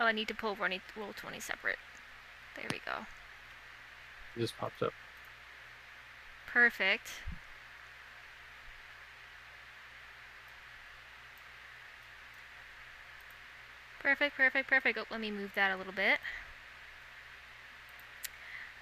Oh, 0.00 0.06
I 0.06 0.12
need 0.12 0.28
to 0.28 0.34
pull 0.34 0.56
roll 0.56 1.12
twenty 1.14 1.40
separate. 1.40 1.78
There 2.56 2.64
we 2.72 2.80
go. 2.86 3.04
It 4.34 4.40
just 4.40 4.56
pops 4.56 4.82
up. 4.82 4.92
Perfect. 6.46 7.08
Perfect, 14.00 14.36
perfect, 14.36 14.68
perfect. 14.68 14.98
Oh, 14.98 15.04
let 15.10 15.20
me 15.20 15.30
move 15.30 15.52
that 15.54 15.72
a 15.72 15.76
little 15.76 15.92
bit. 15.92 16.18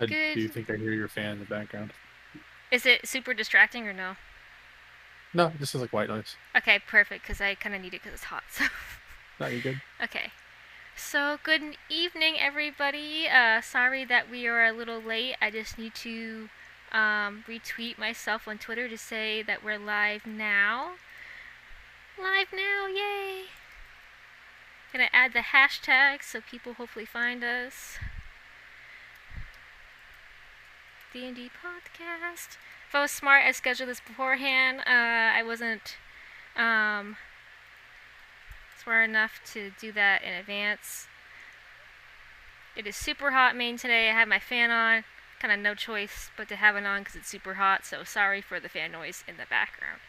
I, 0.00 0.06
do 0.06 0.14
you 0.14 0.48
think 0.48 0.70
I 0.70 0.76
hear 0.76 0.92
your 0.92 1.08
fan 1.08 1.32
in 1.32 1.38
the 1.40 1.44
background? 1.44 1.92
Is 2.70 2.86
it 2.86 3.08
super 3.08 3.34
distracting 3.34 3.88
or 3.88 3.92
no? 3.92 4.14
No, 5.34 5.52
this 5.58 5.74
is 5.74 5.80
like 5.80 5.92
white 5.92 6.08
noise. 6.08 6.36
Okay, 6.56 6.78
perfect, 6.86 7.22
because 7.22 7.40
I 7.40 7.56
kind 7.56 7.74
of 7.74 7.82
need 7.82 7.94
it 7.94 8.02
because 8.02 8.12
it's 8.14 8.24
hot. 8.24 8.44
So. 8.52 8.64
No, 9.40 9.46
you're 9.46 9.60
good. 9.60 9.80
Okay. 10.02 10.32
So, 10.98 11.38
good 11.44 11.76
evening, 11.88 12.34
everybody. 12.40 13.28
Uh, 13.28 13.60
sorry 13.60 14.04
that 14.04 14.28
we 14.28 14.48
are 14.48 14.66
a 14.66 14.72
little 14.72 15.00
late. 15.00 15.36
I 15.40 15.48
just 15.48 15.78
need 15.78 15.94
to 15.94 16.48
um, 16.90 17.44
retweet 17.46 17.98
myself 17.98 18.48
on 18.48 18.58
Twitter 18.58 18.88
to 18.88 18.98
say 18.98 19.40
that 19.42 19.62
we're 19.62 19.78
live 19.78 20.26
now. 20.26 20.94
Live 22.18 22.48
now, 22.52 22.88
yay! 22.88 23.44
Gonna 24.92 25.08
add 25.12 25.34
the 25.34 25.54
hashtag 25.54 26.24
so 26.24 26.40
people 26.40 26.74
hopefully 26.74 27.06
find 27.06 27.44
us. 27.44 27.98
D&D 31.12 31.48
podcast. 31.64 32.58
If 32.88 32.94
I 32.94 33.02
was 33.02 33.12
smart, 33.12 33.44
I 33.46 33.52
scheduled 33.52 33.88
this 33.88 34.00
beforehand. 34.00 34.80
Uh, 34.80 35.38
I 35.38 35.44
wasn't 35.44 35.96
um, 36.56 37.16
enough 38.92 39.40
to 39.52 39.72
do 39.80 39.92
that 39.92 40.22
in 40.22 40.32
advance. 40.32 41.06
It 42.76 42.86
is 42.86 42.96
super 42.96 43.32
hot 43.32 43.52
in 43.52 43.58
Maine 43.58 43.76
today. 43.76 44.08
I 44.08 44.12
have 44.12 44.28
my 44.28 44.38
fan 44.38 44.70
on. 44.70 45.04
Kind 45.40 45.52
of 45.52 45.60
no 45.60 45.74
choice 45.74 46.30
but 46.36 46.48
to 46.48 46.56
have 46.56 46.76
it 46.76 46.84
on 46.84 47.02
because 47.02 47.16
it's 47.16 47.28
super 47.28 47.54
hot. 47.54 47.84
So 47.84 48.04
sorry 48.04 48.40
for 48.40 48.58
the 48.60 48.68
fan 48.68 48.92
noise 48.92 49.24
in 49.28 49.36
the 49.36 49.46
background. 49.48 50.00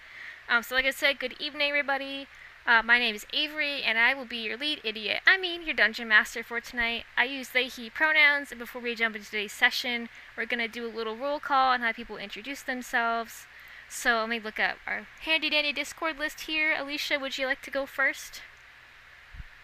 Um, 0.48 0.64
so 0.64 0.76
like 0.76 0.86
I 0.86 0.92
said, 0.92 1.20
good 1.20 1.36
evening, 1.40 1.70
everybody. 1.70 2.28
Uh, 2.66 2.84
my 2.84 3.00
name 3.00 3.16
is 3.16 3.26
Avery, 3.34 3.82
and 3.82 3.98
I 3.98 4.14
will 4.14 4.26
be 4.26 4.38
your 4.38 4.58
lead 4.58 4.82
idiot. 4.84 5.22
I 5.26 5.38
mean, 5.38 5.64
your 5.64 5.74
dungeon 5.74 6.08
master 6.08 6.44
for 6.44 6.60
tonight. 6.60 7.06
I 7.18 7.24
use 7.24 7.50
they/he 7.50 7.90
pronouns, 7.90 8.52
and 8.52 8.60
before 8.60 8.82
we 8.82 8.94
jump 8.96 9.16
into 9.16 9.28
today's 9.28 9.54
session, 9.54 10.10
we're 10.38 10.46
gonna 10.46 10.68
do 10.68 10.86
a 10.86 10.96
little 10.96 11.16
roll 11.16 11.40
call 11.40 11.74
and 11.74 11.82
have 11.84 11.96
people 11.96 12.18
introduce 12.18 12.62
themselves. 12.62 13.48
So 13.88 14.20
let 14.20 14.30
me 14.30 14.40
look 14.40 14.60
up 14.60 14.78
our 14.86 15.08
handy 15.22 15.50
dandy 15.50 15.74
Discord 15.74 16.20
list 16.20 16.42
here. 16.42 16.76
Alicia, 16.78 17.18
would 17.20 17.38
you 17.40 17.48
like 17.48 17.64
to 17.64 17.72
go 17.72 17.88
first? 17.88 18.42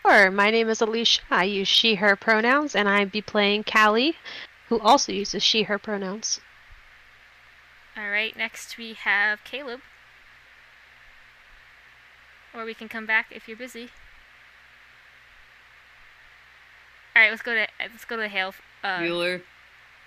Sure. 0.06 0.30
My 0.30 0.52
name 0.52 0.70
is 0.70 0.82
Alicia. 0.82 1.22
I 1.32 1.46
use 1.46 1.68
she, 1.68 1.96
her 1.96 2.16
pronouns, 2.16 2.76
and 2.76 2.88
I'd 2.88 3.12
be 3.12 3.22
playing 3.22 3.64
Callie, 3.64 4.16
who 4.70 4.80
also 4.80 5.12
uses 5.12 5.42
she, 5.42 5.64
her 5.64 5.80
pronouns. 5.80 6.40
All 7.98 8.10
right. 8.10 8.36
Next 8.38 8.78
we 8.78 8.94
have 8.94 9.44
Caleb. 9.44 9.80
Or 12.54 12.66
we 12.66 12.74
can 12.74 12.88
come 12.88 13.06
back 13.06 13.28
if 13.32 13.48
you're 13.48 13.58
busy. 13.58 13.90
All 17.16 17.22
right. 17.24 17.32
Let's 17.32 17.42
go 17.42 17.54
to 17.56 17.68
let's 17.80 18.06
go 18.06 18.18
to 18.18 18.28
Hale. 18.28 18.54
Uh, 18.84 19.00
Bueller. 19.00 19.42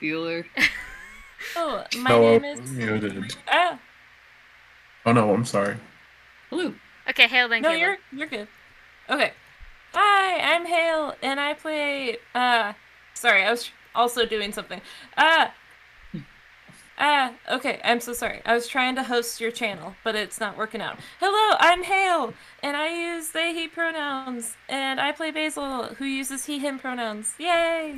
Bueller. 0.00 0.44
Oh, 1.54 1.84
my 2.00 2.10
Hello, 2.10 2.36
name 2.36 2.44
is. 2.44 2.70
muted. 2.72 3.36
Ah, 3.46 3.78
Oh 5.06 5.12
no, 5.12 5.32
I'm 5.32 5.44
sorry. 5.44 5.76
Hello. 6.50 6.74
okay, 7.08 7.28
Hale 7.28 7.48
then 7.48 7.62
no, 7.62 7.68
Caleb. 7.68 7.80
you're 7.80 7.96
you're 8.18 8.26
good. 8.26 8.48
Okay. 9.08 9.30
Hi, 10.00 10.54
I'm 10.54 10.64
Hale, 10.64 11.16
and 11.22 11.40
I 11.40 11.54
play. 11.54 12.18
Uh, 12.32 12.74
sorry, 13.14 13.42
I 13.42 13.50
was 13.50 13.68
also 13.96 14.24
doing 14.24 14.52
something. 14.52 14.80
Ah. 15.16 15.52
Ah, 16.96 17.32
okay, 17.50 17.80
I'm 17.82 17.98
so 17.98 18.12
sorry. 18.12 18.40
I 18.46 18.54
was 18.54 18.68
trying 18.68 18.94
to 18.94 19.02
host 19.02 19.40
your 19.40 19.50
channel, 19.50 19.96
but 20.04 20.14
it's 20.14 20.38
not 20.38 20.56
working 20.56 20.80
out. 20.80 20.98
Hello, 21.18 21.56
I'm 21.58 21.82
Hale, 21.82 22.32
and 22.62 22.76
I 22.76 23.16
use 23.16 23.30
they, 23.30 23.52
he 23.52 23.66
pronouns, 23.66 24.56
and 24.68 25.00
I 25.00 25.10
play 25.10 25.32
Basil, 25.32 25.86
who 25.86 26.04
uses 26.04 26.44
he, 26.44 26.60
him 26.60 26.78
pronouns. 26.78 27.34
Yay! 27.36 27.96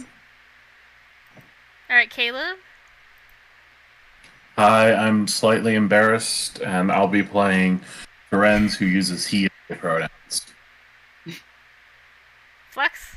All 1.91 1.97
right, 1.97 2.09
Caleb. 2.09 2.57
Hi, 4.57 4.95
I'm 4.95 5.29
slightly 5.29 5.75
embarrassed, 5.75 6.63
and 6.63 6.91
I'll 6.91 7.09
be 7.09 7.23
playing 7.23 7.83
Ferenz, 8.33 8.75
who 8.75 8.87
uses 8.87 9.27
he 9.27 9.51
pronouns. 9.69 10.11
Flex. 12.71 13.17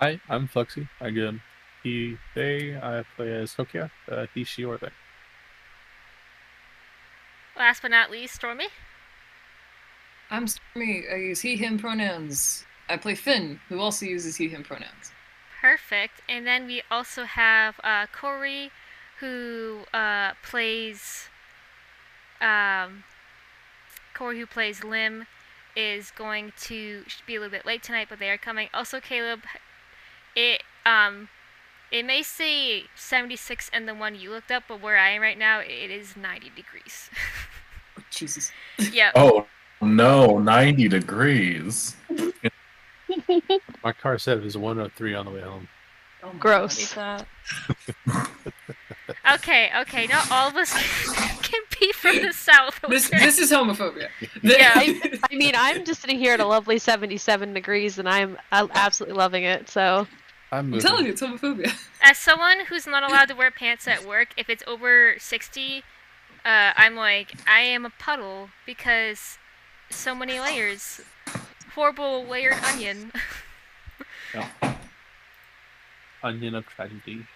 Hi, 0.00 0.20
I'm 0.28 0.48
Flexi. 0.48 0.88
Again, 1.00 1.40
he, 1.82 2.18
they. 2.34 2.76
I 2.76 3.04
play 3.14 3.32
as 3.32 3.54
Kokia. 3.54 3.90
Uh, 4.10 4.26
he, 4.34 4.42
she, 4.42 4.64
or 4.64 4.78
they. 4.78 4.88
Last 7.56 7.82
but 7.82 7.92
not 7.92 8.10
least, 8.10 8.34
Stormy. 8.34 8.66
I'm 10.28 10.48
Stormy. 10.48 11.04
I 11.10 11.16
use 11.16 11.40
he, 11.40 11.54
him 11.54 11.78
pronouns. 11.78 12.64
I 12.88 12.96
play 12.96 13.14
Finn, 13.14 13.60
who 13.68 13.78
also 13.78 14.04
uses 14.06 14.36
he, 14.36 14.48
him 14.48 14.64
pronouns. 14.64 15.12
Perfect. 15.60 16.20
And 16.28 16.44
then 16.46 16.66
we 16.66 16.82
also 16.90 17.24
have 17.24 17.78
uh, 17.84 18.06
Corey, 18.12 18.72
who 19.20 19.84
uh, 19.94 20.32
plays. 20.42 21.28
Um, 22.40 23.04
Corey, 24.14 24.40
who 24.40 24.46
plays 24.46 24.82
Lim, 24.82 25.26
is 25.76 26.10
going 26.10 26.52
to 26.62 27.04
be 27.26 27.36
a 27.36 27.40
little 27.40 27.50
bit 27.50 27.66
late 27.66 27.82
tonight, 27.82 28.06
but 28.08 28.18
they 28.18 28.30
are 28.30 28.38
coming. 28.38 28.68
Also, 28.72 28.98
Caleb, 28.98 29.40
it 30.34 30.62
um, 30.84 31.28
it 31.92 32.04
may 32.04 32.22
say 32.22 32.84
76 32.96 33.70
and 33.72 33.86
the 33.86 33.94
one 33.94 34.14
you 34.14 34.30
looked 34.30 34.50
up, 34.50 34.64
but 34.68 34.80
where 34.80 34.96
I 34.96 35.10
am 35.10 35.22
right 35.22 35.38
now, 35.38 35.60
it 35.60 35.90
is 35.90 36.16
90 36.16 36.50
degrees. 36.56 37.10
Oh, 37.98 38.02
Jesus. 38.10 38.50
yeah. 38.92 39.12
Oh 39.14 39.46
no, 39.80 40.38
90 40.38 40.88
degrees. 40.88 41.96
My 43.84 43.92
car 43.92 44.18
said 44.18 44.38
it 44.38 44.44
was 44.44 44.56
103 44.56 45.14
on 45.14 45.26
the 45.26 45.30
way 45.30 45.40
home. 45.40 45.68
Oh 46.22 46.32
Gross. 46.38 46.94
That. 46.94 47.26
Okay. 49.34 49.70
Okay. 49.82 50.06
Not 50.08 50.30
all 50.30 50.48
of 50.48 50.56
us 50.56 50.72
can 51.76 51.88
be 51.88 51.92
from 51.92 52.22
the 52.22 52.32
south. 52.32 52.80
God. 52.82 52.90
This 52.90 53.10
this 53.10 53.38
is 53.38 53.50
homophobia. 53.50 54.08
Yeah. 54.42 54.72
I, 54.74 55.18
I 55.30 55.34
mean, 55.34 55.52
I'm 55.56 55.84
just 55.84 56.00
sitting 56.00 56.18
here 56.18 56.34
at 56.34 56.40
a 56.40 56.46
lovely 56.46 56.78
77 56.78 57.54
degrees, 57.54 57.98
and 57.98 58.08
I'm 58.08 58.38
uh, 58.52 58.68
absolutely 58.72 59.16
loving 59.16 59.44
it. 59.44 59.68
So, 59.68 60.06
I'm 60.52 60.72
I'm 60.72 60.80
telling 60.80 61.06
you, 61.06 61.12
it's 61.12 61.22
homophobia. 61.22 61.72
As 62.02 62.18
someone 62.18 62.66
who's 62.66 62.86
not 62.86 63.02
allowed 63.02 63.28
to 63.28 63.34
wear 63.34 63.50
pants 63.50 63.88
at 63.88 64.06
work, 64.06 64.28
if 64.36 64.48
it's 64.48 64.62
over 64.66 65.16
60, 65.18 65.78
uh, 66.44 66.72
I'm 66.76 66.94
like, 66.94 67.34
I 67.48 67.60
am 67.60 67.84
a 67.84 67.90
puddle 67.90 68.50
because 68.64 69.38
so 69.90 70.14
many 70.14 70.40
layers. 70.40 71.00
Horrible 71.74 72.24
layered 72.24 72.54
onion. 72.64 73.12
Onion 76.22 76.54
of 76.54 76.66
tragedy. 76.66 77.26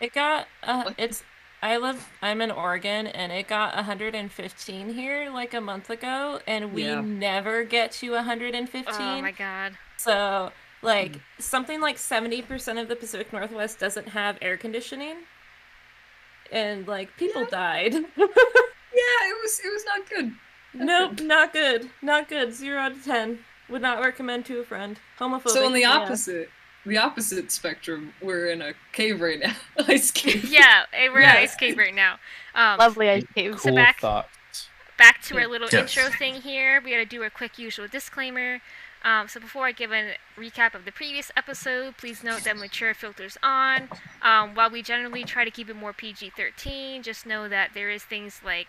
It 0.00 0.12
got 0.12 0.48
uh 0.62 0.92
it's 0.96 1.22
I 1.64 1.78
live 1.78 2.10
I'm 2.20 2.42
in 2.42 2.50
Oregon 2.50 3.06
and 3.06 3.32
it 3.32 3.48
got 3.48 3.74
115 3.74 4.92
here 4.92 5.30
like 5.30 5.54
a 5.54 5.62
month 5.62 5.88
ago 5.88 6.40
and 6.46 6.74
we 6.74 6.84
Yeah. 6.84 7.00
never 7.00 7.64
get 7.64 7.90
to 7.92 8.12
115. 8.12 8.94
oh 9.00 9.22
my 9.22 9.30
god. 9.30 9.78
So 9.96 10.52
like 10.82 11.12
mm. 11.12 11.20
something 11.38 11.80
like 11.80 11.96
70% 11.96 12.78
of 12.78 12.88
the 12.88 12.96
Pacific 12.96 13.32
Northwest 13.32 13.78
doesn't 13.78 14.08
have 14.08 14.36
air 14.42 14.58
conditioning. 14.58 15.16
And 16.52 16.86
like 16.86 17.16
people 17.16 17.44
Yeah. 17.44 17.48
died. 17.50 17.94
yeah, 18.16 18.18
it 18.18 19.42
was 19.42 19.60
it 19.64 19.72
was 19.72 19.84
not 19.86 20.10
good. 20.10 20.34
nope, 20.74 21.20
not 21.22 21.54
good. 21.54 21.88
Not 22.02 22.28
good. 22.28 22.52
0 22.52 22.78
out 22.78 22.92
of 22.92 23.02
10. 23.02 23.38
Would 23.70 23.80
not 23.80 24.00
recommend 24.04 24.44
to 24.46 24.60
a 24.60 24.64
friend. 24.64 25.00
Homophobic. 25.18 25.48
So 25.48 25.64
on 25.64 25.72
the 25.72 25.86
opposite, 25.86 26.50
the 26.86 26.98
opposite 26.98 27.50
spectrum, 27.50 28.12
we're 28.20 28.46
in 28.48 28.60
a 28.62 28.72
cave 28.92 29.20
right 29.20 29.38
now. 29.40 29.54
Ice 29.88 30.10
cave. 30.10 30.44
Yeah, 30.50 30.84
eh, 30.92 31.08
we're 31.12 31.22
at 31.22 31.34
Yeah. 31.36 31.40
Ice 31.42 31.54
Cave 31.56 31.76
right 31.78 31.94
now. 31.94 32.18
Um, 32.54 32.78
lovely 32.78 33.08
ice 33.08 33.24
cave. 33.34 33.58
So 33.60 33.68
Cool 33.70 33.76
back- 33.76 34.00
thoughts. 34.00 34.68
back 34.98 35.22
to 35.22 35.38
our 35.38 35.46
little 35.46 35.68
Yes. 35.72 35.96
intro 35.96 36.10
thing 36.16 36.34
here. 36.42 36.80
We 36.84 36.90
gotta 36.90 37.04
do 37.06 37.22
a 37.22 37.30
quick 37.30 37.58
usual 37.58 37.88
disclaimer. 37.88 38.60
Um, 39.02 39.28
so 39.28 39.38
before 39.38 39.66
I 39.66 39.72
give 39.72 39.92
a 39.92 40.16
recap 40.38 40.74
of 40.74 40.84
the 40.86 40.92
previous 40.92 41.30
episode, 41.36 41.96
please 41.98 42.22
note 42.24 42.44
that 42.44 42.56
mature 42.56 42.94
filters 42.94 43.36
on. 43.42 43.88
Um, 44.22 44.54
while 44.54 44.70
we 44.70 44.80
generally 44.82 45.24
try 45.24 45.44
to 45.44 45.50
keep 45.50 45.68
it 45.68 45.76
more 45.76 45.92
PG-13, 45.92 47.02
just 47.02 47.26
know 47.26 47.46
that 47.48 47.72
there 47.74 47.90
is 47.90 48.02
things 48.02 48.40
like 48.42 48.68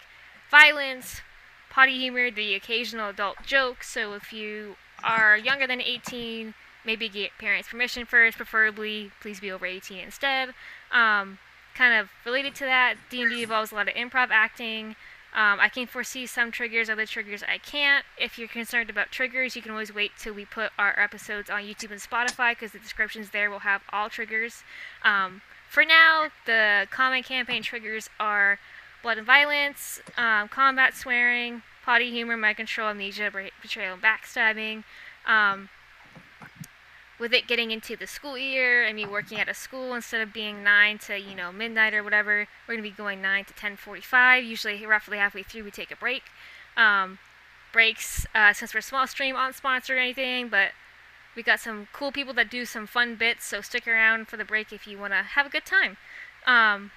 violence, 0.52 1.22
potty 1.70 1.98
humor, 1.98 2.32
the 2.32 2.54
occasional 2.54 3.10
adult 3.10 3.38
joke. 3.46 3.84
So 3.84 4.14
if 4.14 4.34
you 4.34 4.76
are 5.04 5.38
younger 5.38 5.68
than 5.68 5.80
18, 5.82 6.54
maybe 6.86 7.10
get 7.10 7.32
parents' 7.40 7.70
permission 7.70 8.06
first. 8.06 8.38
Preferably, 8.38 9.12
please 9.22 9.40
be 9.40 9.52
over 9.52 9.66
18 9.66 10.00
instead. 10.00 10.50
Um, 10.92 11.40
kind 11.76 11.94
of 12.00 12.10
related 12.26 12.56
to 12.56 12.66
that, 12.66 12.96
D&D 13.10 13.44
involves 13.44 13.72
a 13.72 13.76
lot 13.76 13.88
of 13.88 13.96
improv 13.96 14.30
acting. 14.32 14.96
Um, 15.36 15.60
I 15.60 15.68
can 15.68 15.86
foresee 15.86 16.26
some 16.26 16.50
triggers, 16.50 16.90
other 16.90 17.06
triggers 17.06 17.44
I 17.44 17.58
can't. 17.58 18.06
If 18.18 18.40
you're 18.40 18.48
concerned 18.48 18.90
about 18.90 19.12
triggers, 19.12 19.54
you 19.56 19.62
can 19.62 19.72
always 19.72 19.94
wait 19.94 20.12
till 20.18 20.34
we 20.34 20.46
put 20.46 20.72
our 20.80 20.98
episodes 20.98 21.50
on 21.50 21.64
YouTube 21.64 21.92
and 21.92 22.00
Spotify 22.00 22.52
because 22.52 22.72
the 22.72 22.80
descriptions 22.80 23.32
there 23.32 23.52
will 23.52 23.60
have 23.60 23.82
all 23.92 24.10
triggers. 24.10 24.64
Um, 25.04 25.42
for 25.70 25.84
now, 25.84 26.28
the 26.46 26.88
common 26.90 27.22
campaign 27.22 27.64
triggers 27.64 28.10
are 28.18 28.60
blood 29.04 29.18
and 29.18 29.28
violence, 29.28 30.00
um, 30.16 30.48
combat 30.48 30.96
swearing, 30.96 31.64
potty 31.84 32.12
humor, 32.12 32.38
mind 32.38 32.56
control, 32.56 32.90
amnesia, 32.90 33.30
betrayal, 33.62 33.96
and 33.96 34.02
backstabbing. 34.02 34.86
Um, 35.28 35.68
with 37.20 37.34
it 37.34 37.48
getting 37.48 37.72
into 37.72 37.96
the 37.96 38.08
school 38.08 38.38
year 38.38 38.84
and 38.84 38.96
me 38.96 39.06
working 39.06 39.40
at 39.40 39.48
a 39.48 39.54
school 39.54 39.94
instead 39.94 40.22
of 40.22 40.34
being 40.34 40.64
9 40.64 40.98
to 41.00 41.20
you 41.20 41.36
know 41.36 41.52
midnight 41.52 41.94
or 41.94 42.04
whatever 42.04 42.48
we're 42.68 42.76
going 42.76 42.84
to 42.84 42.90
be 42.90 42.96
going 42.96 43.22
9 43.22 43.46
to 43.46 43.54
10.45 43.54 44.46
usually 44.46 44.86
roughly 44.86 45.18
halfway 45.18 45.44
through 45.44 45.64
we 45.64 45.72
take 45.72 45.92
a 45.92 45.96
break. 45.96 46.24
Um, 46.76 47.20
breaks 47.72 48.26
uh, 48.34 48.54
since 48.54 48.74
we're 48.74 48.80
a 48.80 48.84
small 48.84 49.08
stream 49.08 49.36
aren't 49.36 49.56
sponsored 49.56 49.98
or 49.98 50.00
anything 50.00 50.50
but 50.50 50.72
we 51.36 51.44
got 51.44 51.60
some 51.60 51.88
cool 51.92 52.12
people 52.12 52.34
that 52.34 52.50
do 52.50 52.66
some 52.66 52.88
fun 52.88 53.16
bits 53.16 53.46
so 53.46 53.62
stick 53.62 53.88
around 53.88 54.28
for 54.28 54.38
the 54.38 54.46
break 54.46 54.72
if 54.72 54.88
you 54.88 54.98
want 54.98 55.14
to 55.14 55.22
have 55.22 55.46
a 55.46 55.50
good 55.50 55.66
time. 55.66 55.98
Um, 56.46 56.92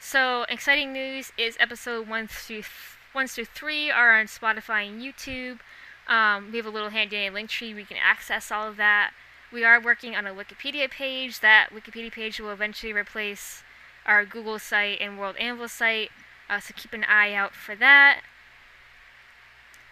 so 0.00 0.44
exciting 0.48 0.92
news 0.92 1.32
is 1.36 1.56
episode 1.58 2.08
1 2.08 2.28
through, 2.28 2.56
th- 2.56 2.66
1 3.12 3.26
through 3.26 3.46
3 3.46 3.90
are 3.90 4.18
on 4.18 4.26
spotify 4.26 4.86
and 4.86 5.02
youtube 5.02 5.60
um, 6.06 6.50
we 6.50 6.58
have 6.58 6.66
a 6.66 6.70
little 6.70 6.90
handy 6.90 7.16
Linktree. 7.16 7.74
We 7.74 7.84
can 7.84 7.96
access 7.96 8.50
all 8.50 8.68
of 8.68 8.76
that. 8.76 9.12
We 9.52 9.64
are 9.64 9.80
working 9.80 10.16
on 10.16 10.26
a 10.26 10.34
Wikipedia 10.34 10.90
page. 10.90 11.40
That 11.40 11.70
Wikipedia 11.70 12.12
page 12.12 12.40
will 12.40 12.50
eventually 12.50 12.92
replace 12.92 13.62
our 14.04 14.24
Google 14.24 14.58
site 14.58 15.00
and 15.00 15.18
World 15.18 15.36
Anvil 15.36 15.68
site. 15.68 16.10
Uh, 16.48 16.60
so 16.60 16.74
keep 16.76 16.92
an 16.92 17.04
eye 17.04 17.32
out 17.32 17.54
for 17.54 17.74
that. 17.76 18.20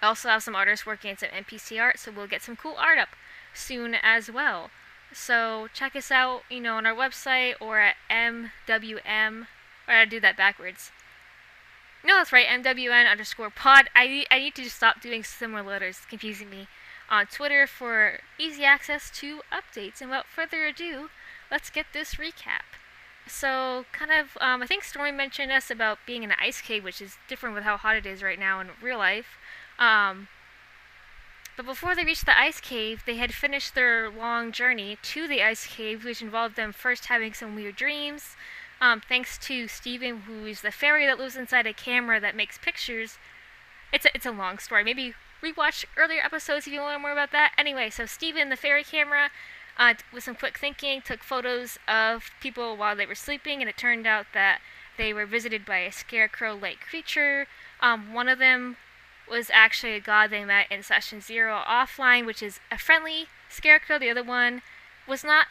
I 0.02 0.06
also 0.06 0.28
have 0.28 0.42
some 0.42 0.56
artists 0.56 0.84
working 0.84 1.12
on 1.12 1.18
some 1.18 1.28
NPC 1.30 1.80
art, 1.80 1.98
so 1.98 2.10
we'll 2.10 2.26
get 2.26 2.42
some 2.42 2.56
cool 2.56 2.74
art 2.76 2.98
up 2.98 3.10
soon 3.54 3.94
as 3.94 4.30
well. 4.30 4.70
So 5.12 5.68
check 5.72 5.94
us 5.94 6.10
out, 6.10 6.42
you 6.50 6.60
know, 6.60 6.76
on 6.76 6.86
our 6.86 6.94
website 6.94 7.54
or 7.60 7.78
at 7.78 7.96
MWM. 8.10 9.46
Or 9.88 9.94
I 9.94 10.04
do 10.04 10.20
that 10.20 10.36
backwards. 10.36 10.90
No, 12.04 12.16
that's 12.16 12.32
right. 12.32 12.46
MWN 12.46 13.10
underscore 13.10 13.50
pod. 13.50 13.88
I 13.94 14.24
I 14.30 14.38
need 14.38 14.54
to 14.56 14.68
stop 14.68 15.00
doing 15.00 15.22
similar 15.22 15.62
letters. 15.62 15.98
It's 15.98 16.06
confusing 16.06 16.50
me. 16.50 16.68
On 17.08 17.26
Twitter 17.26 17.66
for 17.66 18.20
easy 18.38 18.64
access 18.64 19.10
to 19.20 19.40
updates. 19.52 20.00
And 20.00 20.10
without 20.10 20.26
further 20.26 20.66
ado, 20.66 21.10
let's 21.50 21.70
get 21.70 21.86
this 21.92 22.14
recap. 22.14 22.78
So, 23.26 23.84
kind 23.92 24.10
of, 24.10 24.36
um, 24.40 24.62
I 24.62 24.66
think 24.66 24.82
Stormy 24.82 25.12
mentioned 25.12 25.52
us 25.52 25.70
about 25.70 25.98
being 26.06 26.24
in 26.24 26.32
an 26.32 26.36
ice 26.40 26.60
cave, 26.60 26.82
which 26.82 27.00
is 27.00 27.18
different 27.28 27.54
with 27.54 27.64
how 27.64 27.76
hot 27.76 27.96
it 27.96 28.06
is 28.06 28.22
right 28.22 28.38
now 28.38 28.60
in 28.60 28.70
real 28.82 28.98
life. 28.98 29.38
Um, 29.78 30.28
but 31.56 31.66
before 31.66 31.94
they 31.94 32.04
reached 32.04 32.26
the 32.26 32.38
ice 32.38 32.60
cave, 32.60 33.02
they 33.06 33.16
had 33.16 33.34
finished 33.34 33.74
their 33.74 34.10
long 34.10 34.52
journey 34.52 34.98
to 35.02 35.28
the 35.28 35.42
ice 35.42 35.66
cave, 35.66 36.04
which 36.04 36.22
involved 36.22 36.56
them 36.56 36.72
first 36.72 37.06
having 37.06 37.34
some 37.34 37.54
weird 37.54 37.76
dreams, 37.76 38.36
um, 38.82 39.00
thanks 39.00 39.38
to 39.38 39.68
Steven, 39.68 40.22
who 40.22 40.44
is 40.44 40.60
the 40.60 40.72
fairy 40.72 41.06
that 41.06 41.16
lives 41.16 41.36
inside 41.36 41.68
a 41.68 41.72
camera 41.72 42.20
that 42.20 42.34
makes 42.34 42.58
pictures. 42.58 43.16
It's 43.92 44.04
a, 44.04 44.10
it's 44.12 44.26
a 44.26 44.32
long 44.32 44.58
story. 44.58 44.82
Maybe 44.82 45.14
rewatch 45.40 45.84
earlier 45.96 46.20
episodes 46.20 46.66
if 46.66 46.72
you 46.72 46.80
want 46.80 46.90
to 46.90 46.94
learn 46.94 47.02
more 47.02 47.12
about 47.12 47.30
that. 47.30 47.52
Anyway, 47.56 47.90
so 47.90 48.06
Steven, 48.06 48.48
the 48.48 48.56
fairy 48.56 48.82
camera, 48.82 49.30
uh, 49.78 49.94
with 50.12 50.24
some 50.24 50.34
quick 50.34 50.58
thinking, 50.58 51.00
took 51.00 51.22
photos 51.22 51.78
of 51.86 52.32
people 52.40 52.76
while 52.76 52.96
they 52.96 53.06
were 53.06 53.14
sleeping, 53.14 53.60
and 53.60 53.68
it 53.68 53.76
turned 53.76 54.04
out 54.04 54.26
that 54.34 54.60
they 54.98 55.12
were 55.12 55.26
visited 55.26 55.64
by 55.64 55.78
a 55.78 55.92
scarecrow-like 55.92 56.80
creature. 56.80 57.46
Um, 57.80 58.12
one 58.12 58.28
of 58.28 58.40
them 58.40 58.78
was 59.30 59.48
actually 59.54 59.92
a 59.94 60.00
god 60.00 60.30
they 60.30 60.44
met 60.44 60.66
in 60.72 60.82
session 60.82 61.20
zero 61.20 61.62
offline, 61.64 62.26
which 62.26 62.42
is 62.42 62.58
a 62.72 62.78
friendly 62.78 63.26
scarecrow. 63.48 64.00
The 64.00 64.10
other 64.10 64.24
one 64.24 64.62
was 65.06 65.22
not 65.22 65.46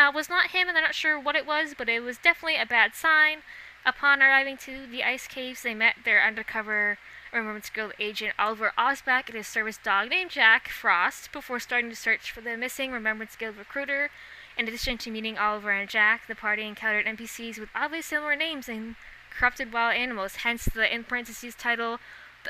uh, 0.00 0.12
was 0.12 0.28
not 0.28 0.50
him, 0.50 0.68
and 0.68 0.76
they're 0.76 0.82
not 0.82 0.94
sure 0.94 1.18
what 1.18 1.36
it 1.36 1.46
was, 1.46 1.74
but 1.76 1.88
it 1.88 2.02
was 2.02 2.18
definitely 2.18 2.60
a 2.60 2.66
bad 2.66 2.94
sign. 2.94 3.38
Upon 3.84 4.22
arriving 4.22 4.56
to 4.58 4.86
the 4.86 5.02
ice 5.02 5.26
caves, 5.26 5.62
they 5.62 5.74
met 5.74 5.96
their 6.04 6.22
undercover 6.22 6.98
Remembrance 7.32 7.70
Guild 7.70 7.92
agent 7.98 8.34
Oliver 8.38 8.72
Osback 8.76 9.28
and 9.28 9.36
his 9.36 9.46
service 9.46 9.78
dog 9.78 10.10
named 10.10 10.30
Jack 10.30 10.68
Frost 10.68 11.32
before 11.32 11.60
starting 11.60 11.90
to 11.90 11.96
search 11.96 12.30
for 12.30 12.40
the 12.40 12.56
missing 12.56 12.92
Remembrance 12.92 13.36
Guild 13.36 13.56
recruiter. 13.56 14.10
In 14.58 14.68
addition 14.68 14.98
to 14.98 15.10
meeting 15.10 15.38
Oliver 15.38 15.70
and 15.70 15.88
Jack, 15.88 16.26
the 16.26 16.34
party 16.34 16.66
encountered 16.66 17.06
NPCs 17.06 17.58
with 17.58 17.70
oddly 17.74 18.02
similar 18.02 18.36
names 18.36 18.68
and 18.68 18.96
corrupted 19.30 19.72
wild 19.72 19.94
animals, 19.94 20.36
hence 20.36 20.64
the 20.64 20.92
in 20.92 21.04
parentheses 21.04 21.54
title 21.54 21.98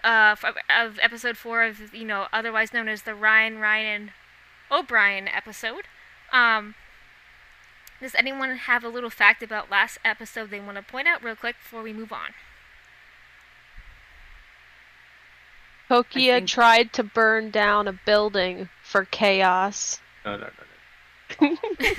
uh, 0.02 0.34
of 0.68 0.98
episode 1.00 1.36
4 1.36 1.64
of, 1.64 1.94
you 1.94 2.04
know, 2.04 2.26
otherwise 2.32 2.72
known 2.72 2.88
as 2.88 3.02
the 3.02 3.14
Ryan, 3.14 3.58
Ryan, 3.58 3.86
and 3.86 4.10
O'Brien 4.70 5.28
episode. 5.28 5.84
Um, 6.32 6.74
does 8.00 8.14
anyone 8.14 8.56
have 8.56 8.82
a 8.84 8.88
little 8.88 9.10
fact 9.10 9.42
about 9.42 9.70
last 9.70 9.98
episode 10.04 10.50
they 10.50 10.60
want 10.60 10.76
to 10.76 10.82
point 10.82 11.06
out 11.08 11.22
real 11.22 11.36
quick 11.36 11.56
before 11.62 11.82
we 11.82 11.92
move 11.92 12.12
on? 12.12 12.30
Kokia 15.90 16.36
think- 16.36 16.48
tried 16.48 16.92
to 16.94 17.02
burn 17.02 17.50
down 17.50 17.88
a 17.88 17.92
building 17.92 18.68
for 18.82 19.04
chaos. 19.06 20.00
No, 20.24 20.36
no, 20.36 20.46
no, 21.40 21.56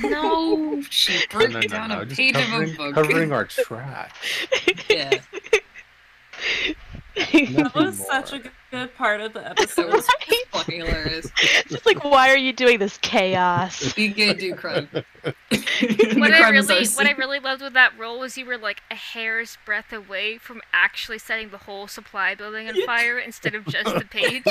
No, 0.10 0.82
she 0.90 1.14
no. 1.14 1.22
broke 1.32 1.50
no, 1.52 1.60
no, 1.60 1.68
down 1.68 1.90
no, 1.90 2.00
a 2.02 2.06
Just 2.06 2.18
page 2.18 2.34
covering, 2.36 2.70
of 2.70 2.74
a 2.74 2.78
book. 2.78 2.94
covering 2.96 3.32
our 3.32 3.46
track. 3.46 4.16
yeah, 4.90 5.20
That 7.16 7.50
Nothing 7.52 7.86
was 7.86 8.06
such 8.08 8.32
a 8.34 8.40
good, 8.40 8.52
good 8.72 8.96
part 8.96 9.20
of 9.22 9.34
the 9.34 9.40
that 9.42 9.60
episode. 9.60 9.92
was 9.92 10.06
fucking 10.08 10.86
hilarious. 10.86 11.28
Just 11.68 11.86
like, 11.86 12.04
why 12.04 12.30
are 12.30 12.38
you 12.38 12.54
doing 12.54 12.80
this 12.80 12.98
chaos? 13.00 13.94
Be 13.96 14.08
gay, 14.10 14.34
do 14.34 14.56
crime. 14.56 14.88
What 15.24 16.32
I 16.34 16.50
really, 16.50 16.88
what 16.96 17.06
I 17.08 17.12
really 17.12 17.40
loved 17.40 17.62
with 17.62 17.74
that 17.74 17.98
role 17.98 18.20
was 18.20 18.38
you 18.38 18.46
were 18.46 18.58
like 18.58 18.82
a 18.90 18.96
hair's 18.96 19.58
breadth 19.66 19.92
away 19.94 20.38
from 20.38 20.62
actually 20.74 21.18
setting 21.20 21.50
the 21.50 21.58
whole 21.60 21.88
supply 21.88 22.34
building 22.36 22.68
on 22.70 22.76
fire 22.86 23.20
instead 23.20 23.54
of 23.56 23.66
just 23.66 23.94
the 23.94 24.06
page. 24.06 24.44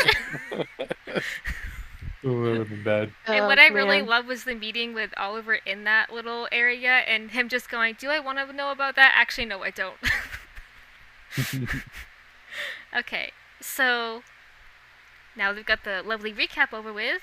Ooh, 2.25 2.45
that 2.45 2.51
would 2.51 2.57
have 2.59 2.69
been 2.69 2.85
bad. 2.85 3.13
and 3.27 3.41
Oh, 3.45 3.47
what 3.47 3.59
I 3.59 3.69
really 3.69 4.01
man. 4.01 4.07
loved 4.07 4.29
was 4.29 4.45
the 4.45 4.55
meeting 4.55 4.93
with 4.95 5.11
Oliver 5.17 5.55
in 5.55 5.85
that 5.85 6.13
little 6.13 6.47
area 6.53 6.91
and 6.91 7.31
him 7.31 7.49
just 7.49 7.71
going, 7.71 7.97
"Do 7.99 8.11
I 8.11 8.21
want 8.21 8.39
to 8.39 8.53
know 8.53 8.71
about 8.71 8.95
that? 8.97 9.13
Actually, 9.17 9.47
no, 9.47 9.63
I 9.63 9.71
don't." 9.71 9.97
Okay, 12.97 13.31
so 13.61 14.23
now 15.37 15.53
we've 15.53 15.67
got 15.67 15.85
the 15.85 16.03
lovely 16.05 16.33
recap 16.33 16.73
over 16.73 16.93
with. 16.93 17.23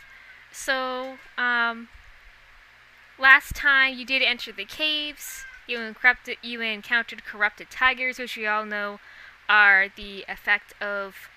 So, 0.52 1.18
um, 1.38 1.90
last 3.19 3.56
time 3.56 3.97
you 3.97 4.06
did 4.06 4.21
enter 4.21 4.52
the 4.52 4.66
caves. 4.66 5.45
You 5.68 5.94
you 6.42 6.62
encountered 6.62 7.26
corrupted 7.26 7.69
tigers, 7.69 8.19
which 8.19 8.38
we 8.38 8.47
all 8.47 8.66
know 8.66 9.00
are 9.50 9.88
the 9.95 10.24
effect 10.28 10.74
of 10.81 11.30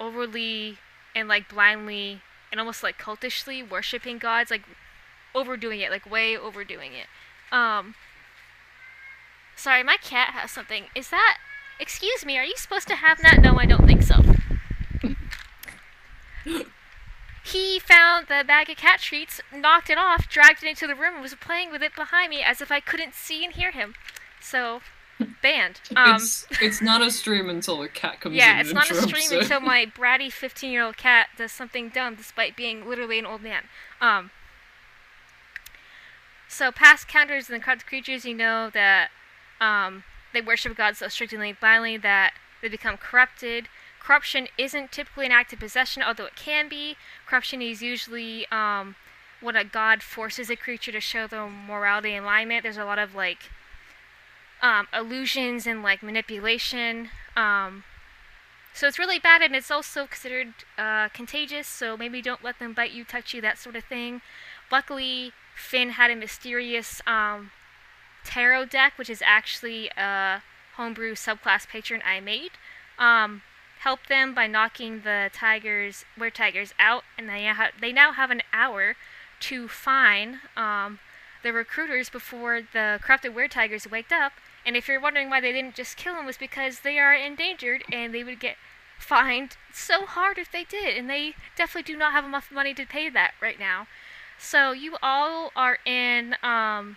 overly 0.00 0.78
and 1.14 1.28
like 1.28 1.48
blindly 1.48 2.22
and 2.50 2.60
almost 2.60 2.82
like 2.82 2.98
cultishly 2.98 3.62
worshiping 3.62 4.18
gods, 4.18 4.50
like 4.50 4.62
overdoing 5.34 5.80
it, 5.80 5.90
like 5.90 6.10
way 6.10 6.36
overdoing 6.36 6.92
it. 6.92 7.06
Um, 7.54 7.94
sorry, 9.56 9.82
my 9.82 9.96
cat 9.96 10.30
has 10.30 10.50
something. 10.50 10.84
Is 10.94 11.10
that? 11.10 11.38
Excuse 11.80 12.26
me, 12.26 12.36
are 12.36 12.44
you 12.44 12.56
supposed 12.56 12.88
to 12.88 12.96
have 12.96 13.18
that? 13.22 13.40
No, 13.40 13.56
I 13.56 13.66
don't 13.66 13.86
think 13.86 14.02
so. 14.02 14.16
he 17.44 17.78
found 17.78 18.26
the 18.26 18.44
bag 18.46 18.68
of 18.68 18.76
cat 18.76 19.00
treats, 19.00 19.40
knocked 19.54 19.88
it 19.88 19.98
off, 19.98 20.28
dragged 20.28 20.62
it 20.62 20.68
into 20.68 20.86
the 20.86 20.94
room, 20.94 21.14
and 21.14 21.22
was 21.22 21.34
playing 21.34 21.70
with 21.70 21.82
it 21.82 21.94
behind 21.94 22.30
me 22.30 22.42
as 22.42 22.60
if 22.60 22.72
I 22.72 22.80
couldn't 22.80 23.14
see 23.14 23.44
and 23.44 23.54
hear 23.54 23.70
him. 23.70 23.94
So, 24.40 24.80
banned. 25.40 25.80
Um, 25.94 26.16
it's 26.16 26.46
it's 26.60 26.82
not 26.82 27.00
a 27.00 27.10
stream 27.10 27.48
until 27.48 27.82
a 27.82 27.88
cat 27.88 28.20
comes 28.20 28.34
in. 28.34 28.38
yeah, 28.38 28.60
it's 28.60 28.72
not 28.72 28.90
a 28.90 28.94
stream 28.94 29.30
it. 29.32 29.42
until 29.42 29.60
my 29.60 29.86
bratty 29.96 30.32
15 30.32 30.72
year 30.72 30.82
old 30.82 30.96
cat 30.96 31.28
does 31.36 31.52
something 31.52 31.90
dumb 31.90 32.16
despite 32.16 32.56
being 32.56 32.88
literally 32.88 33.18
an 33.18 33.26
old 33.26 33.42
man. 33.42 33.64
Um, 34.00 34.30
so, 36.48 36.72
past 36.72 37.06
counters 37.08 37.50
and 37.50 37.62
the 37.62 37.76
creatures, 37.84 38.24
you 38.24 38.34
know 38.34 38.70
that 38.70 39.10
um, 39.60 40.04
they 40.32 40.40
worship 40.40 40.76
God 40.76 40.96
so 40.96 41.08
strictly 41.08 41.50
and 41.50 41.60
blindly 41.60 41.96
that 41.96 42.34
they 42.62 42.68
become 42.68 42.96
corrupted. 42.96 43.68
Corruption 44.00 44.48
isn't 44.56 44.92
typically 44.92 45.26
an 45.26 45.32
act 45.32 45.52
of 45.52 45.58
possession, 45.58 46.02
although 46.02 46.26
it 46.26 46.36
can 46.36 46.68
be. 46.68 46.96
Corruption 47.26 47.60
is 47.60 47.82
usually 47.82 48.46
um, 48.50 48.96
when 49.40 49.56
a 49.56 49.64
god 49.64 50.02
forces 50.02 50.50
a 50.50 50.56
creature 50.56 50.92
to 50.92 51.00
show 51.00 51.26
their 51.26 51.48
morality 51.48 52.14
and 52.14 52.24
alignment. 52.24 52.62
There's 52.62 52.76
a 52.76 52.84
lot 52.84 52.98
of 52.98 53.14
like 53.14 53.50
um, 54.62 54.88
illusions 54.92 55.66
and 55.66 55.82
like 55.82 56.02
manipulation. 56.02 57.10
Um, 57.36 57.84
so 58.72 58.86
it's 58.86 58.98
really 58.98 59.18
bad, 59.18 59.42
and 59.42 59.56
it's 59.56 59.70
also 59.70 60.06
considered 60.06 60.54
uh, 60.76 61.08
contagious. 61.08 61.66
So 61.66 61.96
maybe 61.96 62.22
don't 62.22 62.44
let 62.44 62.58
them 62.58 62.72
bite 62.72 62.92
you, 62.92 63.04
touch 63.04 63.34
you, 63.34 63.40
that 63.40 63.58
sort 63.58 63.76
of 63.76 63.84
thing. 63.84 64.20
Luckily, 64.70 65.32
Finn 65.56 65.90
had 65.90 66.10
a 66.10 66.16
mysterious 66.16 67.00
um, 67.06 67.50
tarot 68.28 68.66
deck, 68.66 68.92
which 68.98 69.10
is 69.10 69.22
actually 69.24 69.88
a 69.96 70.42
homebrew 70.76 71.14
subclass 71.14 71.66
patron 71.66 72.02
I 72.04 72.20
made. 72.20 72.52
um, 72.98 73.42
help 73.80 74.06
them 74.08 74.34
by 74.34 74.46
knocking 74.46 75.02
the 75.02 75.30
tigers, 75.32 76.04
were 76.18 76.30
tigers 76.30 76.74
out, 76.78 77.04
and 77.16 77.28
they 77.28 77.50
they 77.80 77.92
now 77.92 78.12
have 78.12 78.30
an 78.30 78.42
hour 78.52 78.96
to 79.40 79.68
find 79.68 80.40
um, 80.56 80.98
the 81.42 81.52
recruiters 81.52 82.10
before 82.10 82.60
the 82.60 82.98
corrupted 83.02 83.34
were 83.34 83.48
tigers 83.48 83.86
waked 83.88 84.12
up. 84.12 84.32
And 84.66 84.76
if 84.76 84.88
you're 84.88 85.00
wondering 85.00 85.30
why 85.30 85.40
they 85.40 85.52
didn't 85.52 85.76
just 85.76 85.96
kill 85.96 86.14
them, 86.14 86.26
was 86.26 86.36
because 86.36 86.80
they 86.80 86.98
are 86.98 87.14
endangered 87.14 87.84
and 87.90 88.12
they 88.12 88.24
would 88.24 88.40
get 88.40 88.56
fined 88.98 89.56
so 89.72 90.04
hard 90.04 90.38
if 90.38 90.50
they 90.50 90.64
did, 90.64 90.96
and 90.98 91.08
they 91.08 91.34
definitely 91.56 91.92
do 91.92 91.96
not 91.96 92.12
have 92.12 92.24
enough 92.24 92.50
money 92.50 92.74
to 92.74 92.84
pay 92.84 93.08
that 93.08 93.32
right 93.40 93.58
now. 93.58 93.86
So 94.38 94.72
you 94.72 94.96
all 95.02 95.52
are 95.54 95.78
in 95.86 96.34
um, 96.42 96.96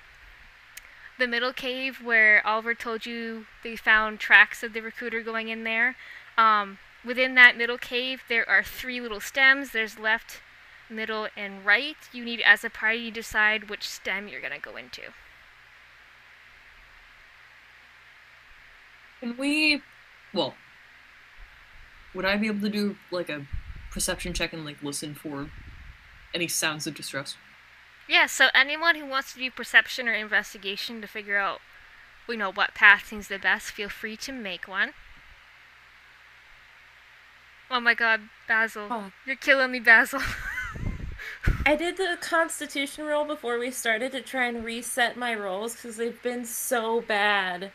the 1.21 1.27
middle 1.27 1.53
cave 1.53 2.01
where 2.03 2.45
Oliver 2.45 2.73
told 2.73 3.05
you 3.05 3.45
they 3.63 3.75
found 3.75 4.19
tracks 4.19 4.63
of 4.63 4.73
the 4.73 4.81
recruiter 4.81 5.21
going 5.21 5.49
in 5.49 5.63
there. 5.63 5.95
Um, 6.35 6.79
within 7.05 7.35
that 7.35 7.55
middle 7.55 7.77
cave, 7.77 8.23
there 8.27 8.47
are 8.49 8.63
three 8.63 8.99
little 8.99 9.19
stems. 9.19 9.71
There's 9.71 9.99
left, 9.99 10.41
middle, 10.89 11.27
and 11.37 11.63
right. 11.63 11.95
You 12.11 12.25
need, 12.25 12.41
as 12.41 12.63
a 12.63 12.71
party, 12.71 13.05
to 13.05 13.11
decide 13.11 13.69
which 13.69 13.87
stem 13.87 14.27
you're 14.27 14.41
gonna 14.41 14.57
go 14.59 14.75
into. 14.75 15.01
Can 19.19 19.37
we? 19.37 19.83
Well, 20.33 20.55
would 22.15 22.25
I 22.25 22.35
be 22.37 22.47
able 22.47 22.61
to 22.61 22.69
do 22.69 22.95
like 23.11 23.29
a 23.29 23.45
perception 23.91 24.33
check 24.33 24.53
and 24.53 24.65
like 24.65 24.81
listen 24.81 25.13
for 25.13 25.51
any 26.33 26.47
sounds 26.47 26.87
of 26.87 26.95
distress? 26.95 27.35
Yeah, 28.11 28.25
so 28.25 28.49
anyone 28.53 28.97
who 28.97 29.05
wants 29.05 29.31
to 29.31 29.39
do 29.39 29.49
perception 29.49 30.09
or 30.09 30.13
investigation 30.13 30.99
to 30.99 31.07
figure 31.07 31.37
out, 31.37 31.61
you 32.27 32.35
know, 32.35 32.51
what 32.51 32.75
path 32.75 33.07
seems 33.07 33.29
the 33.29 33.39
best, 33.39 33.71
feel 33.71 33.87
free 33.87 34.17
to 34.17 34.33
make 34.33 34.67
one. 34.67 34.91
Oh 37.69 37.79
my 37.79 37.93
god, 37.93 38.23
Basil. 38.49 38.87
Oh. 38.91 39.13
You're 39.25 39.37
killing 39.37 39.71
me, 39.71 39.79
Basil. 39.79 40.19
I 41.65 41.77
did 41.77 41.95
the 41.95 42.17
constitution 42.19 43.05
roll 43.05 43.23
before 43.23 43.57
we 43.57 43.71
started 43.71 44.11
to 44.11 44.19
try 44.19 44.47
and 44.47 44.65
reset 44.65 45.15
my 45.15 45.33
rolls 45.33 45.75
because 45.75 45.95
they've 45.95 46.21
been 46.21 46.43
so 46.43 46.99
bad. 46.99 47.71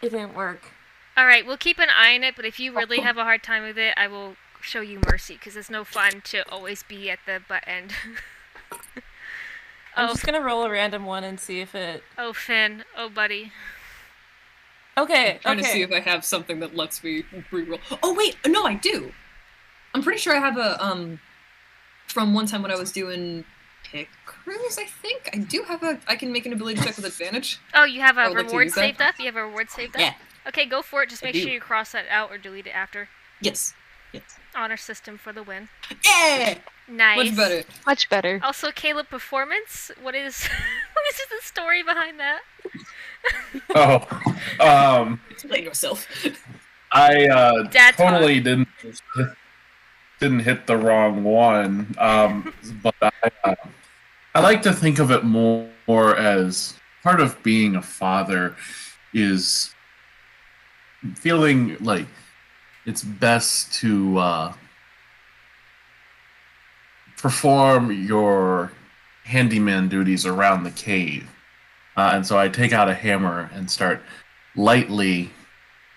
It 0.00 0.12
didn't 0.12 0.34
work. 0.34 0.72
Alright, 1.18 1.44
we'll 1.44 1.58
keep 1.58 1.78
an 1.78 1.90
eye 1.94 2.14
on 2.14 2.24
it, 2.24 2.36
but 2.36 2.46
if 2.46 2.58
you 2.58 2.74
really 2.74 3.00
oh. 3.00 3.02
have 3.02 3.18
a 3.18 3.24
hard 3.24 3.42
time 3.42 3.64
with 3.64 3.76
it, 3.76 3.92
I 3.98 4.06
will 4.06 4.36
show 4.62 4.80
you 4.80 4.98
mercy, 5.06 5.34
because 5.34 5.58
it's 5.58 5.68
no 5.68 5.84
fun 5.84 6.22
to 6.24 6.50
always 6.50 6.82
be 6.82 7.10
at 7.10 7.18
the 7.26 7.42
butt 7.46 7.64
end. 7.66 7.92
I'm 9.96 10.08
oh, 10.08 10.12
just 10.12 10.24
gonna 10.24 10.40
roll 10.40 10.64
a 10.64 10.70
random 10.70 11.04
one 11.04 11.24
and 11.24 11.38
see 11.38 11.60
if 11.60 11.74
it. 11.74 12.02
oh, 12.16 12.32
Finn. 12.32 12.84
Oh, 12.96 13.08
buddy. 13.08 13.52
Okay, 14.96 15.38
trying 15.42 15.58
okay. 15.58 15.66
to 15.66 15.72
see 15.72 15.82
if 15.82 15.92
I 15.92 16.00
have 16.00 16.24
something 16.24 16.60
that 16.60 16.76
lets 16.76 17.02
me 17.02 17.24
reroll. 17.50 17.80
Oh 18.02 18.14
wait, 18.14 18.36
no, 18.46 18.64
I 18.64 18.74
do. 18.74 19.12
I'm 19.94 20.02
pretty 20.02 20.18
sure 20.18 20.36
I 20.36 20.40
have 20.40 20.56
a 20.56 20.84
um 20.84 21.20
from 22.06 22.34
one 22.34 22.46
time 22.46 22.62
when 22.62 22.70
I 22.70 22.76
was 22.76 22.92
doing 22.92 23.44
pick 23.84 24.08
cruise. 24.26 24.78
I 24.78 24.84
think 24.84 25.30
I 25.32 25.38
do 25.38 25.62
have 25.62 25.82
a. 25.82 25.98
I 26.08 26.16
can 26.16 26.32
make 26.32 26.44
an 26.44 26.52
ability 26.52 26.80
check 26.80 26.96
with 26.96 27.04
advantage. 27.04 27.58
Oh, 27.74 27.84
you 27.84 28.00
have 28.00 28.18
a 28.18 28.28
would 28.28 28.36
like 28.36 28.46
to 28.46 28.48
reward 28.48 28.68
that. 28.68 28.74
saved 28.74 29.00
up? 29.00 29.18
You 29.18 29.26
have 29.26 29.36
a 29.36 29.44
reward 29.44 29.70
saved 29.70 29.96
up? 29.96 30.00
Yeah. 30.00 30.14
Okay, 30.46 30.66
go 30.66 30.82
for 30.82 31.02
it. 31.02 31.10
Just 31.10 31.22
make 31.22 31.34
sure 31.34 31.48
you 31.48 31.60
cross 31.60 31.92
that 31.92 32.06
out 32.10 32.30
or 32.30 32.38
delete 32.38 32.66
it 32.66 32.70
after. 32.70 33.08
Yes. 33.40 33.74
Yes. 34.12 34.22
Honor 34.54 34.76
system 34.76 35.18
for 35.18 35.32
the 35.32 35.42
win. 35.42 35.68
Yeah. 36.04 36.58
Nice. 36.88 37.16
Much 37.16 37.36
better. 37.36 37.64
Much 37.86 38.08
better. 38.10 38.40
Also, 38.42 38.72
Caleb 38.72 39.08
performance. 39.08 39.90
What 40.02 40.14
is 40.14 40.42
what 40.92 41.04
is 41.10 41.16
the 41.16 41.46
story 41.46 41.82
behind 41.82 42.18
that? 42.20 42.40
Oh, 43.74 44.06
um, 44.58 45.20
Explain 45.30 45.64
yourself. 45.64 46.08
I 46.90 47.26
uh, 47.26 47.62
Dad 47.64 47.94
talk. 47.94 48.10
totally 48.10 48.40
didn't 48.40 48.68
didn't 50.18 50.40
hit 50.40 50.66
the 50.66 50.76
wrong 50.76 51.24
one. 51.24 51.94
Um, 51.98 52.52
but 52.82 52.94
I, 53.02 53.12
uh, 53.44 53.54
I 54.34 54.40
like 54.40 54.62
to 54.62 54.72
think 54.72 54.98
of 54.98 55.10
it 55.10 55.24
more, 55.24 55.68
more 55.86 56.16
as 56.16 56.74
part 57.02 57.20
of 57.20 57.42
being 57.42 57.76
a 57.76 57.82
father 57.82 58.54
is 59.12 59.74
feeling 61.14 61.76
like 61.80 62.06
it's 62.86 63.02
best 63.02 63.72
to 63.74 64.18
uh, 64.18 64.52
perform 67.16 67.90
your 67.92 68.72
handyman 69.24 69.88
duties 69.88 70.26
around 70.26 70.64
the 70.64 70.70
cave. 70.70 71.30
Uh, 71.96 72.12
and 72.14 72.26
so 72.26 72.38
I 72.38 72.48
take 72.48 72.72
out 72.72 72.88
a 72.88 72.94
hammer 72.94 73.50
and 73.52 73.70
start 73.70 74.00
lightly, 74.56 75.30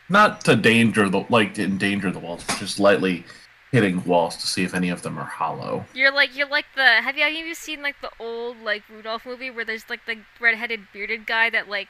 not 0.09 0.43
to 0.45 0.55
danger 0.55 1.09
the 1.09 1.25
like 1.29 1.53
to 1.55 1.63
endanger 1.63 2.11
the 2.11 2.19
walls, 2.19 2.43
but 2.45 2.57
just 2.57 2.79
lightly 2.79 3.23
hitting 3.71 4.03
walls 4.03 4.37
to 4.37 4.45
see 4.45 4.63
if 4.63 4.75
any 4.75 4.89
of 4.89 5.01
them 5.01 5.17
are 5.17 5.25
hollow. 5.25 5.85
You're 5.93 6.13
like 6.13 6.35
you're 6.37 6.47
like 6.47 6.65
the 6.75 6.85
have 6.85 7.17
you 7.17 7.23
have 7.23 7.33
you 7.33 7.55
seen 7.55 7.81
like 7.81 7.95
the 8.01 8.11
old 8.19 8.61
like 8.61 8.83
Rudolph 8.89 9.25
movie 9.25 9.49
where 9.49 9.65
there's 9.65 9.89
like 9.89 10.05
the 10.05 10.17
redheaded 10.39 10.81
bearded 10.93 11.25
guy 11.25 11.49
that 11.49 11.69
like 11.69 11.89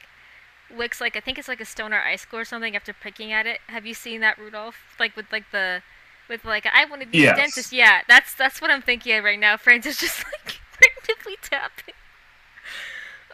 looks 0.74 1.00
like 1.00 1.16
I 1.16 1.20
think 1.20 1.38
it's 1.38 1.48
like 1.48 1.60
a 1.60 1.64
stoner 1.64 2.00
icicle 2.00 2.38
or 2.38 2.44
something 2.44 2.74
after 2.76 2.92
picking 2.92 3.32
at 3.32 3.46
it. 3.46 3.58
Have 3.68 3.86
you 3.86 3.94
seen 3.94 4.20
that 4.20 4.38
Rudolph? 4.38 4.76
Like 4.98 5.16
with 5.16 5.30
like 5.32 5.44
the 5.52 5.82
with 6.28 6.44
like 6.44 6.66
I 6.66 6.84
want 6.86 7.02
to 7.02 7.08
be 7.08 7.18
Yes. 7.18 7.36
a 7.36 7.40
dentist. 7.40 7.72
Yeah, 7.72 8.00
that's 8.08 8.34
that's 8.34 8.60
what 8.60 8.70
I'm 8.70 8.82
thinking 8.82 9.16
of 9.16 9.24
right 9.24 9.38
now. 9.38 9.56
Francis 9.58 9.98
just 10.00 10.24
like 10.24 10.60
randomly 11.08 11.36
tapping. 11.42 11.94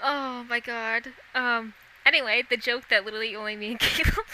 Oh 0.03 0.45
my 0.49 0.61
god. 0.61 1.09
Um. 1.35 1.75
Anyway, 2.07 2.43
the 2.49 2.57
joke 2.57 2.85
that 2.91 3.05
literally 3.05 3.37
only 3.37 3.57
me 3.57 3.73
and 3.73 3.79
Caleb. 3.81 4.27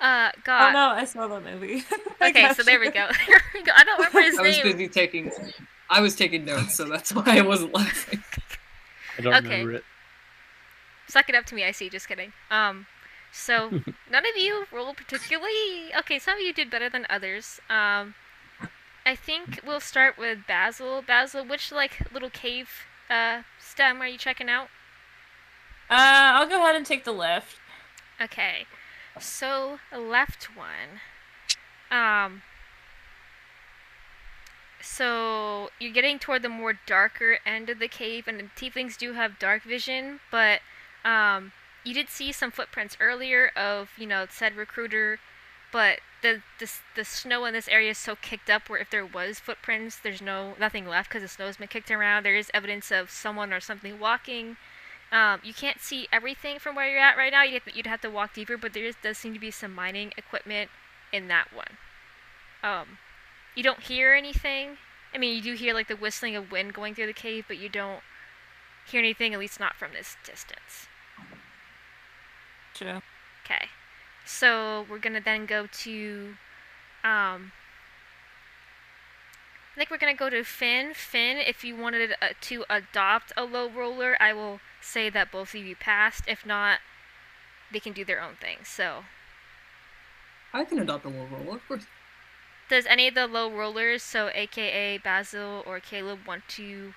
uh. 0.00 0.30
Oh 0.34 0.40
God. 0.44 0.72
no, 0.72 0.88
I 0.90 1.04
saw 1.04 1.26
that 1.26 1.44
movie. 1.44 1.84
Okay, 2.20 2.52
so 2.54 2.62
there 2.62 2.78
we 2.80 2.90
go. 2.90 3.08
There 3.26 3.40
we 3.54 3.62
go. 3.62 3.72
I 3.76 3.82
don't 3.84 3.98
remember 3.98 4.20
his 4.22 4.36
name. 4.36 4.44
I 4.44 4.48
was 4.48 4.72
busy 4.74 4.88
taking. 4.88 5.30
I 5.90 6.00
was 6.00 6.14
taking 6.14 6.44
notes, 6.44 6.74
so 6.76 6.84
that's 6.88 7.12
why 7.12 7.24
I 7.38 7.40
wasn't 7.42 7.74
laughing. 7.74 8.22
I 9.18 9.22
don't 9.22 9.34
Okay. 9.34 9.48
remember 9.48 9.72
it. 9.74 9.84
Suck 11.12 11.28
it 11.28 11.34
up 11.34 11.44
to 11.44 11.54
me, 11.54 11.62
I 11.62 11.72
see. 11.72 11.90
Just 11.90 12.08
kidding. 12.08 12.32
Um, 12.50 12.86
so 13.30 13.68
none 14.10 14.24
of 14.24 14.34
you 14.34 14.64
rolled 14.72 14.96
particularly. 14.96 15.94
Okay, 15.94 16.18
some 16.18 16.38
of 16.38 16.40
you 16.40 16.54
did 16.54 16.70
better 16.70 16.88
than 16.88 17.06
others. 17.10 17.60
Um, 17.68 18.14
I 19.04 19.14
think 19.14 19.60
we'll 19.62 19.80
start 19.80 20.16
with 20.16 20.46
Basil. 20.48 21.02
Basil, 21.06 21.44
which 21.44 21.70
like 21.70 22.10
little 22.14 22.30
cave 22.30 22.86
uh 23.10 23.42
stem 23.58 24.00
are 24.00 24.06
you 24.06 24.16
checking 24.16 24.48
out? 24.48 24.68
Uh, 25.90 26.32
I'll 26.32 26.48
go 26.48 26.62
ahead 26.62 26.76
and 26.76 26.86
take 26.86 27.04
the 27.04 27.12
left. 27.12 27.58
Okay, 28.18 28.64
so 29.20 29.80
left 29.94 30.48
one. 30.56 31.02
Um. 31.90 32.40
So 34.80 35.68
you're 35.78 35.92
getting 35.92 36.18
toward 36.18 36.40
the 36.40 36.48
more 36.48 36.72
darker 36.86 37.36
end 37.44 37.68
of 37.68 37.80
the 37.80 37.88
cave, 37.88 38.26
and 38.26 38.40
the 38.40 38.44
tieflings 38.56 38.96
do 38.96 39.12
have 39.12 39.38
dark 39.38 39.62
vision, 39.62 40.20
but 40.30 40.60
um, 41.04 41.52
you 41.84 41.94
did 41.94 42.08
see 42.08 42.32
some 42.32 42.50
footprints 42.50 42.96
earlier 43.00 43.50
of 43.56 43.90
you 43.96 44.06
know 44.06 44.26
said 44.30 44.56
recruiter, 44.56 45.18
but 45.72 46.00
the 46.22 46.42
the 46.58 46.70
the 46.96 47.04
snow 47.04 47.44
in 47.44 47.52
this 47.52 47.68
area 47.68 47.90
is 47.90 47.98
so 47.98 48.16
kicked 48.16 48.48
up 48.48 48.68
where 48.68 48.80
if 48.80 48.90
there 48.90 49.06
was 49.06 49.38
footprints, 49.38 49.96
there's 49.96 50.22
no 50.22 50.54
nothing 50.58 50.86
left 50.86 51.08
because 51.08 51.22
the 51.22 51.28
snow's 51.28 51.56
been 51.56 51.68
kicked 51.68 51.90
around. 51.90 52.24
There 52.24 52.36
is 52.36 52.50
evidence 52.54 52.90
of 52.90 53.10
someone 53.10 53.52
or 53.52 53.60
something 53.60 53.98
walking. 53.98 54.56
Um, 55.10 55.40
you 55.44 55.52
can't 55.52 55.78
see 55.78 56.08
everything 56.10 56.58
from 56.58 56.74
where 56.74 56.88
you're 56.88 56.98
at 56.98 57.18
right 57.18 57.32
now. 57.32 57.42
You'd 57.42 57.54
have 57.54 57.64
to, 57.64 57.76
you'd 57.76 57.86
have 57.86 58.00
to 58.00 58.10
walk 58.10 58.32
deeper, 58.32 58.56
but 58.56 58.72
there 58.72 58.86
is, 58.86 58.96
does 59.02 59.18
seem 59.18 59.34
to 59.34 59.38
be 59.38 59.50
some 59.50 59.74
mining 59.74 60.12
equipment 60.16 60.70
in 61.12 61.28
that 61.28 61.48
one. 61.52 61.76
Um, 62.62 62.98
you 63.54 63.62
don't 63.62 63.80
hear 63.80 64.14
anything. 64.14 64.78
I 65.14 65.18
mean, 65.18 65.36
you 65.36 65.42
do 65.42 65.52
hear 65.52 65.74
like 65.74 65.88
the 65.88 65.96
whistling 65.96 66.34
of 66.34 66.50
wind 66.50 66.72
going 66.72 66.94
through 66.94 67.08
the 67.08 67.12
cave, 67.12 67.44
but 67.46 67.58
you 67.58 67.68
don't 67.68 68.00
hear 68.90 69.00
anything, 69.00 69.34
at 69.34 69.40
least 69.40 69.60
not 69.60 69.74
from 69.74 69.92
this 69.92 70.16
distance. 70.24 70.88
Sure. 72.74 73.02
Okay. 73.44 73.68
So 74.24 74.86
we're 74.88 74.98
gonna 74.98 75.20
then 75.20 75.46
go 75.46 75.66
to, 75.66 76.34
um, 77.04 77.52
I 79.72 79.76
think 79.76 79.90
we're 79.90 79.98
gonna 79.98 80.14
go 80.14 80.30
to 80.30 80.44
Finn. 80.44 80.92
Finn, 80.94 81.38
if 81.38 81.64
you 81.64 81.76
wanted 81.76 82.12
uh, 82.20 82.28
to 82.42 82.64
adopt 82.70 83.32
a 83.36 83.44
low 83.44 83.68
roller, 83.68 84.16
I 84.20 84.32
will 84.32 84.60
say 84.80 85.10
that 85.10 85.32
both 85.32 85.54
of 85.54 85.64
you 85.64 85.76
passed. 85.76 86.24
If 86.26 86.46
not, 86.46 86.78
they 87.72 87.80
can 87.80 87.92
do 87.92 88.04
their 88.04 88.20
own 88.20 88.36
thing. 88.40 88.58
So, 88.64 89.04
I 90.52 90.64
can 90.64 90.78
adopt 90.78 91.04
a 91.04 91.08
low 91.08 91.26
roller, 91.26 91.56
of 91.56 91.66
course. 91.66 91.86
does 92.68 92.86
any 92.86 93.08
of 93.08 93.14
the 93.14 93.26
low 93.26 93.50
rollers, 93.50 94.02
so 94.02 94.30
AKA 94.34 94.98
Basil 94.98 95.62
or 95.66 95.80
Caleb, 95.80 96.20
want 96.26 96.46
to 96.48 96.94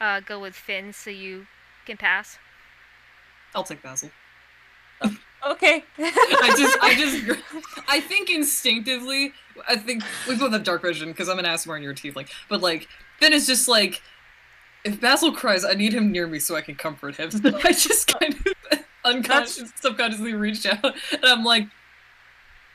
uh, 0.00 0.20
go 0.20 0.38
with 0.38 0.54
Finn 0.54 0.92
so 0.92 1.10
you 1.10 1.46
can 1.86 1.96
pass? 1.96 2.38
I'll 3.54 3.64
take 3.64 3.82
Basil. 3.82 4.10
Okay. 5.46 5.84
I 5.98 6.54
just, 6.58 6.78
I 6.82 6.94
just, 6.94 7.42
I 7.88 8.00
think 8.00 8.28
instinctively, 8.28 9.32
I 9.68 9.76
think 9.76 10.02
we 10.28 10.36
both 10.36 10.52
have 10.52 10.64
dark 10.64 10.82
vision 10.82 11.08
because 11.08 11.28
I'm 11.28 11.38
an 11.38 11.44
Aasimar 11.44 11.76
and 11.76 11.82
you're 11.84 11.92
a 11.92 11.96
tiefling. 11.96 12.28
But 12.48 12.60
like, 12.60 12.88
Finn 13.18 13.32
is 13.32 13.46
just 13.46 13.68
like, 13.68 14.02
if 14.84 15.00
Basil 15.00 15.32
cries, 15.32 15.64
I 15.64 15.74
need 15.74 15.94
him 15.94 16.12
near 16.12 16.26
me 16.26 16.38
so 16.38 16.56
I 16.56 16.60
can 16.60 16.74
comfort 16.74 17.16
him. 17.16 17.30
So 17.30 17.56
I 17.64 17.72
just 17.72 18.18
kind 18.18 18.34
of 18.34 18.84
unconscious, 19.04 19.72
subconsciously 19.80 20.34
reached 20.34 20.66
out, 20.66 20.84
and 20.84 21.24
I'm 21.24 21.44
like, 21.44 21.68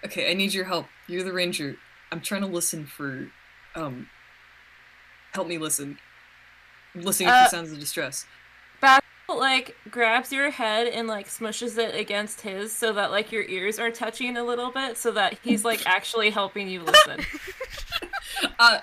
Okay, 0.06 0.30
I 0.30 0.34
need 0.34 0.54
your 0.54 0.66
help. 0.66 0.88
You're 1.08 1.24
the 1.24 1.32
ranger. 1.32 1.78
I'm 2.12 2.20
trying 2.22 2.42
to 2.42 2.48
listen 2.48 2.86
for 2.86 3.30
um 3.76 4.08
help 5.34 5.48
me 5.48 5.58
listen. 5.58 5.98
I'm 6.94 7.02
listening 7.02 7.30
Uh, 7.30 7.46
for 7.46 7.52
sounds 7.52 7.72
of 7.72 7.80
distress. 7.80 8.26
Like 9.30 9.76
grabs 9.90 10.32
your 10.32 10.52
head 10.52 10.88
and 10.88 11.08
like 11.08 11.28
smushes 11.28 11.78
it 11.78 11.96
against 11.96 12.42
his 12.42 12.72
so 12.74 12.94
that 12.94 13.10
like 13.12 13.32
your 13.32 13.44
ears 13.44 13.80
are 13.80 13.90
touching 13.92 14.38
a 14.38 14.44
little 14.44 14.72
bit 14.72 14.98
so 14.98 15.12
that 15.12 15.38
he's 15.44 15.64
like 15.66 15.82
actually 15.88 16.30
helping 16.30 16.68
you 16.68 16.82
listen. 16.84 17.20
Uh 18.60 18.80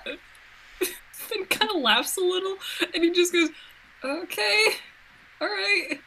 Finn 1.11 1.45
kind 1.45 1.69
of 1.71 1.81
laughs 1.81 2.17
a 2.17 2.21
little 2.21 2.55
and 2.93 3.03
he 3.03 3.11
just 3.11 3.31
goes, 3.31 3.49
Okay. 4.03 4.65
Alright. 5.41 5.99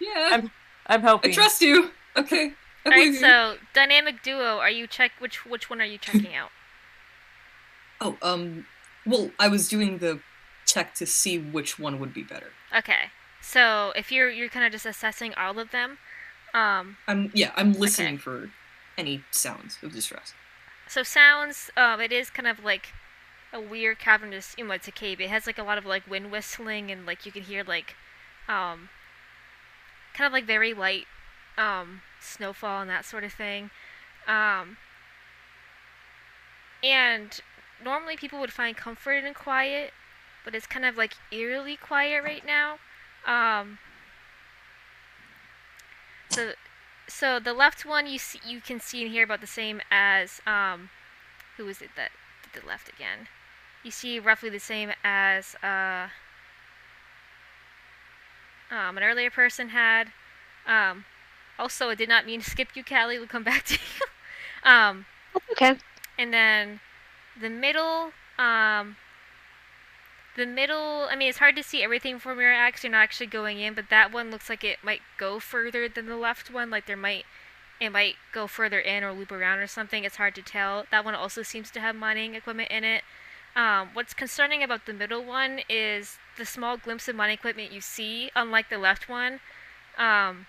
Yeah. 0.00 0.28
I'm- 0.32 0.50
I'm 0.86 1.00
helping. 1.00 1.30
I 1.30 1.32
helping. 1.32 1.32
trust 1.32 1.60
you. 1.62 1.90
Okay. 2.16 2.52
All 2.86 2.92
right, 2.92 3.06
you. 3.06 3.14
so 3.14 3.56
dynamic 3.72 4.22
duo. 4.22 4.58
Are 4.58 4.70
you 4.70 4.86
check 4.86 5.12
which 5.18 5.44
which 5.46 5.68
one 5.70 5.80
are 5.80 5.84
you 5.86 5.98
checking 5.98 6.34
out? 6.34 6.50
Oh, 8.00 8.16
um 8.22 8.66
well, 9.06 9.30
I 9.38 9.48
was 9.48 9.68
doing 9.68 9.98
the 9.98 10.20
check 10.66 10.94
to 10.96 11.06
see 11.06 11.38
which 11.38 11.78
one 11.78 11.98
would 12.00 12.12
be 12.12 12.22
better. 12.22 12.50
Okay, 12.76 13.10
so 13.44 13.92
if 13.94 14.10
you're 14.10 14.30
you're 14.30 14.48
kind 14.48 14.64
of 14.64 14.72
just 14.72 14.86
assessing 14.86 15.34
all 15.34 15.58
of 15.58 15.70
them, 15.70 15.98
um, 16.54 16.96
I'm 17.06 17.30
yeah, 17.34 17.52
I'm 17.56 17.74
listening 17.74 18.16
for 18.18 18.50
any 18.96 19.22
sounds 19.30 19.78
of 19.82 19.92
distress. 19.92 20.32
so 20.88 21.02
sounds. 21.02 21.70
Um, 21.76 22.00
it 22.00 22.10
is 22.10 22.30
kind 22.30 22.48
of 22.48 22.64
like 22.64 22.94
a 23.52 23.60
weird 23.60 23.98
cavernous. 23.98 24.54
You 24.56 24.66
know, 24.66 24.72
it's 24.72 24.88
a 24.88 24.92
cave. 24.92 25.20
It 25.20 25.28
has 25.28 25.46
like 25.46 25.58
a 25.58 25.62
lot 25.62 25.76
of 25.76 25.84
like 25.84 26.08
wind 26.10 26.32
whistling 26.32 26.90
and 26.90 27.04
like 27.04 27.26
you 27.26 27.32
can 27.32 27.42
hear 27.42 27.62
like, 27.62 27.94
um, 28.48 28.88
kind 30.14 30.26
of 30.26 30.32
like 30.32 30.46
very 30.46 30.72
light, 30.72 31.04
um, 31.58 32.00
snowfall 32.20 32.80
and 32.80 32.90
that 32.90 33.04
sort 33.04 33.24
of 33.24 33.32
thing, 33.32 33.70
um. 34.26 34.78
And 36.82 37.40
normally 37.82 38.16
people 38.16 38.40
would 38.40 38.52
find 38.52 38.76
comfort 38.76 39.24
in 39.24 39.34
quiet, 39.34 39.92
but 40.44 40.54
it's 40.54 40.66
kind 40.66 40.84
of 40.84 40.96
like 40.96 41.14
eerily 41.30 41.76
quiet 41.76 42.22
right 42.22 42.44
now. 42.44 42.78
Um, 43.26 43.78
so, 46.28 46.52
so 47.08 47.38
the 47.38 47.52
left 47.52 47.84
one 47.84 48.06
you 48.06 48.18
see, 48.18 48.40
you 48.46 48.60
can 48.60 48.80
see 48.80 49.02
and 49.02 49.12
hear 49.12 49.24
about 49.24 49.40
the 49.40 49.46
same 49.46 49.80
as 49.90 50.40
um, 50.46 50.90
who 51.56 51.64
was 51.64 51.80
it 51.80 51.90
that 51.96 52.10
did 52.42 52.62
the 52.62 52.66
left 52.66 52.88
again? 52.88 53.28
You 53.82 53.90
see 53.90 54.18
roughly 54.18 54.50
the 54.50 54.58
same 54.58 54.90
as 55.02 55.54
uh, 55.62 56.08
um, 58.70 58.96
an 58.96 59.02
earlier 59.02 59.30
person 59.30 59.68
had. 59.68 60.12
Um, 60.66 61.04
also, 61.58 61.90
I 61.90 61.94
did 61.94 62.08
not 62.08 62.26
mean 62.26 62.40
to 62.40 62.50
skip 62.50 62.68
you, 62.74 62.82
Callie. 62.82 63.18
We'll 63.18 63.28
come 63.28 63.44
back 63.44 63.64
to 63.66 63.74
you. 63.74 64.70
um, 64.70 65.06
okay. 65.52 65.76
and 66.18 66.32
then 66.32 66.80
the 67.40 67.50
middle, 67.50 68.12
um, 68.38 68.96
the 70.36 70.46
middle. 70.46 71.06
I 71.10 71.16
mean, 71.16 71.28
it's 71.28 71.38
hard 71.38 71.56
to 71.56 71.62
see 71.62 71.82
everything 71.82 72.18
from 72.18 72.40
your 72.40 72.52
axe. 72.52 72.82
You're 72.82 72.92
not 72.92 73.02
actually 73.02 73.26
going 73.26 73.60
in, 73.60 73.74
but 73.74 73.90
that 73.90 74.12
one 74.12 74.30
looks 74.30 74.48
like 74.48 74.64
it 74.64 74.78
might 74.82 75.02
go 75.18 75.38
further 75.38 75.88
than 75.88 76.06
the 76.06 76.16
left 76.16 76.52
one. 76.52 76.70
Like 76.70 76.86
there 76.86 76.96
might, 76.96 77.24
it 77.80 77.90
might 77.90 78.16
go 78.32 78.46
further 78.46 78.78
in 78.78 79.04
or 79.04 79.12
loop 79.12 79.32
around 79.32 79.58
or 79.58 79.66
something. 79.66 80.04
It's 80.04 80.16
hard 80.16 80.34
to 80.36 80.42
tell. 80.42 80.86
That 80.90 81.04
one 81.04 81.14
also 81.14 81.42
seems 81.42 81.70
to 81.72 81.80
have 81.80 81.94
mining 81.94 82.34
equipment 82.34 82.70
in 82.70 82.84
it. 82.84 83.02
Um, 83.56 83.90
what's 83.92 84.14
concerning 84.14 84.62
about 84.62 84.86
the 84.86 84.92
middle 84.92 85.24
one 85.24 85.60
is 85.68 86.18
the 86.36 86.44
small 86.44 86.76
glimpse 86.76 87.06
of 87.06 87.14
mining 87.14 87.34
equipment 87.34 87.70
you 87.70 87.80
see, 87.80 88.30
unlike 88.34 88.68
the 88.68 88.78
left 88.78 89.08
one. 89.08 89.40
Um, 89.96 90.46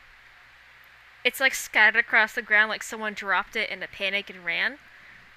it's 1.23 1.39
like 1.39 1.53
scattered 1.53 1.99
across 1.99 2.33
the 2.33 2.41
ground, 2.41 2.69
like 2.69 2.83
someone 2.83 3.13
dropped 3.13 3.55
it 3.55 3.69
in 3.69 3.83
a 3.83 3.87
panic 3.87 4.29
and 4.29 4.43
ran. 4.43 4.77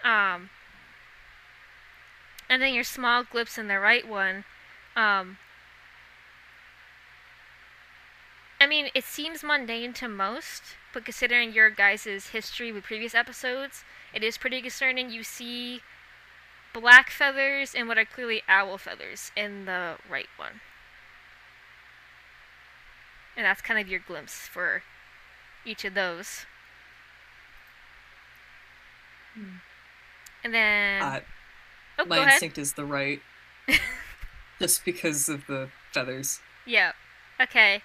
Um, 0.03 0.51
and 2.49 2.63
then 2.63 2.75
your 2.75 2.85
small 2.85 3.25
glimpse 3.25 3.59
in 3.59 3.69
the 3.69 3.79
right 3.79 4.07
one. 4.09 4.45
Um, 4.97 5.39
I 8.61 8.67
mean, 8.67 8.89
it 8.95 9.05
seems 9.05 9.45
mundane 9.45 9.93
to 9.95 10.09
most, 10.09 10.63
but 10.93 11.05
considering 11.05 11.53
your 11.53 11.71
guys' 11.71 12.29
history 12.33 12.73
with 12.73 12.85
previous 12.85 13.15
episodes, 13.15 13.85
it 14.13 14.25
is 14.25 14.39
pretty 14.39 14.61
concerning. 14.61 15.11
You 15.11 15.23
see 15.23 15.81
black 16.73 17.11
feathers 17.11 17.75
and 17.75 17.89
what 17.89 17.99
are 17.99 18.05
clearly 18.05 18.43
owl 18.49 18.79
feathers 18.79 19.31
in 19.37 19.65
the 19.65 19.97
right 20.11 20.29
one. 20.37 20.61
And 23.37 23.47
that's 23.47 23.63
kind 23.63 23.79
of 23.79 23.89
your 23.89 24.01
glimpse 24.01 24.49
for 24.49 24.83
each 25.65 25.85
of 25.85 25.95
those. 25.95 26.47
And 30.43 30.55
then. 30.55 31.03
Uh, 31.03 31.21
oh, 31.99 32.05
my 32.07 32.17
go 32.17 32.23
ahead. 32.23 32.33
instinct 32.35 32.59
is 32.59 32.73
the 32.75 32.85
right. 32.85 33.21
Just 34.61 34.85
because 34.85 35.29
of 35.29 35.47
the 35.47 35.69
feathers. 35.93 36.41
Yeah. 36.67 36.93
Okay. 37.41 37.83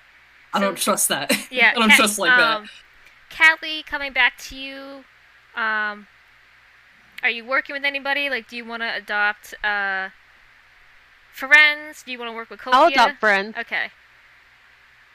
I 0.54 0.60
So- 0.60 0.66
don't 0.66 0.78
trust 0.78 1.08
that. 1.10 1.32
Yeah. 1.52 1.72
I 1.76 1.80
don't 1.80 1.90
Cat- 1.90 1.98
trust 1.98 2.20
like 2.20 2.36
that. 2.38 2.58
um, 2.58 2.70
Callie, 3.36 3.84
coming 3.84 4.14
back 4.14 4.38
to 4.50 4.56
you. 4.56 5.04
Um, 5.56 6.08
are 7.22 7.30
you 7.30 7.46
working 7.46 7.74
with 7.74 7.84
anybody? 7.86 8.30
Like, 8.30 8.48
do 8.50 8.56
you 8.58 8.66
want 8.66 8.82
to 8.84 8.94
adopt 8.96 9.54
uh, 9.64 10.10
Ferenz? 11.36 12.04
Do 12.04 12.12
you 12.12 12.20
want 12.20 12.30
to 12.32 12.36
work 12.36 12.50
with 12.50 12.60
Kokia? 12.60 12.74
I'll 12.74 12.88
adopt 12.88 13.22
Ferenz. 13.22 13.58
Okay. 13.58 13.88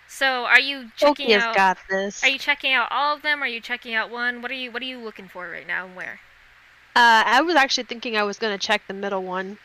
So, 0.08 0.44
are 0.46 0.58
you 0.60 0.90
checking 0.96 1.28
Kokia's 1.28 1.42
out? 1.42 1.54
got 1.54 1.78
this. 1.90 2.24
Are 2.24 2.28
you 2.28 2.38
checking 2.38 2.72
out 2.72 2.88
all 2.90 3.14
of 3.14 3.22
them? 3.22 3.42
Are 3.42 3.46
you 3.46 3.60
checking 3.60 3.94
out 3.94 4.10
one? 4.10 4.40
What 4.42 4.50
are 4.50 4.54
you 4.54 4.70
What 4.72 4.80
are 4.82 4.86
you 4.86 4.98
looking 4.98 5.28
for 5.28 5.48
right 5.50 5.66
now, 5.66 5.84
and 5.86 5.94
where? 5.94 6.20
Uh, 6.96 7.22
I 7.26 7.42
was 7.42 7.54
actually 7.54 7.84
thinking 7.84 8.16
I 8.16 8.22
was 8.22 8.38
gonna 8.38 8.58
check 8.58 8.82
the 8.88 8.94
middle 8.94 9.22
one. 9.22 9.58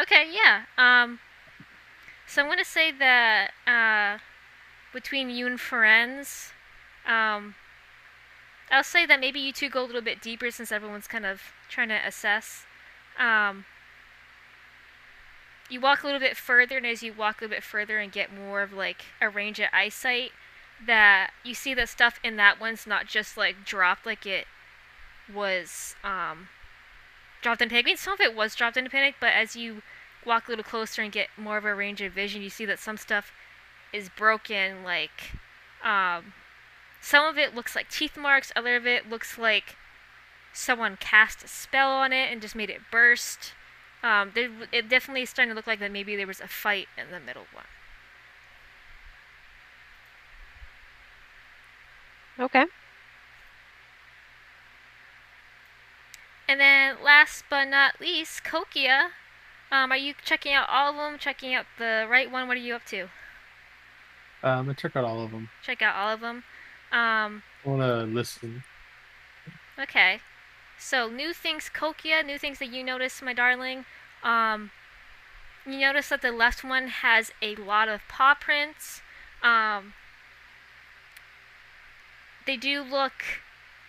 Okay, 0.00 0.30
yeah. 0.32 0.62
Um, 0.76 1.20
so 2.26 2.42
I'm 2.42 2.48
gonna 2.48 2.64
say 2.64 2.90
that 2.92 3.52
uh, 3.66 4.18
between 4.92 5.30
you 5.30 5.46
and 5.46 5.58
Ferenz, 5.58 6.50
um, 7.06 7.54
I'll 8.70 8.82
say 8.82 9.06
that 9.06 9.20
maybe 9.20 9.38
you 9.38 9.52
two 9.52 9.68
go 9.68 9.84
a 9.84 9.86
little 9.86 10.02
bit 10.02 10.20
deeper 10.20 10.50
since 10.50 10.72
everyone's 10.72 11.06
kind 11.06 11.24
of 11.24 11.40
trying 11.68 11.88
to 11.88 12.06
assess. 12.06 12.64
Um, 13.18 13.64
you 15.70 15.80
walk 15.80 16.02
a 16.02 16.06
little 16.06 16.20
bit 16.20 16.36
further, 16.36 16.76
and 16.76 16.86
as 16.86 17.02
you 17.02 17.12
walk 17.12 17.40
a 17.40 17.44
little 17.44 17.56
bit 17.56 17.62
further 17.62 17.98
and 17.98 18.10
get 18.10 18.34
more 18.34 18.62
of 18.62 18.72
like 18.72 19.04
a 19.20 19.28
range 19.28 19.60
of 19.60 19.68
eyesight, 19.72 20.32
that 20.84 21.30
you 21.44 21.54
see 21.54 21.74
that 21.74 21.88
stuff 21.88 22.20
in 22.22 22.36
that 22.36 22.60
one's 22.60 22.86
not 22.86 23.06
just 23.06 23.36
like 23.36 23.64
dropped 23.64 24.04
like 24.04 24.26
it 24.26 24.46
was 25.32 25.96
um, 26.04 26.48
dropped 27.42 27.62
in 27.62 27.68
panic. 27.68 27.86
I 27.86 27.88
mean, 27.90 27.96
some 27.96 28.12
of 28.12 28.20
it 28.20 28.34
was 28.34 28.54
dropped 28.54 28.76
into 28.76 28.90
panic, 28.90 29.16
but 29.20 29.32
as 29.32 29.56
you 29.56 29.82
walk 30.24 30.48
a 30.48 30.50
little 30.50 30.64
closer 30.64 31.02
and 31.02 31.12
get 31.12 31.28
more 31.36 31.56
of 31.56 31.64
a 31.64 31.74
range 31.74 32.00
of 32.00 32.12
vision, 32.12 32.42
you 32.42 32.50
see 32.50 32.64
that 32.66 32.78
some 32.78 32.96
stuff 32.96 33.32
is 33.92 34.08
broken. 34.08 34.82
Like, 34.82 35.32
um, 35.84 36.32
some 37.00 37.24
of 37.24 37.38
it 37.38 37.54
looks 37.54 37.76
like 37.76 37.88
teeth 37.88 38.16
marks. 38.16 38.52
Other 38.56 38.76
of 38.76 38.86
it 38.86 39.08
looks 39.08 39.38
like 39.38 39.76
someone 40.52 40.96
cast 40.98 41.44
a 41.44 41.48
spell 41.48 41.90
on 41.90 42.12
it 42.12 42.32
and 42.32 42.40
just 42.40 42.56
made 42.56 42.70
it 42.70 42.80
burst. 42.90 43.52
Um, 44.02 44.32
it 44.34 44.88
definitely 44.88 45.22
is 45.22 45.30
starting 45.30 45.50
to 45.50 45.56
look 45.56 45.66
like 45.66 45.80
that 45.80 45.90
maybe 45.90 46.16
there 46.16 46.26
was 46.26 46.40
a 46.40 46.48
fight 46.48 46.88
in 46.96 47.10
the 47.10 47.20
middle 47.20 47.46
one. 47.52 47.64
Okay. 52.38 52.66
And 56.48 56.60
then 56.60 56.96
last 57.02 57.44
but 57.50 57.64
not 57.66 58.00
least, 58.00 58.44
Kokia. 58.44 59.10
Um, 59.70 59.90
are 59.90 59.96
you 59.96 60.14
checking 60.24 60.52
out 60.52 60.68
all 60.68 60.90
of 60.90 60.96
them? 60.96 61.18
Checking 61.18 61.54
out 61.54 61.66
the 61.78 62.06
right 62.08 62.30
one? 62.30 62.46
What 62.46 62.56
are 62.56 62.60
you 62.60 62.74
up 62.74 62.84
to? 62.86 63.08
Um, 64.42 64.70
I 64.70 64.74
check 64.74 64.94
out 64.94 65.04
all 65.04 65.22
of 65.22 65.32
them. 65.32 65.48
Check 65.64 65.82
out 65.82 65.96
all 65.96 66.14
of 66.14 66.20
them. 66.20 66.44
Um, 66.92 67.42
I 67.64 67.68
want 67.68 67.82
to 67.82 68.02
listen. 68.04 68.62
okay. 69.78 70.20
So 70.78 71.08
new 71.08 71.32
things, 71.32 71.70
Kokia. 71.74 72.24
New 72.24 72.38
things 72.38 72.58
that 72.60 72.72
you 72.72 72.84
notice, 72.84 73.20
my 73.22 73.32
darling. 73.32 73.86
Um, 74.22 74.70
you 75.66 75.80
notice 75.80 76.10
that 76.10 76.22
the 76.22 76.30
left 76.30 76.62
one 76.62 76.88
has 76.88 77.32
a 77.42 77.56
lot 77.56 77.88
of 77.88 78.02
paw 78.08 78.34
prints. 78.34 79.00
Um, 79.42 79.94
they 82.46 82.56
do 82.56 82.82
look. 82.82 83.12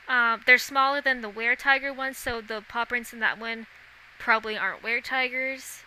Um, 0.07 0.41
they're 0.45 0.57
smaller 0.57 1.01
than 1.01 1.21
the 1.21 1.29
were 1.29 1.55
tiger 1.55 1.91
ones, 1.93 2.17
so 2.17 2.41
the 2.41 2.63
paw 2.67 2.85
prints 2.85 3.13
in 3.13 3.19
that 3.19 3.39
one 3.39 3.67
probably 4.19 4.57
aren't 4.57 4.83
were 4.83 5.01
tigers. 5.01 5.83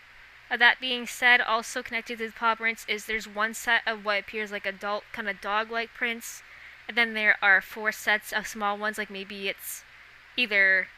Uh, 0.50 0.56
that 0.56 0.80
being 0.80 1.06
said, 1.06 1.40
also 1.40 1.82
connected 1.82 2.18
to 2.18 2.26
the 2.26 2.32
paw 2.32 2.54
prints 2.54 2.84
is 2.88 3.06
there's 3.06 3.26
one 3.26 3.54
set 3.54 3.82
of 3.86 4.04
what 4.04 4.20
appears 4.20 4.52
like 4.52 4.66
adult 4.66 5.04
kind 5.12 5.28
of 5.28 5.40
dog-like 5.40 5.94
prints, 5.94 6.42
and 6.88 6.96
then 6.96 7.14
there 7.14 7.36
are 7.40 7.60
four 7.60 7.92
sets 7.92 8.32
of 8.32 8.46
small 8.46 8.76
ones, 8.76 8.98
like 8.98 9.10
maybe 9.10 9.48
it's 9.48 9.84
either 10.36 10.88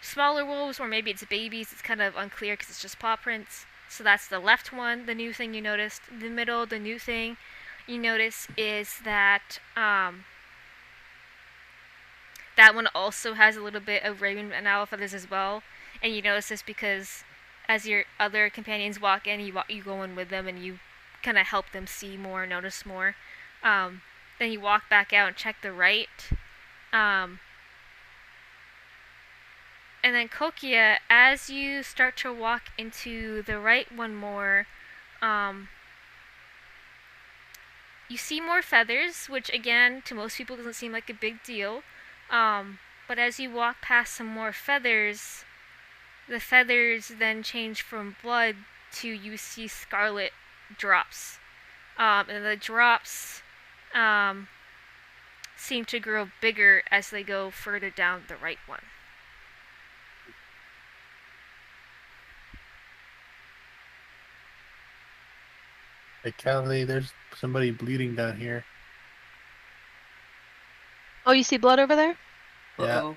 smaller 0.00 0.44
wolves 0.44 0.78
or 0.80 0.88
maybe 0.88 1.10
it's 1.10 1.24
babies. 1.24 1.72
It's 1.72 1.82
kind 1.82 2.02
of 2.02 2.16
unclear 2.16 2.54
because 2.54 2.70
it's 2.70 2.82
just 2.82 2.98
paw 2.98 3.16
prints. 3.16 3.66
So 3.88 4.04
that's 4.04 4.28
the 4.28 4.38
left 4.38 4.72
one, 4.72 5.06
the 5.06 5.14
new 5.14 5.32
thing 5.32 5.54
you 5.54 5.62
noticed. 5.62 6.02
The 6.20 6.28
middle, 6.28 6.66
the 6.66 6.78
new 6.78 6.98
thing 6.98 7.36
you 7.86 7.98
notice 7.98 8.48
is 8.56 8.98
that 9.04 9.60
um, 9.76 10.24
that 12.58 12.74
one 12.74 12.88
also 12.92 13.34
has 13.34 13.56
a 13.56 13.62
little 13.62 13.80
bit 13.80 14.02
of 14.02 14.20
raven 14.20 14.52
and 14.52 14.66
owl 14.66 14.84
feathers 14.84 15.14
as 15.14 15.30
well. 15.30 15.62
And 16.02 16.12
you 16.14 16.20
notice 16.20 16.48
this 16.48 16.60
because 16.60 17.22
as 17.68 17.86
your 17.86 18.04
other 18.18 18.50
companions 18.50 19.00
walk 19.00 19.28
in, 19.28 19.38
you 19.40 19.54
you 19.68 19.82
go 19.82 20.02
in 20.02 20.16
with 20.16 20.28
them 20.28 20.48
and 20.48 20.62
you 20.62 20.80
kind 21.22 21.38
of 21.38 21.46
help 21.46 21.70
them 21.72 21.86
see 21.86 22.16
more, 22.16 22.46
notice 22.46 22.84
more. 22.84 23.14
Um, 23.62 24.02
then 24.40 24.50
you 24.50 24.60
walk 24.60 24.90
back 24.90 25.12
out 25.12 25.28
and 25.28 25.36
check 25.36 25.56
the 25.62 25.72
right. 25.72 26.08
Um, 26.92 27.38
and 30.02 30.16
then 30.16 30.28
Kokia, 30.28 30.96
as 31.08 31.48
you 31.48 31.84
start 31.84 32.16
to 32.18 32.32
walk 32.32 32.70
into 32.76 33.42
the 33.42 33.60
right 33.60 33.90
one 33.94 34.16
more, 34.16 34.66
um, 35.22 35.68
you 38.08 38.16
see 38.16 38.40
more 38.40 38.62
feathers, 38.62 39.26
which 39.26 39.48
again, 39.54 40.02
to 40.06 40.14
most 40.14 40.36
people 40.36 40.56
doesn't 40.56 40.74
seem 40.74 40.90
like 40.90 41.08
a 41.08 41.14
big 41.14 41.42
deal. 41.44 41.82
Um, 42.30 42.78
but 43.06 43.18
as 43.18 43.40
you 43.40 43.50
walk 43.50 43.80
past 43.80 44.14
some 44.14 44.26
more 44.26 44.52
feathers, 44.52 45.44
the 46.28 46.40
feathers 46.40 47.12
then 47.18 47.42
change 47.42 47.82
from 47.82 48.16
blood 48.22 48.56
to 48.92 49.08
you 49.08 49.36
see 49.36 49.66
scarlet 49.66 50.32
drops. 50.76 51.38
Um, 51.96 52.26
and 52.28 52.44
the 52.44 52.56
drops 52.56 53.42
um, 53.94 54.48
seem 55.56 55.84
to 55.86 55.98
grow 55.98 56.28
bigger 56.40 56.82
as 56.90 57.10
they 57.10 57.22
go 57.22 57.50
further 57.50 57.90
down 57.90 58.22
the 58.28 58.36
right 58.36 58.58
one. 58.66 58.82
Hey, 66.22 66.32
Callie, 66.42 66.84
there's 66.84 67.12
somebody 67.36 67.70
bleeding 67.70 68.14
down 68.14 68.38
here. 68.38 68.64
Oh, 71.26 71.32
you 71.32 71.42
see 71.42 71.56
blood 71.56 71.78
over 71.78 71.94
there? 71.94 72.16
Yeah. 72.78 72.98
Uh-oh. 72.98 73.16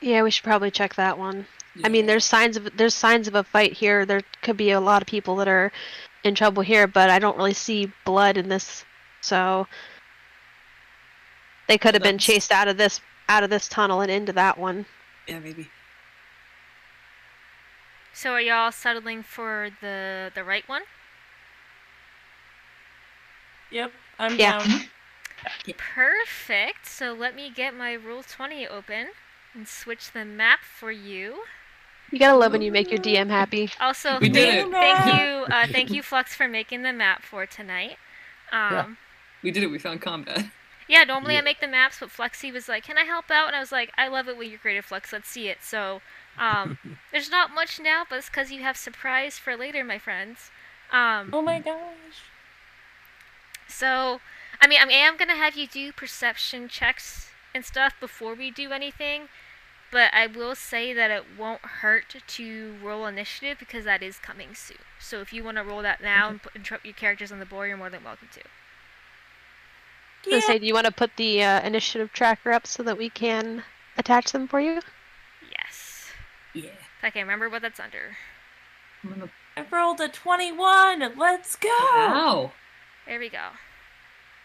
Yeah, 0.00 0.22
we 0.22 0.30
should 0.30 0.44
probably 0.44 0.70
check 0.70 0.94
that 0.94 1.18
one. 1.18 1.46
I 1.84 1.88
mean, 1.88 2.06
there's 2.06 2.24
signs 2.24 2.56
of 2.56 2.76
there's 2.76 2.94
signs 2.94 3.28
of 3.28 3.34
a 3.34 3.44
fight 3.44 3.72
here. 3.72 4.04
There 4.04 4.22
could 4.42 4.56
be 4.56 4.70
a 4.70 4.80
lot 4.80 5.02
of 5.02 5.06
people 5.08 5.36
that 5.36 5.48
are 5.48 5.70
in 6.24 6.34
trouble 6.34 6.62
here, 6.62 6.86
but 6.86 7.10
I 7.10 7.18
don't 7.18 7.36
really 7.36 7.54
see 7.54 7.92
blood 8.04 8.36
in 8.36 8.48
this. 8.48 8.84
So 9.20 9.66
they 11.68 11.78
could 11.78 11.94
have 11.94 12.02
been 12.02 12.18
chased 12.18 12.50
out 12.50 12.68
of 12.68 12.76
this 12.76 13.00
out 13.28 13.44
of 13.44 13.50
this 13.50 13.68
tunnel 13.68 14.00
and 14.00 14.10
into 14.10 14.32
that 14.32 14.58
one. 14.58 14.86
Yeah, 15.26 15.38
maybe. 15.38 15.68
So 18.12 18.32
are 18.32 18.40
y'all 18.40 18.72
settling 18.72 19.22
for 19.22 19.70
the 19.80 20.32
the 20.34 20.42
right 20.42 20.68
one? 20.68 20.82
Yep, 23.70 23.92
I'm 24.18 24.36
Yeah. 24.36 24.58
down. 24.58 24.90
Perfect. 25.76 26.86
So 26.86 27.12
let 27.12 27.34
me 27.34 27.50
get 27.54 27.74
my 27.74 27.96
Roll20 27.96 28.68
open 28.70 29.08
and 29.54 29.66
switch 29.68 30.12
the 30.12 30.24
map 30.24 30.60
for 30.60 30.90
you. 30.92 31.42
You 32.10 32.18
gotta 32.18 32.36
love 32.38 32.52
when 32.52 32.62
you 32.62 32.72
make 32.72 32.90
your 32.90 33.00
DM 33.00 33.28
happy. 33.28 33.70
Also, 33.80 34.18
We 34.18 34.30
did 34.30 34.48
thank, 34.64 34.68
it. 34.68 34.72
thank 34.72 35.20
you, 35.20 35.44
uh, 35.54 35.66
thank 35.66 35.90
you, 35.90 36.02
Flux, 36.02 36.34
for 36.34 36.48
making 36.48 36.82
the 36.82 36.92
map 36.92 37.22
for 37.22 37.44
tonight. 37.44 37.98
Um, 38.50 38.96
We 39.42 39.50
did 39.50 39.62
it. 39.62 39.66
We 39.66 39.78
found 39.78 40.00
combat. 40.00 40.46
yeah. 40.88 41.04
normally 41.04 41.36
I 41.36 41.42
make 41.42 41.60
the 41.60 41.68
maps, 41.68 41.98
but 42.00 42.08
Flexi 42.08 42.50
was 42.50 42.66
like, 42.66 42.84
"Can 42.84 42.96
I 42.96 43.04
help 43.04 43.30
out?" 43.30 43.48
And 43.48 43.56
I 43.56 43.60
was 43.60 43.72
like, 43.72 43.92
"I 43.98 44.08
love 44.08 44.26
it 44.26 44.38
when 44.38 44.48
you're 44.48 44.58
creative, 44.58 44.86
Flux. 44.86 45.12
Let's 45.12 45.28
see 45.28 45.48
it." 45.48 45.58
So, 45.62 46.00
um, 46.38 46.78
there's 47.12 47.30
not 47.30 47.54
much 47.54 47.78
now, 47.78 48.04
but 48.08 48.20
it's 48.20 48.30
because 48.30 48.50
you 48.50 48.62
have 48.62 48.78
surprise 48.78 49.38
for 49.38 49.54
later, 49.54 49.84
my 49.84 49.98
friends. 49.98 50.50
Um, 50.90 51.28
Oh 51.34 51.42
my 51.42 51.60
gosh. 51.60 52.22
So, 53.68 54.20
I 54.60 54.66
mean, 54.66 54.78
I 54.80 54.86
mean, 54.86 54.96
I 54.96 55.00
am 55.06 55.16
gonna 55.16 55.36
have 55.36 55.56
you 55.56 55.66
do 55.66 55.92
perception 55.92 56.68
checks 56.68 57.30
and 57.54 57.64
stuff 57.64 57.94
before 58.00 58.34
we 58.34 58.50
do 58.50 58.72
anything, 58.72 59.28
but 59.90 60.12
I 60.12 60.26
will 60.26 60.54
say 60.54 60.92
that 60.92 61.10
it 61.10 61.24
won't 61.38 61.62
hurt 61.62 62.16
to 62.26 62.76
roll 62.82 63.06
initiative 63.06 63.58
because 63.58 63.84
that 63.84 64.02
is 64.02 64.18
coming 64.18 64.54
soon. 64.54 64.78
So 64.98 65.20
if 65.20 65.32
you 65.32 65.44
want 65.44 65.56
to 65.56 65.64
roll 65.64 65.82
that 65.82 66.02
now 66.02 66.28
and 66.28 66.42
put 66.42 66.54
and 66.54 66.68
your 66.68 66.94
characters 66.94 67.32
on 67.32 67.38
the 67.38 67.46
board, 67.46 67.68
you're 67.68 67.76
more 67.78 67.90
than 67.90 68.04
welcome 68.04 68.28
to. 68.34 68.40
I 70.30 70.34
was 70.34 70.42
Yeah. 70.42 70.46
say, 70.54 70.58
do 70.58 70.66
you 70.66 70.74
want 70.74 70.86
to 70.86 70.92
put 70.92 71.16
the 71.16 71.42
uh, 71.42 71.60
initiative 71.62 72.12
tracker 72.12 72.52
up 72.52 72.66
so 72.66 72.82
that 72.82 72.98
we 72.98 73.08
can 73.08 73.64
attach 73.96 74.32
them 74.32 74.48
for 74.48 74.60
you? 74.60 74.80
Yes. 75.50 76.10
Yeah. 76.52 76.70
If 76.98 77.04
I 77.04 77.10
can 77.10 77.22
remember 77.22 77.48
what 77.48 77.62
that's 77.62 77.80
under. 77.80 78.16
I'm 79.04 79.10
gonna. 79.10 79.30
I 79.56 79.64
rolled 79.70 80.00
a 80.00 80.08
21. 80.08 81.16
Let's 81.16 81.56
go. 81.56 81.68
Ow. 81.70 82.52
There 83.06 83.18
we 83.18 83.28
go. 83.28 83.48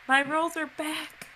My 0.07 0.21
rolls 0.29 0.57
are 0.57 0.69
back. 0.77 1.27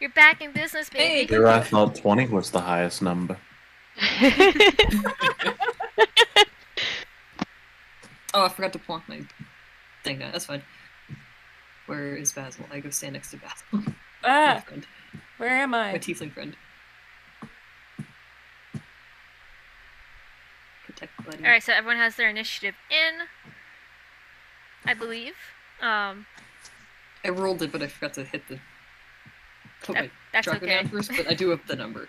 You're 0.00 0.10
back 0.10 0.40
in 0.40 0.52
business, 0.52 0.88
Hey. 0.92 1.22
baby. 1.24 1.34
Here 1.34 1.48
I 1.48 1.60
thought 1.60 1.96
20 1.96 2.26
was 2.28 2.50
the 2.50 2.60
highest 2.60 3.02
number. 3.02 3.36
Oh, 8.34 8.44
I 8.44 8.48
forgot 8.50 8.72
to 8.74 8.78
plonk 8.78 9.08
my 9.08 9.22
thing 10.04 10.18
down. 10.18 10.32
That's 10.32 10.44
fine. 10.44 10.62
Where 11.86 12.14
is 12.14 12.30
Basil? 12.32 12.66
I 12.70 12.80
go 12.80 12.90
stand 12.90 13.14
next 13.14 13.30
to 13.30 13.38
Basil. 13.38 13.92
Ah, 14.24 14.64
where 15.36 15.48
am 15.50 15.72
I? 15.74 15.92
My 15.92 15.94
I? 15.94 15.98
tiefling 15.98 16.32
friend. 16.32 16.56
Protect 20.86 21.12
buddy. 21.24 21.44
All 21.44 21.50
right, 21.50 21.62
so 21.62 21.72
everyone 21.72 21.98
has 21.98 22.16
their 22.16 22.28
initiative 22.28 22.74
in. 22.90 23.26
I 24.84 24.94
believe. 24.94 25.34
Um, 25.80 26.26
I 27.24 27.28
rolled 27.30 27.62
it, 27.62 27.72
but 27.72 27.82
I 27.82 27.86
forgot 27.88 28.14
to 28.14 28.24
hit 28.24 28.46
the. 28.48 28.58
Put 29.82 29.94
That- 29.94 30.04
my 30.04 30.10
that's 30.32 30.44
tracker 30.44 30.64
okay. 30.64 30.74
down 30.74 30.88
first, 30.88 31.10
but 31.16 31.28
I 31.28 31.34
do 31.34 31.50
have 31.50 31.66
the 31.66 31.76
number. 31.76 32.08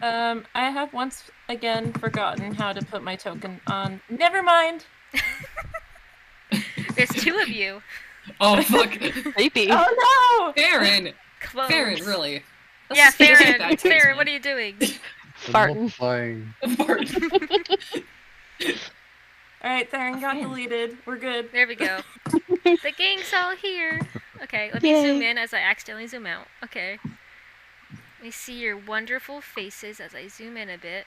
Um, 0.00 0.44
I 0.54 0.68
have 0.70 0.92
once 0.92 1.30
again 1.48 1.92
forgotten 1.92 2.54
how 2.54 2.72
to 2.72 2.84
put 2.84 3.02
my 3.04 3.14
token 3.14 3.60
on. 3.68 4.00
Never 4.10 4.42
mind. 4.42 4.84
there's 6.96 7.10
two 7.10 7.38
of 7.38 7.48
you. 7.48 7.80
Oh 8.40 8.60
fuck, 8.62 8.90
Creepy. 9.34 9.68
Oh 9.70 10.52
Farron! 10.56 11.12
Close. 11.40 11.68
Farron, 11.70 12.04
really? 12.04 12.42
That's 12.88 12.98
Yeah, 12.98 13.10
just- 13.36 13.58
that's 13.58 13.82
Farron. 13.82 14.00
Farron, 14.00 14.16
what 14.16 14.26
are 14.26 14.30
you 14.30 14.40
doing? 14.40 14.76
Farting. 15.46 15.90
Flying. 15.92 16.52
Fart. 16.76 17.08
All 19.62 19.70
right, 19.70 19.88
Theron 19.88 20.20
got 20.20 20.34
deleted. 20.34 20.98
We're 21.06 21.18
good. 21.18 21.52
There 21.52 21.68
we 21.68 21.76
go. 21.76 22.00
the 22.64 22.92
gang's 22.96 23.32
all 23.32 23.54
here. 23.54 24.00
Okay, 24.42 24.70
let 24.72 24.82
me 24.82 25.00
zoom 25.00 25.22
in 25.22 25.38
as 25.38 25.54
I 25.54 25.58
accidentally 25.58 26.08
zoom 26.08 26.26
out. 26.26 26.48
Okay. 26.64 26.98
Let 27.04 28.24
me 28.26 28.30
see 28.32 28.58
your 28.58 28.76
wonderful 28.76 29.40
faces 29.40 30.00
as 30.00 30.14
I 30.16 30.26
zoom 30.26 30.56
in 30.56 30.68
a 30.68 30.78
bit. 30.78 31.06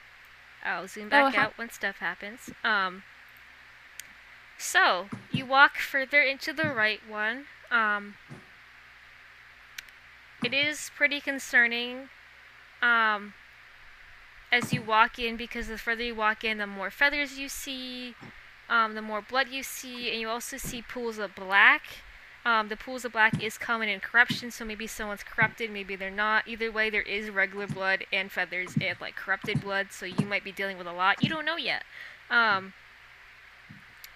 I'll 0.64 0.88
zoom 0.88 1.10
back 1.10 1.34
ha- 1.34 1.42
out 1.42 1.58
when 1.58 1.70
stuff 1.70 1.96
happens. 1.98 2.50
Um. 2.64 3.02
So 4.58 5.08
you 5.30 5.44
walk 5.44 5.76
further 5.76 6.22
into 6.22 6.54
the 6.54 6.70
right 6.70 7.00
one. 7.06 7.44
Um. 7.70 8.14
It 10.42 10.54
is 10.54 10.90
pretty 10.96 11.20
concerning. 11.20 12.08
Um. 12.80 13.34
As 14.50 14.72
you 14.72 14.80
walk 14.80 15.18
in, 15.18 15.36
because 15.36 15.68
the 15.68 15.76
further 15.76 16.04
you 16.04 16.14
walk 16.14 16.42
in, 16.42 16.56
the 16.58 16.66
more 16.66 16.90
feathers 16.90 17.38
you 17.38 17.48
see, 17.48 18.14
um, 18.68 18.94
the 18.94 19.02
more 19.02 19.22
blood 19.22 19.48
you 19.48 19.62
see, 19.62 20.10
and 20.10 20.20
you 20.20 20.28
also 20.28 20.56
see 20.56 20.82
pools 20.82 21.18
of 21.18 21.34
black. 21.34 21.82
Um, 22.44 22.68
the 22.68 22.76
pools 22.76 23.04
of 23.04 23.12
black 23.12 23.42
is 23.42 23.58
common 23.58 23.88
in 23.88 23.98
corruption, 23.98 24.52
so 24.52 24.64
maybe 24.64 24.86
someone's 24.86 25.24
corrupted, 25.24 25.70
maybe 25.70 25.96
they're 25.96 26.10
not. 26.10 26.46
Either 26.46 26.70
way, 26.70 26.90
there 26.90 27.02
is 27.02 27.28
regular 27.28 27.66
blood 27.66 28.04
and 28.12 28.30
feathers 28.30 28.74
and 28.80 28.96
like 29.00 29.16
corrupted 29.16 29.60
blood, 29.60 29.88
so 29.90 30.06
you 30.06 30.24
might 30.26 30.44
be 30.44 30.52
dealing 30.52 30.78
with 30.78 30.86
a 30.86 30.92
lot. 30.92 31.22
You 31.22 31.28
don't 31.28 31.44
know 31.44 31.56
yet. 31.56 31.82
Um, 32.30 32.72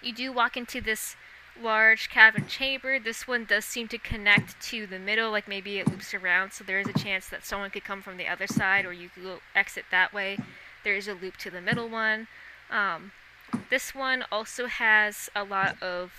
you 0.01 0.13
do 0.13 0.31
walk 0.31 0.55
into 0.55 0.79
this 0.79 1.17
large 1.61 2.09
cavern 2.09 2.47
chamber. 2.47 2.99
This 2.99 3.27
one 3.27 3.43
does 3.43 3.65
seem 3.65 3.89
to 3.89 3.97
connect 3.97 4.61
to 4.69 4.87
the 4.87 4.99
middle, 4.99 5.31
like 5.31 5.47
maybe 5.47 5.79
it 5.79 5.89
loops 5.89 6.13
around, 6.13 6.53
so 6.53 6.63
there 6.63 6.79
is 6.79 6.87
a 6.87 6.93
chance 6.93 7.27
that 7.27 7.45
someone 7.45 7.69
could 7.69 7.83
come 7.83 8.01
from 8.01 8.15
the 8.15 8.27
other 8.27 8.47
side, 8.47 8.85
or 8.85 8.93
you 8.93 9.09
could 9.09 9.39
exit 9.53 9.85
that 9.91 10.13
way. 10.13 10.37
There 10.85 10.95
is 10.95 11.09
a 11.09 11.13
loop 11.13 11.35
to 11.37 11.51
the 11.51 11.61
middle 11.61 11.89
one. 11.89 12.27
Um, 12.69 13.11
this 13.71 13.95
one 13.95 14.25
also 14.31 14.67
has 14.67 15.29
a 15.33 15.43
lot 15.43 15.81
of 15.81 16.11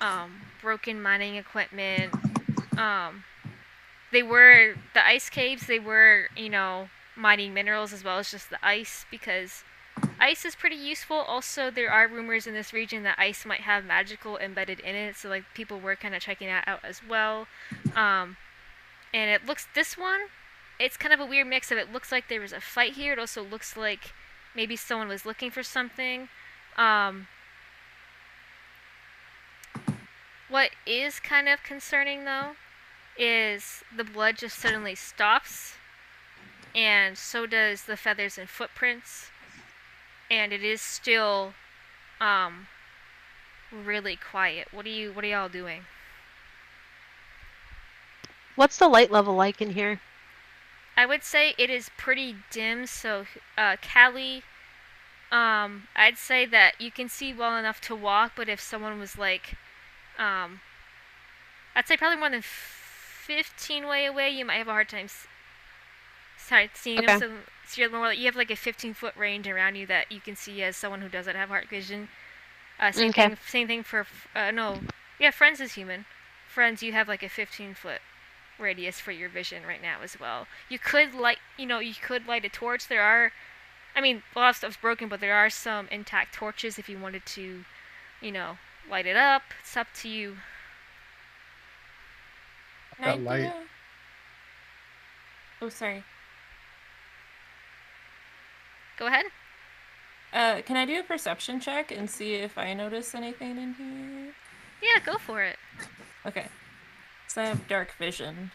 um, 0.00 0.40
broken 0.60 1.00
mining 1.00 1.36
equipment. 1.36 2.12
Um, 2.76 3.24
they 4.10 4.22
were 4.22 4.74
the 4.94 5.06
ice 5.06 5.30
caves. 5.30 5.66
They 5.66 5.78
were, 5.78 6.28
you 6.36 6.48
know, 6.48 6.88
mining 7.14 7.52
minerals 7.52 7.92
as 7.92 8.02
well 8.02 8.18
as 8.18 8.30
just 8.30 8.48
the 8.48 8.58
ice 8.64 9.04
because 9.10 9.64
ice 10.18 10.46
is 10.46 10.54
pretty 10.54 10.76
useful. 10.76 11.18
Also, 11.18 11.70
there 11.70 11.90
are 11.90 12.08
rumors 12.08 12.46
in 12.46 12.54
this 12.54 12.72
region 12.72 13.02
that 13.02 13.18
ice 13.18 13.44
might 13.44 13.60
have 13.60 13.84
magical 13.84 14.38
embedded 14.38 14.80
in 14.80 14.94
it. 14.94 15.16
So, 15.16 15.28
like, 15.28 15.44
people 15.54 15.78
were 15.78 15.94
kind 15.94 16.14
of 16.14 16.22
checking 16.22 16.48
that 16.48 16.66
out 16.66 16.80
as 16.82 17.02
well. 17.06 17.46
Um, 17.94 18.38
and 19.12 19.30
it 19.30 19.44
looks 19.46 19.68
this 19.74 19.98
one. 19.98 20.20
It's 20.80 20.96
kind 20.96 21.12
of 21.12 21.20
a 21.20 21.26
weird 21.26 21.46
mix 21.46 21.70
of 21.70 21.76
it 21.76 21.92
looks 21.92 22.10
like 22.10 22.28
there 22.30 22.40
was 22.40 22.52
a 22.52 22.60
fight 22.60 22.94
here. 22.94 23.12
It 23.12 23.18
also 23.18 23.42
looks 23.42 23.76
like 23.76 24.14
maybe 24.56 24.74
someone 24.74 25.08
was 25.08 25.26
looking 25.26 25.50
for 25.50 25.62
something. 25.62 26.28
Um, 26.76 27.26
What 30.52 30.72
is 30.84 31.18
kind 31.18 31.48
of 31.48 31.62
concerning 31.62 32.26
though 32.26 32.56
is 33.16 33.82
the 33.96 34.04
blood 34.04 34.36
just 34.36 34.58
suddenly 34.58 34.94
stops, 34.94 35.76
and 36.74 37.16
so 37.16 37.46
does 37.46 37.84
the 37.84 37.96
feathers 37.96 38.36
and 38.36 38.50
footprints, 38.50 39.30
and 40.30 40.52
it 40.52 40.62
is 40.62 40.82
still 40.82 41.54
um 42.20 42.68
really 43.72 44.14
quiet. 44.14 44.68
What 44.72 44.84
are 44.84 44.90
you 44.90 45.10
what 45.14 45.24
are 45.24 45.28
y'all 45.28 45.48
doing? 45.48 45.86
What's 48.54 48.76
the 48.76 48.88
light 48.88 49.10
level 49.10 49.34
like 49.34 49.62
in 49.62 49.70
here? 49.70 50.02
I 50.98 51.06
would 51.06 51.24
say 51.24 51.54
it 51.56 51.70
is 51.70 51.88
pretty 51.96 52.36
dim, 52.50 52.84
so 52.84 53.24
uh 53.56 53.76
Callie 53.80 54.42
um 55.32 55.88
I'd 55.96 56.18
say 56.18 56.46
that 56.46 56.80
you 56.80 56.92
can 56.92 57.08
see 57.08 57.34
well 57.34 57.56
enough 57.56 57.80
to 57.82 57.96
walk, 57.96 58.34
but 58.36 58.48
if 58.48 58.60
someone 58.60 59.00
was 59.00 59.18
like 59.18 59.56
um 60.18 60.60
I'd 61.76 61.88
say 61.88 61.96
probably 61.96 62.18
more 62.18 62.30
than 62.30 62.42
15 62.42 63.86
way 63.86 64.06
away, 64.06 64.30
you 64.30 64.44
might 64.44 64.58
have 64.58 64.68
a 64.68 64.72
hard 64.72 64.88
time 64.88 65.08
sorry, 66.38 66.70
seeing 66.74 67.00
Okay. 67.00 67.06
them. 67.06 67.12
So, 67.12 67.30
so 67.66 67.80
you're 67.80 67.90
more 67.90 68.08
like, 68.08 68.18
you 68.18 68.26
have 68.26 68.36
like 68.36 68.50
a 68.50 68.56
15 68.56 68.94
foot 68.94 69.16
range 69.16 69.48
around 69.48 69.76
you 69.76 69.86
that 69.86 70.10
you 70.12 70.20
can 70.20 70.36
see 70.36 70.62
as 70.62 70.76
someone 70.76 71.02
who 71.02 71.08
doesn't 71.08 71.36
have 71.36 71.48
heart 71.48 71.68
vision. 71.68 72.08
Uh, 72.80 72.92
same 72.92 73.12
Okay. 73.12 73.30
thing. 73.30 73.36
Same 73.46 73.68
thing 73.68 73.82
for 73.82 74.06
uh, 74.34 74.50
no. 74.52 74.80
Yeah, 75.18 75.30
Ferenz 75.30 75.60
is 75.60 75.74
human. 75.74 76.06
Ferenz, 76.54 76.82
you 76.82 76.92
have 76.92 77.08
like 77.08 77.22
a 77.22 77.28
15 77.28 77.74
foot 77.74 78.00
radius 78.58 79.00
for 79.00 79.12
your 79.12 79.28
vision 79.28 79.64
right 79.66 79.82
now 79.82 79.98
as 80.02 80.18
well. 80.20 80.46
You 80.68 80.78
could 80.78 81.14
light, 81.14 81.38
you 81.58 81.66
know, 81.66 81.80
you 81.80 81.94
could 81.94 82.26
light 82.28 82.44
a 82.44 82.50
torch. 82.50 82.88
There 82.88 83.02
are, 83.02 83.32
I 83.94 84.00
mean, 84.00 84.22
a 84.34 84.38
lot 84.38 84.50
of 84.50 84.56
stuff's 84.56 84.76
broken, 84.76 85.08
but 85.08 85.20
there 85.20 85.34
are 85.34 85.50
some 85.50 85.88
intact 85.90 86.34
torches 86.34 86.78
if 86.78 86.88
you 86.88 86.98
wanted 86.98 87.26
to, 87.26 87.64
you 88.20 88.32
know, 88.32 88.56
light 88.90 89.06
it 89.06 89.16
up. 89.16 89.42
It's 89.60 89.76
up 89.76 89.88
to 90.00 90.08
you. 90.08 90.36
Can 92.96 93.04
That 93.04 93.16
do 93.18 93.22
light. 93.22 93.52
Oh, 95.60 95.68
sorry. 95.68 96.04
Go 98.98 99.06
ahead. 99.06 99.26
Uh, 100.32 100.62
can 100.62 100.76
I 100.76 100.86
do 100.86 101.00
a 101.00 101.02
perception 101.02 101.60
check 101.60 101.90
and 101.90 102.08
see 102.08 102.34
if 102.34 102.56
I 102.56 102.72
notice 102.72 103.14
anything 103.14 103.58
in 103.58 103.74
here? 103.74 104.32
Yeah, 104.82 105.00
go 105.04 105.18
for 105.18 105.42
it. 105.42 105.56
Okay. 106.24 106.46
So 107.28 107.42
I 107.42 107.46
have 107.46 107.68
dark 107.68 107.92
vision. 107.98 108.50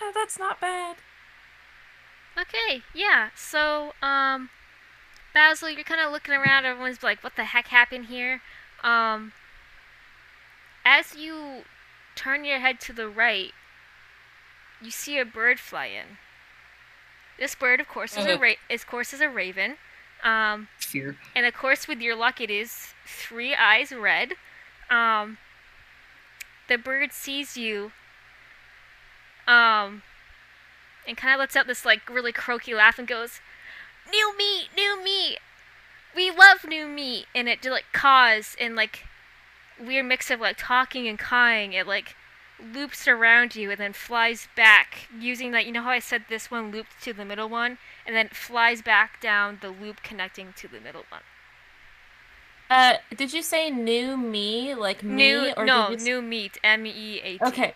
Oh, 0.00 0.12
that's 0.14 0.38
not 0.38 0.60
bad. 0.60 0.96
Okay, 2.38 2.82
yeah. 2.94 3.30
So, 3.34 3.92
um, 4.02 4.50
Basil, 5.32 5.70
you're 5.70 5.84
kind 5.84 6.00
of 6.00 6.12
looking 6.12 6.34
around. 6.34 6.64
Everyone's 6.66 7.02
like, 7.02 7.22
"What 7.24 7.36
the 7.36 7.44
heck 7.44 7.68
happened 7.68 8.06
here?" 8.06 8.42
Um, 8.82 9.32
as 10.84 11.14
you 11.16 11.64
turn 12.14 12.44
your 12.44 12.58
head 12.60 12.78
to 12.80 12.92
the 12.92 13.08
right, 13.08 13.52
you 14.80 14.90
see 14.90 15.18
a 15.18 15.24
bird 15.24 15.58
fly 15.60 15.86
in. 15.86 16.18
This 17.38 17.54
bird, 17.54 17.80
of 17.80 17.88
course, 17.88 18.16
is 18.16 18.26
a 18.26 18.34
Uh. 18.34 18.38
ra- 18.38 18.54
is, 18.68 18.82
of 18.82 18.86
course, 18.88 19.12
is 19.12 19.20
a 19.20 19.28
raven. 19.28 19.78
Um, 20.22 20.68
Fear. 20.78 21.16
and 21.34 21.44
of 21.46 21.54
course, 21.54 21.86
with 21.86 22.00
your 22.00 22.14
luck, 22.14 22.40
it 22.40 22.50
is 22.50 22.94
three 23.06 23.54
eyes 23.54 23.92
red. 23.92 24.34
Um, 24.90 25.38
the 26.68 26.78
bird 26.78 27.12
sees 27.12 27.56
you. 27.56 27.92
Um, 29.46 30.02
and 31.06 31.16
kind 31.16 31.34
of 31.34 31.40
lets 31.40 31.56
out 31.56 31.66
this 31.66 31.84
like 31.84 32.08
really 32.08 32.32
croaky 32.32 32.74
laugh 32.74 32.98
and 32.98 33.08
goes, 33.08 33.40
"New 34.10 34.36
meat, 34.36 34.68
new 34.76 35.02
meat. 35.02 35.38
We 36.14 36.30
love 36.30 36.64
new 36.66 36.86
meat." 36.86 37.26
And 37.34 37.48
it 37.48 37.64
like 37.64 37.86
caws 37.92 38.56
and 38.60 38.76
like 38.76 39.04
weird 39.78 40.06
mix 40.06 40.30
of 40.30 40.40
like 40.40 40.56
talking 40.58 41.06
and 41.08 41.18
cawing. 41.18 41.72
It 41.72 41.86
like 41.86 42.14
loops 42.58 43.06
around 43.06 43.54
you 43.54 43.70
and 43.70 43.78
then 43.78 43.92
flies 43.92 44.48
back 44.56 45.08
using 45.18 45.50
that. 45.50 45.66
You 45.66 45.72
know 45.72 45.82
how 45.82 45.90
I 45.90 45.98
said 45.98 46.24
this 46.28 46.50
one 46.50 46.70
looped 46.70 47.02
to 47.02 47.12
the 47.12 47.24
middle 47.24 47.48
one, 47.48 47.78
and 48.06 48.16
then 48.16 48.28
flies 48.28 48.80
back 48.82 49.20
down 49.20 49.58
the 49.60 49.70
loop 49.70 50.02
connecting 50.02 50.54
to 50.56 50.68
the 50.68 50.80
middle 50.80 51.04
one. 51.10 51.22
Uh, 52.68 52.94
did 53.14 53.32
you 53.32 53.42
say 53.42 53.70
new 53.70 54.16
me, 54.16 54.74
like 54.74 55.04
me, 55.04 55.14
New 55.14 55.52
or 55.56 55.64
no 55.64 55.90
you... 55.90 55.96
new 55.98 56.22
meat 56.22 56.58
M 56.64 56.84
E 56.84 57.20
A 57.22 57.38
T. 57.38 57.44
Okay, 57.44 57.74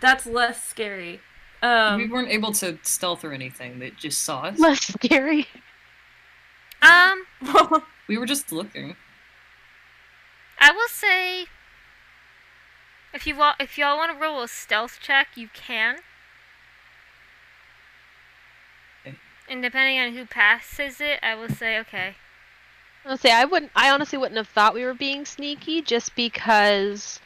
that's 0.00 0.26
less 0.26 0.62
scary. 0.62 1.20
We 1.62 1.68
Um, 1.68 2.10
weren't 2.10 2.28
able 2.30 2.52
to 2.54 2.78
stealth 2.82 3.24
or 3.24 3.32
anything. 3.32 3.78
They 3.78 3.90
just 3.90 4.22
saw 4.22 4.42
us. 4.42 4.58
Less 4.58 4.84
scary. 4.86 5.46
Um, 6.82 7.24
We 8.08 8.18
were 8.18 8.26
just 8.26 8.50
looking. 8.50 8.96
I 10.58 10.72
will 10.72 10.88
say, 10.88 11.46
if 13.14 13.26
you 13.26 13.36
wa- 13.36 13.54
if 13.60 13.78
y'all 13.78 13.96
want 13.96 14.12
to 14.12 14.18
roll 14.18 14.42
a 14.42 14.48
stealth 14.48 14.98
check, 15.00 15.28
you 15.36 15.48
can. 15.54 15.98
Okay. 19.06 19.16
And 19.48 19.62
depending 19.62 19.98
on 20.00 20.12
who 20.12 20.26
passes 20.26 21.00
it, 21.00 21.20
I 21.22 21.34
will 21.36 21.48
say 21.48 21.78
okay. 21.80 22.16
I'll 23.04 23.16
say 23.16 23.32
I 23.32 23.44
wouldn't. 23.44 23.72
I 23.74 23.90
honestly 23.90 24.18
wouldn't 24.18 24.36
have 24.36 24.48
thought 24.48 24.74
we 24.74 24.84
were 24.84 24.94
being 24.94 25.24
sneaky 25.24 25.82
just 25.82 26.14
because 26.14 27.20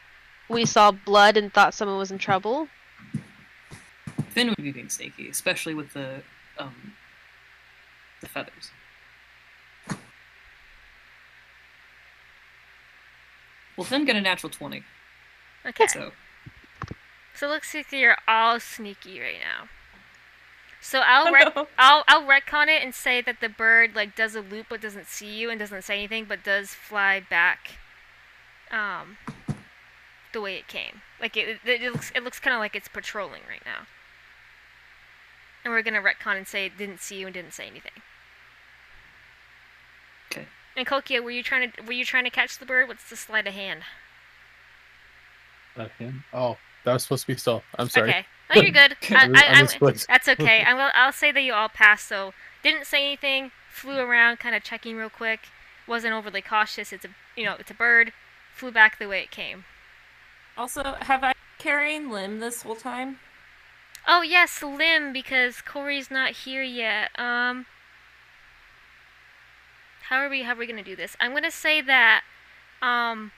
we 0.49 0.65
saw 0.65 0.91
blood 0.91 1.37
and 1.37 1.53
thought 1.53 1.75
someone 1.75 1.99
was 1.99 2.11
in 2.11 2.19
trouble. 2.19 2.69
Finn 4.37 4.49
would 4.49 4.59
be 4.59 4.71
being 4.71 4.91
sneaky, 4.91 5.31
especially 5.31 5.73
with 5.73 5.95
the 5.95 6.23
um 6.59 6.93
the 8.21 8.29
feathers. 8.29 8.71
Well, 13.79 13.87
Finn 13.87 14.05
got 14.05 14.15
a 14.17 14.21
natural 14.21 14.51
twenty, 14.51 14.85
Okay. 15.65 15.87
so 15.87 16.13
So 17.35 17.47
it 17.49 17.51
looks 17.51 17.75
like 17.75 17.91
you're 17.93 18.19
all 18.29 18.61
sneaky 18.61 19.21
right 19.21 19.39
now. 19.43 19.69
So 20.83 21.01
I'll 21.07 21.29
Oh, 21.29 21.33
rec- 21.33 21.57
no. 21.57 21.67
I'll 21.79 22.05
I'll 22.07 22.23
retcon 22.25 22.67
it 22.69 22.83
and 22.83 22.95
say 22.95 23.23
that 23.23 23.41
the 23.41 23.49
bird 23.49 23.95
like 23.95 24.15
does 24.15 24.35
a 24.35 24.43
loop 24.43 24.67
but 24.69 24.83
doesn't 24.83 25.07
see 25.07 25.29
you 25.35 25.49
and 25.49 25.59
doesn't 25.59 25.81
say 25.83 25.95
anything 25.97 26.27
but 26.27 26.45
does 26.45 26.75
fly 26.75 27.21
back, 27.21 27.79
um, 28.71 29.17
the 30.35 30.43
way 30.43 30.57
it 30.57 30.69
came. 30.69 31.01
Like 31.19 31.39
it 31.39 31.59
it, 31.65 31.83
it 31.83 31.91
looks 31.91 32.13
it 32.15 32.23
looks 32.23 32.39
kind 32.39 32.53
of 32.53 32.61
like 32.61 32.77
it's 32.77 32.89
patrolling 32.89 33.43
right 33.49 33.63
now. 33.65 33.87
And 35.67 35.73
we're 35.73 35.83
gonna 35.83 36.01
retcon 36.01 36.37
and 36.37 36.47
say 36.47 36.67
it 36.67 36.79
didn't 36.79 37.01
see 37.01 37.17
you 37.17 37.27
and 37.27 37.35
didn't 37.35 37.53
say 37.53 37.67
anything. 37.67 37.91
Okay. 40.31 40.47
And 40.77 40.87
Kokia, 40.87 41.21
were 41.21 41.33
you 41.33 41.43
trying 41.43 41.73
to 41.73 41.83
were 41.83 41.91
you 41.91 42.05
trying 42.05 42.23
to 42.23 42.31
catch 42.31 42.61
the 42.61 42.65
bird? 42.65 42.87
What's 42.87 43.11
the 43.11 43.17
sleight 43.17 43.49
of 43.49 43.55
hand? 43.55 43.81
That 45.77 45.91
him? 45.99 46.23
Oh, 46.33 46.57
that 46.85 46.93
was 46.93 47.03
supposed 47.03 47.23
to 47.23 47.33
be 47.33 47.37
stealth. 47.37 47.65
I'm 47.81 47.89
sorry. 47.89 48.11
Okay. 48.11 48.27
No, 48.55 48.63
you're 48.63 48.71
good. 48.71 48.97
I, 49.11 49.15
I 49.15 49.25
I 49.25 49.27
I, 49.27 49.69
I'm, 49.81 49.97
that's 50.07 50.29
okay. 50.29 50.63
I 50.67 50.73
will. 50.73 50.91
I'll 50.95 51.11
say 51.11 51.33
that 51.33 51.41
you 51.43 51.53
all 51.53 51.69
passed. 51.69 52.07
So 52.07 52.33
didn't 52.63 52.87
say 52.87 53.05
anything. 53.05 53.51
Flew 53.69 53.99
around, 53.99 54.39
kind 54.39 54.55
of 54.55 54.63
checking 54.63 54.97
real 54.97 55.11
quick. 55.11 55.41
Wasn't 55.89 56.15
overly 56.15 56.43
cautious. 56.43 56.93
It's 56.93 57.05
a 57.05 57.09
you 57.37 57.45
know 57.45 57.57
it's 57.59 57.73
a 57.73 57.75
bird. 57.75 58.13
Flew 58.55 58.71
back 58.71 59.01
the 59.01 59.09
way 59.09 59.21
it 59.21 59.33
came. 59.33 59.65
also, 60.57 60.95
have 61.01 61.25
I 61.25 61.33
carrying 61.59 62.09
Lim 62.09 62.39
this 62.39 62.63
whole 62.63 62.77
time? 62.77 63.19
Oh 64.07 64.23
yes, 64.23 64.63
Lim 64.63 65.13
because 65.13 65.61
Corey's 65.63 66.11
not 66.11 66.33
here 66.33 66.63
yet. 66.63 67.11
Um. 67.19 67.67
How 70.09 70.19
are 70.19 70.29
we? 70.29 70.43
How 70.43 70.53
are 70.53 70.57
we 70.57 70.67
gonna 70.67 70.85
do 70.85 70.95
this? 70.95 71.17
I'm 71.19 71.33
gonna 71.33 71.51
say 71.51 71.81
that, 71.81 72.23
um, 72.81 73.33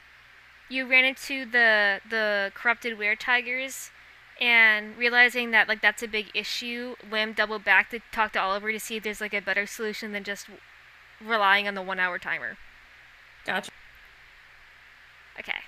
you 0.68 0.86
ran 0.86 1.04
into 1.04 1.46
the 1.46 2.00
the 2.08 2.52
corrupted 2.54 2.98
were 2.98 3.16
tigers, 3.16 3.90
and 4.38 4.96
realizing 4.98 5.50
that 5.52 5.68
like 5.68 5.80
that's 5.80 6.02
a 6.02 6.08
big 6.08 6.26
issue. 6.34 6.96
Lim 7.10 7.32
doubled 7.32 7.64
back 7.64 7.88
to 7.90 8.00
talk 8.12 8.32
to 8.34 8.40
Oliver 8.40 8.70
to 8.70 8.80
see 8.80 8.96
if 8.96 9.02
there's 9.04 9.22
like 9.22 9.32
a 9.32 9.40
better 9.40 9.66
solution 9.66 10.12
than 10.12 10.24
just 10.24 10.46
relying 11.24 11.66
on 11.66 11.74
the 11.74 11.82
one 11.82 11.98
hour 11.98 12.18
timer. 12.18 12.58
Gotcha. 13.46 13.70
Okay. 15.38 15.60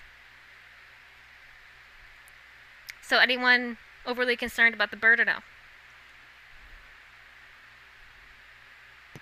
So 3.01 3.19
anyone 3.19 3.79
overly 4.07 4.37
concerned 4.37 4.75
about 4.75 4.91
the 4.91 4.97
bird 4.97 5.21
or 5.21 5.25
no? 5.25 5.41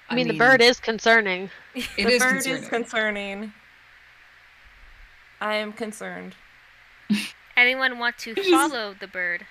I 0.08 0.14
mean, 0.14 0.28
the 0.28 0.38
bird 0.38 0.60
is 0.62 0.80
concerning. 0.80 1.50
It 1.96 2.06
the 2.06 2.12
is 2.14 2.18
bird 2.18 2.44
concerning. 2.44 2.62
is 2.62 2.68
concerning. 2.68 3.54
I 5.40 5.54
am 5.56 5.72
concerned. 5.72 6.36
Anyone 7.56 7.98
want 7.98 8.18
to 8.18 8.34
follow 8.36 8.94
the 8.94 9.06
bird? 9.08 9.46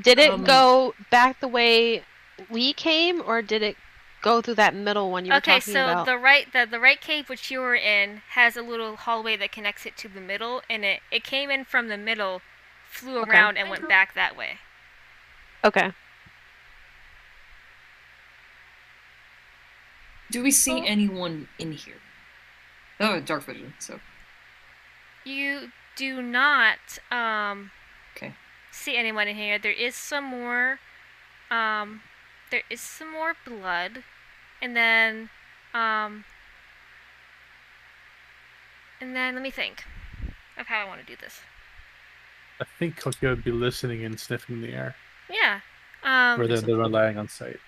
Did 0.00 0.18
it 0.18 0.30
Um, 0.30 0.44
go 0.44 0.94
back 1.10 1.40
the 1.40 1.48
way 1.48 2.04
we 2.48 2.72
came, 2.72 3.22
or 3.24 3.42
did 3.42 3.62
it 3.62 3.76
go 4.22 4.40
through 4.40 4.54
that 4.56 4.74
middle 4.74 5.10
one 5.10 5.24
you 5.24 5.34
were 5.34 5.38
Okay, 5.38 5.58
talking 5.58 5.72
so 5.74 5.84
about? 5.84 6.02
Okay, 6.02 6.10
so 6.10 6.12
the 6.12 6.18
right 6.18 6.52
the, 6.52 6.66
the 6.70 6.80
right 6.80 7.00
cave 7.00 7.28
which 7.28 7.50
you 7.50 7.60
were 7.60 7.74
in 7.76 8.22
has 8.30 8.56
a 8.56 8.62
little 8.62 8.96
hallway 8.96 9.36
that 9.36 9.52
connects 9.52 9.86
it 9.86 9.96
to 9.98 10.08
the 10.08 10.20
middle 10.20 10.62
and 10.68 10.84
it, 10.84 11.00
it 11.10 11.24
came 11.24 11.50
in 11.50 11.64
from 11.64 11.88
the 11.88 11.96
middle, 11.98 12.42
flew 12.88 13.20
Okay. 13.22 13.30
around 13.30 13.56
and 13.56 13.70
went 13.70 13.88
back 13.88 14.14
that 14.14 14.36
way. 14.36 14.58
Okay. 15.64 15.92
Do 20.30 20.42
we 20.42 20.50
see 20.50 20.80
Oh. 20.80 20.84
anyone 20.86 21.48
in 21.58 21.72
here? 21.72 22.00
Oh, 23.00 23.20
dark 23.20 23.44
vision. 23.44 23.74
So 23.78 24.00
You 25.24 25.72
do 25.96 26.22
not 26.22 26.98
um 27.10 27.70
Okay. 28.16 28.34
see 28.70 28.96
anyone 28.96 29.28
in 29.28 29.36
here. 29.36 29.58
There 29.58 29.72
is 29.72 29.94
some 29.94 30.24
more 30.24 30.80
um 31.50 32.02
there 32.50 32.62
is 32.70 32.80
some 32.80 33.12
more 33.12 33.34
blood 33.44 34.04
and 34.62 34.76
then 34.76 35.30
um 35.74 36.24
and 39.00 39.14
then 39.14 39.34
let 39.34 39.42
me 39.42 39.50
think 39.50 39.84
of 40.56 40.66
how 40.68 40.80
I 40.80 40.84
want 40.84 41.00
to 41.00 41.06
do 41.06 41.16
this. 41.16 41.40
I 42.60 42.64
think 42.78 43.00
Kokia 43.00 43.30
would 43.30 43.44
be 43.44 43.52
listening 43.52 44.04
and 44.04 44.18
sniffing 44.18 44.60
the 44.60 44.72
air, 44.72 44.96
Yeah. 45.30 45.60
Um 46.02 46.40
rather 46.40 46.60
than 46.60 46.76
relying 46.76 47.18
on 47.18 47.28
sight. 47.28 47.58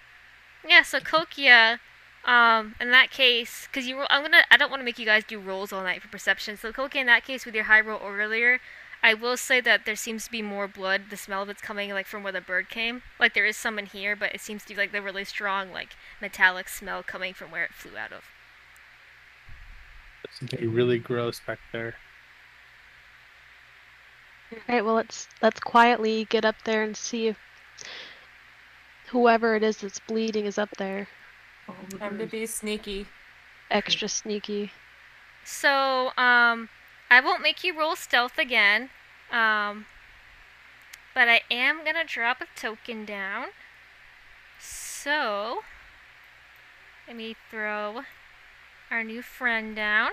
Yeah, 0.67 0.83
so 0.83 1.01
Kokia, 1.01 1.79
um, 2.25 2.75
in 2.81 2.91
that 2.91 3.11
case, 3.11 3.67
because 3.67 3.87
you, 3.87 4.05
I'm 4.11 4.23
gonna, 4.23 4.43
I 4.51 4.57
don't 4.57 4.71
want 4.71 4.81
to 4.81 4.85
make 4.85 4.99
you 4.99 5.07
guys 5.07 5.25
do 5.25 5.41
rolls 5.41 5.73
all 5.73 5.83
night 5.83 6.03
for 6.03 6.09
perception. 6.09 6.57
So 6.57 6.73
Kokia, 6.73 6.97
in 6.97 7.07
that 7.07 7.25
case, 7.25 7.47
with 7.47 7.55
your 7.55 7.65
high 7.65 7.81
roll 7.81 8.01
earlier, 8.05 8.61
I 9.03 9.15
will 9.15 9.37
say 9.37 9.61
that 9.63 9.87
there 9.87 9.97
seems 9.97 10.27
to 10.27 10.31
be 10.31 10.43
more 10.43 10.69
blood. 10.69 11.05
The 11.09 11.17
smell 11.17 11.43
of 11.43 11.49
it's 11.49 11.63
coming 11.63 11.91
like 11.91 12.07
from 12.07 12.23
where 12.23 12.33
the 12.33 12.43
bird 12.43 12.69
came. 12.69 13.03
Like 13.19 13.33
there 13.33 13.47
is 13.47 13.57
some 13.57 13.79
in 13.79 13.87
here, 13.87 14.15
but 14.15 14.35
it 14.35 14.41
seems 14.41 14.63
to 14.65 14.75
be 14.75 14.81
like 14.81 14.93
the 14.93 15.01
really 15.01 15.25
strong, 15.25 15.73
like 15.73 15.97
metallic 16.21 16.69
smell 16.69 17.03
coming 17.03 17.33
from 17.33 17.51
where 17.51 17.65
it 17.65 17.73
flew 17.73 17.97
out 17.97 18.13
of. 18.13 18.25
It's 20.25 20.51
getting 20.51 20.75
really 20.75 20.99
gross 20.99 21.41
back 21.47 21.59
there. 21.73 21.95
Alright, 24.53 24.85
well 24.85 24.95
let's 24.95 25.29
let's 25.43 25.61
quietly 25.61 26.27
get 26.29 26.45
up 26.45 26.57
there 26.65 26.83
and 26.83 26.97
see 26.97 27.29
if 27.29 27.39
whoever 29.09 29.55
it 29.55 29.63
is 29.63 29.79
that's 29.79 30.01
bleeding 30.01 30.47
is 30.47 30.59
up 30.59 30.71
there. 30.79 31.09
all 31.69 31.77
the 31.89 31.99
Time 31.99 32.19
to 32.19 32.27
be 32.27 32.47
sneaky. 32.47 33.07
Extra 33.71 34.09
sneaky. 34.09 34.73
So, 35.45 36.09
um, 36.17 36.69
I 37.09 37.21
won't 37.23 37.43
make 37.43 37.63
you 37.65 37.79
roll 37.79 37.97
stealth 37.97 38.39
again. 38.39 38.91
Um, 39.31 39.87
but 41.15 41.29
I 41.29 41.43
am 41.51 41.85
gonna 41.85 42.05
drop 42.05 42.41
a 42.41 42.47
token 42.59 43.05
down. 43.05 43.49
So, 44.59 45.61
let 47.07 47.17
me 47.17 47.37
throw 47.51 48.03
our 48.91 49.05
new 49.05 49.23
friend 49.23 49.75
down. 49.75 50.11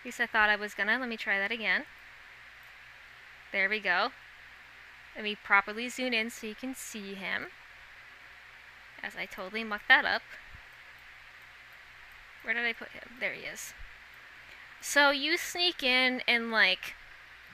At 0.00 0.04
least 0.04 0.20
I 0.20 0.26
thought 0.26 0.48
I 0.48 0.56
was 0.56 0.74
gonna. 0.74 0.98
Let 0.98 1.08
me 1.08 1.16
try 1.16 1.38
that 1.38 1.52
again. 1.52 1.84
There 3.52 3.68
we 3.68 3.80
go. 3.80 4.08
Let 5.14 5.24
me 5.24 5.36
properly 5.36 5.88
zoom 5.88 6.14
in 6.14 6.30
so 6.30 6.46
you 6.46 6.54
can 6.54 6.74
see 6.74 7.14
him. 7.14 7.48
As 9.02 9.12
I 9.16 9.26
totally 9.26 9.62
mucked 9.62 9.88
that 9.88 10.04
up. 10.04 10.22
Where 12.42 12.54
did 12.54 12.64
I 12.64 12.72
put 12.72 12.88
him? 12.88 13.02
There 13.20 13.34
he 13.34 13.42
is. 13.42 13.74
So 14.80 15.10
you 15.10 15.36
sneak 15.36 15.82
in 15.82 16.22
and 16.26 16.50
like 16.50 16.94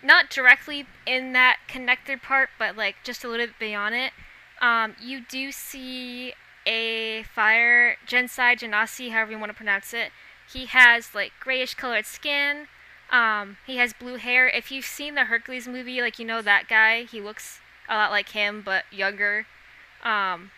not 0.02 0.30
directly 0.30 0.86
in 1.06 1.32
that 1.32 1.58
connected 1.66 2.22
part, 2.22 2.50
but 2.58 2.76
like 2.76 2.96
just 3.04 3.24
a 3.24 3.28
little 3.28 3.46
bit 3.46 3.58
beyond 3.58 3.94
it. 3.94 4.12
Um, 4.60 4.94
you 5.00 5.20
do 5.20 5.52
see 5.52 6.32
a 6.66 7.24
fire 7.24 7.96
Gensai 8.06 8.58
Genasi, 8.58 9.10
however 9.10 9.32
you 9.32 9.38
want 9.38 9.50
to 9.50 9.56
pronounce 9.56 9.92
it. 9.92 10.10
He 10.50 10.66
has 10.66 11.14
like 11.14 11.32
grayish 11.40 11.74
colored 11.74 12.06
skin. 12.06 12.68
Um, 13.10 13.56
he 13.66 13.76
has 13.78 13.92
blue 13.92 14.16
hair. 14.16 14.48
If 14.48 14.70
you've 14.70 14.84
seen 14.84 15.14
the 15.14 15.24
Hercules 15.24 15.66
movie, 15.66 16.00
like 16.00 16.18
you 16.18 16.24
know 16.24 16.42
that 16.42 16.68
guy, 16.68 17.04
he 17.04 17.20
looks 17.20 17.60
a 17.88 17.96
lot 17.96 18.10
like 18.10 18.30
him 18.30 18.62
but 18.64 18.84
younger. 18.92 19.46
Um, 20.04 20.50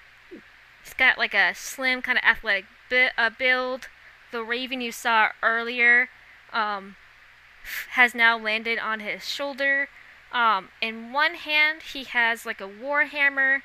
he's 0.82 0.94
got 0.94 1.18
like 1.18 1.34
a 1.34 1.54
slim 1.54 2.02
kind 2.02 2.18
of 2.18 2.24
athletic 2.24 2.66
bi- 2.90 3.12
uh, 3.16 3.30
build 3.30 3.88
the 4.32 4.42
raven 4.42 4.80
you 4.80 4.92
saw 4.92 5.30
earlier 5.42 6.08
um, 6.52 6.96
has 7.90 8.14
now 8.14 8.38
landed 8.38 8.78
on 8.78 9.00
his 9.00 9.28
shoulder. 9.28 9.88
Um, 10.32 10.68
in 10.80 11.12
one 11.12 11.34
hand, 11.34 11.82
he 11.92 12.04
has 12.04 12.46
like 12.46 12.60
a 12.60 12.68
war 12.68 13.04
hammer. 13.04 13.62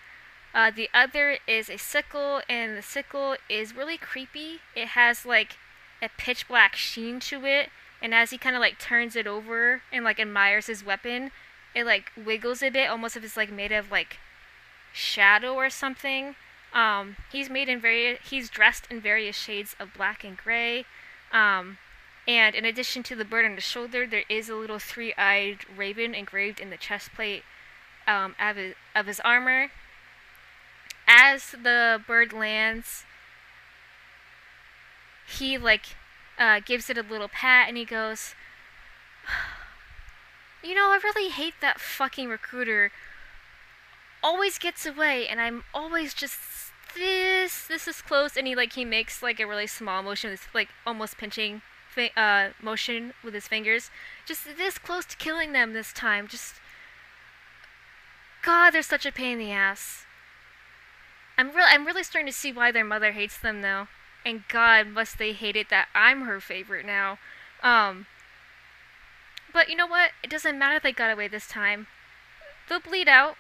Uh, 0.54 0.72
the 0.72 0.90
other 0.94 1.38
is 1.48 1.70
a 1.70 1.78
sickle, 1.78 2.42
and 2.48 2.78
the 2.78 2.82
sickle 2.82 3.36
is 3.50 3.76
really 3.76 3.98
creepy. 3.98 4.62
It 4.76 4.90
has 4.90 5.26
like 5.26 5.58
a 6.02 6.10
pitch 6.18 6.48
black 6.48 6.76
sheen 6.76 7.20
to 7.22 7.46
it, 7.46 7.70
and 8.02 8.14
as 8.14 8.32
he 8.32 8.38
kind 8.38 8.56
of 8.56 8.60
like 8.60 8.80
turns 8.80 9.16
it 9.16 9.28
over 9.28 9.82
and 9.92 10.04
like 10.04 10.20
admires 10.20 10.68
his 10.68 10.86
weapon, 10.86 11.32
it 11.74 11.86
like 11.86 12.12
wiggles 12.16 12.62
a 12.64 12.70
bit, 12.70 12.90
almost 12.90 13.18
if 13.18 13.24
it's 13.24 13.38
like 13.38 13.52
made 13.52 13.72
of 13.72 13.92
like 13.92 14.18
shadow 14.94 15.54
or 15.54 15.70
something. 15.70 16.36
Um, 16.74 17.16
he's 17.32 17.50
made 17.50 17.70
in 17.70 17.80
very 17.80 18.18
he's 18.30 18.50
dressed 18.50 18.88
in 18.90 19.00
various 19.00 19.36
shades 19.36 19.76
of 19.80 19.94
black 19.94 20.24
and 20.24 20.38
gray. 20.38 20.86
Um, 21.32 21.78
and 22.28 22.56
in 22.56 22.66
addition 22.66 23.04
to 23.04 23.16
the 23.16 23.26
bird 23.26 23.46
on 23.46 23.56
the 23.56 23.62
shoulder, 23.62 24.08
there 24.08 24.24
is 24.30 24.50
a 24.50 24.56
little 24.56 24.80
three-eyed 24.80 25.60
raven 25.76 26.16
engraved 26.16 26.60
in 26.60 26.70
the 26.70 26.78
chest 26.78 27.14
plate 27.14 27.44
um, 28.08 28.36
of, 28.40 28.56
his, 28.56 28.74
of 28.96 29.06
his 29.06 29.20
armor. 29.20 29.70
As 31.08 31.52
the 31.52 32.02
bird 32.08 32.34
lands, 32.34 33.04
he 35.28 35.58
like 35.58 35.96
uh, 36.38 36.60
gives 36.66 36.90
it 36.90 36.98
a 36.98 37.02
little 37.02 37.28
pat 37.28 37.68
and 37.68 37.78
he 37.78 37.86
goes, 37.86 38.36
"You 40.64 40.76
know, 40.76 40.92
I 40.92 41.00
really 41.04 41.30
hate 41.30 41.56
that 41.62 41.80
fucking 41.80 42.30
recruiter. 42.30 42.92
Always 44.24 44.58
gets 44.58 44.86
away, 44.86 45.28
and 45.28 45.40
I'm 45.40 45.64
always 45.74 46.14
just 46.14 46.40
this 46.96 47.68
this 47.68 47.88
is 47.88 48.02
close." 48.02 48.36
And 48.38 48.48
he 48.48 48.56
like 48.56 48.74
he 48.74 48.86
makes 48.86 49.22
like 49.22 49.40
a 49.40 49.48
really 49.48 49.68
small 49.68 50.02
motion, 50.04 50.32
with 50.32 50.48
like 50.54 50.70
almost 50.86 51.18
pinching 51.18 51.62
uh, 52.18 52.50
motion 52.62 53.14
with 53.24 53.34
his 53.34 53.48
fingers. 53.48 53.90
Just 54.26 54.46
this 54.58 54.78
close 54.78 55.06
to 55.06 55.18
killing 55.18 55.54
them 55.54 55.74
this 55.74 55.94
time. 55.94 56.28
Just 56.28 56.56
God, 58.44 58.72
they're 58.72 58.82
such 58.82 59.06
a 59.06 59.12
pain 59.12 59.34
in 59.34 59.40
the 59.40 59.52
ass. 59.52 60.06
I'm 61.38 61.52
real. 61.56 61.66
I'm 61.68 61.86
really 61.86 62.04
starting 62.04 62.32
to 62.32 62.38
see 62.38 62.52
why 62.52 62.72
their 62.72 62.86
mother 62.86 63.12
hates 63.12 63.38
them 63.38 63.62
though. 63.62 63.88
And 64.26 64.44
God, 64.48 64.88
must 64.88 65.20
they 65.20 65.34
hate 65.34 65.56
it 65.56 65.70
that 65.70 65.88
I'm 65.94 66.24
her 66.24 66.42
favorite 66.42 66.86
now. 66.86 67.20
Um. 67.62 68.08
But 69.54 69.70
you 69.70 69.76
know 69.76 69.88
what? 69.88 70.12
It 70.24 70.30
doesn't 70.30 70.60
matter 70.60 70.78
if 70.78 70.84
they 70.84 70.92
got 70.92 71.14
away 71.14 71.28
this 71.28 71.48
time. 71.48 71.88
They'll 72.68 72.80
bleed 72.80 73.08
out, 73.08 73.38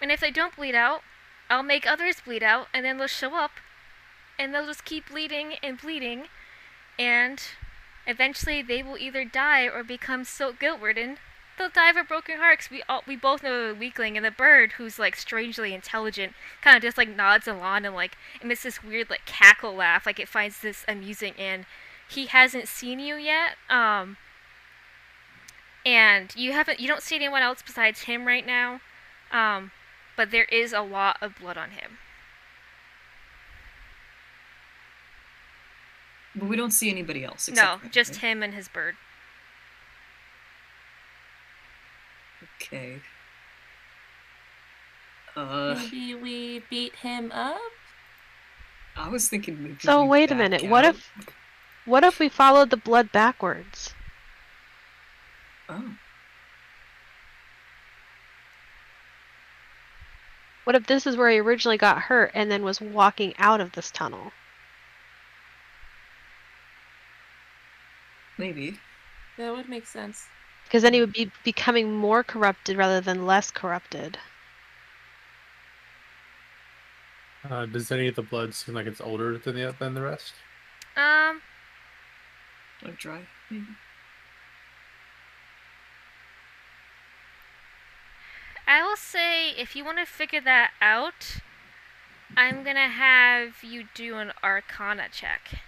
and 0.00 0.12
if 0.12 0.20
they 0.20 0.30
don't 0.30 0.56
bleed 0.56 0.74
out, 0.76 1.02
I'll 1.50 1.64
make 1.64 1.86
others 1.86 2.22
bleed 2.24 2.44
out, 2.44 2.68
and 2.72 2.84
then 2.84 2.96
they'll 2.96 3.08
show 3.08 3.34
up, 3.34 3.50
and 4.38 4.54
they'll 4.54 4.66
just 4.66 4.84
keep 4.84 5.10
bleeding 5.10 5.54
and 5.62 5.80
bleeding, 5.80 6.28
and 6.98 7.42
eventually 8.06 8.62
they 8.62 8.82
will 8.82 8.96
either 8.96 9.24
die 9.24 9.64
or 9.64 9.82
become 9.82 10.24
so 10.24 10.52
guilt-ridden 10.52 11.18
they'll 11.60 11.68
die 11.68 11.90
of 11.90 11.96
a 11.96 12.02
broken 12.04 12.38
heart. 12.38 12.58
'cause 12.58 12.70
we 12.70 12.82
all 12.88 13.04
we 13.06 13.16
both 13.16 13.42
know 13.42 13.68
the 13.68 13.74
weakling 13.74 14.16
and 14.16 14.24
the 14.24 14.30
bird, 14.30 14.72
who's 14.72 14.98
like 14.98 15.14
strangely 15.14 15.74
intelligent, 15.74 16.34
kind 16.62 16.74
of 16.76 16.82
just 16.82 16.96
like 16.96 17.08
nods 17.08 17.46
along 17.46 17.84
and 17.84 17.94
like 17.94 18.16
emits 18.40 18.62
this 18.62 18.82
weird 18.82 19.10
like 19.10 19.26
cackle 19.26 19.74
laugh, 19.74 20.06
like 20.06 20.18
it 20.18 20.28
finds 20.28 20.60
this 20.60 20.84
amusing. 20.88 21.34
And 21.38 21.66
he 22.08 22.26
hasn't 22.26 22.66
seen 22.66 22.98
you 22.98 23.16
yet, 23.16 23.56
um, 23.68 24.16
and 25.84 26.34
you 26.34 26.52
haven't 26.52 26.80
you 26.80 26.88
don't 26.88 27.02
see 27.02 27.14
anyone 27.14 27.42
else 27.42 27.60
besides 27.62 28.02
him 28.02 28.26
right 28.26 28.46
now, 28.46 28.80
um, 29.30 29.70
but 30.16 30.30
there 30.30 30.44
is 30.46 30.72
a 30.72 30.80
lot 30.80 31.18
of 31.20 31.36
blood 31.36 31.58
on 31.58 31.72
him. 31.72 31.98
But 36.34 36.48
we 36.48 36.56
don't 36.56 36.70
see 36.70 36.88
anybody 36.90 37.24
else. 37.24 37.48
No, 37.48 37.52
except 37.52 37.80
for 37.80 37.86
him, 37.86 37.90
just 37.92 38.16
him 38.16 38.42
and 38.42 38.54
his 38.54 38.68
bird. 38.68 38.96
Okay. 42.62 43.00
Uh, 45.36 45.74
Maybe 45.78 46.14
we 46.14 46.62
beat 46.68 46.94
him 46.96 47.30
up? 47.32 47.58
I 48.96 49.08
was 49.08 49.28
thinking 49.28 49.62
maybe. 49.62 49.76
So 49.80 50.04
wait 50.04 50.30
a 50.30 50.34
back 50.34 50.50
minute, 50.50 50.70
what 50.70 50.84
if- 50.84 51.10
What 51.86 52.04
if 52.04 52.18
we 52.18 52.28
followed 52.28 52.70
the 52.70 52.76
blood 52.76 53.10
backwards? 53.12 53.94
Oh. 55.68 55.94
What 60.64 60.76
if 60.76 60.86
this 60.86 61.06
is 61.06 61.16
where 61.16 61.30
he 61.30 61.38
originally 61.38 61.78
got 61.78 62.02
hurt 62.02 62.32
and 62.34 62.50
then 62.50 62.62
was 62.62 62.80
walking 62.80 63.34
out 63.38 63.60
of 63.60 63.72
this 63.72 63.90
tunnel? 63.90 64.32
Maybe. 68.36 68.78
That 69.38 69.52
would 69.52 69.68
make 69.68 69.86
sense. 69.86 70.26
Because 70.70 70.84
then 70.84 70.94
he 70.94 71.00
would 71.00 71.12
be 71.12 71.32
becoming 71.44 71.92
more 71.92 72.24
corrupted 72.24 72.78
rather 72.78 73.02
than 73.02 73.26
less 73.26 73.50
corrupted. 73.50 74.18
Uh, 77.44 77.66
does 77.66 77.90
any 77.92 78.06
of 78.08 78.14
the 78.14 78.22
blood 78.22 78.54
seem 78.54 78.74
like 78.74 78.86
it's 78.86 79.00
older 79.00 79.36
than 79.36 79.54
the 79.56 79.74
than 79.78 79.94
the 79.94 80.00
rest? 80.02 80.34
Um, 80.96 81.42
Like 82.82 82.96
dry. 82.98 83.28
Maybe. 83.50 83.76
I 88.66 88.82
will 88.82 88.96
say 88.96 89.50
if 89.50 89.76
you 89.76 89.84
want 89.84 89.98
to 89.98 90.06
figure 90.06 90.40
that 90.40 90.72
out, 90.80 91.40
I'm 92.36 92.64
gonna 92.64 92.88
have 92.88 93.62
you 93.62 93.84
do 93.94 94.16
an 94.16 94.32
Arcana 94.42 95.08
check. 95.10 95.60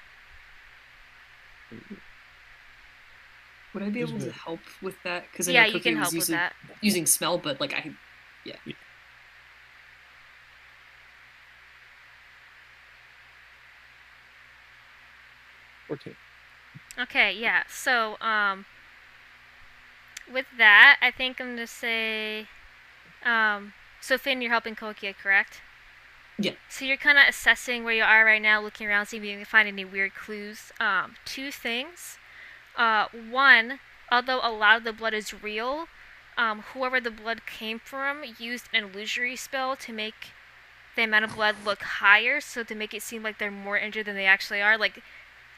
Would 3.75 3.83
I 3.83 3.89
be 3.89 4.01
able 4.01 4.18
to 4.18 4.31
help 4.31 4.61
with 4.83 4.97
that? 5.05 5.25
Because 5.31 5.49
yeah, 5.49 5.64
you 5.66 5.81
can 5.81 5.97
help 5.97 6.09
with 6.09 6.14
using, 6.14 6.37
that. 6.37 6.53
using 6.83 7.07
smell, 7.07 7.39
but 7.39 7.61
like 7.61 7.73
I, 7.73 7.93
Fourteen. 15.93 16.16
Okay, 16.99 17.35
yeah. 17.39 17.64
So, 17.68 18.16
um, 18.20 18.64
with 20.33 20.47
that, 20.57 20.99
I 21.03 21.11
think 21.11 21.39
I'm 21.39 21.51
gonna 21.51 21.66
say, 21.66 22.47
um, 23.25 23.75
so 24.01 24.16
Finn, 24.16 24.41
you're 24.41 24.51
helping 24.51 24.75
Kokia, 24.75 25.14
correct? 25.14 25.61
Yeah. 26.39 26.53
So 26.70 26.87
you're 26.87 26.97
kind 26.97 27.18
of 27.18 27.25
assessing 27.29 27.85
where 27.85 27.95
you 27.95 28.03
are 28.03 28.25
right 28.25 28.41
now, 28.41 28.61
looking 28.62 28.87
around, 28.87 29.07
seeing 29.07 29.23
if 29.23 29.29
you 29.29 29.37
can 29.37 29.45
find 29.45 29.68
any 29.68 29.85
weird 29.85 30.14
clues. 30.14 30.73
Um, 30.81 31.16
two 31.27 31.51
things. 31.51 32.18
Uh, 32.77 33.07
one, 33.31 33.81
although 34.11 34.41
a 34.43 34.51
lot 34.51 34.79
of 34.79 34.85
the 34.85 34.93
blood 34.93 35.14
is 35.14 35.43
real, 35.43 35.87
um, 36.37 36.64
whoever 36.73 37.01
the 37.01 37.11
blood 37.11 37.43
came 37.47 37.79
from 37.79 38.23
used 38.39 38.68
an 38.73 38.85
illusory 38.85 39.37
spell 39.37 39.77
to 39.77 39.93
make 39.93 40.31
the 40.97 41.05
amount 41.05 41.25
of 41.25 41.35
blood 41.35 41.57
look 41.64 41.83
higher, 41.83 42.41
so 42.41 42.62
to 42.62 42.75
make 42.75 42.95
it 42.95 43.03
seem 43.03 43.23
like 43.23 43.39
they're 43.39 43.51
more 43.51 43.79
injured 43.79 44.07
than 44.07 44.14
they 44.14 44.27
actually 44.27 44.61
are. 44.61 44.77
Like, 44.77 45.03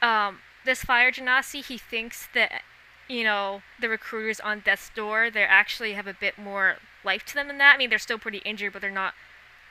um, 0.01 0.39
this 0.65 0.83
fire 0.83 1.11
genasi, 1.11 1.63
he 1.63 1.77
thinks 1.77 2.27
that, 2.33 2.63
you 3.07 3.23
know, 3.23 3.61
the 3.79 3.89
recruiters 3.89 4.39
on 4.39 4.61
death's 4.61 4.89
door, 4.89 5.29
they 5.29 5.43
actually 5.43 5.93
have 5.93 6.07
a 6.07 6.13
bit 6.13 6.37
more 6.37 6.77
life 7.03 7.25
to 7.25 7.33
them 7.35 7.47
than 7.47 7.57
that. 7.57 7.75
I 7.75 7.77
mean, 7.77 7.89
they're 7.89 7.99
still 7.99 8.17
pretty 8.17 8.39
injured, 8.39 8.73
but 8.73 8.81
they're 8.81 8.91
not 8.91 9.13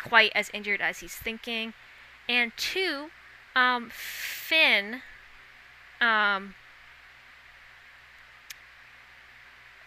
quite 0.03 0.33
as 0.35 0.51
injured 0.53 0.81
as 0.81 1.01
he's 1.01 1.17
thinking. 1.17 1.75
And 2.29 2.53
two, 2.57 3.11
um, 3.57 3.91
Finn, 3.91 5.03
um, 6.01 6.55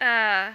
uh, 0.00 0.54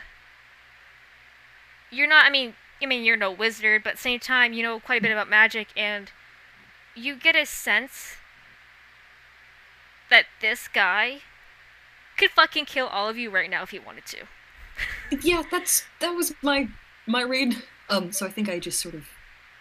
you're 1.91 2.07
not. 2.07 2.25
I 2.25 2.29
mean, 2.29 2.53
I 2.81 2.85
mean, 2.85 3.03
you're 3.03 3.17
no 3.17 3.31
wizard, 3.31 3.83
but 3.83 3.97
same 3.97 4.19
time, 4.19 4.53
you 4.53 4.63
know 4.63 4.79
quite 4.79 4.99
a 4.99 5.01
bit 5.01 5.11
about 5.11 5.29
magic, 5.29 5.67
and 5.75 6.11
you 6.95 7.15
get 7.15 7.35
a 7.35 7.45
sense 7.45 8.17
that 10.09 10.25
this 10.41 10.67
guy 10.67 11.19
could 12.17 12.29
fucking 12.29 12.65
kill 12.65 12.87
all 12.87 13.09
of 13.09 13.17
you 13.17 13.29
right 13.29 13.49
now 13.49 13.63
if 13.63 13.71
he 13.71 13.79
wanted 13.79 14.05
to. 14.05 14.17
yeah, 15.23 15.43
that's 15.51 15.83
that 15.99 16.11
was 16.11 16.33
my 16.41 16.69
my 17.07 17.21
read. 17.21 17.55
Um, 17.89 18.11
so 18.11 18.25
I 18.25 18.29
think 18.29 18.49
I 18.49 18.59
just 18.59 18.79
sort 18.79 18.95
of 18.95 19.07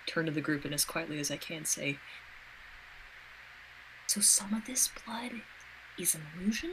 turn 0.06 0.26
to 0.26 0.32
the 0.32 0.40
group 0.40 0.64
and 0.64 0.74
as 0.74 0.84
quietly 0.84 1.18
as 1.18 1.30
I 1.30 1.36
can 1.36 1.64
say, 1.64 1.98
so 4.06 4.20
some 4.20 4.54
of 4.54 4.66
this 4.66 4.90
blood 5.04 5.32
is 5.98 6.14
an 6.14 6.22
illusion. 6.36 6.72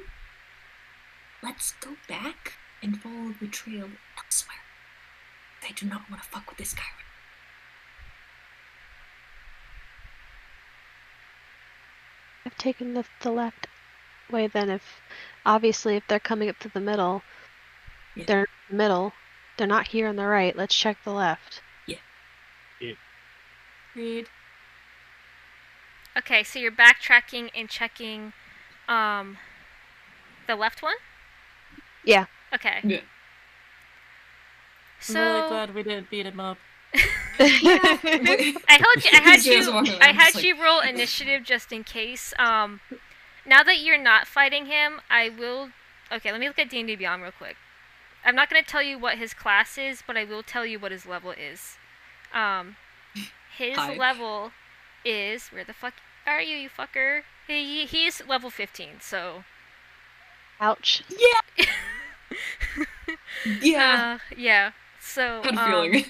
Let's 1.42 1.74
go 1.80 1.92
back 2.08 2.54
and 2.82 3.02
follow 3.02 3.34
the 3.40 3.48
trail 3.48 3.90
elsewhere. 4.18 4.58
I 5.64 5.72
do 5.74 5.86
not 5.86 6.10
want 6.10 6.24
to 6.24 6.30
fuck 6.30 6.50
with 6.50 6.58
this 6.58 6.74
guy. 6.74 6.84
I've 12.46 12.58
taken 12.58 12.94
the, 12.94 13.06
the 13.22 13.32
left 13.32 13.68
way 14.32 14.48
then 14.48 14.70
if 14.70 15.02
obviously 15.46 15.96
if 15.96 16.04
they're 16.08 16.20
coming 16.20 16.50
up 16.50 16.58
to 16.60 16.70
the 16.70 16.80
middle 16.80 17.24
Yeah. 18.16 18.26
they're 18.28 18.42
in 18.42 18.48
the 18.70 18.76
middle 18.76 19.14
they're 19.58 19.68
not 19.68 19.88
here 19.88 20.08
on 20.08 20.16
the 20.16 20.26
right 20.26 20.56
let's 20.56 20.76
check 20.76 20.98
the 21.04 21.12
left 21.12 21.62
yeah 21.88 21.98
yeah 22.80 22.94
Read. 23.96 24.28
Okay, 26.18 26.44
so 26.44 26.60
you're 26.60 26.72
backtracking 26.72 27.50
and 27.56 27.70
checking, 27.70 28.34
um, 28.88 29.38
the 30.48 30.56
left 30.56 30.82
one. 30.82 30.96
Yeah. 32.04 32.26
Okay. 32.54 32.80
Yeah. 32.84 33.02
So 35.00 35.20
I'm 35.20 35.36
really 35.36 35.48
glad 35.50 35.76
we 35.76 35.84
didn't 35.84 36.10
beat 36.10 36.26
him 36.26 36.40
up. 36.40 36.58
I 37.40 38.82
told 38.84 39.04
you 39.06 39.12
I 39.14 39.22
had 39.22 39.46
you 39.46 39.98
I 40.02 40.12
had 40.12 40.36
like- 40.36 40.44
you 40.44 40.62
roll 40.62 40.80
initiative 40.80 41.44
just 41.44 41.72
in 41.72 41.84
case. 41.84 42.34
Um 42.40 42.82
now 43.46 43.64
that 43.64 43.80
you're 43.80 44.02
not 44.02 44.28
fighting 44.28 44.66
him, 44.66 45.02
I 45.10 45.30
will 45.30 45.70
Okay, 46.12 46.32
let 46.32 46.40
me 46.42 46.48
look 46.48 46.60
at 46.60 46.70
D&D 46.70 46.96
Beyond 46.96 47.22
real 47.22 47.32
quick. 47.32 47.56
I'm 48.26 48.36
not 48.36 48.50
going 48.50 48.62
to 48.64 48.68
tell 48.68 48.82
you 48.82 48.98
what 48.98 49.18
his 49.20 49.34
class 49.36 49.78
is, 49.78 50.04
but 50.06 50.18
I 50.18 50.24
will 50.24 50.42
tell 50.44 50.66
you 50.66 50.80
what 50.80 50.92
his 50.92 51.06
level 51.06 51.32
is. 51.32 51.78
Um 52.34 52.76
his 53.58 53.78
Hi. 53.78 53.96
level 53.96 54.52
is 55.06 55.50
where 55.50 55.64
the 55.64 55.74
fuck 55.74 55.94
are 56.26 56.42
you, 56.42 56.56
you 56.56 56.70
fucker? 56.70 57.22
He 57.48 57.86
he's 57.86 58.22
level 58.28 58.50
15, 58.50 59.00
so 59.02 59.44
ouch 60.60 61.04
Yeah, 61.10 61.66
uh, 62.32 64.18
yeah. 64.38 64.72
So 65.00 65.42
had 65.44 65.56
a 65.56 65.60
um, 65.62 65.70
feeling. 65.72 66.06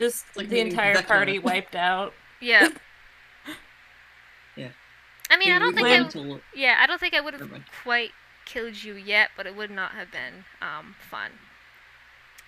Just 0.00 0.24
like 0.36 0.48
the 0.48 0.56
meeting 0.56 0.72
entire 0.72 0.94
Vecna. 0.96 1.06
party 1.06 1.38
wiped 1.38 1.74
out. 1.76 2.12
Yeah. 2.38 2.68
Yeah. 4.56 4.68
I 5.30 5.38
mean, 5.38 5.52
I 5.52 5.58
don't 5.58 5.74
think 5.74 5.86
I, 5.86 6.00
went 6.00 6.10
to- 6.10 6.40
yeah, 6.54 6.76
I 6.78 6.86
don't 6.86 7.00
think 7.00 7.14
I 7.14 7.20
would 7.22 7.32
have 7.32 7.50
quite 7.82 8.10
killed 8.44 8.82
you 8.84 8.94
yet, 8.94 9.30
but 9.38 9.46
it 9.46 9.56
would 9.56 9.70
not 9.70 9.92
have 9.92 10.12
been 10.12 10.44
um 10.60 10.94
fun. 11.10 11.30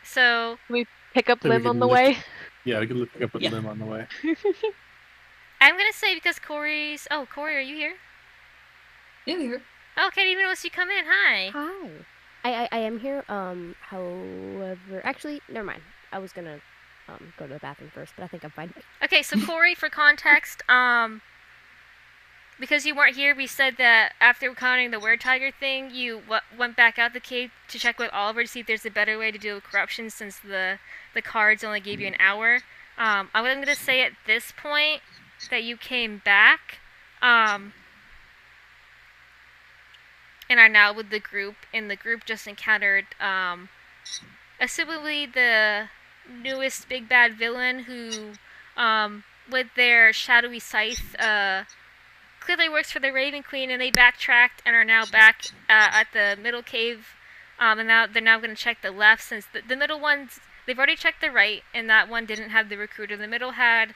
So 0.05 0.59
Can 0.67 0.75
we 0.75 0.87
pick 1.15 1.31
up 1.31 1.43
So 1.43 1.49
we 1.49 1.57
limb 1.57 1.67
on 1.67 1.79
the 1.79 1.87
lift- 1.87 1.95
way 2.19 2.19
Yeah, 2.67 2.81
I 2.81 2.87
can 2.87 3.07
pick 3.07 3.23
up 3.23 3.35
a 3.35 3.41
Yeah. 3.41 3.51
limb 3.51 3.65
on 3.67 3.79
the 3.79 3.87
way. 3.87 4.07
I'm 5.61 5.77
gonna 5.79 5.93
say 5.95 6.15
because 6.15 6.39
Corey's. 6.39 7.09
Oh, 7.11 7.27
Corey, 7.35 7.57
are 7.57 7.61
you 7.61 7.77
here? 7.77 7.95
Yeah, 9.25 9.39
here. 9.39 9.63
Oh, 9.99 10.11
Katie, 10.15 10.31
even 10.31 10.45
noticed 10.45 10.65
you 10.65 10.71
come 10.71 10.91
in. 10.91 11.05
Hi. 11.07 11.51
Hi. 11.53 11.91
I, 12.45 12.55
I, 12.55 12.69
I 12.73 12.79
am 12.79 13.01
here. 13.01 13.25
Um, 13.29 13.75
however, 13.81 15.01
actually, 15.05 15.41
never 15.49 15.65
mind. 15.67 15.83
I 16.13 16.19
was 16.19 16.33
gonna 16.33 16.61
um 17.09 17.33
go 17.37 17.47
to 17.47 17.55
the 17.55 17.59
bathroom 17.59 17.91
first, 17.93 18.13
but 18.17 18.23
I 18.25 18.29
think 18.29 18.45
I'm 18.45 18.51
fine. 18.51 18.73
Okay, 19.03 19.23
so 19.23 19.39
Corey, 19.45 19.75
for 19.75 19.89
context, 19.89 20.63
um, 20.69 21.21
because 22.61 22.87
you 22.87 22.95
weren't 22.95 23.17
here, 23.17 23.35
we 23.35 23.47
said 23.47 23.77
that 23.79 24.13
after 24.21 24.49
encountering 24.49 24.91
the 24.91 25.01
were 25.01 25.17
tiger 25.17 25.51
thing, 25.51 25.91
you 25.91 26.21
w- 26.21 26.41
went 26.57 26.77
back 26.77 26.99
out 26.99 27.13
the 27.13 27.21
cave 27.21 27.51
to 27.69 27.79
check 27.79 27.99
with 27.99 28.11
Oliver 28.13 28.43
to 28.43 28.49
see 28.49 28.61
if 28.61 28.67
there's 28.67 28.87
a 28.87 28.91
better 28.91 29.19
way 29.19 29.31
to 29.31 29.39
deal 29.39 29.57
with 29.57 29.65
corruption, 29.65 30.11
since 30.11 30.39
the 30.39 30.79
the 31.15 31.23
cards 31.23 31.65
only 31.65 31.81
gave 31.81 32.01
you 32.01 32.07
an 32.07 32.17
hour. 32.21 32.61
Um, 32.97 33.31
I'm 33.35 33.45
gonna 33.45 33.75
say 33.75 34.03
at 34.03 34.13
this 34.27 34.53
point 34.57 35.03
that 35.51 35.63
you 35.63 35.77
came 35.77 36.23
back, 36.25 36.79
um, 37.21 37.73
and 40.49 40.59
are 40.59 40.69
now 40.69 40.93
with 40.93 41.11
the 41.11 41.21
group, 41.21 41.57
and 41.73 41.91
the 41.91 41.97
group 41.97 42.25
just 42.25 42.47
encountered, 42.47 43.07
um, 43.21 43.69
assumably 44.61 45.33
the 45.33 45.89
newest 46.29 46.89
big 46.89 47.09
bad 47.09 47.35
villain 47.35 47.81
who 47.81 48.33
um, 48.77 49.25
with 49.51 49.69
their 49.77 50.13
shadowy 50.13 50.59
scythe, 50.59 51.15
uh, 51.19 51.65
clearly 52.41 52.69
works 52.69 52.93
for 52.93 53.01
the 53.01 53.13
Raven 53.13 53.43
Queen, 53.43 53.71
and 53.71 53.81
they 53.81 53.91
backtracked 53.91 54.63
and 54.65 54.75
are 54.75 54.85
now 54.85 55.05
back 55.05 55.47
uh, 55.69 55.91
at 55.93 56.09
the 56.13 56.41
middle 56.41 56.63
cave. 56.63 57.09
Um, 57.59 57.81
and 57.81 57.89
now 57.89 58.07
they're 58.07 58.23
now 58.23 58.39
going 58.39 58.55
to 58.55 58.57
check 58.57 58.83
the 58.83 58.93
left 58.93 59.23
since 59.25 59.47
the, 59.53 59.61
the 59.67 59.77
middle 59.77 59.99
ones 59.99 60.39
they've 60.67 60.79
already 60.79 60.97
checked 60.97 61.21
the 61.21 61.31
right, 61.31 61.63
and 61.75 61.91
that 61.91 62.09
one 62.09 62.27
didn't 62.27 62.51
have 62.51 62.69
the 62.69 62.77
recruiter. 62.77 63.17
The 63.17 63.27
middle 63.27 63.53
had 63.53 63.95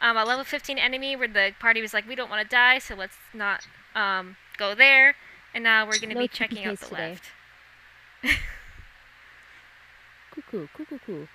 um, 0.00 0.16
a 0.16 0.24
level 0.24 0.44
15 0.44 0.78
enemy 0.78 1.16
where 1.16 1.26
the 1.26 1.52
party 1.58 1.80
was 1.80 1.92
like, 1.92 2.06
we 2.06 2.14
don't 2.14 2.30
want 2.30 2.42
to 2.42 2.48
die, 2.48 2.78
so 2.78 2.94
let's 2.94 3.16
not 3.34 3.66
um, 3.94 4.36
go 4.56 4.74
there. 4.74 5.16
And 5.54 5.64
now 5.64 5.86
we're 5.86 5.98
going 5.98 6.08
to 6.10 6.14
No 6.14 6.20
be 6.22 6.28
checking 6.28 6.64
out 6.64 6.78
the 6.78 6.86
today. 6.86 7.08
left. 7.10 7.24
Cuckoo, 10.34 10.66
cuckoo, 10.74 10.98
cuckoo. 10.98 11.26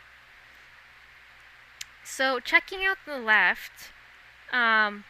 So 2.04 2.40
checking 2.40 2.84
out 2.86 2.98
the 3.06 3.18
left, 3.20 3.92
um, 4.52 5.04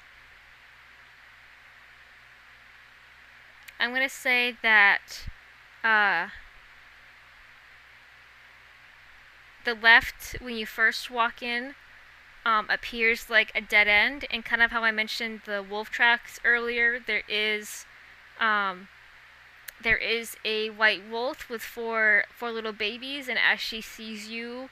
I'm 3.80 3.94
gonna 3.94 4.10
say 4.10 4.58
that 4.64 5.26
uh, 5.84 6.30
the 9.64 9.76
left 9.76 10.36
when 10.42 10.56
you 10.56 10.66
first 10.66 11.12
walk 11.12 11.42
in 11.42 11.76
um, 12.46 12.68
appears 12.70 13.30
like 13.30 13.52
a 13.56 13.62
dead 13.62 13.88
end, 13.88 14.26
and 14.32 14.44
kind 14.44 14.62
of 14.62 14.72
how 14.72 14.84
I 14.84 14.92
mentioned 14.92 15.42
the 15.46 15.64
wolf 15.64 15.90
tracks 15.90 16.40
earlier. 16.44 17.00
There 17.00 17.24
is 17.30 17.86
um, 18.40 18.88
there 19.82 19.98
is 19.98 20.36
a 20.44 20.70
white 20.70 21.02
wolf 21.10 21.50
with 21.50 21.62
four 21.62 22.26
four 22.36 22.52
little 22.52 22.74
babies, 22.74 23.28
and 23.28 23.38
as 23.38 23.60
she 23.60 23.82
sees 23.82 24.30
you, 24.30 24.70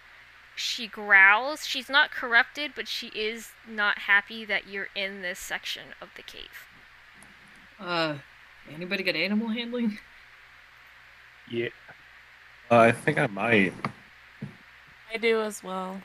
she 0.56 0.88
growls. 0.88 1.66
She's 1.66 1.90
not 1.90 2.12
corrupted, 2.12 2.72
but 2.76 2.88
she 2.88 3.08
is 3.08 3.52
not 3.68 4.00
happy 4.00 4.46
that 4.46 4.68
you're 4.68 4.90
in 4.96 5.22
this 5.22 5.40
section 5.40 5.84
of 6.02 6.10
the 6.16 6.24
cave. 6.24 6.68
Uh, 7.80 8.16
anybody 8.74 9.04
got 9.04 9.16
animal 9.16 9.50
handling? 9.50 10.00
Yeah. 11.52 11.70
Uh, 12.72 12.78
I 12.78 12.92
think 12.92 13.20
I 13.20 13.28
might. 13.28 13.74
I 15.14 15.18
do 15.18 15.42
as 15.42 15.64
well. 15.64 16.02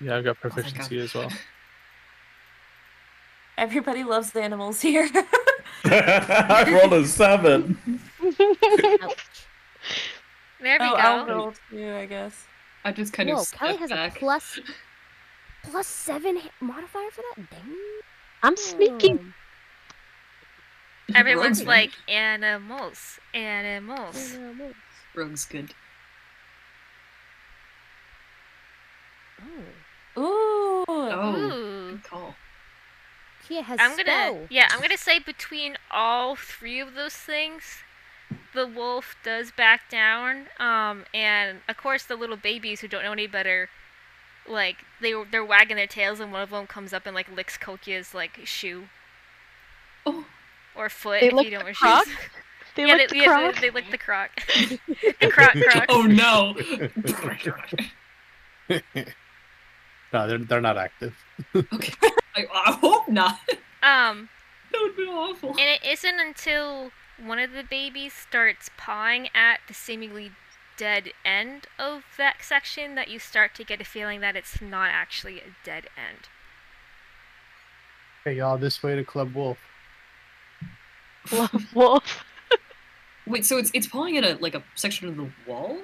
Yeah, 0.00 0.16
I've 0.16 0.24
got 0.24 0.38
thank 0.38 0.54
God. 0.54 0.62
proficiency 0.62 1.00
as 1.00 1.14
well. 1.14 1.30
Everybody 3.60 4.04
loves 4.04 4.30
the 4.30 4.40
animals 4.40 4.80
here. 4.80 5.06
I 5.84 6.64
rolled 6.66 6.94
a 6.94 7.06
seven. 7.06 7.78
Ouch. 9.02 9.16
There 10.62 10.78
we 10.78 10.84
oh, 10.84 10.90
go. 10.90 10.96
I'll 10.96 11.26
roll 11.26 11.54
too, 11.70 11.94
I 11.94 12.04
guess. 12.04 12.44
I 12.84 12.92
just 12.92 13.14
kind 13.14 13.30
Whoa, 13.30 13.40
of 13.40 13.52
Kelly 13.52 13.76
has 13.78 13.88
back. 13.88 14.16
a 14.16 14.18
plus 14.18 14.60
plus 15.62 15.86
seven 15.86 16.36
hit 16.36 16.52
modifier 16.60 17.10
for 17.10 17.22
that. 17.34 17.50
Dang. 17.50 17.76
I'm 18.42 18.58
sneaking. 18.58 19.18
Um, 19.18 19.34
Everyone's 21.14 21.60
Rogue's 21.60 21.66
like 21.66 21.92
animals, 22.08 23.18
animals. 23.32 24.34
um, 24.36 24.74
Rogue's 25.14 25.46
good. 25.46 25.72
Oh, 29.40 30.20
Ooh. 30.20 30.84
Oh, 30.88 31.36
Ooh. 31.36 31.90
good 31.92 32.04
call. 32.04 32.34
Kia 33.50 33.62
has 33.62 33.78
I'm 33.80 33.90
gonna 33.96 34.02
spell. 34.04 34.46
yeah, 34.50 34.68
I'm 34.70 34.80
gonna 34.80 34.96
say 34.96 35.18
between 35.18 35.76
all 35.90 36.36
three 36.36 36.80
of 36.80 36.94
those 36.94 37.14
things, 37.14 37.82
the 38.54 38.66
wolf 38.66 39.16
does 39.24 39.50
back 39.50 39.90
down. 39.90 40.46
Um, 40.58 41.04
and 41.12 41.58
of 41.68 41.76
course 41.76 42.04
the 42.04 42.16
little 42.16 42.36
babies 42.36 42.80
who 42.80 42.88
don't 42.88 43.02
know 43.02 43.12
any 43.12 43.26
better, 43.26 43.68
like 44.48 44.76
they 45.00 45.12
they're 45.30 45.44
wagging 45.44 45.76
their 45.76 45.86
tails 45.88 46.20
and 46.20 46.32
one 46.32 46.42
of 46.42 46.50
them 46.50 46.66
comes 46.66 46.92
up 46.92 47.06
and 47.06 47.14
like 47.14 47.28
licks 47.34 47.58
Kokia's 47.58 48.14
like 48.14 48.38
shoe 48.44 48.84
Oh, 50.06 50.26
or 50.76 50.88
foot 50.88 51.20
They 51.20 51.28
if 51.28 51.32
lick 51.34 51.44
you 51.46 51.50
don't 51.50 51.60
the 51.60 51.64
wear 51.66 51.74
croc? 51.74 52.06
shoes. 52.06 52.16
They 52.76 52.86
yeah, 52.86 52.94
like 52.94 53.08
they, 53.10 53.18
the 53.18 53.24
yeah, 53.24 53.26
croc. 53.26 53.54
they, 53.56 53.60
they 53.62 53.70
lick 53.70 53.90
the 53.90 53.98
croc. 53.98 54.30
the 55.20 55.28
croc 55.28 55.54
croc. 55.54 55.86
oh 55.88 56.02
no! 56.02 56.54
No, 60.12 60.26
they're 60.26 60.38
they're 60.38 60.60
not 60.60 60.76
active. 60.76 61.14
okay, 61.54 61.94
I, 62.36 62.46
I 62.52 62.72
hope 62.72 63.08
not. 63.08 63.38
Um, 63.82 64.28
That 64.72 64.82
would 64.82 64.96
be 64.96 65.02
awful. 65.02 65.50
and 65.50 65.58
it 65.60 65.80
isn't 65.84 66.20
until 66.20 66.92
one 67.20 67.40
of 67.40 67.50
the 67.52 67.64
babies 67.64 68.12
starts 68.12 68.70
pawing 68.76 69.28
at 69.34 69.58
the 69.66 69.74
seemingly 69.74 70.30
dead 70.76 71.10
end 71.24 71.66
of 71.76 72.04
that 72.18 72.36
section 72.40 72.94
that 72.94 73.08
you 73.08 73.18
start 73.18 73.54
to 73.56 73.64
get 73.64 73.80
a 73.80 73.84
feeling 73.84 74.20
that 74.20 74.36
it's 74.36 74.60
not 74.62 74.90
actually 74.92 75.40
a 75.40 75.54
dead 75.64 75.88
end. 75.96 76.28
Hey 78.24 78.34
y'all, 78.36 78.58
this 78.58 78.80
way 78.82 78.94
to 78.94 79.02
Club 79.04 79.34
Wolf. 79.34 79.58
Love 81.32 81.74
wolf. 81.74 82.24
Wait, 83.26 83.44
so 83.44 83.58
it's 83.58 83.70
it's 83.74 83.86
pulling 83.88 84.16
at 84.16 84.24
a 84.24 84.40
like 84.40 84.54
a 84.54 84.62
section 84.76 85.08
of 85.08 85.16
the 85.16 85.28
wall? 85.46 85.78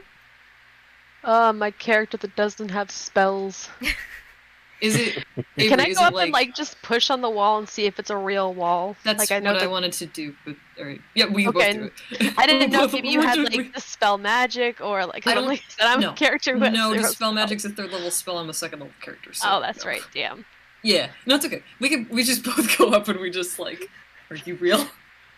Uh, 1.27 1.53
my 1.53 1.71
character 1.73 2.17
that 2.17 2.35
doesn't 2.37 2.71
have 2.71 2.91
spells. 2.91 3.69
Is 4.81 4.95
it? 4.95 5.25
Can 5.59 5.81
I 5.81 5.93
go 5.93 6.03
up 6.03 6.15
and 6.17 6.33
like 6.33 6.55
just 6.55 6.81
push 6.83 7.09
on 7.09 7.23
the 7.23 7.31
wall 7.31 7.59
and 7.59 7.69
see 7.69 7.87
if 7.87 7.99
it's 7.99 8.11
a 8.11 8.17
real 8.17 8.53
wall? 8.53 8.95
That's 9.05 9.19
like 9.19 9.33
I 9.33 9.39
know 9.39 9.55
what 9.55 9.63
I 9.63 9.67
wanted 9.67 9.93
to 9.95 10.07
do. 10.07 10.35
But 10.45 10.57
all 10.79 10.85
right, 10.85 11.01
yeah, 11.15 11.27
we 11.27 11.49
Okay, 11.49 11.79
both 11.79 11.97
do 12.19 12.25
it. 12.27 12.35
I 12.37 12.47
didn't 12.47 12.71
know 12.73 12.85
if 12.85 12.93
you 12.93 13.21
had 13.23 13.39
like 13.39 13.75
the 13.75 13.81
spell 13.81 14.19
magic 14.19 14.81
or 14.83 15.07
like. 15.07 15.27
I 15.27 15.35
don't- 15.35 15.47
like 15.47 15.63
I'm 15.81 16.01
no. 16.01 16.11
a 16.11 16.15
character 16.15 16.59
has 16.59 16.73
no, 16.75 17.03
spell 17.05 17.33
magic's 17.33 17.65
a 17.65 17.71
third 17.71 17.91
level 17.91 18.11
spell. 18.11 18.39
I'm 18.39 18.51
a 18.51 18.55
second 18.55 18.81
level 18.81 18.95
character. 19.01 19.33
So 19.33 19.49
Oh, 19.51 19.61
that's 19.61 19.83
no. 19.85 19.91
right. 19.91 20.03
Damn. 20.13 20.45
Yeah, 20.83 21.09
no, 21.25 21.37
it's 21.37 21.47
okay. 21.47 21.63
We 21.81 21.89
can 21.89 22.07
we 22.11 22.23
just 22.23 22.45
both 22.45 22.77
go 22.77 22.91
up 22.91 23.09
and 23.09 23.19
we 23.19 23.31
just 23.31 23.59
like, 23.59 23.89
are 24.31 24.37
you 24.37 24.57
real? 24.57 24.87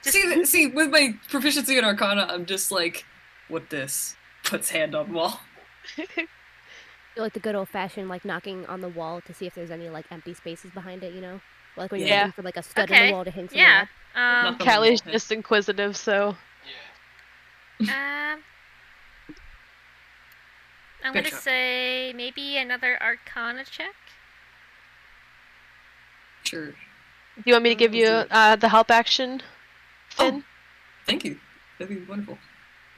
see, 0.02 0.44
see, 0.46 0.66
with 0.66 0.90
my 0.90 1.14
proficiency 1.28 1.78
in 1.78 1.84
Arcana, 1.84 2.26
I'm 2.28 2.44
just 2.44 2.72
like, 2.72 3.04
what 3.46 3.70
this? 3.70 4.16
Puts 4.44 4.70
hand 4.70 4.94
on 4.96 5.12
wall. 5.12 5.40
Feel 6.06 6.26
like 7.24 7.32
the 7.32 7.40
good 7.40 7.54
old 7.54 7.68
fashioned 7.68 8.08
like 8.08 8.24
knocking 8.24 8.64
on 8.66 8.80
the 8.80 8.88
wall 8.88 9.20
to 9.22 9.34
see 9.34 9.46
if 9.46 9.54
there's 9.54 9.70
any 9.70 9.88
like 9.88 10.06
empty 10.10 10.34
spaces 10.34 10.70
behind 10.72 11.02
it. 11.02 11.12
You 11.14 11.20
know, 11.20 11.40
like 11.76 11.90
when 11.90 12.00
you're 12.00 12.08
Yeah. 12.08 12.18
looking 12.26 12.32
for 12.32 12.42
like 12.42 12.56
a 12.56 12.62
stud 12.62 12.90
in 12.90 13.06
the 13.06 13.12
wall 13.12 13.24
to 13.24 13.30
hang 13.30 13.48
something 13.48 13.60
Yeah. 13.60 13.86
Um, 14.14 14.44
Knock 14.44 14.58
Callie's 14.60 15.00
just 15.00 15.30
inquisitive, 15.32 15.96
so 15.96 16.36
um, 17.80 18.42
I'm 21.04 21.12
Good 21.12 21.14
gonna 21.14 21.30
job. 21.30 21.40
say 21.40 22.12
maybe 22.14 22.56
another 22.58 23.00
Arcana 23.02 23.64
check. 23.64 23.94
Sure. 26.44 26.66
do 27.36 27.42
you 27.44 27.52
want 27.52 27.62
me 27.64 27.70
to 27.70 27.74
give 27.74 27.94
you 27.94 28.06
Let's 28.06 28.28
do 28.28 28.34
it. 28.34 28.36
uh, 28.36 28.56
the 28.56 28.68
help 28.68 28.90
action? 28.90 29.42
Oh, 30.18 30.42
thank 31.06 31.24
you. 31.24 31.38
That'd 31.78 31.94
be 31.96 32.04
wonderful. 32.04 32.38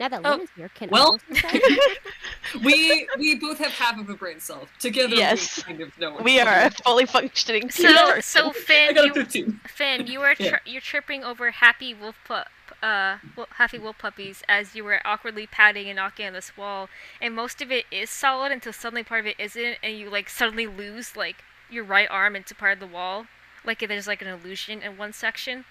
Now 0.01 0.09
that 0.09 0.23
Oh, 0.25 0.31
Lynn 0.31 0.41
is 0.41 0.49
here, 0.57 0.71
can 0.71 0.89
well- 0.89 1.03
I 1.03 1.07
roll 1.11 1.19
some 1.19 1.37
stuff? 1.37 2.65
We 2.65 3.07
we 3.19 3.35
both 3.37 3.59
have 3.59 3.71
half 3.73 4.01
of 4.01 4.09
a 4.09 4.15
brain 4.15 4.41
cell. 4.41 4.67
Together, 4.79 5.15
Yes. 5.15 5.59
we 5.59 5.63
kind 5.63 5.81
of 5.83 5.97
know. 5.99 6.17
We 6.23 6.41
are 6.41 6.67
a 6.67 6.71
fully 6.71 7.05
functioning 7.07 7.71
So, 7.85 8.19
so 8.21 8.51
Finn, 8.51 8.97
you, 8.97 9.25
Finn, 9.69 10.07
you 10.07 10.23
are 10.23 10.35
Yeah. 10.39 10.59
you're 10.65 10.81
tripping 10.81 11.23
over 11.23 11.51
happy 11.51 11.93
wolf 11.93 12.17
pup, 12.27 12.49
uh, 12.83 13.19
happy 13.51 13.79
wolf 13.79 13.99
puppies 13.99 14.43
as 14.49 14.75
you 14.75 14.85
were 14.85 15.01
awkwardly 15.05 15.47
patting 15.47 15.87
and 15.89 15.97
knocking 15.97 16.27
on 16.29 16.33
this 16.33 16.57
wall, 16.57 16.89
and 17.21 17.35
most 17.37 17.61
of 17.61 17.71
it 17.71 17.85
is 17.91 18.09
solid 18.09 18.51
until 18.53 18.73
suddenly 18.73 19.03
part 19.05 19.21
of 19.21 19.27
it 19.27 19.37
isn't, 19.39 19.77
and 19.83 19.99
you 19.99 20.09
like 20.09 20.31
suddenly 20.31 20.67
lose 20.67 21.15
like 21.15 21.45
your 21.71 21.85
right 21.85 22.09
arm 22.11 22.35
into 22.35 22.55
part 22.55 22.73
of 22.73 22.81
the 22.81 22.87
wall, 22.87 23.27
like 23.67 23.87
there's 23.87 24.07
like 24.09 24.23
an 24.23 24.29
illusion 24.29 24.81
in 24.83 24.97
one 24.97 25.13
section. 25.13 25.67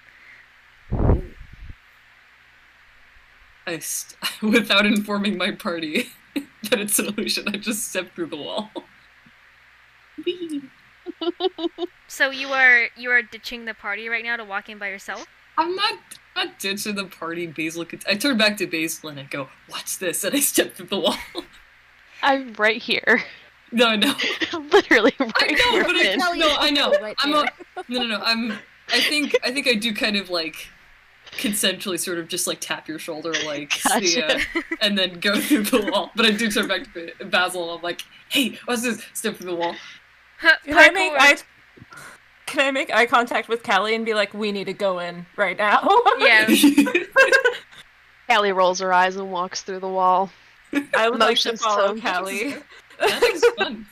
I 3.69 3.79
st- 3.79 4.17
without 4.41 4.85
informing 4.85 5.37
my 5.37 5.51
party 5.51 6.09
that 6.69 6.79
it's 6.79 6.99
an 6.99 7.07
illusion, 7.07 7.47
I 7.47 7.57
just 7.57 7.87
stepped 7.89 8.15
through 8.15 8.27
the 8.27 8.37
wall. 8.37 8.71
So 12.07 12.29
you 12.31 12.49
are 12.49 12.87
you 12.97 13.09
are 13.11 13.21
ditching 13.21 13.65
the 13.65 13.73
party 13.73 14.09
right 14.09 14.23
now 14.23 14.35
to 14.37 14.43
walk 14.43 14.69
in 14.69 14.77
by 14.77 14.87
yourself. 14.89 15.25
I'm 15.57 15.75
not 15.75 15.93
I'm 16.35 16.47
not 16.49 16.59
ditching 16.59 16.95
the 16.95 17.05
party. 17.05 17.45
Basil, 17.47 17.85
could- 17.85 18.03
I 18.07 18.15
turn 18.15 18.37
back 18.37 18.57
to 18.57 18.67
Basil 18.67 19.09
and 19.09 19.19
I 19.19 19.23
go, 19.23 19.49
"What's 19.67 19.97
this?" 19.97 20.23
And 20.23 20.35
I 20.35 20.39
step 20.39 20.75
through 20.75 20.87
the 20.87 20.99
wall. 20.99 21.15
I'm 22.21 22.53
right 22.53 22.81
here. 22.81 23.23
no, 23.71 23.95
no, 23.95 24.13
Literally 24.53 25.13
right 25.19 25.33
I 25.37 25.51
know, 25.51 25.71
here. 25.71 25.83
but 25.83 25.95
I, 25.95 26.15
no, 26.15 26.55
I 26.59 26.69
know. 26.71 26.91
right 26.99 27.15
I'm 27.19 27.31
there. 27.31 27.45
a, 27.77 27.83
no, 27.91 27.99
no, 28.01 28.07
no. 28.17 28.23
I'm. 28.23 28.51
I 28.91 28.99
think 29.01 29.35
I 29.43 29.51
think 29.51 29.67
I 29.67 29.73
do 29.75 29.93
kind 29.93 30.15
of 30.15 30.29
like 30.29 30.67
consensually 31.37 31.99
sort 31.99 32.17
of 32.19 32.27
just 32.27 32.47
like 32.47 32.59
tap 32.59 32.87
your 32.87 32.99
shoulder 32.99 33.33
like 33.45 33.73
Gotcha. 33.87 34.05
see 34.07 34.19
ya, 34.19 34.39
and 34.81 34.97
then 34.97 35.19
go 35.19 35.39
through 35.41 35.63
the 35.63 35.89
wall. 35.91 36.11
But 36.15 36.25
I 36.25 36.31
do 36.31 36.49
turn 36.51 36.67
back 36.67 36.93
to 36.93 37.11
Basil 37.25 37.63
and 37.69 37.77
I'm 37.77 37.83
like, 37.83 38.01
"Hey, 38.29 38.57
what's 38.65 38.81
this?" 38.83 39.03
Step 39.13 39.35
through 39.37 39.51
the 39.51 39.55
wall. 39.55 39.75
Can 40.41 40.77
I 40.77 40.89
make 40.91 41.13
Parkour. 41.13 41.17
eye 41.19 41.37
Can 42.45 42.65
I 42.65 42.71
make 42.71 42.91
eye 42.93 43.05
contact 43.05 43.47
with 43.49 43.61
Callie 43.63 43.93
and 43.93 44.05
be 44.05 44.13
like, 44.13 44.33
we 44.33 44.51
need 44.51 44.65
to 44.65 44.73
go 44.73 44.99
in 44.99 45.25
right 45.35 45.57
now? 45.57 45.87
Yeah. 46.19 46.47
Callie 48.29 48.51
rolls 48.51 48.79
her 48.79 48.93
eyes 48.93 49.15
and 49.15 49.31
walks 49.31 49.61
through 49.61 49.79
the 49.79 49.87
wall. 49.89 50.29
I 50.95 51.09
would 51.09 51.19
like 51.19 51.37
to 51.39 51.57
follow 51.57 51.95
to- 51.95 52.01
Callie. 52.01 52.55
that 52.99 53.23
is 53.23 53.43
fun. 53.57 53.85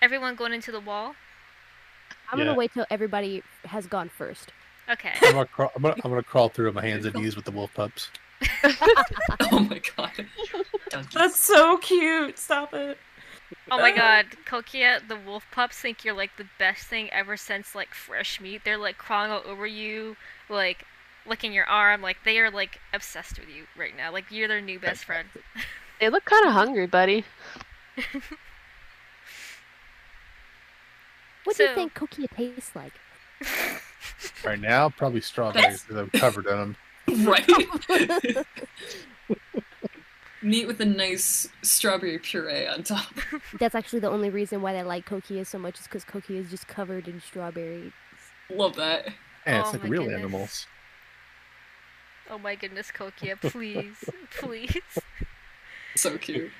Everyone 0.00 0.36
going 0.36 0.52
into 0.52 0.70
the 0.72 0.80
wall. 0.80 1.14
I'm 2.30 2.38
Yeah. 2.38 2.46
gonna 2.46 2.56
wait 2.58 2.72
till 2.72 2.86
everybody 2.90 3.42
has 3.64 3.86
gone 3.86 4.08
first. 4.08 4.52
Okay. 4.90 5.12
I'm 5.22 5.32
gonna, 5.32 5.46
crawl, 5.46 5.72
I'm, 5.74 5.82
gonna, 5.82 5.94
I'm 6.04 6.10
gonna 6.10 6.22
crawl 6.22 6.48
through 6.48 6.68
on 6.68 6.74
my 6.74 6.82
hands 6.82 7.06
and 7.06 7.14
knees 7.14 7.36
with 7.36 7.44
the 7.44 7.50
wolf 7.50 7.72
pups. 7.74 8.10
Oh 9.52 9.60
my 9.60 9.80
god. 9.96 10.26
That's 11.12 11.38
so 11.38 11.78
cute. 11.78 12.38
Stop 12.38 12.74
it. 12.74 12.98
Oh 13.70 13.78
my 13.78 13.92
uh, 13.92 13.96
god, 13.96 14.26
Kokia, 14.46 15.06
the 15.06 15.16
wolf 15.16 15.46
pups 15.52 15.78
think 15.78 16.04
you're 16.04 16.14
like 16.14 16.36
the 16.36 16.46
best 16.58 16.86
thing 16.86 17.08
ever 17.10 17.36
since 17.36 17.74
like 17.74 17.94
fresh 17.94 18.40
meat. 18.40 18.62
They're 18.64 18.78
like 18.78 18.98
crawling 18.98 19.30
all 19.30 19.42
over 19.46 19.66
you, 19.66 20.16
like 20.48 20.84
licking 21.26 21.52
your 21.52 21.66
arm. 21.66 22.02
Like 22.02 22.18
they 22.24 22.38
are 22.38 22.50
like 22.50 22.80
obsessed 22.92 23.38
with 23.38 23.48
you 23.48 23.64
right 23.76 23.96
now. 23.96 24.12
Like 24.12 24.24
you're 24.30 24.48
their 24.48 24.60
new 24.60 24.78
best 24.78 25.04
friend. 25.04 25.28
They 26.00 26.10
look 26.10 26.24
kind 26.24 26.44
of 26.44 26.52
hungry, 26.52 26.88
buddy. 26.88 27.24
What 31.44 31.56
do 31.56 31.64
you 31.64 31.74
think 31.74 31.94
Kokia 31.94 32.28
tastes 32.34 32.74
like? 32.74 32.94
Right 34.44 34.60
now, 34.60 34.88
probably 34.90 35.20
strawberries 35.20 35.82
because 35.82 35.96
I'm 35.96 36.10
covered 36.10 36.46
in 36.46 36.56
them. 36.58 36.76
right? 37.26 37.46
Meat 40.42 40.66
with 40.66 40.80
a 40.80 40.84
nice 40.84 41.48
strawberry 41.62 42.18
puree 42.18 42.66
on 42.66 42.82
top. 42.82 43.06
That's 43.58 43.74
actually 43.74 44.00
the 44.00 44.10
only 44.10 44.28
reason 44.28 44.60
why 44.60 44.76
I 44.76 44.82
like 44.82 45.08
Kokia 45.08 45.46
so 45.46 45.58
much 45.58 45.80
is 45.80 45.84
because 45.84 46.04
Kokia 46.04 46.40
is 46.40 46.50
just 46.50 46.68
covered 46.68 47.08
in 47.08 47.20
strawberries. 47.20 47.92
Love 48.50 48.76
that. 48.76 49.06
And 49.46 49.56
oh 49.56 49.60
it's 49.60 49.68
Oh 49.74 49.78
like 49.78 49.90
real 49.90 50.02
goodness. 50.02 50.18
animals. 50.18 50.66
Oh 52.30 52.38
my 52.38 52.54
goodness, 52.54 52.90
Kokia, 52.94 53.40
please, 53.40 53.96
please. 54.38 54.82
So 55.96 56.18
cute. 56.18 56.50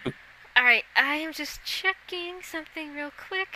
Alright, 0.57 0.85
I 0.97 1.17
am 1.17 1.33
just 1.33 1.65
checking 1.65 2.37
something 2.43 2.95
real 2.95 3.11
quick. 3.11 3.49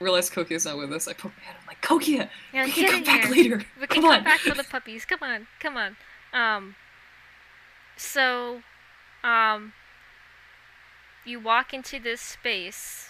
Realize 0.00 0.28
Kokia's 0.30 0.66
not 0.66 0.76
with 0.76 0.92
us. 0.92 1.08
I 1.08 1.14
poke 1.14 1.32
my 1.38 1.42
head. 1.44 1.56
I'm 1.60 1.66
like, 1.66 1.80
Kokia, 1.82 2.28
Yeah, 2.52 2.64
we 2.66 2.72
can 2.72 2.90
come 2.90 3.04
back 3.04 3.22
here. 3.24 3.30
later. 3.32 3.64
We 3.80 3.86
can 3.86 4.02
Come 4.02 4.04
come 4.04 4.12
on. 4.18 4.24
back 4.24 4.40
for 4.40 4.54
the 4.54 4.64
puppies. 4.64 5.04
Come 5.04 5.20
on, 5.22 5.46
come 5.60 5.76
on. 5.76 5.96
Um. 6.32 6.76
So, 7.96 8.60
um, 9.24 9.72
you 11.24 11.40
walk 11.40 11.72
into 11.72 11.98
this 11.98 12.20
space, 12.20 13.08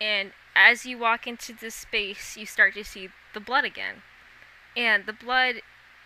and 0.00 0.32
as 0.56 0.86
you 0.86 0.98
walk 0.98 1.26
into 1.26 1.52
this 1.52 1.74
space, 1.74 2.36
you 2.36 2.46
start 2.46 2.74
to 2.74 2.84
see 2.84 3.08
the 3.34 3.40
blood 3.40 3.64
again. 3.64 3.96
And 4.76 5.06
the 5.06 5.12
blood 5.12 5.56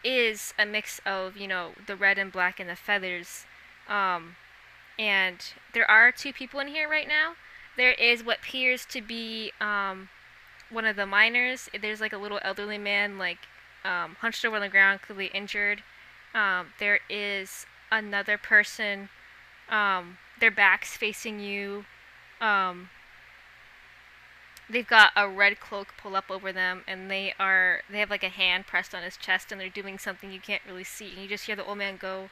is 0.05 0.55
a 0.59 0.67
mix 0.67 1.01
of, 1.07 1.37
you 1.37 1.49
know, 1.49 1.73
the 1.87 1.97
red 1.97 2.19
and 2.19 2.31
black 2.33 2.61
and 2.61 2.69
the 2.69 2.77
feathers. 2.77 3.45
Um, 3.89 4.37
and 4.99 5.39
there 5.75 5.89
are 5.91 6.11
two 6.11 6.33
people 6.33 6.61
in 6.61 6.69
here 6.69 6.89
right 6.89 7.09
now. 7.09 7.35
There 7.77 7.93
is 7.93 8.25
what 8.25 8.39
appears 8.39 8.85
to 8.87 9.01
be 9.01 9.53
um, 9.61 10.09
one 10.71 10.85
of 10.85 10.97
the 10.97 11.07
miners. 11.07 11.69
There's 11.81 12.01
like 12.01 12.13
a 12.13 12.19
little 12.19 12.41
elderly 12.43 12.79
man, 12.79 13.19
like 13.19 13.39
um, 13.85 14.17
hunched 14.21 14.45
over 14.45 14.57
on 14.57 14.63
the 14.63 14.69
ground, 14.69 15.01
clearly 15.03 15.31
injured. 15.33 15.83
Um, 16.35 16.69
there 16.79 17.01
is 17.09 17.67
another 17.91 18.37
person, 18.37 19.09
um, 19.69 20.19
their 20.41 20.51
backs 20.51 20.97
facing 20.97 21.41
you. 21.41 21.85
Um, 22.41 22.91
they've 24.69 24.87
got 24.87 25.13
a 25.17 25.29
red 25.29 25.61
cloak 25.61 25.95
pulled 26.01 26.15
up 26.15 26.31
over 26.31 26.53
them, 26.53 26.83
and 26.87 27.11
they 27.11 27.35
are 27.39 27.83
they 27.91 28.01
have 28.01 28.11
like 28.11 28.25
a 28.25 28.29
hand 28.29 28.67
pressed 28.67 28.95
on 28.95 29.03
his 29.03 29.17
chest, 29.17 29.51
and 29.51 29.61
they're 29.61 29.69
doing 29.69 29.99
something 29.99 30.33
you 30.33 30.41
can't 30.41 30.63
really 30.67 30.85
see. 30.85 31.11
And 31.13 31.23
you 31.23 31.29
just 31.29 31.47
hear 31.47 31.57
the 31.57 31.65
old 31.65 31.79
man 31.79 31.97
go, 31.97 32.29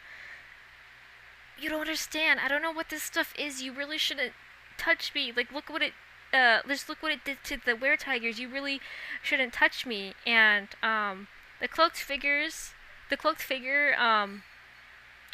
"You 1.59 1.69
don't 1.69 1.81
understand. 1.81 2.41
I 2.41 2.49
don't 2.49 2.63
know 2.63 2.73
what 2.73 2.91
this 2.91 3.03
stuff 3.03 3.35
is. 3.39 3.63
You 3.63 3.73
really 3.73 3.99
shouldn't 3.99 4.33
touch 4.79 5.15
me. 5.15 5.33
Like, 5.35 5.53
look 5.53 5.69
what 5.69 5.83
it." 5.83 5.93
Uh, 6.33 6.61
just 6.67 6.89
look 6.89 7.03
what 7.03 7.13
it 7.13 7.25
did 7.25 7.39
to 7.45 7.57
the 7.65 7.77
were 7.77 7.97
tigers. 7.97 8.39
You 8.39 8.49
really 8.49 8.81
shouldn't 9.23 9.53
touch 9.53 9.87
me. 9.87 10.15
And 10.27 10.69
um, 10.83 11.29
the 11.61 11.69
cloaked 11.69 11.97
figures, 11.97 12.75
the 13.11 13.17
cloaked 13.17 13.43
figure, 13.43 13.95
um, 13.97 14.43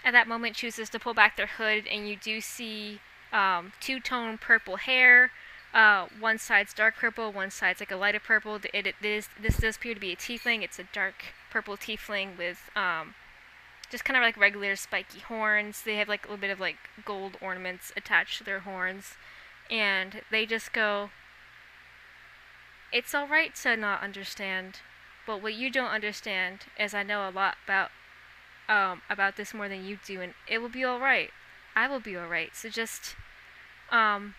at 0.04 0.12
that 0.12 0.28
moment 0.28 0.56
chooses 0.56 0.90
to 0.90 0.98
pull 0.98 1.14
back 1.14 1.36
their 1.36 1.46
hood, 1.46 1.86
and 1.86 2.08
you 2.08 2.16
do 2.16 2.40
see 2.40 3.00
um, 3.32 3.72
two-tone 3.80 4.38
purple 4.38 4.76
hair. 4.76 5.30
Uh, 5.72 6.06
one 6.20 6.38
side's 6.38 6.74
dark 6.74 6.96
purple, 6.96 7.32
one 7.32 7.50
side's 7.50 7.80
like 7.80 7.90
a 7.90 7.96
lighter 7.96 8.20
purple. 8.20 8.60
It, 8.74 8.86
it 8.86 8.94
is 9.02 9.28
this 9.40 9.56
does 9.56 9.76
appear 9.76 9.94
to 9.94 10.00
be 10.00 10.12
a 10.12 10.16
tiefling. 10.16 10.62
It's 10.62 10.78
a 10.78 10.84
dark 10.92 11.24
purple 11.50 11.76
tiefling 11.76 12.36
with 12.36 12.70
um, 12.76 13.14
just 13.92 14.06
kind 14.06 14.16
of 14.16 14.22
like 14.22 14.38
regular 14.38 14.74
spiky 14.74 15.20
horns. 15.20 15.82
They 15.82 15.96
have 15.96 16.08
like 16.08 16.24
a 16.24 16.28
little 16.28 16.40
bit 16.40 16.50
of 16.50 16.58
like 16.58 16.78
gold 17.04 17.36
ornaments 17.42 17.92
attached 17.94 18.38
to 18.38 18.44
their 18.44 18.60
horns, 18.60 19.16
and 19.70 20.22
they 20.30 20.46
just 20.46 20.72
go. 20.72 21.10
It's 22.90 23.14
all 23.14 23.28
right 23.28 23.54
to 23.56 23.76
not 23.76 24.02
understand, 24.02 24.80
but 25.26 25.42
what 25.42 25.54
you 25.54 25.70
don't 25.70 25.90
understand 25.90 26.60
is 26.78 26.94
I 26.94 27.02
know 27.02 27.28
a 27.28 27.30
lot 27.30 27.56
about 27.64 27.90
um, 28.68 29.02
about 29.10 29.36
this 29.36 29.52
more 29.52 29.68
than 29.68 29.84
you 29.84 29.98
do, 30.04 30.22
and 30.22 30.32
it 30.48 30.58
will 30.58 30.70
be 30.70 30.84
all 30.84 30.98
right. 30.98 31.30
I 31.76 31.86
will 31.86 32.00
be 32.00 32.16
all 32.16 32.26
right. 32.26 32.50
So 32.54 32.70
just 32.70 33.14
um, 33.90 34.34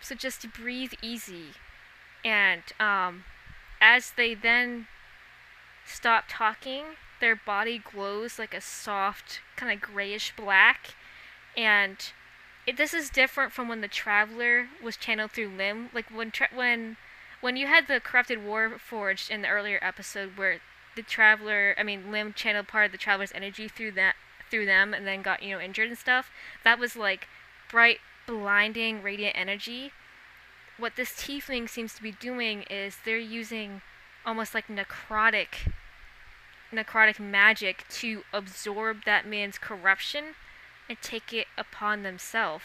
so 0.00 0.14
just 0.14 0.50
breathe 0.54 0.94
easy, 1.02 1.48
and 2.24 2.62
um, 2.80 3.24
as 3.78 4.12
they 4.16 4.32
then 4.34 4.86
stop 5.84 6.24
talking, 6.30 6.96
their 7.20 7.36
body 7.36 7.78
glows 7.78 8.38
like 8.38 8.54
a 8.54 8.60
soft 8.60 9.40
kind 9.56 9.72
of 9.72 9.80
grayish 9.80 10.34
black, 10.36 10.94
and 11.56 11.96
it, 12.66 12.76
this 12.76 12.92
is 12.92 13.10
different 13.10 13.52
from 13.52 13.68
when 13.68 13.80
the 13.80 13.88
traveler 13.88 14.68
was 14.82 14.96
channeled 14.96 15.32
through 15.32 15.50
Lim. 15.56 15.90
Like 15.94 16.10
when 16.10 16.30
tra- 16.30 16.48
when 16.54 16.96
when 17.40 17.56
you 17.56 17.66
had 17.66 17.86
the 17.86 18.00
corrupted 18.00 18.44
war 18.44 18.78
forged 18.78 19.30
in 19.30 19.42
the 19.42 19.48
earlier 19.48 19.78
episode 19.82 20.36
where 20.36 20.60
the 20.96 21.02
traveler, 21.02 21.74
I 21.78 21.82
mean 21.82 22.10
Lim 22.10 22.32
channeled 22.32 22.68
part 22.68 22.86
of 22.86 22.92
the 22.92 22.98
traveler's 22.98 23.32
energy 23.34 23.68
through 23.68 23.92
that 23.92 24.16
through 24.50 24.66
them 24.66 24.94
and 24.94 25.06
then 25.06 25.22
got 25.22 25.42
you 25.42 25.54
know 25.54 25.60
injured 25.60 25.88
and 25.88 25.98
stuff. 25.98 26.30
That 26.64 26.78
was 26.78 26.96
like 26.96 27.28
bright, 27.70 27.98
blinding, 28.26 29.02
radiant 29.02 29.36
energy. 29.38 29.92
What 30.78 30.96
this 30.96 31.12
tiefling 31.12 31.68
seems 31.70 31.94
to 31.94 32.02
be 32.02 32.12
doing 32.12 32.62
is 32.68 32.98
they're 33.04 33.18
using 33.18 33.80
almost 34.26 34.54
like 34.54 34.66
necrotic 34.66 35.72
necrotic 36.72 37.18
magic 37.18 37.84
to 37.88 38.24
absorb 38.32 39.04
that 39.04 39.26
man's 39.26 39.58
corruption 39.58 40.34
and 40.88 41.00
take 41.00 41.32
it 41.32 41.46
upon 41.56 42.02
themselves. 42.02 42.64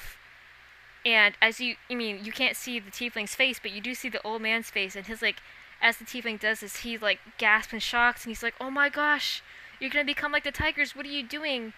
And 1.05 1.35
as 1.41 1.59
you, 1.59 1.75
I 1.89 1.95
mean, 1.95 2.23
you 2.23 2.31
can't 2.31 2.55
see 2.55 2.79
the 2.79 2.91
tiefling's 2.91 3.35
face, 3.35 3.59
but 3.61 3.71
you 3.71 3.81
do 3.81 3.95
see 3.95 4.09
the 4.09 4.21
old 4.23 4.41
man's 4.41 4.69
face, 4.69 4.95
and 4.95 5.07
his 5.07 5.21
like, 5.21 5.41
as 5.81 5.97
the 5.97 6.05
tiefling 6.05 6.39
does 6.39 6.59
this, 6.59 6.77
he 6.77 6.97
like 6.97 7.19
gasps 7.37 7.73
and 7.73 7.81
shocks, 7.81 8.23
and 8.23 8.29
he's 8.29 8.43
like, 8.43 8.53
"Oh 8.61 8.69
my 8.69 8.89
gosh, 8.89 9.41
you're 9.79 9.89
gonna 9.89 10.05
become 10.05 10.31
like 10.31 10.43
the 10.43 10.51
tigers. 10.51 10.95
What 10.95 11.05
are 11.05 11.09
you 11.09 11.23
doing?" 11.23 11.73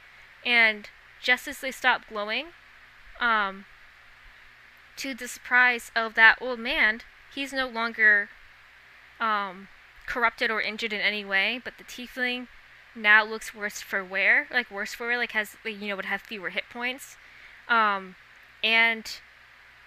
And 0.46 0.90
just 1.22 1.48
as 1.48 1.60
they 1.60 1.72
stop 1.72 2.02
glowing, 2.10 2.48
um, 3.22 3.66
to 4.98 5.14
the 5.14 5.30
surprise 5.30 5.90
of 5.96 6.16
that 6.16 6.38
old 6.42 6.60
man, 6.60 7.02
he's 7.34 7.54
no 7.54 7.68
longer, 7.68 8.30
um, 9.22 9.70
corrupted 10.06 10.52
or 10.52 10.62
injured 10.62 10.94
in 10.94 11.02
any 11.02 11.26
way, 11.26 11.62
but 11.64 11.78
the 11.78 11.84
tiefling 11.84 12.48
now 12.96 13.24
looks 13.24 13.56
worse 13.56 13.82
for 13.82 14.04
wear, 14.04 14.48
like 14.52 14.70
worse 14.70 14.94
for 14.94 15.08
wear, 15.08 15.18
like 15.18 15.32
has 15.32 15.56
you 15.66 15.88
know 15.88 15.96
would 15.96 16.06
have 16.06 16.22
fewer 16.22 16.50
hit 16.50 16.66
points, 16.72 17.18
um, 17.68 18.16
and 18.64 19.20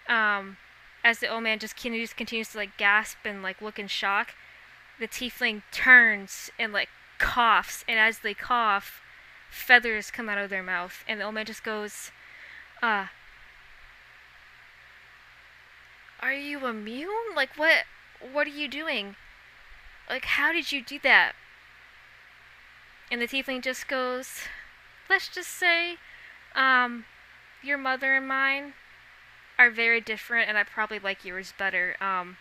um, 0.08 0.56
as 1.04 1.18
the 1.18 1.28
old 1.28 1.42
man 1.42 1.58
just 1.58 1.76
continues 1.76 2.12
continues 2.12 2.50
to 2.50 2.58
like 2.58 2.76
gasp 2.76 3.18
and 3.24 3.42
like 3.42 3.62
look 3.62 3.78
in 3.78 3.86
shock, 3.88 4.34
the 4.98 5.08
tiefling 5.08 5.62
turns 5.72 6.50
and 6.58 6.72
like 6.72 6.88
coughs, 7.18 7.84
and 7.88 7.98
as 7.98 8.20
they 8.20 8.34
cough, 8.34 9.00
feathers 9.50 10.10
come 10.10 10.28
out 10.28 10.38
of 10.38 10.50
their 10.50 10.62
mouth, 10.62 11.04
and 11.08 11.20
the 11.20 11.24
old 11.24 11.34
man 11.34 11.46
just 11.46 11.64
goes, 11.64 12.10
"Uh, 12.82 13.06
are 16.20 16.32
you 16.32 16.66
immune? 16.66 17.34
Like 17.34 17.56
what? 17.56 17.84
What 18.32 18.46
are 18.46 18.50
you 18.50 18.68
doing? 18.68 19.16
Like 20.08 20.24
how 20.24 20.52
did 20.52 20.72
you 20.72 20.82
do 20.82 20.98
that?" 21.02 21.34
And 23.10 23.20
the 23.20 23.26
tiefling 23.26 23.62
just 23.62 23.86
goes, 23.86 24.42
let's 25.08 25.28
just 25.28 25.50
say, 25.50 25.96
um, 26.54 27.04
your 27.62 27.78
mother 27.78 28.16
and 28.16 28.26
mine 28.26 28.74
are 29.58 29.70
very 29.70 30.00
different, 30.00 30.48
and 30.48 30.58
I 30.58 30.64
probably 30.64 30.98
like 30.98 31.24
yours 31.24 31.54
better. 31.56 31.96
Um, 32.00 32.36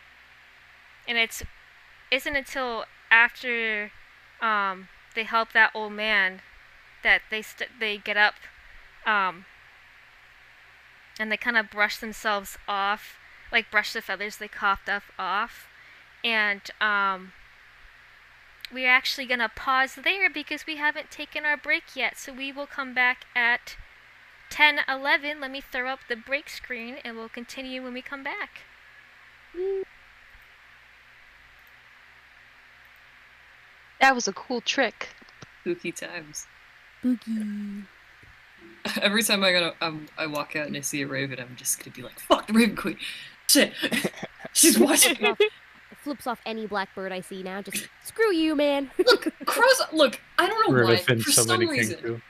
and 1.08 1.18
it's 1.18 1.44
isn't 2.12 2.36
until 2.36 2.86
after 3.12 3.92
um, 4.42 4.88
they 5.14 5.24
help 5.24 5.54
that 5.54 5.72
old 5.74 5.94
man 5.94 6.42
that 7.04 7.22
they 7.30 7.44
they 7.80 7.98
get 7.98 8.18
up, 8.18 8.36
um, 9.06 9.46
and 11.20 11.32
they 11.32 11.38
kind 11.38 11.58
of 11.58 11.70
brush 11.70 11.98
themselves 11.98 12.58
off, 12.68 13.18
like 13.52 13.70
brush 13.70 13.94
the 13.94 14.02
feathers 14.02 14.38
they 14.38 14.48
coughed 14.48 14.90
up 14.90 15.04
off, 15.20 15.68
and 16.24 16.62
um, 16.82 17.34
we're 18.74 18.90
actually 18.90 19.26
going 19.26 19.40
to 19.40 19.50
pause 19.50 19.96
there 19.96 20.30
because 20.30 20.66
we 20.66 20.78
haven't 20.78 21.12
taken 21.12 21.46
our 21.46 21.58
break 21.58 21.96
yet. 21.96 22.18
So 22.18 22.34
we 22.34 22.52
will 22.52 22.68
come 22.68 22.94
back 22.94 23.26
at 23.36 23.76
10:11. 24.50 25.40
Let 25.42 25.52
me 25.52 25.62
throw 25.62 25.90
up 25.90 26.00
the 26.08 26.16
break 26.16 26.50
screen 26.50 26.98
and 27.04 27.18
we'll 27.18 27.30
continue 27.30 27.84
when 27.84 27.94
we 27.94 28.02
come 28.02 28.24
back. 28.24 28.62
That 34.02 34.14
was 34.14 34.28
a 34.28 34.34
cool 34.34 34.62
trick. 34.62 35.10
Spooky 35.62 35.92
times. 35.92 36.48
Spooky. 37.00 37.86
Every 39.02 39.24
time 39.24 39.44
I 39.44 39.52
gotta, 39.52 39.74
um, 39.82 40.08
I 40.18 40.28
walk 40.28 40.56
out 40.56 40.68
and 40.68 40.78
I 40.78 40.82
see 40.82 41.02
a 41.02 41.08
raven, 41.08 41.40
I'm 41.40 41.56
just 41.56 41.80
gonna 41.80 41.96
be 41.96 42.04
like, 42.04 42.20
"Fuck 42.20 42.48
the 42.48 42.54
Raven 42.54 42.76
Queen!" 42.76 42.98
Shit, 43.48 43.74
she's 44.54 44.78
watching. 44.78 45.36
Flips 46.06 46.28
off, 46.28 46.38
flips 46.38 46.40
off 46.40 46.42
any 46.46 46.68
blackbird 46.68 47.12
I 47.12 47.22
see 47.22 47.44
now. 47.44 47.62
Just 47.62 47.90
screw 48.04 48.34
you, 48.34 48.56
man. 48.56 48.92
look, 49.06 49.28
crows. 49.46 49.82
Look, 49.92 50.22
I 50.38 50.48
don't 50.48 50.72
know 50.72 50.84
why. 50.86 50.98
For 50.98 51.20
so 51.20 51.42
some 51.44 51.60
many 51.60 51.72
reason, 51.72 52.00
too. 52.00 52.22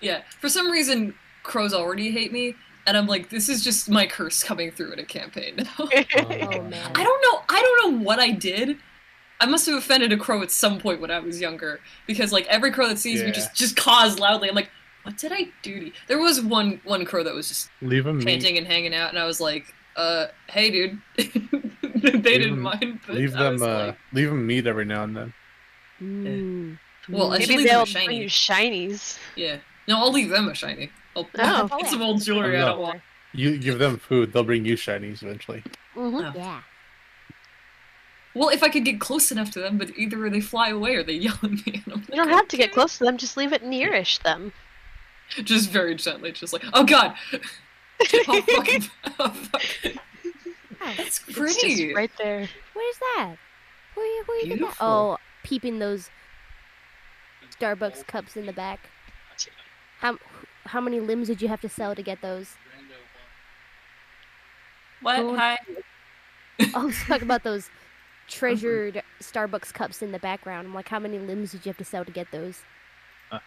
yeah, 0.00 0.22
for 0.40 0.48
some 0.48 0.70
reason, 0.70 1.14
crows 1.42 1.72
already 1.72 2.10
hate 2.10 2.32
me, 2.32 2.54
and 2.86 2.96
I'm 2.96 3.06
like, 3.06 3.30
this 3.30 3.48
is 3.48 3.62
just 3.62 3.88
my 3.88 4.06
curse 4.06 4.42
coming 4.42 4.70
through 4.70 4.92
in 4.92 4.98
a 4.98 5.04
campaign 5.04 5.56
now. 5.56 5.64
Oh, 5.78 5.88
oh 6.18 6.62
man. 6.62 6.92
I 6.94 7.04
don't 7.04 7.22
know. 7.22 7.42
I 7.48 7.62
don't 7.62 7.98
know 7.98 8.04
what 8.04 8.18
I 8.18 8.30
did. 8.30 8.76
I 9.40 9.46
must 9.46 9.64
have 9.66 9.76
offended 9.78 10.12
a 10.12 10.18
crow 10.18 10.42
at 10.42 10.50
some 10.50 10.78
point 10.78 11.00
when 11.00 11.10
I 11.10 11.18
was 11.18 11.40
younger 11.40 11.80
because 12.06 12.30
like 12.32 12.46
every 12.48 12.70
crow 12.70 12.88
that 12.88 12.98
sees 12.98 13.22
me 13.22 13.30
just 13.30 13.54
just 13.54 13.74
caws 13.76 14.18
loudly. 14.18 14.48
I'm 14.50 14.54
like, 14.54 14.70
what 15.04 15.16
did 15.16 15.32
I 15.32 15.46
do 15.62 15.80
to 15.80 15.86
you? 15.86 15.92
There 16.08 16.18
was 16.18 16.42
one 16.42 16.80
one 16.84 17.06
crow 17.06 17.24
that 17.24 17.34
was 17.34 17.48
just 17.48 17.70
Leave 17.80 18.06
him 18.06 18.18
meet. 18.18 18.26
panting 18.26 18.58
and 18.58 18.66
hanging 18.66 18.94
out, 18.94 19.08
and 19.08 19.18
I 19.18 19.24
was 19.24 19.40
like, 19.40 19.72
uh, 20.00 20.26
hey, 20.48 20.70
dude. 20.70 21.00
they 21.16 21.22
didn't 22.38 22.50
them- 22.56 22.60
mind. 22.62 23.00
But 23.06 23.16
Leave 23.16 23.34
I 23.34 23.42
them. 23.42 23.52
was 23.54 23.62
Uh, 23.62 23.86
like, 23.88 23.98
leave 24.12 24.28
them 24.30 24.46
meet 24.46 24.66
every 24.66 24.84
now 24.84 25.04
and 25.04 25.16
then. 25.16 25.34
Mm. 26.02 26.78
Well, 27.08 27.32
I 27.32 27.40
should 27.40 27.48
Maybe 27.50 27.58
leave 27.62 27.68
they'll 27.70 27.84
shiny. 27.84 28.06
bring 28.06 28.20
you 28.22 28.28
shinies. 28.28 29.18
yeah. 29.36 29.58
No, 29.88 29.98
I'll 29.98 30.12
leave 30.12 30.28
them 30.30 30.48
a 30.48 30.54
shiny. 30.54 30.90
I'll 31.16 31.28
Oh. 31.38 31.68
get 31.80 31.90
some 31.90 32.02
old 32.02 32.22
jewelry 32.22 32.56
I 32.56 32.62
Oh, 32.62 32.64
no. 32.64 32.68
don't 32.72 32.80
want. 32.80 33.00
You 33.32 33.58
give 33.58 33.78
them 33.78 33.98
food, 33.98 34.32
they'll 34.32 34.44
bring 34.44 34.64
you 34.64 34.76
shinies 34.76 35.22
eventually. 35.22 35.62
hmm 35.94 36.14
Oh. 36.16 36.32
Yeah. 36.34 36.62
Well, 38.34 38.48
if 38.50 38.62
I 38.62 38.68
could 38.68 38.84
get 38.84 39.00
close 39.00 39.32
enough 39.32 39.50
to 39.52 39.60
them, 39.60 39.76
but 39.76 39.90
either 39.98 40.30
they 40.30 40.40
fly 40.40 40.68
away 40.68 40.94
or 40.94 41.02
they 41.02 41.12
yell 41.26 41.34
at 41.42 41.50
me. 41.50 41.82
And 41.84 41.94
I'm 41.94 42.00
You 42.08 42.16
don't 42.16 42.28
have 42.28 42.48
to 42.48 42.56
get 42.56 42.72
close 42.72 42.98
to 42.98 43.04
them. 43.04 43.16
Just 43.18 43.36
leave 43.36 43.52
it 43.52 43.64
nearish 43.64 44.22
them. 44.22 44.52
Just 45.44 45.70
very 45.70 45.94
gently, 45.96 46.32
just 46.32 46.52
like, 46.52 46.64
oh 46.72 46.84
god. 46.84 47.14
oh, 48.28 48.42
fucking, 48.42 48.84
oh, 49.18 49.28
fucking. 49.30 49.96
Wow. 49.96 50.02
Oh, 50.82 50.94
That's 50.96 51.20
It's 51.28 51.36
pretty. 51.36 51.86
just 51.86 51.96
right 51.96 52.10
there. 52.18 52.48
Where's 52.74 52.98
that? 52.98 53.36
Where 53.94 54.06
you 54.06 54.22
where 54.26 54.40
you 54.40 54.46
get 54.56 54.60
that? 54.60 54.76
Oh, 54.80 55.18
peeping 55.44 55.78
those 55.78 56.10
Starbucks 57.58 58.06
cups 58.06 58.36
in 58.36 58.46
the 58.46 58.52
back. 58.52 58.88
How 59.98 60.18
how 60.64 60.80
many 60.80 61.00
limbs 61.00 61.26
did 61.28 61.42
you 61.42 61.48
have 61.48 61.60
to 61.62 61.68
sell 61.68 61.94
to 61.94 62.02
get 62.02 62.22
those? 62.22 62.56
What? 65.02 65.16
Cool. 65.16 65.36
Hi. 65.36 65.58
I 66.74 66.84
was 66.84 66.96
talking 67.06 67.24
about 67.24 67.42
those 67.42 67.70
treasured 68.28 69.02
Starbucks 69.20 69.72
cups 69.72 70.02
in 70.02 70.12
the 70.12 70.18
background. 70.18 70.66
I'm 70.68 70.74
like, 70.74 70.88
how 70.88 70.98
many 70.98 71.18
limbs 71.18 71.52
did 71.52 71.64
you 71.66 71.70
have 71.70 71.78
to 71.78 71.84
sell 71.84 72.04
to 72.04 72.12
get 72.12 72.30
those? 72.30 72.60
Uh, 73.30 73.38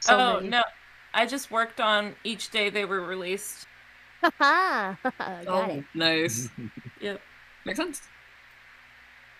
so 0.00 0.16
oh 0.18 0.34
many. 0.36 0.48
no, 0.48 0.62
I 1.14 1.26
just 1.26 1.50
worked 1.50 1.80
on 1.80 2.14
each 2.24 2.50
day 2.50 2.70
they 2.70 2.84
were 2.84 3.00
released. 3.00 3.66
Haha! 4.22 4.94
Got 5.18 5.44
oh, 5.46 5.62
it. 5.64 5.84
nice. 5.94 6.48
Yep. 7.00 7.20
Makes 7.64 7.78
sense. 7.78 8.02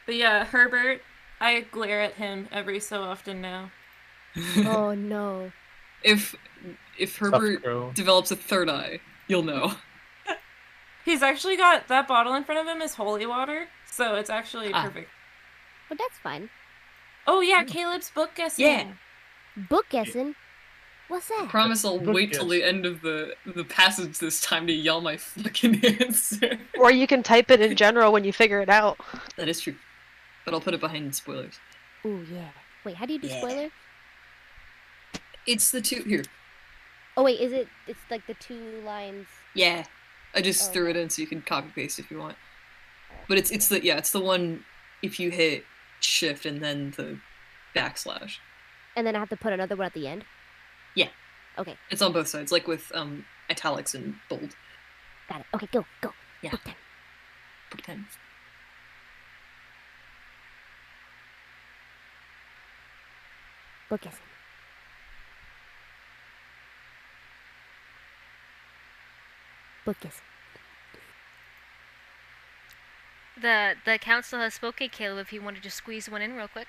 But 0.07 0.15
yeah, 0.15 0.45
Herbert, 0.45 1.03
I 1.41 1.61
glare 1.73 2.01
at 2.03 2.15
him 2.15 2.49
every 2.53 2.79
so 2.81 3.03
often 3.03 3.41
now. 3.41 3.71
Oh 4.59 4.95
no. 4.95 5.51
if 6.05 6.37
if 6.99 7.17
Herbert 7.17 7.95
develops 7.95 8.31
a 8.31 8.37
third 8.37 8.69
eye, 8.71 9.01
you'll 9.27 9.43
know. 9.43 9.73
He's 11.05 11.23
actually 11.23 11.57
got 11.57 11.89
that 11.89 12.07
bottle 12.07 12.35
in 12.35 12.45
front 12.45 12.61
of 12.61 12.67
him 12.73 12.83
is 12.83 12.95
holy 12.95 13.25
water, 13.27 13.67
so 13.91 14.15
it's 14.17 14.31
actually 14.31 14.73
Ah. 14.73 14.85
perfect. 14.85 15.09
But 15.89 15.99
that's 15.99 16.19
fine. 16.19 16.51
Oh 17.27 17.41
yeah, 17.41 17.65
Caleb's 17.65 18.11
book 18.11 18.31
guessing. 18.37 18.65
Yeah. 18.67 18.93
Book 19.69 19.87
guessing. 19.91 20.35
What's 21.09 21.29
that? 21.29 21.45
I 21.45 21.47
Promise 21.47 21.85
I'll 21.85 21.99
Look, 21.99 22.15
wait 22.15 22.33
till 22.35 22.47
the 22.49 22.63
end 22.63 22.85
of 22.87 23.01
the 23.01 23.35
the 23.47 23.65
passage 23.65 24.19
this 24.19 24.41
time 24.41 24.67
to 24.67 24.73
yell 24.73 25.01
my 25.01 25.17
fucking 25.17 25.83
answer. 26.01 26.59
Or 26.79 26.91
you 26.91 27.07
can 27.07 27.23
type 27.23 27.51
it 27.51 27.61
in 27.61 27.77
general 27.77 28.13
when 28.13 28.25
you 28.25 28.33
figure 28.33 28.61
it 28.61 28.69
out. 28.69 28.99
that 29.37 29.49
is 29.49 29.61
true. 29.61 29.75
But 30.45 30.55
I'll 30.55 30.61
put 30.61 30.75
it 30.75 30.81
behind 30.81 31.15
spoilers. 31.15 31.55
Ooh 32.05 32.25
yeah. 32.31 32.49
Wait, 32.85 32.97
how 32.97 33.07
do 33.07 33.15
you 33.15 33.19
do 33.19 33.29
Yeah. 33.29 33.39
spoiler? 33.39 33.69
It's 35.47 35.71
the 35.71 35.81
two 35.81 36.03
here. 36.03 36.25
Oh 37.17 37.25
wait, 37.25 37.41
is 37.41 37.53
it? 37.53 37.69
It's 37.87 37.99
like 38.11 38.27
the 38.27 38.35
two 38.35 38.81
lines. 38.85 39.27
Yeah. 39.55 39.85
I 40.35 40.43
just 40.43 40.69
Oh, 40.69 40.73
threw 40.75 40.91
it 40.91 40.97
in 40.97 41.09
so 41.09 41.23
you 41.23 41.27
can 41.29 41.41
copy 41.43 41.69
paste 41.75 41.99
if 41.99 42.11
you 42.11 42.19
want. 42.19 42.37
But 43.29 43.39
it's 43.39 43.51
it's 43.51 43.69
the 43.69 43.83
yeah, 43.83 43.97
it's 43.97 44.11
the 44.13 44.21
one 44.21 44.65
if 45.03 45.19
you 45.19 45.31
hit 45.31 45.65
shift 46.01 46.45
and 46.45 46.61
then 46.63 46.93
the 46.97 47.19
backslash. 47.75 48.37
And 48.95 49.07
then 49.07 49.17
I 49.17 49.21
have 49.21 49.31
to 49.31 49.37
put 49.37 49.53
another 49.55 49.75
one 49.75 49.87
at 49.87 49.95
the 49.95 50.07
end. 50.07 50.25
Yeah. 50.95 51.09
Okay, 51.59 51.77
It's 51.91 52.03
on 52.03 52.13
both 52.13 52.29
sides, 52.29 52.53
like 52.53 52.67
with 52.69 52.91
um 52.95 53.25
italics 53.51 53.95
and 53.95 54.15
bold. 54.29 54.55
got 55.29 55.41
it. 55.41 55.47
Okay, 55.55 55.69
go, 55.73 55.85
go. 56.01 56.13
Yeah. 56.43 56.51
Book 56.51 56.65
time. 56.65 56.75
Pretend. 57.71 58.05
Book 63.89 64.03
guessing. 64.03 64.21
Book 69.85 69.97
guessing. 70.01 70.23
The 73.41 73.77
the 73.85 73.99
council 73.99 74.39
has 74.41 74.55
spoken, 74.55 74.89
Caleb. 74.89 75.27
If 75.27 75.33
you 75.33 75.41
want 75.41 75.63
to 75.63 75.71
squeeze 75.71 76.09
one 76.09 76.23
in 76.23 76.35
real 76.35 76.49
quick. 76.49 76.69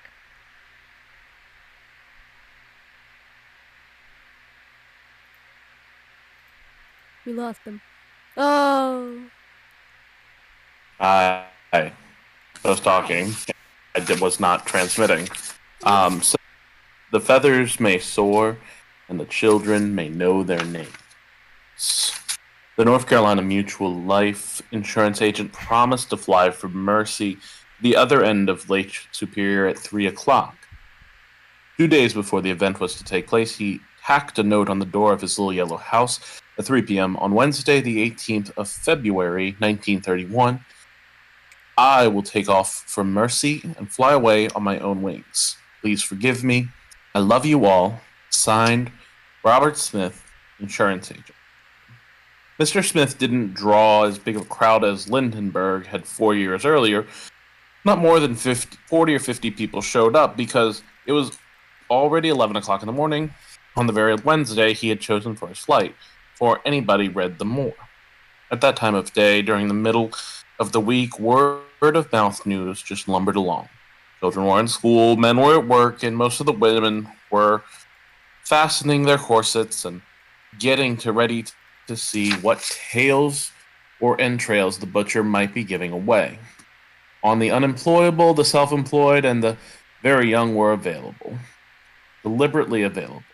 We 7.26 7.32
lost 7.32 7.64
them. 7.64 7.80
Oh. 8.36 9.26
I, 10.98 11.44
was 12.64 12.80
talking. 12.80 13.32
I 13.94 14.18
was 14.20 14.40
not 14.40 14.66
transmitting. 14.66 15.28
Um, 15.84 16.22
so 16.22 16.36
the 17.12 17.20
feathers 17.20 17.80
may 17.80 17.98
soar, 17.98 18.58
and 19.08 19.18
the 19.18 19.26
children 19.26 19.94
may 19.94 20.08
know 20.08 20.42
their 20.42 20.64
names. 20.64 22.12
The 22.76 22.84
North 22.84 23.06
Carolina 23.06 23.42
Mutual 23.42 23.94
Life 23.94 24.62
Insurance 24.72 25.20
agent 25.20 25.52
promised 25.52 26.10
to 26.10 26.16
fly 26.16 26.50
from 26.50 26.72
Mercy, 26.72 27.38
the 27.82 27.96
other 27.96 28.22
end 28.22 28.48
of 28.48 28.70
Lake 28.70 28.94
Superior, 29.12 29.66
at 29.66 29.78
three 29.78 30.06
o'clock. 30.06 30.56
Two 31.76 31.88
days 31.88 32.14
before 32.14 32.40
the 32.40 32.50
event 32.50 32.80
was 32.80 32.94
to 32.96 33.04
take 33.04 33.26
place, 33.26 33.56
he 33.56 33.80
tacked 34.02 34.38
a 34.38 34.42
note 34.42 34.68
on 34.68 34.78
the 34.78 34.86
door 34.86 35.12
of 35.12 35.20
his 35.20 35.38
little 35.38 35.52
yellow 35.52 35.76
house 35.76 36.39
at 36.58 36.64
3 36.64 36.82
p.m. 36.82 37.16
on 37.16 37.32
Wednesday, 37.32 37.80
the 37.80 38.10
18th 38.10 38.52
of 38.56 38.68
February, 38.68 39.56
1931. 39.58 40.64
I 41.78 42.08
will 42.08 42.22
take 42.22 42.48
off 42.48 42.84
from 42.86 43.12
Mercy 43.12 43.62
and 43.78 43.90
fly 43.90 44.12
away 44.12 44.48
on 44.48 44.62
my 44.62 44.78
own 44.78 45.02
wings. 45.02 45.56
Please 45.80 46.02
forgive 46.02 46.44
me. 46.44 46.68
I 47.14 47.20
love 47.20 47.46
you 47.46 47.64
all. 47.64 48.00
Signed, 48.28 48.92
Robert 49.42 49.76
Smith, 49.76 50.22
insurance 50.58 51.10
agent. 51.10 51.34
Mr. 52.58 52.86
Smith 52.86 53.16
didn't 53.16 53.54
draw 53.54 54.04
as 54.04 54.18
big 54.18 54.36
of 54.36 54.42
a 54.42 54.44
crowd 54.44 54.84
as 54.84 55.08
Lindbergh 55.08 55.86
had 55.86 56.06
four 56.06 56.34
years 56.34 56.66
earlier. 56.66 57.06
Not 57.86 57.98
more 57.98 58.20
than 58.20 58.34
50, 58.34 58.76
40 58.86 59.14
or 59.14 59.18
50 59.18 59.50
people 59.52 59.80
showed 59.80 60.14
up 60.14 60.36
because 60.36 60.82
it 61.06 61.12
was 61.12 61.38
already 61.88 62.28
11 62.28 62.56
o'clock 62.56 62.82
in 62.82 62.86
the 62.86 62.92
morning 62.92 63.32
on 63.76 63.86
the 63.86 63.92
very 63.92 64.14
Wednesday 64.16 64.74
he 64.74 64.90
had 64.90 65.00
chosen 65.00 65.34
for 65.34 65.48
his 65.48 65.58
flight, 65.58 65.94
before 66.40 66.60
anybody 66.64 67.06
read 67.06 67.38
them 67.38 67.48
more. 67.48 67.74
At 68.50 68.62
that 68.62 68.74
time 68.74 68.94
of 68.94 69.12
day, 69.12 69.42
during 69.42 69.68
the 69.68 69.74
middle 69.74 70.10
of 70.58 70.72
the 70.72 70.80
week, 70.80 71.20
word 71.20 71.60
of 71.82 72.10
mouth 72.12 72.46
news 72.46 72.80
just 72.80 73.06
lumbered 73.08 73.36
along. 73.36 73.68
Children 74.20 74.46
were 74.46 74.58
in 74.58 74.66
school, 74.66 75.16
men 75.16 75.36
were 75.36 75.58
at 75.58 75.68
work, 75.68 76.02
and 76.02 76.16
most 76.16 76.40
of 76.40 76.46
the 76.46 76.52
women 76.52 77.06
were 77.30 77.62
fastening 78.44 79.02
their 79.02 79.18
corsets 79.18 79.84
and 79.84 80.00
getting 80.58 80.96
to 80.96 81.12
ready 81.12 81.44
to 81.86 81.94
see 81.94 82.32
what 82.36 82.58
tails 82.90 83.52
or 84.00 84.18
entrails 84.18 84.78
the 84.78 84.86
butcher 84.86 85.22
might 85.22 85.52
be 85.52 85.62
giving 85.62 85.92
away. 85.92 86.38
On 87.22 87.38
the 87.38 87.50
unemployable, 87.50 88.32
the 88.32 88.46
self 88.46 88.72
employed, 88.72 89.26
and 89.26 89.44
the 89.44 89.58
very 90.02 90.30
young 90.30 90.54
were 90.54 90.72
available. 90.72 91.38
Deliberately 92.22 92.82
available. 92.82 93.29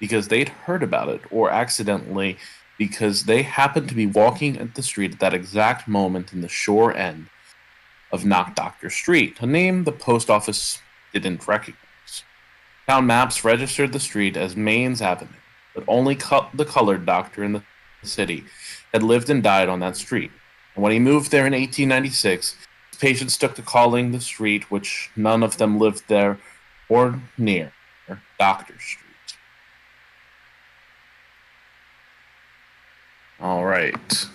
Because 0.00 0.28
they'd 0.28 0.48
heard 0.48 0.82
about 0.82 1.08
it, 1.08 1.22
or 1.30 1.50
accidentally 1.50 2.36
because 2.78 3.24
they 3.24 3.42
happened 3.42 3.88
to 3.88 3.94
be 3.94 4.06
walking 4.06 4.56
at 4.56 4.76
the 4.76 4.82
street 4.82 5.14
at 5.14 5.18
that 5.18 5.34
exact 5.34 5.88
moment 5.88 6.32
in 6.32 6.40
the 6.40 6.48
shore 6.48 6.94
end 6.94 7.26
of 8.12 8.24
Not 8.24 8.54
Doctor 8.54 8.88
Street, 8.88 9.36
a 9.40 9.46
name 9.46 9.84
the 9.84 9.92
post 9.92 10.30
office 10.30 10.80
didn't 11.12 11.46
recognize. 11.46 12.22
Town 12.86 13.06
maps 13.06 13.44
registered 13.44 13.92
the 13.92 14.00
street 14.00 14.36
as 14.36 14.56
Mains 14.56 15.02
Avenue, 15.02 15.32
but 15.74 15.84
only 15.88 16.14
co- 16.14 16.48
the 16.54 16.64
colored 16.64 17.04
doctor 17.04 17.44
in 17.44 17.52
the 17.52 17.62
city 18.02 18.44
had 18.92 19.02
lived 19.02 19.28
and 19.28 19.42
died 19.42 19.68
on 19.68 19.80
that 19.80 19.96
street. 19.96 20.30
And 20.74 20.82
when 20.82 20.92
he 20.92 20.98
moved 20.98 21.30
there 21.30 21.46
in 21.46 21.52
1896, 21.52 22.56
his 22.90 22.98
patients 22.98 23.36
took 23.36 23.56
to 23.56 23.62
calling 23.62 24.12
the 24.12 24.20
street, 24.20 24.70
which 24.70 25.10
none 25.16 25.42
of 25.42 25.58
them 25.58 25.78
lived 25.78 26.04
there 26.08 26.38
or 26.88 27.20
near, 27.36 27.72
Doctor 28.38 28.78
Street. 28.78 29.07
All 33.40 33.64
right. 33.64 34.26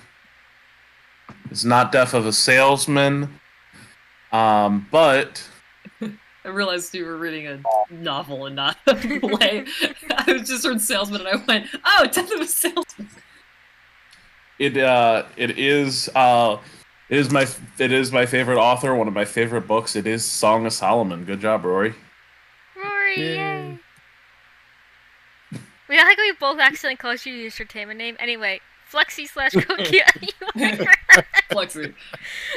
It's 1.51 1.63
not 1.63 1.91
death 1.91 2.13
of 2.13 2.25
a 2.25 2.33
salesman, 2.33 3.39
um, 4.31 4.87
but 4.91 5.47
I 6.01 6.47
realized 6.49 6.93
you 6.95 7.05
were 7.05 7.17
reading 7.17 7.47
a 7.47 7.61
novel 7.93 8.45
and 8.47 8.55
not 8.55 8.77
a 8.87 8.95
play. 8.95 9.65
I 10.09 10.39
just 10.39 10.65
heard 10.65 10.81
salesman 10.81 11.21
and 11.21 11.29
I 11.29 11.43
went, 11.45 11.67
oh, 11.85 12.07
Death 12.11 12.31
of 12.31 12.41
a 12.41 12.47
Salesman. 12.47 13.09
it 14.57 14.77
uh, 14.77 15.25
it 15.37 15.59
is 15.59 16.09
uh, 16.15 16.57
it 17.09 17.17
is 17.19 17.29
my 17.29 17.45
it 17.77 17.91
is 17.91 18.11
my 18.11 18.25
favorite 18.25 18.57
author. 18.57 18.95
One 18.95 19.07
of 19.07 19.13
my 19.13 19.25
favorite 19.25 19.67
books. 19.67 19.95
It 19.95 20.07
is 20.07 20.25
Song 20.25 20.65
of 20.65 20.73
Solomon. 20.73 21.23
Good 21.25 21.41
job, 21.41 21.65
Rory. 21.65 21.93
Rory, 22.75 23.19
Yay. 23.19 23.35
yay! 23.35 23.79
We 25.87 25.99
I 25.99 26.03
like 26.03 26.17
how 26.17 26.23
we 26.23 26.31
both 26.39 26.59
accidentally 26.59 26.95
called 26.95 27.23
you 27.25 27.33
your 27.33 27.45
entertainment 27.47 27.99
name. 27.99 28.15
Anyway, 28.19 28.59
Flexi 28.93 29.27
slash 29.27 29.51
Cookie. 29.65 30.01
Flexi. 31.51 31.93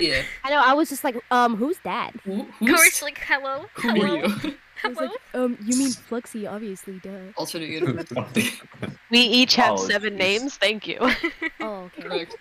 Yeah. 0.01 0.23
I 0.45 0.51
know. 0.51 0.63
I 0.65 0.75
was 0.75 0.89
just 0.89 1.03
like, 1.05 1.17
um, 1.31 1.57
who's 1.57 1.79
that? 1.85 2.13
Who, 2.25 2.45
Corey's 2.61 2.99
who's, 2.99 3.03
like, 3.03 3.19
hello, 3.27 3.67
who 3.75 3.91
hello, 3.91 4.05
are 4.21 4.27
you? 4.29 4.55
I 4.85 4.89
was 4.89 4.99
hello. 4.99 5.11
like, 5.11 5.21
um, 5.35 5.59
you 5.65 5.79
mean 5.79 5.89
Fluxy, 5.91 6.51
obviously, 6.51 6.99
duh. 6.99 7.11
Alternate 7.37 7.71
universe. 7.71 8.07
We 9.11 9.19
each 9.21 9.55
have 9.57 9.75
Oh, 9.79 9.87
seven 9.89 10.15
jeez. 10.15 10.19
names. 10.19 10.57
Thank 10.59 10.87
you. 10.87 10.99
Oh, 11.61 11.91
okay. 11.99 12.03
Correct. 12.03 12.37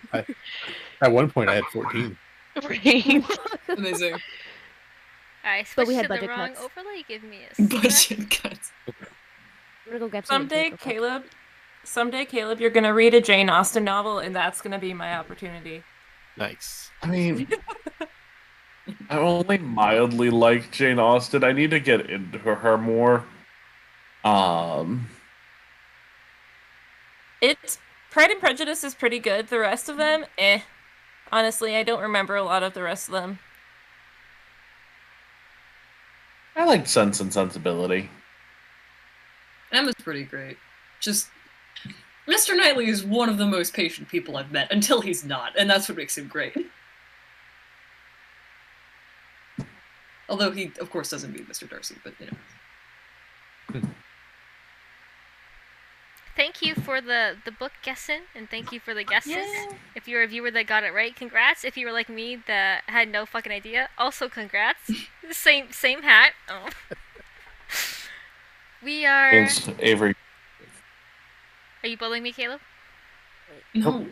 At 1.00 1.12
one 1.12 1.30
point, 1.30 1.48
I 1.48 1.54
had 1.56 1.64
14. 1.64 2.16
Right. 2.62 3.24
Amazing. 3.68 4.16
I 5.44 5.64
But 5.76 5.86
we 5.86 5.94
had 5.94 6.02
to 6.02 6.08
the 6.08 6.14
budget 6.14 6.28
wrong 6.30 6.48
cuts. 6.54 6.60
overlay. 6.60 7.04
Give 7.08 7.22
me 7.22 7.38
a 7.50 7.54
sec. 7.54 7.68
Budget 7.70 8.30
cuts. 8.30 8.72
I'm 8.88 8.94
gonna 9.86 9.98
go 10.00 10.08
grab 10.08 10.26
some. 10.26 10.42
Someday, 10.42 10.70
Caleb, 10.78 11.24
someday, 11.86 12.24
Caleb, 12.24 12.60
you're 12.60 12.70
gonna 12.70 12.94
read 12.94 13.14
a 13.14 13.20
Jane 13.20 13.48
Austen 13.48 13.84
novel, 13.84 14.18
and 14.18 14.34
that's 14.34 14.60
gonna 14.60 14.78
be 14.78 14.92
my 14.92 15.16
opportunity. 15.16 15.82
Nice. 16.36 16.90
I 17.02 17.06
mean, 17.06 17.48
I 19.10 19.18
only 19.18 19.58
mildly 19.58 20.30
like 20.30 20.70
Jane 20.70 20.98
Austen. 20.98 21.42
I 21.44 21.52
need 21.52 21.70
to 21.70 21.80
get 21.80 22.10
into 22.10 22.38
her 22.38 22.76
more. 22.76 23.24
Um, 24.24 25.08
It's 27.40 27.78
Pride 28.10 28.30
and 28.30 28.40
Prejudice 28.40 28.82
is 28.82 28.94
pretty 28.94 29.18
good. 29.18 29.48
The 29.48 29.58
rest 29.58 29.88
of 29.88 29.96
them, 29.96 30.24
eh. 30.38 30.60
Honestly, 31.30 31.76
I 31.76 31.82
don't 31.82 32.02
remember 32.02 32.36
a 32.36 32.42
lot 32.42 32.62
of 32.62 32.74
the 32.74 32.82
rest 32.82 33.08
of 33.08 33.12
them. 33.12 33.38
I 36.54 36.64
like 36.64 36.86
Sense 36.86 37.20
and 37.20 37.32
Sensibility. 37.32 38.08
Emma's 39.72 39.94
pretty 40.02 40.24
great. 40.24 40.56
Just 41.00 41.28
Mr. 42.26 42.56
Knightley 42.56 42.88
is 42.88 43.04
one 43.04 43.28
of 43.28 43.38
the 43.38 43.46
most 43.46 43.72
patient 43.72 44.08
people 44.08 44.36
I've 44.36 44.50
met 44.50 44.72
until 44.72 45.00
he's 45.00 45.24
not, 45.24 45.52
and 45.56 45.70
that's 45.70 45.88
what 45.88 45.96
makes 45.96 46.18
him 46.18 46.26
great. 46.26 46.56
Although 50.28 50.50
he, 50.50 50.72
of 50.80 50.90
course, 50.90 51.10
doesn't 51.10 51.32
beat 51.32 51.48
Mr. 51.48 51.70
Darcy, 51.70 51.94
but 52.02 52.14
you 52.18 52.26
know. 52.26 53.80
Thank 56.34 56.60
you 56.62 56.74
for 56.74 57.00
the 57.00 57.36
the 57.44 57.52
book 57.52 57.72
guessing, 57.82 58.22
and 58.34 58.50
thank 58.50 58.72
you 58.72 58.80
for 58.80 58.92
the 58.92 59.04
guesses. 59.04 59.32
Yeah. 59.36 59.72
If 59.94 60.08
you're 60.08 60.22
a 60.22 60.26
viewer 60.26 60.50
that 60.50 60.66
got 60.66 60.82
it 60.82 60.92
right, 60.92 61.14
congrats. 61.14 61.64
If 61.64 61.76
you 61.76 61.86
were 61.86 61.92
like 61.92 62.08
me 62.08 62.36
that 62.48 62.82
had 62.88 63.08
no 63.08 63.24
fucking 63.24 63.52
idea, 63.52 63.88
also 63.96 64.28
congrats. 64.28 64.90
same 65.30 65.70
same 65.70 66.02
hat. 66.02 66.32
Oh. 66.48 66.68
we 68.82 69.06
are. 69.06 69.44
It's 69.44 69.68
Avery. 69.78 70.15
Are 71.86 71.88
you 71.88 71.96
bullying 71.96 72.24
me, 72.24 72.32
Caleb? 72.32 72.60
No. 73.72 74.08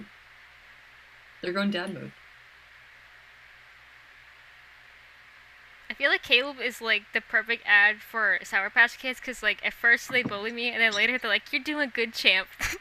They're 1.42 1.52
going 1.52 1.72
dad 1.72 1.92
mode. 1.92 2.12
I 5.90 5.94
feel 5.94 6.08
like 6.08 6.22
Caleb 6.22 6.60
is 6.60 6.80
like 6.80 7.02
the 7.12 7.20
perfect 7.20 7.64
ad 7.66 7.96
for 7.96 8.38
Sour 8.44 8.70
Patch 8.70 8.96
Kids 8.96 9.18
because 9.18 9.42
like 9.42 9.58
at 9.66 9.72
first 9.72 10.12
they 10.12 10.22
bully 10.22 10.52
me 10.52 10.70
and 10.70 10.80
then 10.80 10.92
later 10.92 11.18
they're 11.18 11.28
like, 11.28 11.52
"You're 11.52 11.64
doing 11.64 11.90
good, 11.92 12.14
champ." 12.14 12.46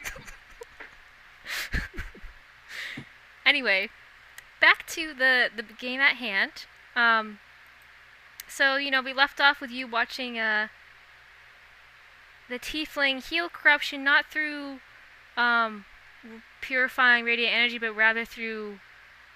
anyway, 3.44 3.88
back 4.60 4.86
to 4.90 5.12
the 5.12 5.50
the 5.56 5.64
game 5.64 6.00
at 6.00 6.18
hand. 6.18 6.66
Um, 6.94 7.40
so 8.46 8.76
you 8.76 8.92
know 8.92 9.02
we 9.02 9.12
left 9.12 9.40
off 9.40 9.60
with 9.60 9.72
you 9.72 9.88
watching 9.88 10.38
uh 10.38 10.68
the 12.48 12.58
tiefling 12.58 13.22
heal 13.22 13.48
corruption 13.48 14.04
not 14.04 14.26
through 14.30 14.78
um 15.36 15.84
purifying 16.60 17.24
radiant 17.24 17.54
energy 17.54 17.78
but 17.78 17.94
rather 17.94 18.24
through 18.24 18.78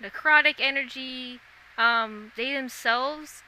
necrotic 0.02 0.56
energy 0.58 1.40
um 1.76 2.32
they 2.36 2.52
themselves 2.52 3.42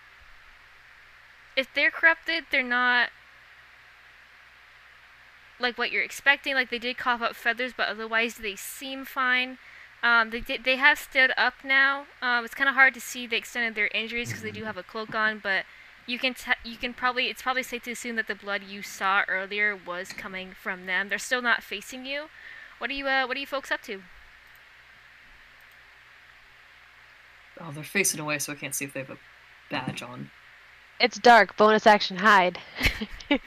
if 1.56 1.68
they're 1.74 1.90
corrupted, 1.90 2.44
they're 2.50 2.62
not 2.62 3.10
like 5.58 5.76
what 5.76 5.90
you're 5.90 6.02
expecting. 6.02 6.54
Like 6.54 6.70
they 6.70 6.78
did 6.78 6.96
cough 6.96 7.22
up 7.22 7.36
feathers, 7.36 7.72
but 7.76 7.88
otherwise 7.88 8.36
they 8.36 8.56
seem 8.56 9.04
fine. 9.04 9.58
Um, 10.02 10.30
they 10.30 10.40
did. 10.40 10.64
They 10.64 10.76
have 10.76 10.98
stood 10.98 11.32
up 11.36 11.54
now. 11.62 12.06
Um, 12.22 12.44
it's 12.44 12.54
kind 12.54 12.68
of 12.68 12.74
hard 12.74 12.94
to 12.94 13.00
see 13.00 13.26
the 13.26 13.36
extent 13.36 13.68
of 13.68 13.74
their 13.74 13.88
injuries 13.88 14.28
because 14.28 14.42
they 14.42 14.50
do 14.50 14.64
have 14.64 14.78
a 14.78 14.82
cloak 14.82 15.14
on, 15.14 15.38
but 15.38 15.64
you 16.06 16.18
can 16.18 16.34
t- 16.34 16.52
you 16.64 16.76
can 16.76 16.94
probably 16.94 17.26
it's 17.26 17.42
probably 17.42 17.62
safe 17.62 17.82
to 17.84 17.92
assume 17.92 18.16
that 18.16 18.26
the 18.26 18.34
blood 18.34 18.62
you 18.64 18.82
saw 18.82 19.22
earlier 19.28 19.76
was 19.76 20.12
coming 20.12 20.52
from 20.52 20.86
them. 20.86 21.08
They're 21.08 21.18
still 21.18 21.42
not 21.42 21.62
facing 21.62 22.06
you. 22.06 22.26
What 22.78 22.90
are 22.90 22.94
you 22.94 23.06
uh, 23.06 23.26
What 23.26 23.36
are 23.36 23.40
you 23.40 23.46
folks 23.46 23.70
up 23.70 23.82
to? 23.82 24.02
Oh, 27.60 27.70
they're 27.72 27.84
facing 27.84 28.20
away, 28.20 28.38
so 28.38 28.52
I 28.52 28.56
can't 28.56 28.74
see 28.74 28.86
if 28.86 28.94
they 28.94 29.00
have 29.00 29.10
a 29.10 29.18
badge 29.70 30.02
on. 30.02 30.30
It's 30.98 31.18
dark. 31.18 31.56
Bonus 31.56 31.86
action 31.86 32.18
hide. 32.18 32.58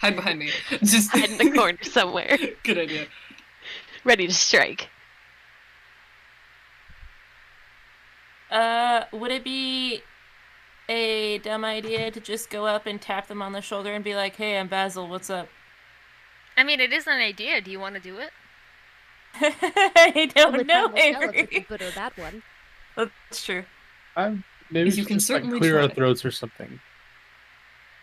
Hide 0.00 0.16
behind 0.16 0.38
me. 0.38 0.50
Just 0.82 1.10
hide 1.10 1.30
in 1.30 1.38
the 1.38 1.50
corner 1.50 1.78
somewhere. 1.82 2.38
Good 2.62 2.78
idea. 2.78 3.06
Ready 4.04 4.28
to 4.28 4.34
strike. 4.34 4.88
Uh, 8.50 9.04
would 9.12 9.30
it 9.30 9.44
be 9.44 10.02
a 10.88 11.38
dumb 11.38 11.64
idea 11.64 12.10
to 12.10 12.20
just 12.20 12.50
go 12.50 12.66
up 12.66 12.86
and 12.86 13.00
tap 13.00 13.28
them 13.28 13.42
on 13.42 13.52
the 13.52 13.60
shoulder 13.60 13.92
and 13.92 14.04
be 14.04 14.14
like, 14.14 14.36
"Hey, 14.36 14.58
I'm 14.58 14.68
Basil. 14.68 15.08
What's 15.08 15.30
up?" 15.30 15.48
I 16.56 16.64
mean, 16.64 16.80
it 16.80 16.92
is 16.92 17.06
an 17.06 17.18
idea. 17.18 17.60
Do 17.60 17.70
you 17.70 17.78
want 17.78 17.94
to 17.94 18.00
do 18.00 18.18
it? 18.18 18.30
I 19.40 20.30
don't 20.34 20.54
Only 20.54 20.64
know, 20.64 20.88
time 20.88 20.92
will 20.92 20.98
tell 20.98 21.30
if 21.34 21.52
a 21.52 21.60
good 21.60 21.82
or 21.82 21.92
bad 21.92 22.12
one. 22.16 22.42
That's 22.96 23.44
true. 23.44 23.64
I'm 24.16 24.42
maybe 24.70 24.90
You 24.90 24.96
you 24.96 25.02
can 25.04 25.06
can 25.06 25.18
just, 25.18 25.30
like, 25.30 25.42
certainly 25.42 25.58
clear 25.60 25.78
our 25.78 25.88
throats 25.88 26.24
or 26.24 26.30
something. 26.30 26.80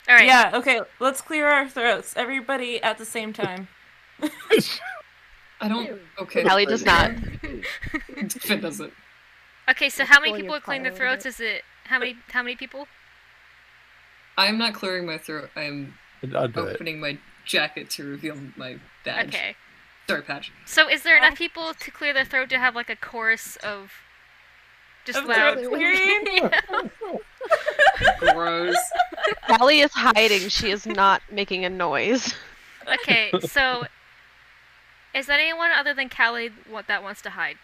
All 0.08 0.16
right. 0.16 0.26
Yeah. 0.26 0.52
Okay. 0.54 0.82
Let's 1.00 1.22
clear 1.22 1.48
our 1.48 1.68
throats, 1.68 2.14
everybody 2.16 2.82
at 2.82 2.98
the 2.98 3.06
same 3.06 3.34
time. 3.34 3.68
I 5.60 5.68
don't. 5.68 6.00
Okay. 6.20 6.44
Callie 6.44 6.66
does 6.66 6.86
not. 6.86 7.12
Finn 8.40 8.62
doesn't. 8.62 8.94
Okay. 9.70 9.90
So 9.90 10.06
how 10.06 10.22
many 10.22 10.32
people 10.32 10.48
your 10.48 10.58
are 10.58 10.62
clearing 10.62 10.84
their 10.84 10.94
throats? 10.94 11.26
Is 11.26 11.40
it 11.40 11.64
how 11.86 12.00
many? 12.00 12.18
How 12.32 12.44
many 12.44 12.56
people? 12.56 12.88
I 14.38 14.48
am 14.48 14.58
not 14.58 14.74
clearing 14.74 15.06
my 15.06 15.18
throat. 15.18 15.50
I 15.56 15.64
am 15.64 15.94
I'll 16.36 16.46
it. 16.46 16.58
opening 16.58 17.00
my 17.00 17.18
jacket 17.46 17.90
to 17.92 18.04
reveal 18.04 18.36
my 18.58 18.78
badge. 19.04 19.30
Okay. 19.30 19.56
Sorry, 20.08 20.22
patch. 20.22 20.52
So 20.66 20.88
is 20.90 21.04
there 21.04 21.18
enough 21.18 21.38
people 21.38 21.74
to 21.74 21.92
clear 21.92 22.14
their 22.14 22.26
throat 22.26 22.50
to 22.50 22.60
have 22.60 22.76
like 22.76 22.90
a 22.90 22.96
chorus 22.96 23.56
of 23.58 23.92
just 25.06 25.20
Of 25.20 25.26
loud? 25.26 25.60
throat? 25.60 25.80
Yeah. 28.02 28.34
Gross. 28.34 28.76
Callie 29.48 29.80
is 29.80 29.92
hiding. 29.94 30.50
She 30.50 30.70
is 30.70 30.86
not 30.86 31.22
making 31.32 31.64
a 31.66 31.70
noise. 31.70 32.34
Okay, 32.88 33.32
so 33.42 33.86
is 35.14 35.28
there 35.28 35.40
anyone 35.40 35.72
other 35.72 35.94
than 35.94 36.10
Callie 36.10 36.52
what 36.70 36.88
that 36.88 37.02
wants 37.04 37.22
to 37.24 37.32
hide? 37.32 37.56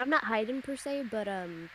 I'm 0.00 0.10
not 0.10 0.24
hiding 0.24 0.62
per 0.62 0.76
se, 0.76 1.04
but 1.10 1.28
um, 1.28 1.70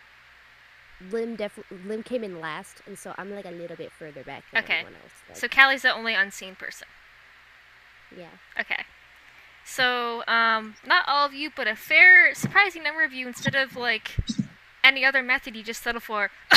Lim 1.11 1.35
def 1.35 1.59
Lim 1.85 2.03
came 2.03 2.23
in 2.23 2.39
last, 2.41 2.81
and 2.87 2.97
so 2.97 3.13
I'm 3.17 3.31
like 3.31 3.45
a 3.45 3.51
little 3.51 3.77
bit 3.77 3.91
further 3.91 4.23
back 4.23 4.43
than 4.51 4.63
Okay. 4.63 4.79
everyone 4.79 4.95
else. 5.01 5.13
Like, 5.29 5.37
So 5.37 5.47
Callie's 5.47 5.83
the 5.83 5.93
only 5.93 6.15
unseen 6.15 6.55
person. 6.55 6.87
yeah. 8.17 8.29
Okay. 8.59 8.83
So, 9.67 10.23
um, 10.27 10.75
not 10.85 11.05
all 11.07 11.25
of 11.25 11.33
you, 11.33 11.49
but 11.55 11.67
a 11.67 11.75
fair, 11.75 12.33
surprising 12.35 12.83
number 12.83 13.03
of 13.03 13.11
you, 13.13 13.27
instead 13.27 13.55
of 13.55 13.75
like 13.75 14.17
any 14.83 15.03
other 15.03 15.23
method, 15.23 15.55
you 15.55 15.63
just 15.63 15.81
settle 15.83 16.01
for 16.01 16.29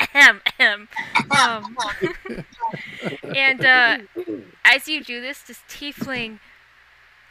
ahem, 0.00 0.40
ahem. 0.58 0.88
Um, 1.30 1.76
and 3.34 3.64
uh, 3.64 3.98
as 4.64 4.88
you 4.88 5.04
do 5.04 5.20
this, 5.20 5.40
this 5.42 5.60
tiefling 5.68 6.38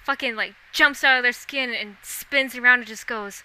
fucking 0.06 0.36
like 0.36 0.54
jumps 0.72 1.04
out 1.04 1.18
of 1.18 1.24
their 1.24 1.34
skin 1.34 1.74
and 1.74 1.98
spins 2.04 2.56
around 2.56 2.80
and 2.80 2.88
just 2.88 3.08
goes, 3.08 3.44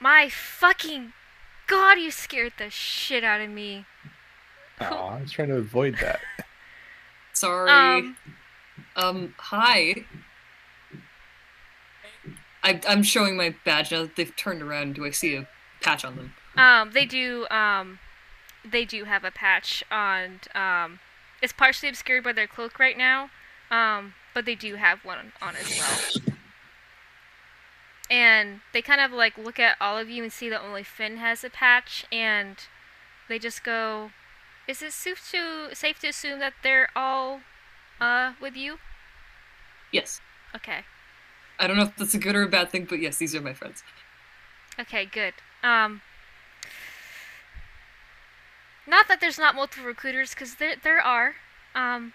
"My 0.00 0.28
fucking 0.28 1.12
god, 1.66 1.98
you 1.98 2.10
scared 2.10 2.52
the 2.58 2.70
shit 2.70 3.24
out 3.24 3.40
of 3.40 3.50
me." 3.50 3.86
Aw, 4.80 5.16
I 5.16 5.20
was 5.22 5.32
trying 5.32 5.48
to 5.48 5.56
avoid 5.56 5.96
that. 6.00 6.20
Sorry. 7.32 7.70
Um, 7.70 8.16
Um, 8.96 9.34
hi. 9.38 10.04
I, 12.62 12.80
I'm 12.88 13.02
showing 13.02 13.36
my 13.36 13.54
badge 13.64 13.92
now 13.92 14.02
that 14.02 14.16
they've 14.16 14.34
turned 14.36 14.62
around. 14.62 14.94
Do 14.96 15.04
I 15.04 15.10
see 15.10 15.34
a 15.36 15.48
patch 15.80 16.04
on 16.04 16.16
them? 16.16 16.34
Um, 16.56 16.90
they 16.92 17.04
do. 17.06 17.46
Um, 17.48 17.98
they 18.64 18.84
do 18.84 19.04
have 19.04 19.24
a 19.24 19.30
patch 19.30 19.84
on. 19.90 20.40
Um, 20.54 20.98
it's 21.40 21.52
partially 21.52 21.88
obscured 21.88 22.24
by 22.24 22.32
their 22.32 22.48
cloak 22.48 22.78
right 22.78 22.98
now. 22.98 23.30
Um, 23.70 24.14
but 24.38 24.44
they 24.44 24.54
do 24.54 24.76
have 24.76 25.04
one 25.04 25.32
on 25.42 25.56
as 25.56 25.68
well. 25.80 26.22
And 28.08 28.60
they 28.72 28.80
kind 28.80 29.00
of 29.00 29.10
like 29.10 29.36
look 29.36 29.58
at 29.58 29.76
all 29.80 29.98
of 29.98 30.08
you 30.08 30.22
and 30.22 30.32
see 30.32 30.48
that 30.48 30.62
only 30.62 30.84
Finn 30.84 31.16
has 31.16 31.42
a 31.42 31.50
patch, 31.50 32.06
and 32.12 32.56
they 33.28 33.40
just 33.40 33.64
go, 33.64 34.12
"Is 34.68 34.80
it 34.80 34.92
safe 34.92 35.28
to 35.32 35.74
safe 35.74 35.98
to 36.02 36.06
assume 36.06 36.38
that 36.38 36.52
they're 36.62 36.88
all, 36.94 37.40
uh, 38.00 38.34
with 38.40 38.54
you?" 38.54 38.78
Yes. 39.90 40.20
Okay. 40.54 40.84
I 41.58 41.66
don't 41.66 41.76
know 41.76 41.82
if 41.82 41.96
that's 41.96 42.14
a 42.14 42.18
good 42.18 42.36
or 42.36 42.44
a 42.44 42.48
bad 42.48 42.70
thing, 42.70 42.84
but 42.84 43.00
yes, 43.00 43.16
these 43.16 43.34
are 43.34 43.40
my 43.40 43.54
friends. 43.54 43.82
Okay, 44.78 45.04
good. 45.04 45.34
Um, 45.64 46.02
not 48.86 49.08
that 49.08 49.20
there's 49.20 49.36
not 49.36 49.56
multiple 49.56 49.84
recruiters, 49.84 50.30
because 50.30 50.54
there 50.54 50.76
there 50.80 51.00
are. 51.00 51.34
Um, 51.74 52.12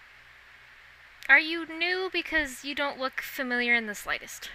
are 1.28 1.38
you 1.38 1.66
new? 1.66 2.10
Because 2.12 2.64
you 2.64 2.74
don't 2.74 2.98
look 2.98 3.20
familiar 3.20 3.74
in 3.74 3.86
the 3.86 3.94
slightest. 3.94 4.50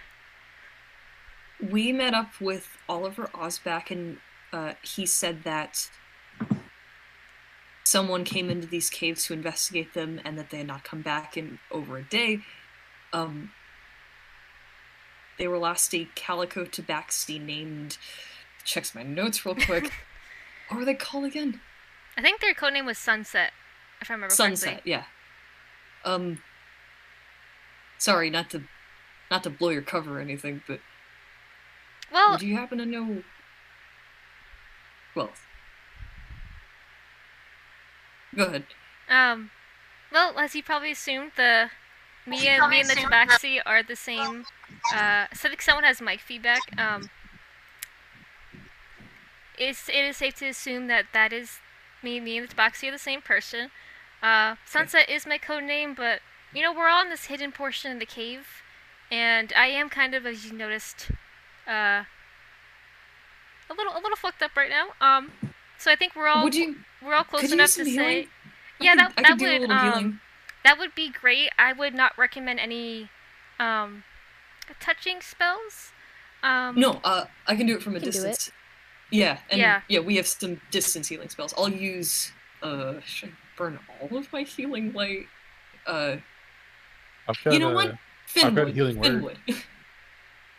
We 1.62 1.92
met 1.92 2.14
up 2.14 2.40
with 2.40 2.78
Oliver 2.88 3.28
Osback, 3.34 3.92
and 3.92 4.18
uh, 4.54 4.74
he 4.82 5.06
said 5.06 5.44
that 5.44 5.90
someone 7.84 8.24
came 8.24 8.50
into 8.50 8.68
these 8.68 8.90
caves 8.90 9.26
to 9.26 9.34
investigate 9.34 9.94
them, 9.94 10.22
and 10.24 10.38
that 10.38 10.52
they 10.52 10.60
had 10.60 10.68
not 10.68 10.84
come 10.84 11.02
back 11.02 11.36
in 11.36 11.60
over 11.72 11.98
a 11.98 12.04
day. 12.04 12.40
Um, 13.12 13.52
they 15.38 15.48
were 15.48 15.58
last 15.58 15.94
a 15.96 16.08
calico 16.16 16.66
tabaxi 16.66 17.44
named. 17.44 17.98
Checks 18.66 18.94
my 18.94 19.04
notes 19.04 19.46
real 19.46 19.56
quick. 19.56 19.92
what 20.68 20.80
were 20.80 20.86
they 20.86 20.94
called 20.94 21.26
again? 21.26 21.62
I 22.18 22.22
think 22.22 22.42
their 22.42 22.54
codename 22.54 22.86
was 22.86 22.98
Sunset, 22.98 23.52
if 24.02 24.12
I 24.12 24.14
remember 24.14 24.36
Sunset. 24.36 24.70
correctly. 24.84 24.92
Yeah. 24.92 25.04
Um. 26.06 26.40
Sorry, 28.00 28.30
not 28.32 28.50
to, 28.52 28.64
not 29.30 29.44
to 29.44 29.50
blow 29.52 29.70
your 29.70 29.82
cover 29.84 30.18
or 30.18 30.22
anything, 30.22 30.64
but 30.68 30.80
Well, 32.12 32.38
do 32.38 32.48
you 32.48 32.56
happen 32.56 32.80
to 32.80 32.86
know? 32.86 33.22
Well. 35.16 35.30
Go 38.36 38.46
ahead. 38.46 38.64
um, 39.10 39.52
well, 40.12 40.38
as 40.40 40.56
you 40.56 40.64
probably 40.64 40.92
assumed, 40.92 41.32
the 41.36 41.70
me 42.26 42.48
and 42.48 42.70
me 42.70 42.80
and 42.82 42.90
the 42.90 42.94
Tabaxi 42.96 43.60
are 43.66 43.84
the 43.84 43.96
same. 43.96 44.46
Uh, 44.94 45.26
so 45.34 45.48
I 45.48 45.50
think 45.50 45.62
someone 45.62 45.84
has 45.84 46.02
mic 46.02 46.20
feedback. 46.20 46.62
Um, 46.80 47.10
it's 49.58 49.90
it 49.90 50.06
is 50.06 50.18
safe 50.18 50.36
to 50.36 50.46
assume 50.48 50.88
that 50.88 51.06
that 51.14 51.34
is 51.34 51.60
me. 52.04 52.20
Me 52.20 52.38
and 52.38 52.48
the 52.48 52.54
Tabaxi 52.56 52.88
are 52.88 52.92
the 52.92 52.98
same 53.00 53.22
person. 53.22 53.72
Uh, 54.22 54.56
Sunset 54.66 55.10
is 55.10 55.26
my 55.26 55.38
code 55.38 55.64
name, 55.64 55.94
but 55.96 56.22
you 56.54 56.62
know 56.62 56.74
we're 56.74 56.88
all 56.88 57.02
in 57.04 57.10
this 57.10 57.26
hidden 57.26 57.52
portion 57.52 57.92
of 57.92 58.00
the 58.00 58.06
cave, 58.06 58.48
and 59.12 59.54
I 59.56 59.68
am 59.68 59.90
kind 59.90 60.14
of, 60.16 60.26
as 60.26 60.46
you 60.46 60.54
noticed, 60.54 61.10
uh, 61.68 62.04
a 63.70 63.74
little 63.78 63.94
a 63.94 64.02
little 64.02 64.16
fucked 64.18 64.42
up 64.42 64.52
right 64.56 64.70
now. 64.70 64.88
Um, 65.02 65.32
so 65.78 65.92
I 65.92 65.96
think 65.96 66.16
we're 66.16 66.28
all 66.28 66.44
Would 66.44 66.56
you? 66.56 66.78
we're 67.04 67.14
all 67.14 67.24
close 67.24 67.52
enough 67.52 67.68
to 67.68 67.72
some 67.74 67.86
say. 67.86 67.92
healing? 67.92 68.28
Yeah, 68.80 68.92
could- 68.94 69.00
that 69.00 69.16
that 69.18 69.26
could 69.28 69.40
do 69.40 69.46
a 69.48 69.60
would 69.60 69.70
um 69.72 69.92
healing. 69.92 70.20
that 70.64 70.78
would 70.80 70.96
be 70.96 71.10
great. 71.10 71.50
I 71.58 71.74
would 71.74 71.94
not 71.94 72.18
recommend 72.18 72.60
any 72.60 73.10
um 73.60 74.04
touching 74.80 75.22
spells. 75.22 75.92
Um 76.44 76.80
No, 76.80 77.00
uh, 77.04 77.26
I 77.48 77.56
can 77.56 77.68
do 77.68 77.76
it 77.76 77.84
from 77.84 77.96
a 77.96 78.00
You 78.00 78.04
can 78.06 78.12
do 78.12 78.20
it. 78.20 78.28
distance. 78.30 78.52
Yeah, 79.12 79.40
and 79.50 79.60
Yeah. 79.60 79.82
yeah. 79.88 80.00
we 80.00 80.16
have 80.18 80.28
some 80.28 80.62
distance 80.72 81.08
healing 81.08 81.30
spells. 81.30 81.54
I'll 81.58 81.70
use. 81.70 82.32
Uh, 82.62 82.96
should 83.06 83.30
I 83.30 83.32
burn 83.58 83.80
all 84.02 84.18
of 84.18 84.32
my 84.32 84.44
healing 84.44 84.94
light? 84.94 85.28
Uh, 85.88 86.18
I've 87.30 87.44
got 87.44 87.54
you 87.54 87.60
know 87.60 87.72
a- 87.72 87.76
what? 87.76 87.96
Finwood. 88.28 88.74
healing 88.74 88.98
word. 89.00 89.06
Finwood. 89.22 89.38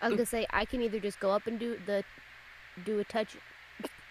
I 0.02 0.08
was 0.08 0.14
gonna 0.16 0.26
say 0.26 0.46
I 0.50 0.64
can 0.64 0.80
either 0.80 0.98
just 1.00 1.20
go 1.20 1.30
up 1.30 1.46
and 1.46 1.58
do 1.58 1.76
the 1.84 2.02
do 2.84 2.98
a 3.00 3.04
touch. 3.04 3.36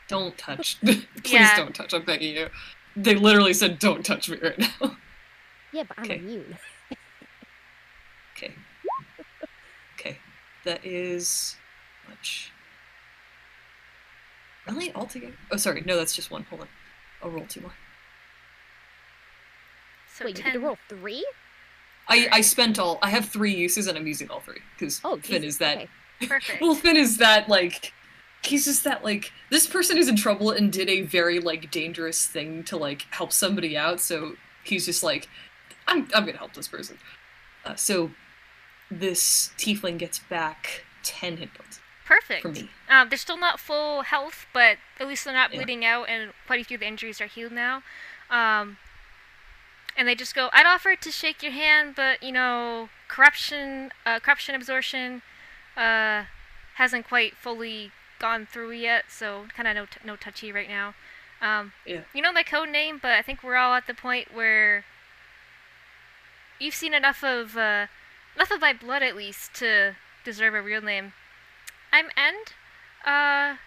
don't 0.07 0.37
touch. 0.37 0.79
Please 0.81 1.05
Yeah. 1.25 1.55
don't 1.57 1.73
touch. 1.73 1.93
I'm 1.93 2.03
begging 2.03 2.35
you. 2.35 2.49
They 2.95 3.15
literally 3.15 3.53
said, 3.53 3.79
"Don't 3.79 4.05
touch 4.05 4.29
me 4.29 4.37
right 4.41 4.57
now." 4.59 4.97
Yeah, 5.71 5.83
but 5.87 5.97
I'm 5.99 6.05
Okay. 6.05 6.17
immune. 6.17 6.57
okay. 8.35 8.53
Okay. 9.99 10.17
That 10.65 10.83
is 10.85 11.55
much. 12.07 12.51
Really, 14.67 14.93
altogether? 14.95 15.33
Oh, 15.51 15.57
sorry. 15.57 15.81
No, 15.85 15.95
that's 15.97 16.15
just 16.15 16.29
one. 16.31 16.43
Hold 16.49 16.61
on. 16.61 16.67
I'll 17.23 17.29
roll 17.31 17.45
two 17.47 17.61
more. 17.61 17.73
so 20.15 20.25
Wait, 20.25 20.37
you 20.37 20.43
10 20.43 20.53
get 20.53 20.59
to 20.59 20.65
roll 20.65 20.77
three? 20.87 21.25
I 22.09 22.27
I 22.31 22.41
spent 22.41 22.79
all. 22.79 22.99
I 23.01 23.09
have 23.09 23.25
three 23.29 23.53
uses, 23.53 23.87
and 23.87 23.97
I'm 23.97 24.07
using 24.07 24.29
all 24.29 24.39
three 24.41 24.59
because 24.77 24.99
Oh, 25.03 25.15
Finn 25.17 25.41
Jesus, 25.41 25.55
is 25.55 25.57
that. 25.59 25.77
okay. 25.77 25.89
Perfect. 26.27 26.61
Well, 26.61 26.75
Finn 26.75 26.97
is 26.97 27.17
that 27.17 27.47
like. 27.49 27.93
He's 28.41 28.63
just 28.63 28.85
that 28.85 29.03
like 29.03 29.33
this 29.49 29.67
person 29.67 29.97
is 29.97 30.07
in 30.07 30.15
trouble 30.15 30.49
and 30.51 30.71
did 30.71 30.89
a 30.89 31.01
very 31.01 31.39
like 31.39 31.71
dangerous 31.71 32.25
thing 32.25 32.63
to 32.65 32.77
like 32.77 33.05
help 33.11 33.33
somebody 33.33 33.75
out. 33.77 33.99
So 33.99 34.35
he's 34.63 34.85
just 34.85 35.03
like, 35.03 35.27
I'm 35.87 36.07
I'm 36.15 36.25
gonna 36.25 36.37
help 36.37 36.53
this 36.53 36.67
person. 36.69 36.97
Uh, 37.65 37.75
so 37.75 38.11
this 38.89 39.51
tiefling 39.57 39.97
gets 39.97 40.19
back 40.19 40.85
ten 41.03 41.35
hit 41.37 41.53
points 41.53 41.81
Perfect. 42.05 42.41
from 42.41 42.53
me. 42.53 42.69
Um, 42.89 43.09
they're 43.09 43.17
still 43.17 43.37
not 43.37 43.59
full 43.59 44.03
health, 44.03 44.45
but 44.53 44.77
at 45.01 45.07
least 45.07 45.25
they're 45.25 45.33
not 45.33 45.51
Yeah. 45.51 45.57
bleeding 45.57 45.83
out, 45.83 46.07
and 46.07 46.31
quite 46.47 46.61
a 46.61 46.63
few 46.63 46.75
of 46.75 46.79
the 46.81 46.87
injuries 46.87 47.19
are 47.19 47.27
healed 47.27 47.51
now. 47.51 47.83
Um, 48.29 48.77
and 49.99 50.07
they 50.07 50.15
just 50.15 50.33
go, 50.33 50.49
"I'd 50.53 50.65
offer 50.65 50.95
to 50.95 51.11
shake 51.11 51.43
your 51.43 51.51
hand, 51.51 51.93
but 51.93 52.23
you 52.23 52.31
know, 52.31 52.87
corruption, 53.09 53.91
uh, 54.05 54.21
corruption 54.21 54.55
absorption, 54.55 55.21
uh, 55.75 56.23
hasn't 56.75 57.05
quite 57.05 57.35
fully 57.35 57.91
gone 58.17 58.45
through 58.45 58.71
yet, 58.71 59.05
so 59.09 59.47
kind 59.53 59.67
of 59.67 59.75
no 59.75 59.85
t- 59.85 59.99
no 60.05 60.15
touchy 60.15 60.53
right 60.53 60.69
now." 60.69 60.95
Um, 61.41 61.73
Yeah. 61.85 62.03
You 62.13 62.21
know 62.21 62.31
my 62.31 62.43
code 62.43 62.69
name, 62.69 62.97
but 62.97 63.11
I 63.11 63.21
think 63.21 63.43
we're 63.43 63.57
all 63.57 63.73
at 63.75 63.87
the 63.87 63.93
point 63.93 64.33
where 64.33 64.85
you've 66.59 66.75
seen 66.75 66.93
enough 66.93 67.21
of 67.21 67.57
uh, 67.57 67.87
enough 68.37 68.51
of 68.51 68.61
my 68.61 68.71
blood, 68.71 69.03
at 69.03 69.17
least, 69.17 69.53
to 69.55 69.97
deserve 70.23 70.53
a 70.53 70.61
real 70.61 70.81
name. 70.81 71.11
I'm 71.91 72.09
End. 72.15 72.53
Uh, 73.05 73.57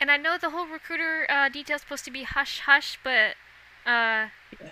and 0.00 0.10
I 0.10 0.16
know 0.16 0.38
the 0.38 0.50
whole 0.50 0.66
recruiter 0.66 1.26
uh, 1.30 1.48
detail's 1.48 1.82
supposed 1.82 2.04
to 2.06 2.10
be 2.10 2.24
hush 2.24 2.60
hush, 2.60 2.98
but 3.04 3.36
uh, 3.86 4.28
Yeah. 4.60 4.70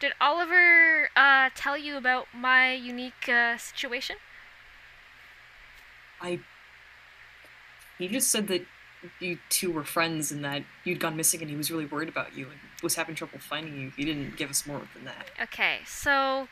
did 0.00 0.12
Oliver 0.20 1.10
uh, 1.16 1.50
tell 1.54 1.76
you 1.76 1.96
about 1.96 2.26
my 2.34 2.72
unique 2.72 3.28
uh, 3.28 3.56
situation? 3.58 4.16
I. 6.20 6.40
He 7.98 8.08
just 8.08 8.30
said 8.30 8.48
that 8.48 8.64
you 9.20 9.38
two 9.48 9.70
were 9.70 9.84
friends 9.84 10.30
and 10.30 10.44
that 10.44 10.62
you'd 10.84 11.00
gone 11.00 11.16
missing 11.16 11.40
and 11.40 11.50
he 11.50 11.56
was 11.56 11.70
really 11.70 11.84
worried 11.84 12.08
about 12.08 12.36
you 12.36 12.46
and 12.46 12.58
was 12.82 12.94
having 12.94 13.14
trouble 13.14 13.38
finding 13.38 13.80
you. 13.80 13.92
He 13.96 14.04
didn't 14.04 14.36
give 14.36 14.50
us 14.50 14.66
more 14.66 14.82
than 14.94 15.04
that. 15.04 15.26
Okay, 15.40 15.78
so 15.86 16.48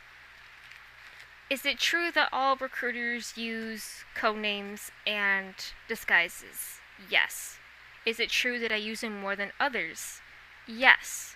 is 1.48 1.64
it 1.64 1.78
true 1.78 2.10
that 2.12 2.28
all 2.32 2.56
recruiters 2.56 3.36
use 3.36 4.04
codenames 4.16 4.90
and 5.06 5.54
disguises? 5.88 6.80
Yes. 7.08 7.58
Is 8.04 8.18
it 8.18 8.30
true 8.30 8.58
that 8.58 8.72
I 8.72 8.76
use 8.76 9.00
them 9.00 9.20
more 9.20 9.36
than 9.36 9.52
others? 9.60 10.20
Yes. 10.66 11.35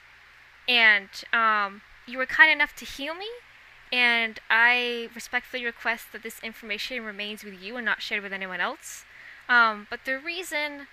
And 0.71 1.09
um, 1.33 1.83
you 2.07 2.17
were 2.17 2.27
kind 2.27 2.53
enough 2.53 2.77
to 2.77 2.85
heal 2.85 3.13
me, 3.13 3.27
and 3.93 4.39
I 4.49 5.09
respectfully 5.17 5.65
request 5.65 6.13
that 6.13 6.23
this 6.23 6.39
information 6.45 7.05
remains 7.05 7.43
with 7.43 7.61
you 7.61 7.77
and 7.77 7.85
not 7.85 8.03
shared 8.03 8.23
with 8.23 8.33
anyone 8.33 8.61
else. 8.61 9.05
Um, 9.49 9.89
but 9.91 10.05
the 10.05 10.17
reason 10.17 10.87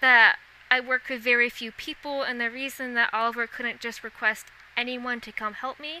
that 0.00 0.36
I 0.70 0.80
work 0.80 1.10
with 1.10 1.20
very 1.20 1.50
few 1.50 1.70
people, 1.70 2.22
and 2.22 2.40
the 2.40 2.50
reason 2.50 2.94
that 2.94 3.12
Oliver 3.12 3.46
couldn't 3.46 3.78
just 3.78 4.02
request 4.02 4.46
anyone 4.74 5.20
to 5.20 5.32
come 5.32 5.52
help 5.52 5.78
me 5.78 6.00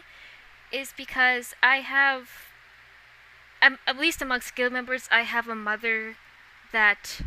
is 0.72 0.94
because 0.96 1.52
I 1.62 1.80
have, 1.80 2.30
um, 3.60 3.76
at 3.86 3.98
least 3.98 4.22
amongst 4.22 4.56
guild 4.56 4.72
members, 4.72 5.08
I 5.12 5.22
have 5.22 5.46
a 5.46 5.54
mother 5.54 6.16
that 6.72 7.20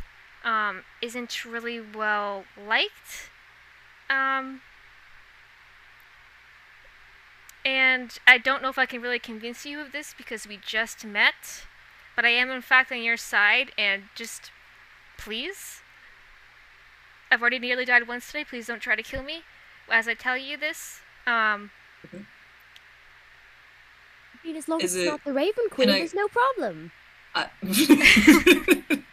um, 0.44 0.86
isn't 1.04 1.46
really 1.46 1.80
well 1.80 2.46
liked. 2.58 3.30
Um, 4.10 4.62
and 7.66 8.18
I 8.28 8.38
don't 8.38 8.62
know 8.62 8.70
if 8.70 8.78
I 8.78 8.86
can 8.86 9.02
really 9.02 9.20
convince 9.20 9.66
you 9.66 9.80
of 9.80 9.92
this 9.92 10.14
because 10.18 10.48
we 10.48 10.58
just 10.66 11.06
met, 11.06 11.66
but 12.16 12.26
I 12.26 12.30
am 12.30 12.50
in 12.52 12.62
fact 12.62 12.92
on 12.92 13.02
your 13.02 13.18
side, 13.18 13.72
and 13.78 14.04
just 14.16 14.52
please. 15.18 15.82
I've 17.32 17.42
already 17.42 17.60
nearly 17.60 17.86
died 17.86 18.08
once 18.08 18.28
today. 18.28 18.44
Please 18.44 18.68
don't 18.68 18.80
try 18.82 18.96
to 18.96 19.02
kill 19.04 19.24
me 19.24 19.42
as 19.90 20.08
I 20.08 20.14
tell 20.14 20.38
you 20.38 20.56
this. 20.58 21.00
Um, 21.26 21.72
I 22.14 22.18
mean, 24.48 24.56
as 24.56 24.68
long 24.68 24.82
Is 24.82 24.92
as 24.92 24.96
it's 24.98 25.06
it- 25.08 25.10
not 25.10 25.24
the 25.24 25.34
Raven 25.34 25.66
Queen, 25.72 25.90
I- 25.90 25.94
there's 26.00 26.14
no 26.14 26.28
problem. 26.28 26.92
I, 27.36 27.50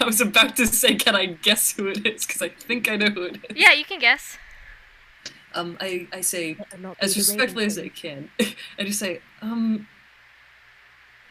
I 0.00 0.04
was 0.04 0.20
about 0.20 0.54
to 0.56 0.66
say, 0.66 0.94
can 0.94 1.16
I 1.16 1.26
guess 1.26 1.72
who 1.72 1.88
it 1.88 2.06
is? 2.06 2.24
Because 2.24 2.40
I 2.42 2.48
think 2.50 2.88
I 2.88 2.94
know 2.96 3.06
who 3.08 3.22
it 3.24 3.36
is. 3.50 3.56
yeah, 3.56 3.72
you 3.72 3.84
can 3.84 3.98
guess. 3.98 4.38
Um, 5.56 5.78
I, 5.80 6.06
I 6.12 6.20
say 6.20 6.54
Better 6.54 6.78
not 6.78 6.98
be 6.98 7.04
as 7.04 7.16
respectfully 7.16 7.64
as 7.64 7.78
I 7.78 7.88
can. 7.88 8.30
I 8.78 8.84
just 8.84 8.98
say, 8.98 9.20
um, 9.40 9.88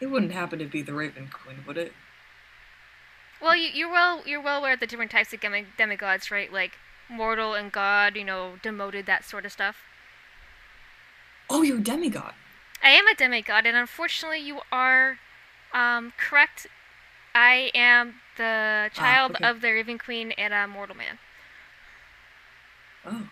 it 0.02 0.08
wouldn't 0.08 0.32
happen 0.32 0.60
to 0.60 0.66
be 0.66 0.82
the 0.82 0.94
Raven 0.94 1.30
Queen, 1.32 1.58
would 1.68 1.78
it? 1.78 1.94
Well, 3.42 3.56
you, 3.56 3.70
you're 3.74 3.92
well 3.92 4.24
you're 4.26 4.42
well 4.42 4.60
aware 4.60 4.74
of 4.74 4.80
the 4.80 4.88
different 4.88 5.12
types 5.12 5.32
of 5.32 5.40
demi- 5.40 5.68
demigods, 5.78 6.32
right? 6.32 6.52
Like 6.52 6.74
mortal 7.08 7.54
and 7.54 7.72
god, 7.72 8.16
you 8.16 8.24
know, 8.24 8.54
demoted, 8.64 9.06
that 9.06 9.24
sort 9.24 9.46
of 9.46 9.52
stuff. 9.52 9.78
Oh, 11.50 11.62
you're 11.62 11.78
a 11.78 11.82
demigod. 11.82 12.34
I 12.84 12.90
am 12.90 13.08
a 13.08 13.16
demigod, 13.16 13.66
and 13.66 13.78
unfortunately, 13.78 14.40
you 14.40 14.62
are 14.72 15.20
um, 15.74 16.14
correct. 16.18 16.66
I 17.36 17.70
am 17.76 18.16
the 18.38 18.90
child 18.94 19.36
okay. 19.36 19.46
of 19.46 19.62
the 19.62 19.72
Raven 19.72 20.00
Queen 20.00 20.32
and 20.32 20.54
a 20.54 20.68
mortal 20.68 20.96
man. 20.96 21.20
Oh. 23.06 23.30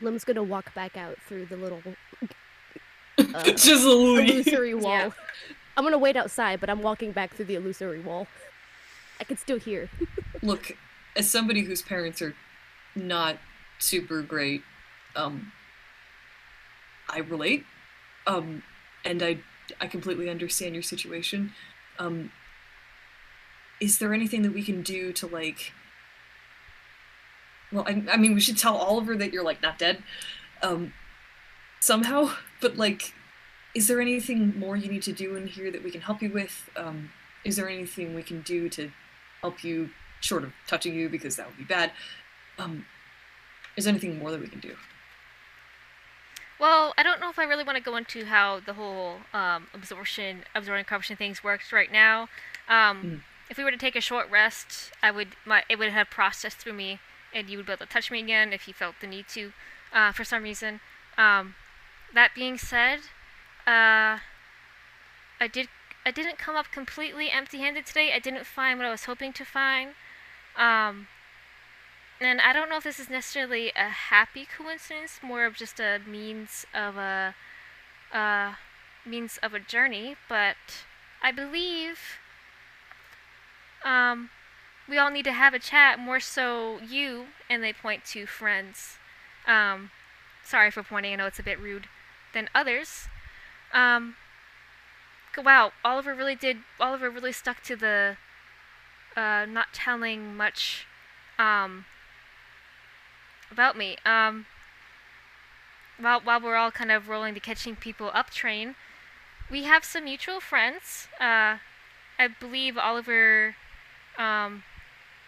Lim's 0.00 0.24
gonna 0.24 0.42
walk 0.42 0.74
back 0.74 0.96
out 0.96 1.16
through 1.26 1.46
the 1.46 1.56
little 1.56 1.82
uh, 3.18 3.42
Just 3.44 3.86
a 3.86 3.90
illusory 3.90 4.74
wall. 4.74 4.90
Yeah. 4.90 5.10
I'm 5.76 5.84
gonna 5.84 5.98
wait 5.98 6.16
outside, 6.16 6.60
but 6.60 6.70
I'm 6.70 6.82
walking 6.82 7.12
back 7.12 7.34
through 7.34 7.46
the 7.46 7.54
illusory 7.54 8.00
wall. 8.00 8.26
I 9.20 9.24
can 9.24 9.36
still 9.36 9.58
hear. 9.58 9.88
Look, 10.42 10.76
as 11.16 11.30
somebody 11.30 11.62
whose 11.62 11.82
parents 11.82 12.20
are 12.20 12.34
not 12.94 13.38
super 13.78 14.22
great, 14.22 14.62
um, 15.14 15.52
I 17.08 17.18
relate. 17.18 17.64
Um, 18.26 18.62
and 19.04 19.22
I 19.22 19.38
I 19.80 19.86
completely 19.86 20.28
understand 20.28 20.74
your 20.74 20.82
situation. 20.82 21.52
Um, 21.98 22.30
is 23.80 23.98
there 23.98 24.14
anything 24.14 24.42
that 24.42 24.52
we 24.52 24.62
can 24.62 24.82
do 24.82 25.12
to 25.14 25.26
like? 25.26 25.72
Well, 27.72 27.84
I, 27.86 28.02
I 28.12 28.16
mean, 28.16 28.34
we 28.34 28.40
should 28.40 28.58
tell 28.58 28.76
Oliver 28.76 29.16
that 29.16 29.32
you're 29.32 29.44
like 29.44 29.60
not 29.62 29.78
dead, 29.78 30.02
um, 30.62 30.92
somehow. 31.80 32.30
But 32.60 32.76
like, 32.76 33.12
is 33.74 33.88
there 33.88 34.00
anything 34.00 34.58
more 34.58 34.76
you 34.76 34.90
need 34.90 35.02
to 35.02 35.12
do 35.12 35.36
in 35.36 35.46
here 35.46 35.70
that 35.70 35.82
we 35.82 35.90
can 35.90 36.00
help 36.00 36.22
you 36.22 36.30
with? 36.30 36.70
Um, 36.76 37.10
is 37.44 37.56
there 37.56 37.68
anything 37.68 38.14
we 38.14 38.22
can 38.22 38.42
do 38.42 38.68
to 38.70 38.90
help 39.40 39.62
you, 39.62 39.90
short 40.20 40.42
of 40.44 40.52
touching 40.66 40.94
you, 40.94 41.08
because 41.08 41.36
that 41.36 41.46
would 41.46 41.58
be 41.58 41.64
bad? 41.64 41.92
Um, 42.58 42.86
is 43.76 43.84
there 43.84 43.92
anything 43.92 44.18
more 44.18 44.30
that 44.30 44.40
we 44.40 44.48
can 44.48 44.60
do? 44.60 44.76
Well, 46.58 46.94
I 46.96 47.02
don't 47.02 47.20
know 47.20 47.28
if 47.28 47.38
I 47.38 47.44
really 47.44 47.64
want 47.64 47.76
to 47.76 47.84
go 47.84 47.96
into 47.96 48.24
how 48.24 48.60
the 48.60 48.72
whole 48.72 49.16
um, 49.34 49.66
absorption, 49.74 50.44
absorbing 50.54 50.84
corruption 50.86 51.14
things 51.16 51.44
works 51.44 51.72
right 51.72 51.92
now. 51.92 52.28
Um, 52.68 53.02
Mhm. 53.02 53.20
If 53.48 53.58
we 53.58 53.62
were 53.64 53.70
to 53.70 53.76
take 53.76 53.94
a 53.94 54.00
short 54.00 54.28
rest, 54.28 54.90
I 55.04 55.12
would 55.12 55.36
my 55.44 55.62
it 55.68 55.78
would 55.78 55.92
have 55.92 56.10
processed 56.10 56.56
through 56.56 56.72
me, 56.72 56.98
and 57.36 57.50
you 57.50 57.58
would 57.58 57.66
be 57.66 57.72
able 57.72 57.86
to 57.86 57.92
touch 57.92 58.10
me 58.10 58.18
again 58.18 58.52
if 58.52 58.66
you 58.66 58.72
felt 58.72 58.96
the 59.00 59.06
need 59.06 59.28
to, 59.28 59.52
uh, 59.92 60.10
for 60.10 60.24
some 60.24 60.42
reason. 60.42 60.80
Um, 61.18 61.54
that 62.14 62.30
being 62.34 62.56
said, 62.56 63.00
uh, 63.66 64.18
I 65.38 65.48
did 65.52 65.68
I 66.06 66.12
didn't 66.12 66.38
come 66.38 66.54
up 66.54 66.70
completely 66.70 67.30
empty-handed 67.30 67.84
today. 67.84 68.12
I 68.14 68.20
didn't 68.20 68.46
find 68.46 68.78
what 68.78 68.86
I 68.86 68.90
was 68.90 69.04
hoping 69.04 69.32
to 69.34 69.44
find. 69.44 69.90
Um, 70.56 71.08
and 72.20 72.40
I 72.40 72.52
don't 72.52 72.70
know 72.70 72.76
if 72.76 72.84
this 72.84 73.00
is 73.00 73.10
necessarily 73.10 73.72
a 73.74 73.88
happy 73.88 74.46
coincidence, 74.46 75.18
more 75.20 75.44
of 75.44 75.56
just 75.56 75.80
a 75.80 76.00
means 76.06 76.64
of 76.72 76.96
a 76.96 77.34
uh, 78.12 78.54
means 79.04 79.38
of 79.42 79.52
a 79.52 79.58
journey. 79.58 80.16
But 80.28 80.86
I 81.22 81.32
believe 81.32 81.98
um, 83.84 84.30
we 84.88 84.98
all 84.98 85.10
need 85.10 85.24
to 85.24 85.32
have 85.32 85.54
a 85.54 85.58
chat. 85.58 85.98
More 85.98 86.20
so, 86.20 86.78
you 86.80 87.26
and 87.48 87.62
they 87.62 87.72
point 87.72 88.04
to 88.06 88.26
friends. 88.26 88.98
Um, 89.46 89.90
sorry 90.44 90.70
for 90.70 90.82
pointing. 90.82 91.12
I 91.12 91.16
know 91.16 91.26
it's 91.26 91.38
a 91.38 91.44
bit 91.44 91.60
rude 91.60 91.88
than 92.34 92.48
others. 92.54 93.08
Um, 93.72 94.16
wow, 95.36 95.72
Oliver 95.84 96.14
really 96.14 96.34
did. 96.34 96.58
Oliver 96.80 97.10
really 97.10 97.32
stuck 97.32 97.62
to 97.64 97.76
the 97.76 98.16
uh, 99.16 99.46
not 99.46 99.72
telling 99.72 100.36
much. 100.36 100.86
Um, 101.38 101.84
about 103.50 103.76
me. 103.76 103.96
Um, 104.04 104.46
while 105.98 106.20
while 106.20 106.40
we're 106.40 106.56
all 106.56 106.70
kind 106.70 106.90
of 106.90 107.08
rolling 107.08 107.34
the 107.34 107.40
catching 107.40 107.76
people 107.76 108.10
up 108.12 108.30
train, 108.30 108.74
we 109.50 109.64
have 109.64 109.84
some 109.84 110.04
mutual 110.04 110.40
friends. 110.40 111.08
Uh, 111.20 111.58
I 112.18 112.28
believe 112.40 112.76
Oliver 112.76 113.56
um, 114.18 114.62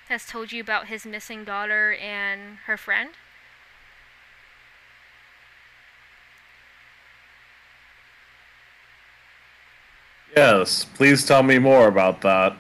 has 0.09 0.27
told 0.27 0.53
you 0.53 0.61
about 0.61 0.87
his 0.87 1.05
missing 1.05 1.45
daughter 1.45 1.95
and 1.95 2.59
her 2.67 2.77
friend. 2.77 3.11
Yes, 10.37 10.85
please 10.95 11.27
tell 11.27 11.43
me 11.43 11.59
more 11.59 11.89
about 11.89 12.21
that. 12.23 12.57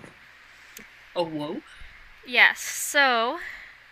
Oh, 1.14 1.24
whoa. 1.24 1.62
Yes. 2.26 2.60
So, 2.60 3.38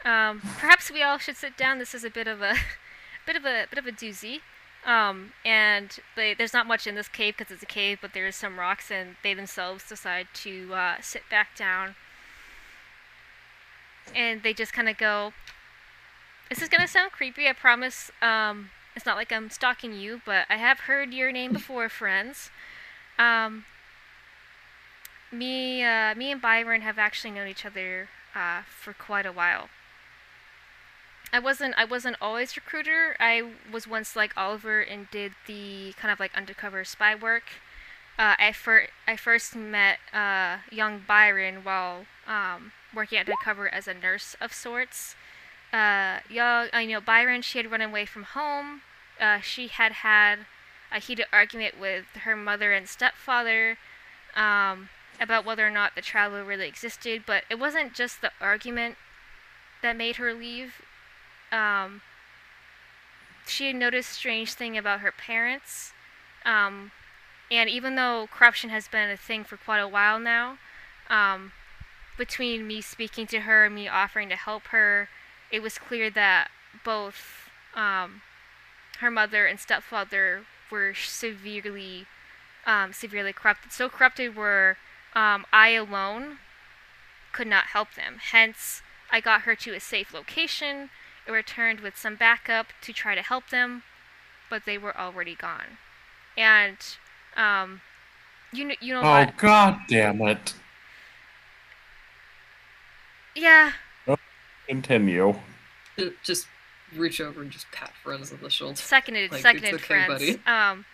um, 0.04 0.40
perhaps 0.40 0.90
we 0.90 1.02
all 1.02 1.18
should 1.18 1.36
sit 1.36 1.56
down. 1.56 1.78
This 1.78 1.94
is 1.94 2.04
a 2.04 2.10
bit 2.10 2.26
of 2.26 2.42
a, 2.42 2.54
bit 3.26 3.36
of 3.36 3.44
a 3.44 3.66
bit 3.70 3.78
of 3.78 3.86
a 3.86 3.92
doozy. 3.92 4.40
Um, 4.84 5.32
and 5.44 5.98
they, 6.14 6.34
there's 6.34 6.52
not 6.52 6.66
much 6.66 6.86
in 6.86 6.94
this 6.94 7.08
cave 7.08 7.36
because 7.36 7.52
it's 7.52 7.62
a 7.62 7.66
cave, 7.66 7.98
but 8.00 8.12
there 8.14 8.26
is 8.26 8.36
some 8.36 8.58
rocks, 8.58 8.90
and 8.90 9.16
they 9.22 9.34
themselves 9.34 9.88
decide 9.88 10.28
to 10.34 10.72
uh, 10.74 10.96
sit 11.00 11.22
back 11.28 11.56
down. 11.56 11.96
And 14.14 14.42
they 14.42 14.52
just 14.52 14.72
kind 14.72 14.88
of 14.88 14.96
go. 14.96 15.32
This 16.48 16.62
is 16.62 16.68
gonna 16.68 16.88
sound 16.88 17.12
creepy. 17.12 17.48
I 17.48 17.52
promise. 17.52 18.10
Um, 18.22 18.70
it's 18.94 19.04
not 19.04 19.16
like 19.16 19.30
I'm 19.30 19.50
stalking 19.50 19.92
you, 19.92 20.22
but 20.24 20.46
I 20.48 20.56
have 20.56 20.80
heard 20.80 21.12
your 21.12 21.30
name 21.30 21.52
before, 21.54 21.88
friends. 21.88 22.50
Um, 23.18 23.64
me, 25.30 25.84
uh, 25.84 26.14
me 26.14 26.32
and 26.32 26.40
Byron 26.40 26.80
have 26.80 26.98
actually 26.98 27.32
known 27.32 27.48
each 27.48 27.66
other 27.66 28.08
uh, 28.34 28.62
for 28.66 28.92
quite 28.92 29.26
a 29.26 29.32
while. 29.32 29.68
I 31.32 31.38
wasn't, 31.38 31.74
I 31.76 31.84
wasn't 31.84 32.16
always 32.20 32.56
recruiter. 32.56 33.16
I 33.18 33.42
was 33.70 33.86
once 33.86 34.16
like 34.16 34.32
Oliver 34.36 34.80
and 34.80 35.10
did 35.10 35.32
the 35.46 35.92
kind 35.98 36.12
of 36.12 36.20
like 36.20 36.34
undercover 36.34 36.84
spy 36.84 37.14
work. 37.14 37.44
Uh, 38.18 38.34
I 38.38 38.52
fir- 38.52 38.88
I 39.06 39.16
first 39.16 39.54
met 39.54 39.98
uh, 40.12 40.58
young 40.70 41.02
Byron 41.06 41.56
while 41.64 42.06
um, 42.26 42.72
working 42.96 43.18
undercover 43.18 43.72
as 43.72 43.86
a 43.86 43.94
nurse 43.94 44.34
of 44.40 44.52
sorts. 44.52 45.14
Uh, 45.72 46.18
uh, 46.30 46.78
you 46.78 46.88
know, 46.88 47.00
Byron, 47.00 47.42
she 47.42 47.58
had 47.58 47.70
run 47.70 47.82
away 47.82 48.06
from 48.06 48.24
home. 48.24 48.82
Uh, 49.20 49.40
she 49.40 49.68
had 49.68 49.92
had 49.92 50.46
a 50.90 50.98
heated 50.98 51.26
argument 51.32 51.78
with 51.78 52.06
her 52.24 52.34
mother 52.34 52.72
and 52.72 52.88
stepfather 52.88 53.76
um, 54.34 54.88
about 55.20 55.44
whether 55.44 55.66
or 55.66 55.70
not 55.70 55.94
the 55.94 56.00
traveler 56.00 56.42
really 56.42 56.66
existed. 56.66 57.22
But 57.26 57.44
it 57.50 57.58
wasn't 57.58 57.94
just 57.94 58.20
the 58.20 58.32
argument 58.40 58.96
that 59.82 59.96
made 59.96 60.16
her 60.16 60.32
leave. 60.32 60.82
Um, 61.52 62.02
she 63.46 63.68
had 63.68 63.76
noticed 63.76 64.10
strange 64.10 64.54
thing 64.54 64.76
about 64.76 65.00
her 65.00 65.12
parents. 65.12 65.92
Um, 66.44 66.92
and 67.50 67.70
even 67.70 67.94
though 67.94 68.28
corruption 68.32 68.70
has 68.70 68.88
been 68.88 69.10
a 69.10 69.16
thing 69.16 69.44
for 69.44 69.56
quite 69.56 69.78
a 69.78 69.88
while 69.88 70.18
now, 70.18 70.58
um, 71.08 71.52
between 72.16 72.66
me 72.66 72.80
speaking 72.80 73.26
to 73.28 73.40
her 73.40 73.64
and 73.66 73.74
me 73.74 73.88
offering 73.88 74.28
to 74.30 74.36
help 74.36 74.64
her, 74.68 75.08
it 75.50 75.62
was 75.62 75.78
clear 75.78 76.10
that 76.10 76.48
both 76.84 77.48
um, 77.74 78.22
her 79.00 79.10
mother 79.10 79.46
and 79.46 79.60
stepfather 79.60 80.44
were 80.70 80.94
severely, 80.94 82.06
um, 82.66 82.92
severely 82.92 83.32
corrupted. 83.32 83.72
So 83.72 83.88
corrupted 83.88 84.36
where 84.36 84.78
um, 85.14 85.46
I 85.52 85.70
alone 85.70 86.38
could 87.32 87.46
not 87.46 87.66
help 87.66 87.94
them. 87.94 88.18
Hence, 88.30 88.82
I 89.10 89.20
got 89.20 89.42
her 89.42 89.54
to 89.54 89.74
a 89.74 89.80
safe 89.80 90.12
location 90.12 90.90
and 91.26 91.34
returned 91.34 91.80
with 91.80 91.96
some 91.96 92.16
backup 92.16 92.68
to 92.82 92.92
try 92.92 93.14
to 93.14 93.22
help 93.22 93.50
them, 93.50 93.82
but 94.48 94.62
they 94.64 94.78
were 94.78 94.96
already 94.96 95.34
gone. 95.34 95.78
And 96.36 96.76
um, 97.36 97.82
you 98.52 98.64
know, 98.64 98.74
you 98.80 98.94
know 98.94 99.00
Oh 99.00 99.10
what? 99.10 99.36
god 99.36 99.80
damn 99.88 100.20
it. 100.22 100.54
Yeah, 103.36 103.72
Continue. 104.66 105.34
Just 106.24 106.48
reach 106.94 107.20
over 107.20 107.40
and 107.40 107.50
just 107.50 107.70
pat 107.70 107.92
friends 108.02 108.32
on 108.32 108.38
the 108.42 108.50
shoulder. 108.50 108.76
seconded, 108.76 109.30
Like, 109.32 109.42
seconded 109.42 109.74
it's 109.74 109.84
okay, 109.84 110.06
friends. 110.06 110.08
buddy. 110.08 110.40
Um, 110.46 110.84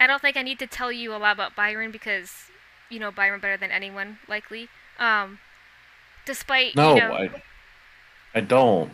I 0.00 0.06
don't 0.08 0.20
think 0.20 0.36
I 0.36 0.42
need 0.42 0.58
to 0.58 0.66
tell 0.66 0.90
you 0.90 1.14
a 1.14 1.18
lot 1.18 1.34
about 1.34 1.54
Byron 1.54 1.92
because 1.92 2.46
you 2.90 2.98
know 2.98 3.12
Byron 3.12 3.40
better 3.40 3.56
than 3.56 3.70
anyone, 3.70 4.18
likely. 4.28 4.68
Um, 4.98 5.38
despite 6.26 6.74
No, 6.74 6.94
you 6.96 7.00
know, 7.00 7.12
I 7.12 7.30
I 8.34 8.40
don't. 8.40 8.90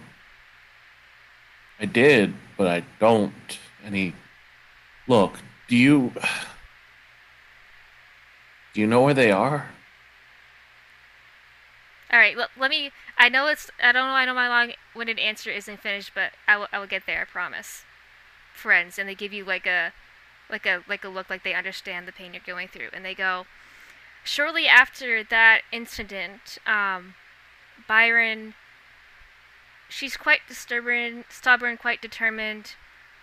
I 1.81 1.87
did, 1.87 2.35
but 2.59 2.67
I 2.67 2.83
don't. 3.01 3.33
Any 3.85 4.13
Look, 5.07 5.39
do 5.69 5.77
you 5.77 6.13
Do 8.75 8.81
you 8.83 8.87
know 8.87 9.01
where 9.03 9.15
they 9.15 9.31
are? 9.31 9.71
All 12.11 12.19
right, 12.19 12.37
let, 12.37 12.51
let 12.59 12.71
me. 12.71 12.91
I 13.19 13.29
know 13.29 13.49
it's. 13.49 13.71
I 13.83 13.93
don't 13.93 14.07
know. 14.09 14.15
I 14.15 14.25
know 14.25 14.35
my 14.35 14.49
long-winded 14.49 15.19
answer 15.19 15.51
isn't 15.51 15.81
finished, 15.81 16.13
but 16.15 16.33
I 16.47 16.57
will. 16.57 16.69
I 16.73 16.79
will 16.79 16.87
get 16.87 17.05
there. 17.07 17.23
I 17.23 17.25
promise. 17.25 17.85
Friends, 18.55 18.99
and 18.99 19.09
they 19.09 19.15
give 19.15 19.33
you 19.33 19.45
like 19.45 19.67
a, 19.67 19.93
like 20.51 20.67
a 20.67 20.83
like 20.89 21.05
a 21.05 21.09
look 21.09 21.29
like 21.29 21.45
they 21.45 21.55
understand 21.55 22.09
the 22.09 22.13
pain 22.13 22.33
you're 22.33 22.43
going 22.45 22.69
through, 22.69 22.89
and 22.93 23.05
they 23.05 23.15
go. 23.15 23.47
Shortly 24.25 24.67
after 24.67 25.23
that 25.25 25.63
incident, 25.71 26.59
um, 26.67 27.15
Byron. 27.87 28.55
She's 29.91 30.17
quite 30.19 30.41
stubborn, 30.51 31.25
stubborn, 31.31 31.77
quite 31.79 32.03
determined, 32.03 32.75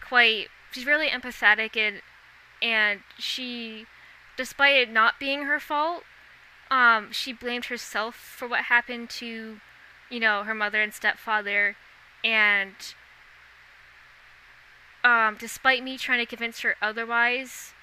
quite. 0.08 0.48
She's 0.72 0.86
really 0.86 1.08
empathetic 1.08 1.78
and, 1.78 2.02
and 2.62 3.02
she, 3.20 3.86
despite 4.36 4.76
it 4.76 4.90
not 4.90 5.20
being 5.20 5.44
her 5.44 5.60
fault, 5.60 6.04
um, 6.72 7.12
she 7.12 7.32
blamed 7.32 7.66
herself 7.66 8.16
for 8.16 8.48
what 8.48 8.66
happened 8.66 9.10
to, 9.12 9.60
you 10.10 10.20
know, 10.20 10.44
her 10.44 10.56
mother 10.56 10.82
and 10.82 10.94
stepfather, 10.94 11.76
and 12.24 12.74
um, 15.04 15.38
despite 15.40 15.84
me 15.84 15.98
trying 15.98 16.20
to 16.20 16.26
convince 16.26 16.62
her 16.62 16.76
otherwise, 16.82 17.74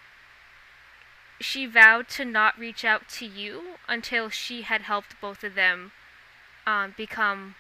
she 1.40 1.66
vowed 1.66 2.08
to 2.08 2.24
not 2.24 2.58
reach 2.58 2.84
out 2.84 3.08
to 3.08 3.26
you 3.26 3.76
until 3.88 4.28
she 4.28 4.62
had 4.62 4.82
helped 4.82 5.20
both 5.20 5.44
of 5.44 5.54
them 5.54 5.92
um, 6.66 6.94
become 6.96 7.54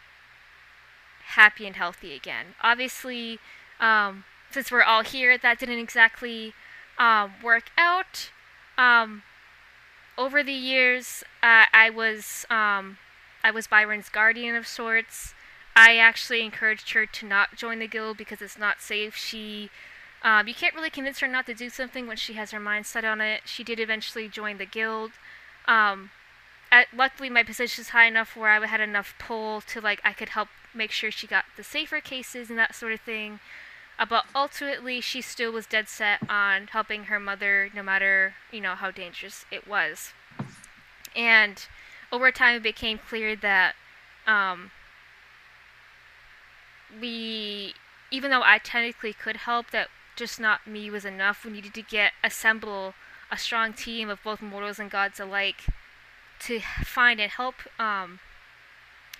happy 1.24 1.66
and 1.66 1.76
healthy 1.76 2.14
again. 2.14 2.54
Obviously, 2.60 3.38
um, 3.80 4.24
since 4.50 4.70
we're 4.70 4.82
all 4.82 5.02
here, 5.02 5.38
that 5.38 5.58
didn't 5.58 5.78
exactly 5.78 6.54
um, 6.98 7.32
work 7.42 7.70
out. 7.76 8.30
Um, 8.76 9.22
over 10.18 10.42
the 10.42 10.52
years, 10.52 11.24
uh, 11.42 11.66
I 11.72 11.90
was 11.90 12.46
um, 12.50 12.98
I 13.44 13.50
was 13.50 13.66
Byron's 13.66 14.08
guardian 14.08 14.54
of 14.54 14.66
sorts. 14.66 15.34
I 15.74 15.96
actually 15.96 16.42
encouraged 16.42 16.90
her 16.92 17.06
to 17.06 17.26
not 17.26 17.56
join 17.56 17.78
the 17.78 17.86
guild 17.86 18.16
because 18.18 18.42
it's 18.42 18.58
not 18.58 18.82
safe. 18.82 19.16
She, 19.16 19.70
um, 20.22 20.46
you 20.46 20.54
can't 20.54 20.74
really 20.74 20.90
convince 20.90 21.20
her 21.20 21.28
not 21.28 21.46
to 21.46 21.54
do 21.54 21.70
something 21.70 22.06
when 22.06 22.18
she 22.18 22.34
has 22.34 22.50
her 22.50 22.60
mind 22.60 22.84
set 22.84 23.04
on 23.04 23.20
it. 23.22 23.42
She 23.46 23.64
did 23.64 23.80
eventually 23.80 24.28
join 24.28 24.58
the 24.58 24.66
guild. 24.66 25.12
Um, 25.66 26.10
at, 26.70 26.88
luckily, 26.94 27.30
my 27.30 27.42
position 27.42 27.82
is 27.82 27.88
high 27.90 28.06
enough 28.06 28.36
where 28.36 28.50
I 28.50 28.66
had 28.66 28.80
enough 28.80 29.14
pull 29.18 29.62
to 29.62 29.80
like 29.80 30.00
I 30.04 30.12
could 30.12 30.30
help 30.30 30.48
make 30.74 30.90
sure 30.90 31.10
she 31.10 31.26
got 31.26 31.44
the 31.56 31.64
safer 31.64 32.00
cases 32.00 32.50
and 32.50 32.58
that 32.58 32.74
sort 32.74 32.92
of 32.92 33.00
thing. 33.00 33.40
But 33.98 34.26
ultimately, 34.34 35.00
she 35.00 35.20
still 35.22 35.52
was 35.52 35.66
dead 35.66 35.88
set 35.88 36.28
on 36.28 36.68
helping 36.68 37.04
her 37.04 37.20
mother, 37.20 37.70
no 37.74 37.82
matter 37.82 38.34
you 38.50 38.60
know 38.60 38.74
how 38.74 38.90
dangerous 38.90 39.44
it 39.50 39.66
was. 39.66 40.12
And 41.14 41.64
over 42.10 42.30
time, 42.32 42.56
it 42.56 42.62
became 42.62 42.98
clear 42.98 43.36
that 43.36 43.74
um, 44.26 44.70
we, 47.00 47.74
even 48.10 48.30
though 48.30 48.42
I 48.42 48.58
technically 48.58 49.12
could 49.12 49.38
help, 49.38 49.70
that 49.70 49.88
just 50.16 50.40
not 50.40 50.66
me 50.66 50.90
was 50.90 51.04
enough. 51.04 51.44
We 51.44 51.52
needed 51.52 51.74
to 51.74 51.82
get 51.82 52.12
assemble 52.22 52.94
a 53.30 53.38
strong 53.38 53.72
team 53.72 54.10
of 54.10 54.22
both 54.22 54.42
mortals 54.42 54.78
and 54.78 54.90
gods 54.90 55.18
alike 55.18 55.64
to 56.40 56.60
find 56.84 57.20
and 57.20 57.30
help 57.30 57.54
um, 57.78 58.20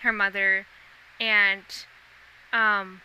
her 0.02 0.12
mother, 0.12 0.66
and 1.20 1.62
um, 2.52 3.00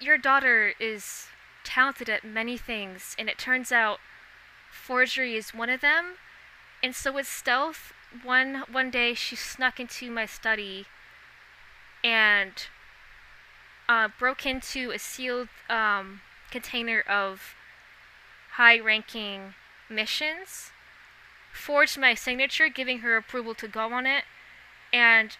your 0.00 0.18
daughter 0.18 0.72
is 0.80 1.26
talented 1.64 2.08
at 2.08 2.24
many 2.24 2.56
things, 2.56 3.14
and 3.18 3.28
it 3.28 3.38
turns 3.38 3.70
out 3.70 3.98
forgery 4.70 5.36
is 5.36 5.54
one 5.54 5.70
of 5.70 5.80
them. 5.80 6.16
And 6.82 6.94
so 6.94 7.12
with 7.12 7.26
stealth, 7.26 7.92
one 8.24 8.64
one 8.70 8.90
day 8.90 9.14
she 9.14 9.36
snuck 9.36 9.78
into 9.78 10.10
my 10.10 10.26
study 10.26 10.86
and 12.02 12.52
uh, 13.88 14.08
broke 14.18 14.46
into 14.46 14.90
a 14.90 14.98
sealed 14.98 15.48
um, 15.68 16.22
container 16.50 17.00
of 17.00 17.54
high-ranking 18.52 19.54
missions, 19.88 20.70
forged 21.52 21.98
my 21.98 22.14
signature, 22.14 22.68
giving 22.68 23.00
her 23.00 23.16
approval 23.16 23.54
to 23.54 23.68
go 23.68 23.92
on 23.92 24.06
it, 24.06 24.24
and 24.92 25.36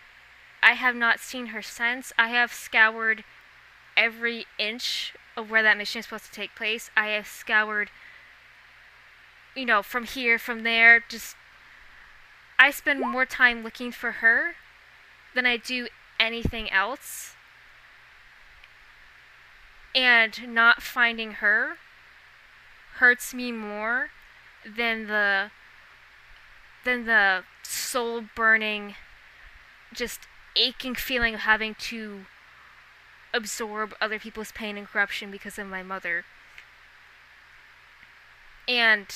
I 0.63 0.73
have 0.73 0.95
not 0.95 1.21
seen 1.21 1.47
her 1.47 1.63
since. 1.63 2.13
I 2.19 2.29
have 2.29 2.53
scoured 2.53 3.25
every 4.01 4.47
inch 4.59 5.13
of 5.37 5.51
where 5.51 5.63
that 5.63 5.77
mission 5.77 5.99
is 5.99 6.07
supposed 6.07 6.25
to 6.25 6.33
take 6.33 6.57
place. 6.57 6.91
I 6.97 7.09
have 7.09 7.27
scoured, 7.27 7.91
you 9.55 9.67
know, 9.67 9.83
from 9.83 10.05
here, 10.05 10.39
from 10.39 10.63
there. 10.63 11.05
Just, 11.07 11.37
I 12.59 12.71
spend 12.71 13.01
more 13.01 13.27
time 13.27 13.63
looking 13.63 13.93
for 13.93 14.13
her 14.13 14.55
than 15.35 15.45
I 15.45 15.59
do 15.59 15.89
anything 16.19 16.73
else. 16.73 17.35
And 19.95 20.49
not 20.49 20.83
finding 20.83 21.33
her 21.33 21.77
hurts 22.97 23.35
me 23.35 23.53
more 23.53 24.11
than 24.65 25.09
the 25.09 25.51
than 26.85 27.07
the 27.07 27.43
soul 27.63 28.23
burning 28.35 28.95
just 29.93 30.21
aching 30.55 30.95
feeling 30.95 31.35
of 31.35 31.41
having 31.41 31.75
to 31.75 32.27
absorb 33.33 33.95
other 34.01 34.19
people's 34.19 34.53
pain 34.53 34.77
and 34.77 34.87
corruption 34.87 35.31
because 35.31 35.59
of 35.59 35.67
my 35.67 35.83
mother. 35.83 36.25
And 38.69 39.07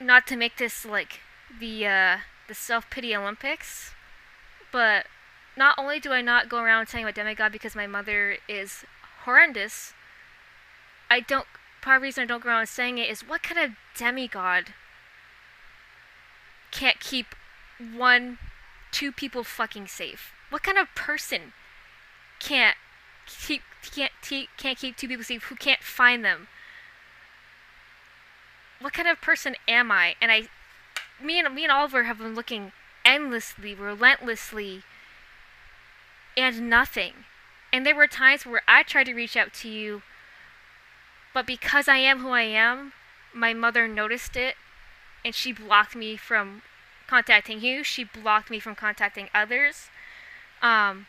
not 0.00 0.26
to 0.28 0.36
make 0.36 0.56
this 0.56 0.84
like 0.84 1.20
the 1.58 1.86
uh, 1.86 2.16
the 2.48 2.54
self 2.54 2.88
pity 2.90 3.14
Olympics, 3.14 3.92
but 4.72 5.06
not 5.56 5.78
only 5.78 6.00
do 6.00 6.12
I 6.12 6.22
not 6.22 6.48
go 6.48 6.62
around 6.62 6.88
saying 6.88 7.04
about 7.04 7.14
demigod 7.14 7.52
because 7.52 7.74
my 7.74 7.86
mother 7.86 8.38
is 8.48 8.84
horrendous, 9.24 9.92
I 11.10 11.20
don't. 11.20 11.46
Part 11.82 11.96
of 11.96 12.02
the 12.02 12.06
reason 12.06 12.22
I 12.24 12.26
don't 12.26 12.42
go 12.42 12.50
around 12.50 12.68
saying 12.68 12.98
it 12.98 13.08
is 13.08 13.26
what 13.26 13.42
kind 13.42 13.58
of 13.58 13.70
demigod 13.96 14.74
can't 16.70 17.00
keep 17.00 17.34
one, 17.94 18.38
two 18.90 19.12
people 19.12 19.44
fucking 19.44 19.86
safe? 19.86 20.32
What 20.50 20.62
kind 20.62 20.78
of 20.78 20.94
person 20.94 21.52
can't 22.38 22.76
keep 23.26 23.62
can't 23.82 24.12
can't 24.56 24.78
keep 24.78 24.96
two 24.96 25.08
people 25.08 25.24
safe 25.24 25.44
who 25.44 25.56
can't 25.56 25.82
find 25.82 26.24
them? 26.24 26.48
What 28.80 28.92
kind 28.92 29.08
of 29.08 29.20
person 29.20 29.56
am 29.68 29.90
I? 29.90 30.14
And 30.22 30.32
I, 30.32 30.48
me 31.22 31.38
and 31.38 31.54
me 31.54 31.64
and 31.64 31.72
Oliver 31.72 32.04
have 32.04 32.18
been 32.18 32.34
looking 32.34 32.72
endlessly, 33.04 33.74
relentlessly, 33.74 34.82
and 36.36 36.70
nothing. 36.70 37.12
And 37.72 37.86
there 37.86 37.94
were 37.94 38.06
times 38.06 38.46
where 38.46 38.62
I 38.66 38.82
tried 38.82 39.04
to 39.04 39.14
reach 39.14 39.36
out 39.36 39.52
to 39.54 39.68
you, 39.68 40.02
but 41.32 41.46
because 41.46 41.88
I 41.88 41.98
am 41.98 42.20
who 42.20 42.30
I 42.30 42.42
am, 42.42 42.92
my 43.32 43.54
mother 43.54 43.86
noticed 43.86 44.36
it 44.36 44.56
and 45.24 45.34
she 45.34 45.52
blocked 45.52 45.94
me 45.94 46.16
from 46.16 46.62
contacting 47.10 47.60
you. 47.60 47.82
She 47.82 48.04
blocked 48.04 48.50
me 48.50 48.60
from 48.60 48.76
contacting 48.76 49.28
others. 49.34 49.90
Um, 50.62 51.06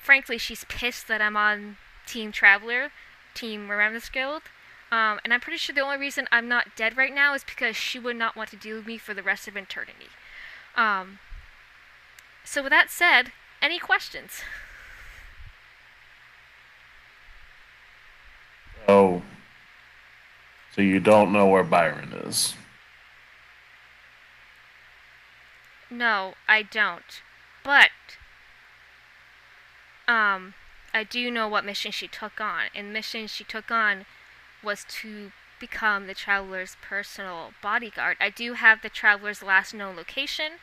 frankly, 0.00 0.38
she's 0.38 0.64
pissed 0.68 1.08
that 1.08 1.20
I'm 1.20 1.36
on 1.36 1.76
Team 2.06 2.30
Traveler, 2.30 2.92
Team 3.34 3.68
Remnants 3.68 4.08
Guild. 4.08 4.42
Um, 4.92 5.18
and 5.24 5.34
I'm 5.34 5.40
pretty 5.40 5.58
sure 5.58 5.74
the 5.74 5.80
only 5.80 5.98
reason 5.98 6.28
I'm 6.30 6.48
not 6.48 6.76
dead 6.76 6.96
right 6.96 7.14
now 7.14 7.34
is 7.34 7.42
because 7.42 7.76
she 7.76 7.98
would 7.98 8.16
not 8.16 8.36
want 8.36 8.50
to 8.50 8.56
deal 8.56 8.76
with 8.76 8.86
me 8.86 8.98
for 8.98 9.12
the 9.12 9.22
rest 9.22 9.48
of 9.48 9.56
eternity. 9.56 10.10
Um, 10.76 11.18
so 12.44 12.62
with 12.62 12.70
that 12.70 12.90
said, 12.90 13.32
any 13.60 13.80
questions? 13.80 14.42
Oh. 18.88 19.22
So 20.74 20.82
you 20.82 21.00
don't 21.00 21.32
know 21.32 21.46
where 21.46 21.64
Byron 21.64 22.12
is. 22.24 22.54
No, 25.90 26.34
I 26.48 26.62
don't. 26.62 27.22
But 27.64 27.90
um 30.08 30.54
I 30.92 31.04
do 31.04 31.30
know 31.30 31.48
what 31.48 31.64
mission 31.64 31.92
she 31.92 32.08
took 32.08 32.40
on. 32.40 32.64
And 32.74 32.88
the 32.88 32.92
mission 32.92 33.26
she 33.26 33.44
took 33.44 33.70
on 33.70 34.06
was 34.62 34.84
to 35.00 35.32
become 35.60 36.06
the 36.06 36.14
traveler's 36.14 36.76
personal 36.82 37.52
bodyguard. 37.62 38.16
I 38.20 38.30
do 38.30 38.54
have 38.54 38.82
the 38.82 38.88
traveler's 38.88 39.42
last 39.42 39.72
known 39.74 39.94
location. 39.96 40.54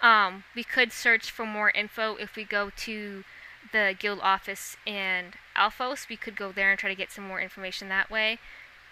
Um, 0.00 0.44
we 0.54 0.64
could 0.64 0.92
search 0.92 1.30
for 1.30 1.44
more 1.44 1.70
info 1.70 2.16
if 2.16 2.36
we 2.36 2.44
go 2.44 2.70
to 2.78 3.24
the 3.72 3.94
guild 3.98 4.20
office 4.22 4.76
in 4.86 5.34
Alphos. 5.56 6.08
We 6.08 6.16
could 6.16 6.36
go 6.36 6.52
there 6.52 6.70
and 6.70 6.78
try 6.78 6.88
to 6.88 6.96
get 6.96 7.10
some 7.10 7.26
more 7.26 7.40
information 7.40 7.88
that 7.88 8.10
way. 8.10 8.38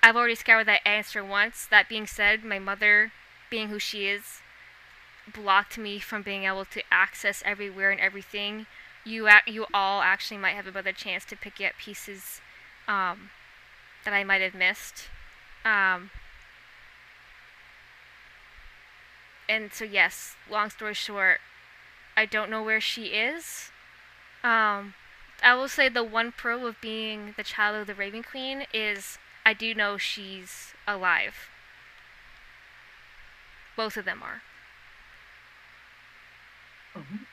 I've 0.02 0.16
already 0.16 0.34
scoured 0.34 0.66
that 0.66 0.86
answer 0.86 1.24
once. 1.24 1.66
That 1.66 1.88
being 1.88 2.06
said, 2.06 2.44
my 2.44 2.58
mother, 2.58 3.12
being 3.50 3.68
who 3.68 3.78
she 3.78 4.08
is, 4.08 4.42
blocked 5.32 5.78
me 5.78 5.98
from 5.98 6.22
being 6.22 6.44
able 6.44 6.64
to 6.66 6.82
access 6.90 7.42
everywhere 7.44 7.90
and 7.90 8.00
everything. 8.00 8.66
You 9.04 9.28
ac- 9.28 9.50
you 9.52 9.66
all 9.72 10.02
actually 10.02 10.38
might 10.38 10.54
have 10.54 10.66
a 10.66 10.72
better 10.72 10.92
chance 10.92 11.24
to 11.26 11.36
pick 11.36 11.60
up 11.60 11.72
pieces 11.78 12.40
um, 12.88 13.30
that 14.04 14.14
I 14.14 14.24
might 14.24 14.40
have 14.40 14.54
missed. 14.54 15.08
Um, 15.64 16.10
and 19.48 19.72
so 19.72 19.84
yes, 19.84 20.36
long 20.50 20.70
story 20.70 20.94
short, 20.94 21.40
I 22.16 22.26
don't 22.26 22.50
know 22.50 22.62
where 22.62 22.80
she 22.80 23.06
is. 23.06 23.70
Um, 24.42 24.94
I 25.42 25.54
will 25.54 25.68
say 25.68 25.88
the 25.88 26.04
one 26.04 26.32
pro 26.32 26.66
of 26.66 26.80
being 26.80 27.34
the 27.36 27.44
child 27.44 27.76
of 27.76 27.86
the 27.86 27.94
Raven 27.94 28.22
Queen 28.22 28.66
is 28.72 29.18
I 29.44 29.54
do 29.54 29.74
know 29.74 29.98
she's 29.98 30.74
alive. 30.86 31.48
Both 33.76 33.96
of 33.96 34.04
them 34.04 34.22
are. 34.22 34.42
Mhm. 36.94 37.26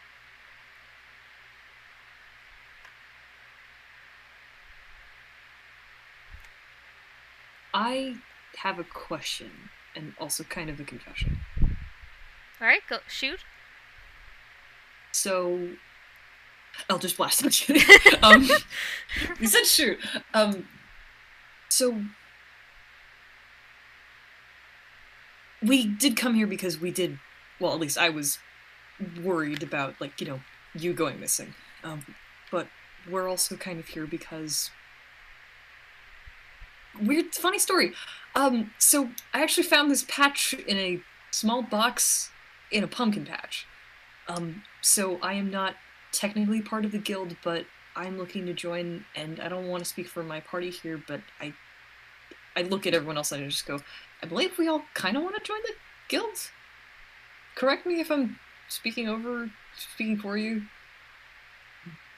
I 7.73 8.15
have 8.57 8.79
a 8.79 8.83
question 8.83 9.51
and 9.95 10.13
also 10.19 10.43
kind 10.43 10.69
of 10.69 10.79
a 10.79 10.83
confession. 10.83 11.39
All 12.61 12.67
right, 12.67 12.81
go 12.89 12.99
shoot. 13.07 13.39
So, 15.11 15.69
I'll 16.89 16.99
just 16.99 17.17
blast. 17.17 17.43
I'm 18.23 18.43
um, 18.43 18.49
you 19.39 19.47
said 19.47 19.65
shoot. 19.65 19.99
Um, 20.33 20.67
so 21.69 22.03
we 25.61 25.85
did 25.85 26.15
come 26.15 26.35
here 26.35 26.47
because 26.47 26.79
we 26.79 26.91
did. 26.91 27.19
Well, 27.59 27.73
at 27.73 27.79
least 27.79 27.97
I 27.97 28.09
was 28.09 28.39
worried 29.23 29.63
about 29.63 29.99
like 29.99 30.19
you 30.19 30.27
know 30.27 30.39
you 30.73 30.93
going 30.93 31.19
missing. 31.19 31.53
Um, 31.83 32.15
but 32.51 32.67
we're 33.09 33.27
also 33.27 33.55
kind 33.55 33.79
of 33.79 33.87
here 33.87 34.05
because 34.05 34.71
weird 37.01 37.33
funny 37.33 37.59
story. 37.59 37.93
Um 38.35 38.71
so 38.77 39.09
I 39.33 39.41
actually 39.41 39.63
found 39.63 39.89
this 39.89 40.05
patch 40.07 40.53
in 40.53 40.77
a 40.77 41.01
small 41.31 41.61
box 41.61 42.31
in 42.71 42.83
a 42.83 42.87
pumpkin 42.87 43.25
patch. 43.25 43.65
Um 44.27 44.63
so 44.81 45.19
I 45.21 45.33
am 45.33 45.49
not 45.49 45.75
technically 46.11 46.61
part 46.61 46.85
of 46.85 46.91
the 46.91 46.97
guild, 46.97 47.37
but 47.43 47.65
I'm 47.95 48.17
looking 48.17 48.45
to 48.45 48.53
join 48.53 49.05
and 49.15 49.39
I 49.39 49.49
don't 49.49 49.67
want 49.67 49.83
to 49.83 49.89
speak 49.89 50.07
for 50.07 50.23
my 50.23 50.39
party 50.39 50.69
here, 50.69 51.01
but 51.07 51.21
I 51.39 51.53
I 52.55 52.63
look 52.63 52.85
at 52.85 52.93
everyone 52.93 53.17
else 53.17 53.31
and 53.31 53.43
I 53.43 53.47
just 53.47 53.65
go, 53.65 53.79
I 54.21 54.25
believe 54.25 54.57
we 54.57 54.67
all 54.67 54.83
kind 54.93 55.15
of 55.15 55.23
want 55.23 55.35
to 55.35 55.41
join 55.41 55.59
the 55.63 55.73
guild. 56.09 56.51
Correct 57.55 57.85
me 57.85 57.99
if 57.99 58.11
I'm 58.11 58.39
speaking 58.69 59.07
over, 59.09 59.49
speaking 59.75 60.17
for 60.17 60.37
you. 60.37 60.63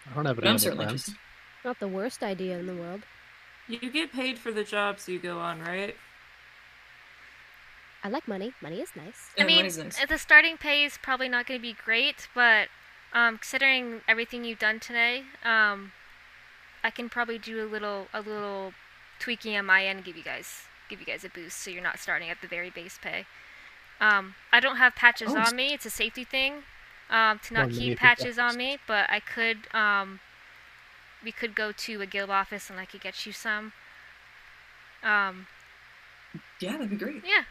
I 0.10 0.16
don't 0.16 0.26
have 0.26 0.36
But 0.36 0.46
any 0.46 0.52
I'm 0.52 0.60
certainly 0.60 0.86
plans. 0.86 1.10
interested. 1.10 1.16
Not 1.64 1.80
the 1.80 1.88
worst 1.88 2.24
idea 2.24 2.58
in 2.60 2.66
the 2.68 2.76
world. 2.76 3.04
You 3.68 3.92
get 3.92 4.12
paid 4.12 4.38
for 4.40 4.52
the 4.52 4.64
jobs 4.64 5.08
you 5.08 5.20
go 5.20 5.40
on, 5.40 5.62
right? 5.62 5.96
I 8.04 8.10
like 8.10 8.28
money. 8.28 8.54
Money 8.62 8.82
is 8.82 8.96
nice. 8.96 9.30
I 9.38 9.42
Yeah, 9.42 9.46
mean, 9.46 9.56
money's 9.58 9.78
nice. 9.78 10.02
uh, 10.02 10.06
the 10.08 10.18
starting 10.18 10.58
pay 10.58 10.84
is 10.84 10.98
probably 11.02 11.30
not 11.30 11.46
going 11.46 11.60
to 11.60 11.62
be 11.62 11.74
great, 11.74 12.28
but 12.34 12.70
um, 13.14 13.38
considering 13.38 14.02
everything 14.08 14.44
you've 14.44 14.60
done 14.60 14.80
today, 14.80 15.24
um, 15.44 15.92
I 16.84 16.90
can 16.90 17.10
probably 17.10 17.38
do 17.38 17.64
a 17.64 17.68
little 17.70 18.08
a 18.14 18.22
little 18.22 18.74
tweaking 19.20 19.56
on 19.56 19.66
my 19.68 19.86
end 19.86 19.98
and 19.98 20.06
give 20.06 20.18
you 20.18 20.24
guys 20.24 20.64
give 20.90 21.00
you 21.00 21.06
guys 21.06 21.24
a 21.24 21.30
boost, 21.30 21.58
so 21.60 21.70
you're 21.70 21.84
not 21.84 22.00
starting 22.00 22.30
at 22.30 22.42
the 22.42 22.48
very 22.48 22.70
base 22.72 22.98
pay. 23.02 23.26
Um, 24.02 24.36
I 24.52 24.60
don't 24.60 24.78
have 24.78 24.96
patches 24.96 25.30
Oh, 25.32 25.38
on 25.40 25.56
me; 25.56 25.74
it's 25.74 25.86
a 25.86 25.90
safety 25.90 26.26
thing 26.26 26.64
um, 27.10 27.40
to 27.44 27.54
not 27.54 27.70
keep 27.70 27.98
patches 28.00 28.38
on 28.40 28.58
me. 28.58 28.78
But 28.88 29.10
I 29.10 29.20
could 29.22 29.74
um, 29.74 30.20
we 31.24 31.32
could 31.32 31.56
go 31.56 31.72
to 31.72 32.02
a 32.02 32.06
guild 32.06 32.30
office 32.30 32.70
and 32.70 32.80
I 32.80 32.86
could 32.86 33.02
get 33.02 33.26
you 33.26 33.32
some. 33.32 33.74
Um, 35.04 35.48
Yeah, 36.60 36.74
that'd 36.74 36.90
be 36.90 36.96
great. 36.98 37.24
yeah. 37.26 37.44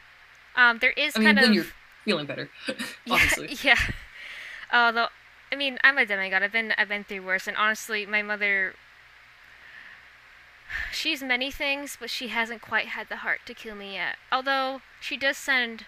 Um, 0.57 0.79
there 0.81 0.91
is 0.93 1.15
I 1.17 1.21
mean, 1.21 1.29
kind 1.29 1.37
when 1.39 1.49
of 1.51 1.55
you're 1.55 1.67
feeling 2.05 2.27
better, 2.27 2.51
yeah, 3.07 3.29
yeah. 3.63 3.79
Although, 4.73 5.09
I 5.53 5.57
mean, 5.57 5.79
I'm 5.85 5.97
a 5.99 6.05
demigod. 6.05 6.43
I've 6.43 6.53
been 6.53 6.75
I've 6.77 6.89
been 6.89 7.05
through 7.05 7.25
worse, 7.25 7.47
and 7.47 7.57
honestly, 7.57 8.05
my 8.07 8.23
mother. 8.23 8.75
She's 10.93 11.23
many 11.23 11.51
things, 11.51 11.97
but 11.99 12.11
she 12.11 12.29
hasn't 12.29 12.63
quite 12.63 12.87
had 12.89 13.09
the 13.09 13.17
heart 13.19 13.41
to 13.47 13.55
kill 13.55 13.75
me 13.75 13.95
yet. 13.95 14.17
Although 14.31 14.83
she 15.01 15.17
does 15.17 15.37
send, 15.37 15.87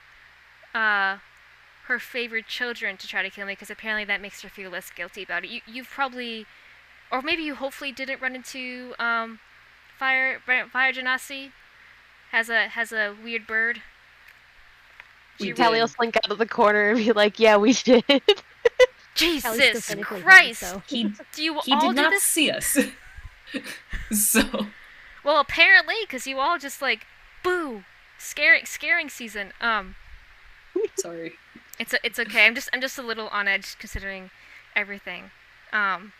uh, 0.75 1.19
her 1.87 1.99
favorite 1.99 2.47
children 2.47 2.97
to 2.97 3.07
try 3.09 3.23
to 3.23 3.31
kill 3.31 3.47
me, 3.47 3.53
because 3.53 3.71
apparently 3.71 4.05
that 4.05 4.21
makes 4.21 4.43
her 4.43 4.49
feel 4.49 4.71
less 4.71 4.91
guilty 4.91 5.23
about 5.23 5.45
it. 5.45 5.51
You 5.51 5.61
you've 5.67 5.89
probably, 5.89 6.47
or 7.11 7.23
maybe 7.23 7.43
you 7.43 7.55
hopefully 7.57 7.93
didn't 7.93 8.21
run 8.23 8.35
into 8.35 8.95
um, 8.99 9.41
fire 9.99 10.39
fire 10.47 10.93
genasi. 10.93 11.51
Has 12.31 12.49
a 12.49 12.69
has 12.69 12.93
a 12.93 13.15
weird 13.23 13.47
bird. 13.47 13.83
We 15.41 15.47
She- 15.49 15.53
Callie 15.53 15.81
will 15.81 15.87
did. 15.87 15.97
slink 15.97 16.17
out 16.17 16.31
of 16.31 16.39
the 16.39 16.47
corner 16.47 16.91
and 16.91 16.99
be 16.99 17.13
like, 17.13 17.39
"Yeah, 17.41 17.57
we 17.57 17.73
did." 17.73 18.05
Jesus 19.15 19.95
Christ! 20.03 20.61
so- 20.61 20.83
He 20.87 21.13
Do 21.35 21.43
you 21.43 21.61
he 21.65 21.73
all 21.75 21.81
did 21.89 21.97
not 21.97 22.11
this? 22.11 22.23
see 22.23 22.51
us. 22.51 22.79
so 24.11 24.43
Well, 25.25 25.39
apparently, 25.41 25.97
because 26.03 26.27
you 26.27 26.39
all 26.41 26.59
just 26.59 26.81
like, 26.81 27.07
boo, 27.45 27.85
scaring, 28.19 28.65
scaring 28.65 29.09
season. 29.11 29.53
Um, 29.61 29.95
sorry. 30.99 31.35
it's 31.79 31.95
it's 32.05 32.19
okay. 32.19 32.47
I'm 32.47 32.55
just 32.55 32.69
I'm 32.73 32.81
just 32.81 32.99
a 32.99 33.03
little 33.03 33.29
on 33.29 33.49
edge 33.49 33.77
considering 33.79 34.31
everything. 34.77 35.31
Um, 35.73 36.13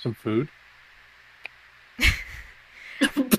Some 0.00 0.14
food. 0.14 0.48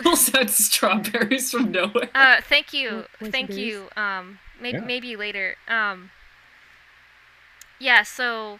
Pulls 0.03 0.33
out 0.35 0.49
strawberries 0.49 1.51
from 1.51 1.71
nowhere. 1.71 2.09
uh, 2.13 2.41
thank 2.41 2.73
you, 2.73 2.89
Well, 2.91 3.05
poison 3.19 3.31
thank 3.31 3.51
you. 3.53 3.87
Um, 3.95 4.39
maybe 4.61 4.77
Yeah. 4.77 4.83
maybe 4.85 5.15
later. 5.15 5.55
Um, 5.67 6.11
yeah. 7.79 8.03
So, 8.03 8.59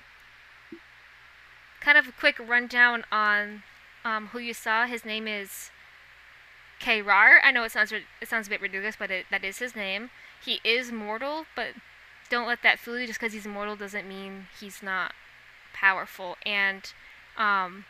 kind 1.81 1.97
of 1.97 2.07
a 2.07 2.11
quick 2.13 2.39
rundown 2.39 3.03
on 3.11 3.63
um 4.05 4.27
who 4.27 4.39
you 4.39 4.53
saw. 4.53 4.85
His 4.87 5.03
name 5.05 5.27
is 5.27 5.71
Krar. 6.79 7.39
I 7.43 7.51
know 7.51 7.63
it 7.63 7.71
sounds 7.71 7.91
it 7.91 8.03
sounds 8.27 8.47
a 8.47 8.49
bit 8.49 8.61
ridiculous, 8.61 8.95
but 8.97 9.11
it, 9.11 9.25
that 9.29 9.43
is 9.43 9.59
his 9.59 9.75
name. 9.75 10.09
He 10.45 10.59
is 10.63 10.91
mortal, 10.91 11.45
but 11.55 11.69
don't 12.29 12.47
let 12.47 12.63
that 12.63 12.79
fool 12.79 12.99
you. 12.99 13.07
Just 13.07 13.19
because 13.19 13.33
he's 13.33 13.47
mortal 13.47 13.75
doesn't 13.75 14.07
mean 14.07 14.47
he's 14.59 14.83
not 14.83 15.13
powerful. 15.73 16.37
And 16.45 16.91
um, 17.37 17.85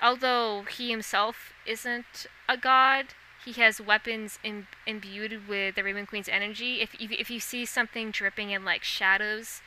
although 0.00 0.64
he 0.70 0.90
himself 0.90 1.52
isn't 1.66 2.26
a 2.48 2.56
god, 2.56 3.06
he 3.44 3.52
has 3.60 3.80
weapons 3.80 4.38
Im- 4.42 4.68
imbued 4.86 5.48
with 5.48 5.74
the 5.74 5.84
Raven 5.84 6.06
Queen's 6.06 6.28
energy. 6.28 6.80
If, 6.80 6.94
if 7.00 7.10
if 7.12 7.30
you 7.30 7.40
see 7.40 7.64
something 7.64 8.10
dripping 8.10 8.50
in 8.50 8.64
like 8.64 8.84
shadows, 8.84 9.60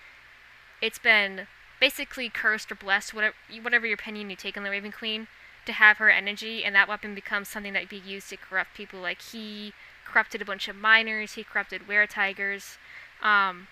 it's 0.82 1.00
been 1.00 1.48
basically 1.80 2.30
cursed 2.30 2.72
or 2.72 2.76
blessed, 2.76 3.14
whatever 3.14 3.36
whatever 3.62 3.86
your 3.86 3.96
opinion 3.96 4.30
you 4.30 4.36
take 4.36 4.58
on 4.58 4.64
the 4.64 4.70
Raven 4.70 4.92
Queen, 4.92 5.28
to 5.66 5.74
have 5.74 5.98
her 5.98 6.10
energy, 6.10 6.64
and 6.64 6.76
that 6.76 6.88
weapon 6.88 7.16
becomes 7.16 7.48
something 7.50 7.74
that 7.74 7.90
be 7.90 7.98
used 7.98 8.30
to 8.30 8.38
corrupt 8.38 8.76
people. 8.76 9.00
Like 9.00 9.22
he 9.22 9.74
corrupted 10.12 10.42
a 10.42 10.46
bunch 10.46 10.68
of 10.68 10.76
miners, 10.76 11.34
he 11.34 11.44
corrupted 11.44 11.88
were 11.88 12.06
tigers. 12.06 12.78
Um, 13.22 13.68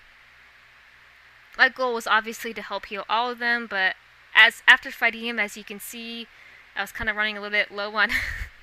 my 1.57 1.69
goal 1.69 1.93
was 1.93 2.07
obviously 2.07 2.53
to 2.53 2.61
help 2.61 2.85
heal 2.85 3.05
all 3.09 3.31
of 3.31 3.39
them, 3.39 3.67
but 3.69 3.95
as 4.35 4.63
after 4.67 4.91
fighting 4.91 5.25
him, 5.25 5.39
as 5.39 5.57
you 5.57 5.63
can 5.63 5.79
see, 5.79 6.27
I 6.75 6.81
was 6.81 6.91
kind 6.91 7.09
of 7.09 7.15
running 7.15 7.37
a 7.37 7.41
little 7.41 7.57
bit 7.57 7.71
low 7.71 7.93
on 7.95 8.09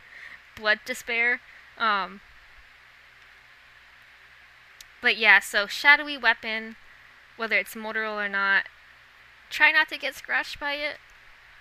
blood 0.56 0.80
despair. 0.86 1.40
Um, 1.78 2.20
but 5.02 5.18
yeah, 5.18 5.40
so 5.40 5.66
shadowy 5.66 6.16
weapon, 6.16 6.76
whether 7.36 7.58
it's 7.58 7.76
mortal 7.76 8.18
or 8.18 8.28
not, 8.28 8.64
try 9.50 9.70
not 9.70 9.88
to 9.90 9.98
get 9.98 10.14
scratched 10.14 10.58
by 10.58 10.74
it. 10.74 10.96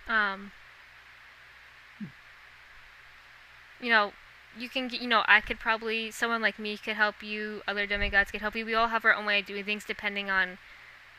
Um, 0.08 0.52
you 3.82 3.90
know, 3.90 4.14
you 4.58 4.70
can, 4.70 4.88
get- 4.88 5.02
you 5.02 5.08
know, 5.08 5.24
I 5.28 5.42
could 5.42 5.60
probably, 5.60 6.12
someone 6.12 6.42
like 6.42 6.60
me 6.60 6.78
could 6.78 6.96
help 6.96 7.22
you, 7.24 7.62
other 7.68 7.86
demigods 7.86 8.32
could 8.32 8.42
help 8.42 8.56
you. 8.56 8.66
We 8.66 8.76
all 8.76 8.88
have 8.88 9.06
our 9.06 9.14
own 9.14 9.26
way 9.26 9.40
of 9.40 9.46
doing 9.46 9.64
things 9.64 9.86
depending 9.86 10.30
on, 10.30 10.58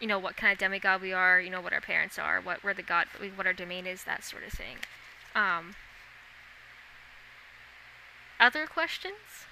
you 0.01 0.07
know, 0.07 0.19
what 0.19 0.37
kind 0.37 0.53
of 0.53 0.59
demigod 0.59 1.01
we 1.03 1.13
are, 1.13 1.41
you 1.41 1.51
know, 1.51 1.61
what 1.61 1.73
our 1.73 1.81
parents 1.81 2.19
are, 2.19 2.41
what 2.41 2.63
where 2.63 2.75
the 2.75 2.83
god, 2.83 3.07
what 3.35 3.47
our 3.47 3.53
domain 3.53 3.87
is, 3.87 4.05
that 4.05 4.25
sort 4.25 4.43
of 4.47 4.53
thing. 4.53 4.79
Um, 5.35 5.75
other 8.39 8.67
questions? 8.67 9.47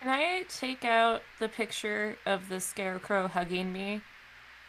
Can 0.00 0.10
I 0.10 0.44
take 0.48 0.84
out 0.84 1.22
the 1.38 1.48
picture 1.48 2.18
of 2.26 2.48
the 2.48 2.60
scarecrow 2.60 3.26
hugging 3.28 3.72
me? 3.72 4.02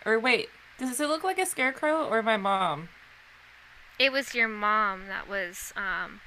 Or 0.05 0.19
wait, 0.19 0.49
does 0.77 0.99
it 0.99 1.09
look 1.09 1.23
like 1.23 1.39
a 1.39 1.45
scarecrow 1.45 2.07
or 2.07 2.21
my 2.21 2.37
mom? 2.37 2.89
It 3.97 4.11
was 4.11 4.35
your 4.35 4.47
mom 4.47 5.07
that 5.07 5.27
was, 5.29 5.73
um, 5.75 6.21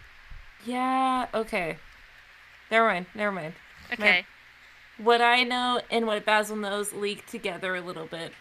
Yeah, 0.65 1.27
okay. 1.35 1.79
Never 2.71 2.87
mind, 2.89 3.07
never 3.15 3.33
mind. 3.33 3.55
okay. 3.93 4.25
What 4.97 5.23
I 5.23 5.45
know 5.45 5.81
and 5.91 6.07
what 6.07 6.25
Basil 6.25 6.57
knows 6.57 6.93
leak 6.93 7.27
together 7.27 7.77
a 7.77 7.81
little 7.81 8.07
bit. 8.07 8.33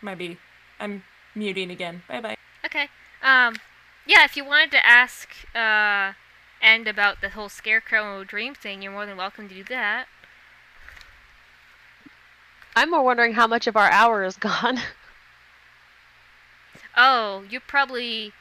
Might 0.00 0.18
be. 0.18 0.38
I'm 0.80 1.02
muting 1.34 1.70
again. 1.70 2.02
Bye 2.08 2.20
bye. 2.20 2.36
Okay. 2.64 2.88
Um, 3.22 3.56
yeah, 4.06 4.24
if 4.24 4.36
you 4.36 4.44
wanted 4.44 4.70
to 4.70 4.86
ask, 4.86 5.28
uh, 5.54 6.12
End 6.60 6.88
about 6.88 7.20
the 7.20 7.30
whole 7.30 7.48
scarecrow 7.48 8.24
dream 8.24 8.54
thing, 8.54 8.82
you're 8.82 8.92
more 8.92 9.06
than 9.06 9.16
welcome 9.16 9.48
to 9.48 9.54
do 9.54 9.64
that. 9.64 10.06
I'm 12.74 12.90
more 12.90 13.04
wondering 13.04 13.34
how 13.34 13.46
much 13.46 13.66
of 13.66 13.76
our 13.76 13.90
hour 13.90 14.24
is 14.24 14.36
gone. 14.36 14.78
Oh, 16.98 17.44
you're 17.48 17.60
probably, 17.60 18.32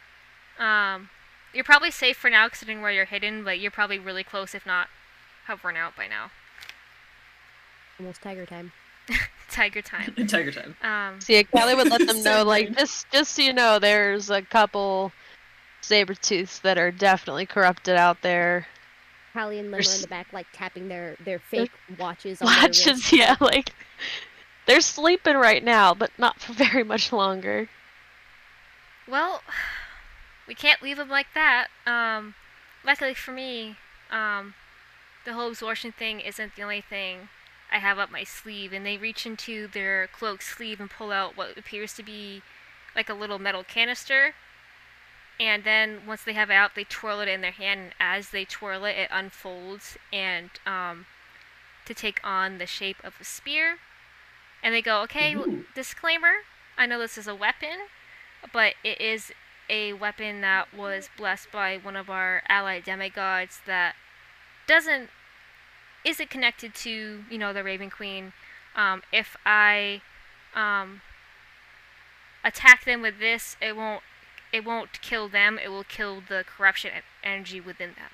um, 0.58 1.10
you're 1.54 1.64
probably 1.64 1.92
safe 1.92 2.18
for 2.18 2.30
now 2.30 2.48
considering 2.50 2.82
where 2.82 2.92
you're 2.92 3.06
hidden, 3.06 3.44
but 3.44 3.60
you're 3.60 3.72
probably 3.72 4.00
really 4.00 4.24
close, 4.24 4.56
if 4.56 4.66
not 4.66 4.88
hovering 5.46 5.78
out 5.78 5.96
by 5.96 6.08
now. 6.08 6.32
Almost 8.00 8.22
tiger 8.22 8.46
time. 8.46 8.72
Tiger 9.50 9.82
time. 9.82 10.14
Tiger 10.28 10.52
time. 10.52 10.76
Um, 10.84 11.22
See, 11.22 11.42
Callie 11.46 11.74
would 11.74 11.90
let 11.90 12.06
them 12.06 12.22
know, 12.30 12.44
like, 12.44 12.76
just 12.78 13.10
just 13.12 13.32
so 13.34 13.42
you 13.42 13.54
know, 13.54 13.80
there's 13.80 14.30
a 14.30 14.42
couple 14.42 15.12
saber 15.82 16.14
tooths 16.14 16.60
that 16.60 16.78
are 16.78 16.92
definitely 16.92 17.46
corrupted 17.46 17.96
out 17.96 18.22
there. 18.22 18.68
Callie 19.34 19.60
and 19.60 19.68
Limmer 19.72 19.78
There's- 19.84 19.96
in 19.96 20.02
the 20.02 20.08
back, 20.10 20.28
like 20.34 20.48
tapping 20.52 20.90
their 20.90 21.16
their 21.24 21.40
fake 21.40 21.72
watches. 21.98 22.42
On 22.42 22.48
Watches, 22.48 22.88
wrists. 22.88 23.14
yeah, 23.14 23.36
like 23.40 23.72
they're 24.66 24.82
sleeping 24.82 25.38
right 25.38 25.64
now, 25.64 25.94
but 25.94 26.12
not 26.18 26.40
for 26.42 26.52
very 26.54 26.84
much 26.84 27.14
longer. 27.14 27.70
Well, 29.08 29.42
we 30.48 30.56
can't 30.56 30.82
leave 30.82 30.98
them 30.98 31.10
like 31.10 31.28
that. 31.34 31.68
Um, 31.86 32.36
luckily 32.86 33.14
for 33.14 33.32
me, 33.32 33.78
um, 34.12 34.54
the 35.26 35.34
whole 35.34 35.50
absorption 35.50 35.92
thing 35.92 36.20
isn't 36.20 36.56
the 36.56 36.64
only 36.64 36.82
thing 36.82 37.30
I 37.72 37.80
have 37.80 38.00
up 38.00 38.12
my 38.12 38.24
sleeve. 38.24 38.74
And 38.74 38.86
they 38.86 38.98
reach 38.98 39.26
into 39.26 39.68
their 39.68 40.08
cloak 40.08 40.42
sleeve 40.42 40.80
and 40.80 40.90
pull 40.90 41.12
out 41.12 41.38
what 41.38 41.58
appears 41.58 41.94
to 41.94 42.04
be 42.04 42.42
like 42.96 43.10
a 43.10 43.14
little 43.14 43.40
metal 43.40 43.64
canister. 43.64 44.34
And 45.40 45.64
then 45.64 46.02
once 46.08 46.24
they 46.24 46.34
have 46.34 46.50
it 46.50 46.56
out, 46.56 46.72
they 46.76 46.84
twirl 46.84 47.20
it 47.20 47.28
in 47.28 47.42
their 47.42 47.52
hand. 47.52 47.80
And 47.80 47.94
as 48.00 48.30
they 48.30 48.46
twirl 48.46 48.86
it, 48.86 48.98
it 48.98 49.10
unfolds 49.12 49.98
and 50.12 50.50
um, 50.66 51.06
to 51.86 51.94
take 51.94 52.20
on 52.24 52.58
the 52.58 52.66
shape 52.66 52.98
of 53.04 53.14
a 53.22 53.24
spear. 53.24 53.78
And 54.64 54.74
they 54.74 54.82
go, 54.82 55.02
okay, 55.04 55.36
disclaimer 55.76 56.44
I 56.78 56.86
know 56.86 57.00
this 57.00 57.18
is 57.18 57.28
a 57.28 57.36
weapon, 57.36 57.90
but 58.54 58.74
it 58.84 59.00
is 59.02 59.32
a 59.70 59.94
weapon 59.94 60.42
that 60.42 60.74
was 60.74 61.10
blessed 61.18 61.52
by 61.52 61.78
one 61.78 61.96
of 61.96 62.10
our 62.10 62.42
allied 62.48 62.84
demigods 62.84 63.60
that 63.66 63.96
doesn't 64.68 65.10
isn't 66.06 66.30
connected 66.30 66.74
to 66.74 67.24
you 67.30 67.38
know 67.38 67.54
the 67.54 67.64
Raven 67.64 67.90
Queen. 67.90 68.34
Um, 68.76 69.02
if 69.12 69.36
I 69.46 70.02
um, 70.56 71.02
attack 72.44 72.86
them 72.86 73.02
with 73.02 73.20
this, 73.20 73.58
it 73.62 73.76
won't 73.76 74.04
it 74.54 74.64
won't 74.64 75.02
kill 75.02 75.28
them. 75.28 75.60
It 75.62 75.70
will 75.70 75.84
kill 75.84 76.22
the 76.28 76.46
corruption 76.48 76.92
energy 77.24 77.60
within 77.60 77.90
them. 77.90 78.12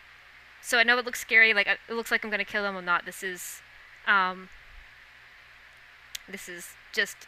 So 0.62 0.78
I 0.78 0.84
know 0.84 0.98
it 0.98 1.06
looks 1.06 1.20
scary. 1.20 1.54
Like 1.54 1.68
uh, 1.68 1.76
it 1.88 1.94
looks 1.94 2.12
like 2.12 2.24
I'm 2.24 2.32
gonna 2.32 2.46
kill 2.46 2.64
them 2.64 2.76
or 2.76 2.82
not. 2.82 3.06
This 3.06 3.22
is 3.22 3.62
um, 4.08 4.50
this 6.28 6.50
is 6.50 6.70
just 6.94 7.28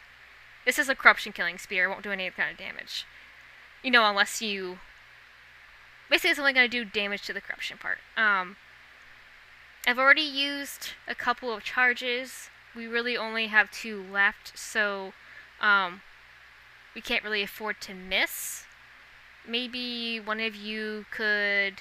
this 0.66 0.78
is 0.78 0.88
a 0.88 0.94
corruption 0.94 1.32
killing 1.32 1.56
spear. 1.56 1.86
It 1.86 1.88
won't 1.88 2.02
do 2.02 2.10
any 2.10 2.28
kind 2.28 2.50
of 2.50 2.58
damage. 2.58 3.06
You 3.82 3.90
know, 3.90 4.04
unless 4.04 4.42
you 4.42 4.78
basically 6.10 6.30
it's 6.30 6.38
only 6.40 6.52
gonna 6.52 6.68
do 6.68 6.84
damage 6.84 7.22
to 7.26 7.32
the 7.32 7.40
corruption 7.40 7.78
part. 7.78 7.98
Um, 8.16 8.56
I've 9.86 9.98
already 9.98 10.22
used 10.22 10.90
a 11.06 11.14
couple 11.14 11.52
of 11.52 11.62
charges. 11.62 12.50
We 12.74 12.86
really 12.86 13.16
only 13.16 13.46
have 13.46 13.70
two 13.70 14.04
left, 14.12 14.58
so 14.58 15.12
um, 15.60 16.02
we 16.94 17.00
can't 17.00 17.22
really 17.22 17.42
afford 17.42 17.80
to 17.82 17.94
miss. 17.94 18.64
Maybe 19.48 20.18
one 20.18 20.40
of 20.40 20.56
you 20.56 21.06
could 21.12 21.74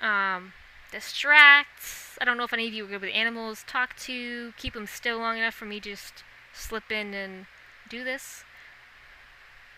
um, 0.00 0.54
distract. 0.90 2.16
I 2.20 2.24
don't 2.24 2.38
know 2.38 2.44
if 2.44 2.54
any 2.54 2.66
of 2.66 2.72
you 2.72 2.86
are 2.86 2.88
good 2.88 3.02
with 3.02 3.14
animals. 3.14 3.64
Talk 3.66 3.94
to, 3.98 4.54
keep 4.56 4.72
them 4.72 4.86
still 4.86 5.18
long 5.18 5.36
enough 5.36 5.54
for 5.54 5.66
me 5.66 5.78
just 5.78 6.24
slip 6.52 6.90
in 6.90 7.14
and 7.14 7.46
do 7.88 8.04
this. 8.04 8.44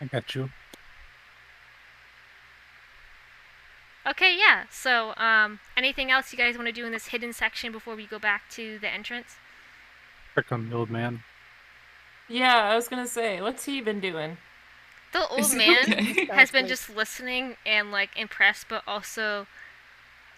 I 0.01 0.07
got 0.07 0.35
you. 0.35 0.51
Okay, 4.07 4.37
yeah. 4.39 4.65
So, 4.71 5.15
um, 5.17 5.61
anything 5.77 6.11
else 6.11 6.31
you 6.33 6.37
guys 6.39 6.57
want 6.57 6.67
to 6.67 6.73
do 6.73 6.85
in 6.85 6.93
this 6.93 7.07
hidden 7.09 7.33
section 7.33 7.73
before 7.73 7.95
we 7.97 8.07
go 8.07 8.19
back 8.19 8.43
to 8.51 8.79
the 8.79 8.89
entrance? 8.89 9.37
Check 10.35 10.53
on 10.53 10.69
the 10.69 10.77
old 10.77 10.91
man. 10.91 11.23
Yeah, 12.29 12.65
I 12.71 12.75
was 12.75 12.89
gonna 12.89 13.07
say, 13.07 13.41
what's 13.41 13.65
he 13.65 13.81
been 13.81 14.01
doing? 14.01 14.37
The 15.13 15.27
old 15.29 15.41
Is 15.41 15.55
man 15.55 15.77
okay? 15.85 16.27
has 16.27 16.51
been 16.51 16.63
Like- 16.65 16.69
just 16.71 16.91
listening 16.97 17.57
and 17.65 17.91
like 17.91 18.11
impressed, 18.17 18.67
but 18.69 18.83
also 18.87 19.47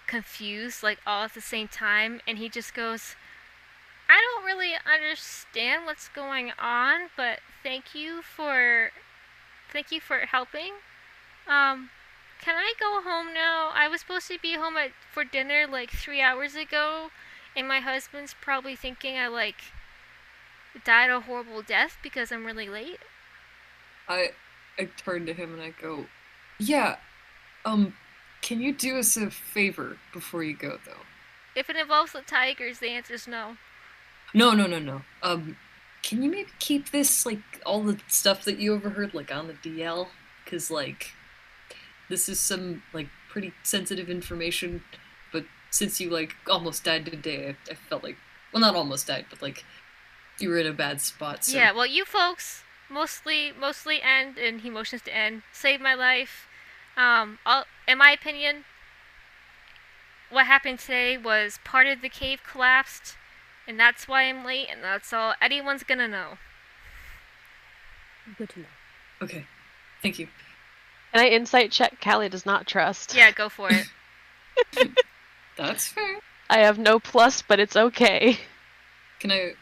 confused, 0.06 0.82
like 0.84 0.98
all 1.06 1.24
at 1.24 1.34
the 1.34 1.40
same 1.40 1.66
time. 1.66 2.20
And 2.26 2.38
he 2.38 2.48
just 2.48 2.72
goes, 2.72 3.16
"I 4.08 4.20
don't 4.20 4.44
really 4.44 4.74
understand 4.84 5.86
what's 5.86 6.08
going 6.08 6.52
on, 6.58 7.10
but 7.16 7.40
thank 7.62 7.94
you 7.94 8.22
for, 8.22 8.90
thank 9.72 9.90
you 9.90 10.00
for 10.00 10.20
helping. 10.20 10.74
Um, 11.46 11.90
can 12.40 12.54
I 12.56 12.74
go 12.78 13.00
home 13.02 13.32
now? 13.32 13.70
I 13.74 13.88
was 13.88 14.00
supposed 14.00 14.28
to 14.28 14.38
be 14.40 14.54
home 14.54 14.76
at, 14.76 14.90
for 15.12 15.24
dinner 15.24 15.66
like 15.66 15.90
three 15.90 16.20
hours 16.20 16.54
ago, 16.54 17.10
and 17.56 17.66
my 17.66 17.80
husband's 17.80 18.34
probably 18.40 18.76
thinking 18.76 19.16
I 19.16 19.28
like 19.28 19.56
died 20.84 21.10
a 21.10 21.20
horrible 21.20 21.62
death 21.62 21.98
because 22.02 22.30
I'm 22.30 22.44
really 22.44 22.68
late." 22.68 23.00
I 24.08 24.32
I 24.78 24.84
turn 24.96 25.26
to 25.26 25.32
him 25.32 25.54
and 25.54 25.62
I 25.62 25.70
go, 25.70 26.06
"Yeah, 26.58 26.96
um, 27.64 27.96
can 28.42 28.60
you 28.60 28.72
do 28.72 28.98
us 28.98 29.16
a 29.16 29.30
favor 29.30 29.98
before 30.12 30.42
you 30.42 30.54
go, 30.54 30.78
though?" 30.84 31.04
If 31.54 31.70
it 31.70 31.76
involves 31.76 32.12
the 32.12 32.20
tigers, 32.20 32.78
the 32.78 32.90
answer 32.90 33.14
is 33.14 33.26
no. 33.26 33.56
No, 34.34 34.52
no, 34.52 34.66
no, 34.66 34.78
no. 34.78 35.02
Um, 35.22 35.56
can 36.02 36.22
you 36.22 36.30
maybe 36.30 36.50
keep 36.58 36.90
this 36.90 37.26
like 37.26 37.40
all 37.64 37.82
the 37.82 37.98
stuff 38.08 38.44
that 38.44 38.58
you 38.58 38.74
overheard 38.74 39.14
like 39.14 39.34
on 39.34 39.48
the 39.48 39.54
DL? 39.54 40.08
Cause 40.44 40.70
like, 40.70 41.12
this 42.08 42.28
is 42.28 42.38
some 42.38 42.82
like 42.92 43.08
pretty 43.28 43.52
sensitive 43.62 44.08
information. 44.08 44.82
But 45.32 45.46
since 45.70 46.00
you 46.00 46.10
like 46.10 46.34
almost 46.48 46.84
died 46.84 47.06
today, 47.06 47.48
I, 47.48 47.72
I 47.72 47.74
felt 47.74 48.02
like 48.02 48.16
well, 48.52 48.60
not 48.60 48.76
almost 48.76 49.06
died, 49.06 49.26
but 49.28 49.42
like 49.42 49.64
you 50.38 50.48
were 50.48 50.58
in 50.58 50.66
a 50.66 50.72
bad 50.72 51.00
spot. 51.00 51.44
So 51.44 51.56
Yeah, 51.56 51.72
well, 51.72 51.86
you 51.86 52.04
folks 52.04 52.62
mostly, 52.88 53.52
mostly 53.58 54.00
end, 54.02 54.38
and 54.38 54.60
he 54.60 54.70
motions 54.70 55.02
to 55.02 55.14
end, 55.14 55.42
saved 55.52 55.82
my 55.82 55.94
life. 55.94 56.48
Um, 56.96 57.38
all, 57.44 57.64
in 57.86 57.98
my 57.98 58.12
opinion, 58.12 58.64
what 60.30 60.46
happened 60.46 60.78
today 60.78 61.18
was 61.18 61.58
part 61.64 61.86
of 61.86 62.00
the 62.00 62.08
cave 62.08 62.40
collapsed, 62.48 63.16
and 63.66 63.78
that's 63.78 64.06
why 64.08 64.22
I'm 64.22 64.44
late, 64.44 64.68
and 64.70 64.82
that's 64.82 65.12
all 65.12 65.34
anyone's 65.40 65.82
gonna 65.82 66.08
know. 66.08 66.38
Good 68.38 68.50
to 68.50 68.60
know. 68.60 68.66
okay, 69.22 69.46
thank 70.02 70.18
you. 70.18 70.28
Can 71.12 71.24
I 71.24 71.28
insight 71.28 71.70
check 71.70 72.00
Callie 72.00 72.28
does 72.28 72.44
not 72.44 72.66
trust? 72.66 73.14
Yeah, 73.14 73.30
go 73.30 73.48
for 73.48 73.70
it. 73.70 73.86
That's 75.56 75.88
fair. 75.88 76.18
I 76.50 76.58
have 76.58 76.78
no 76.78 76.98
plus, 77.00 77.40
but 77.40 77.58
it's 77.58 77.76
okay. 77.76 78.38
Can 79.20 79.32
I? 79.32 79.52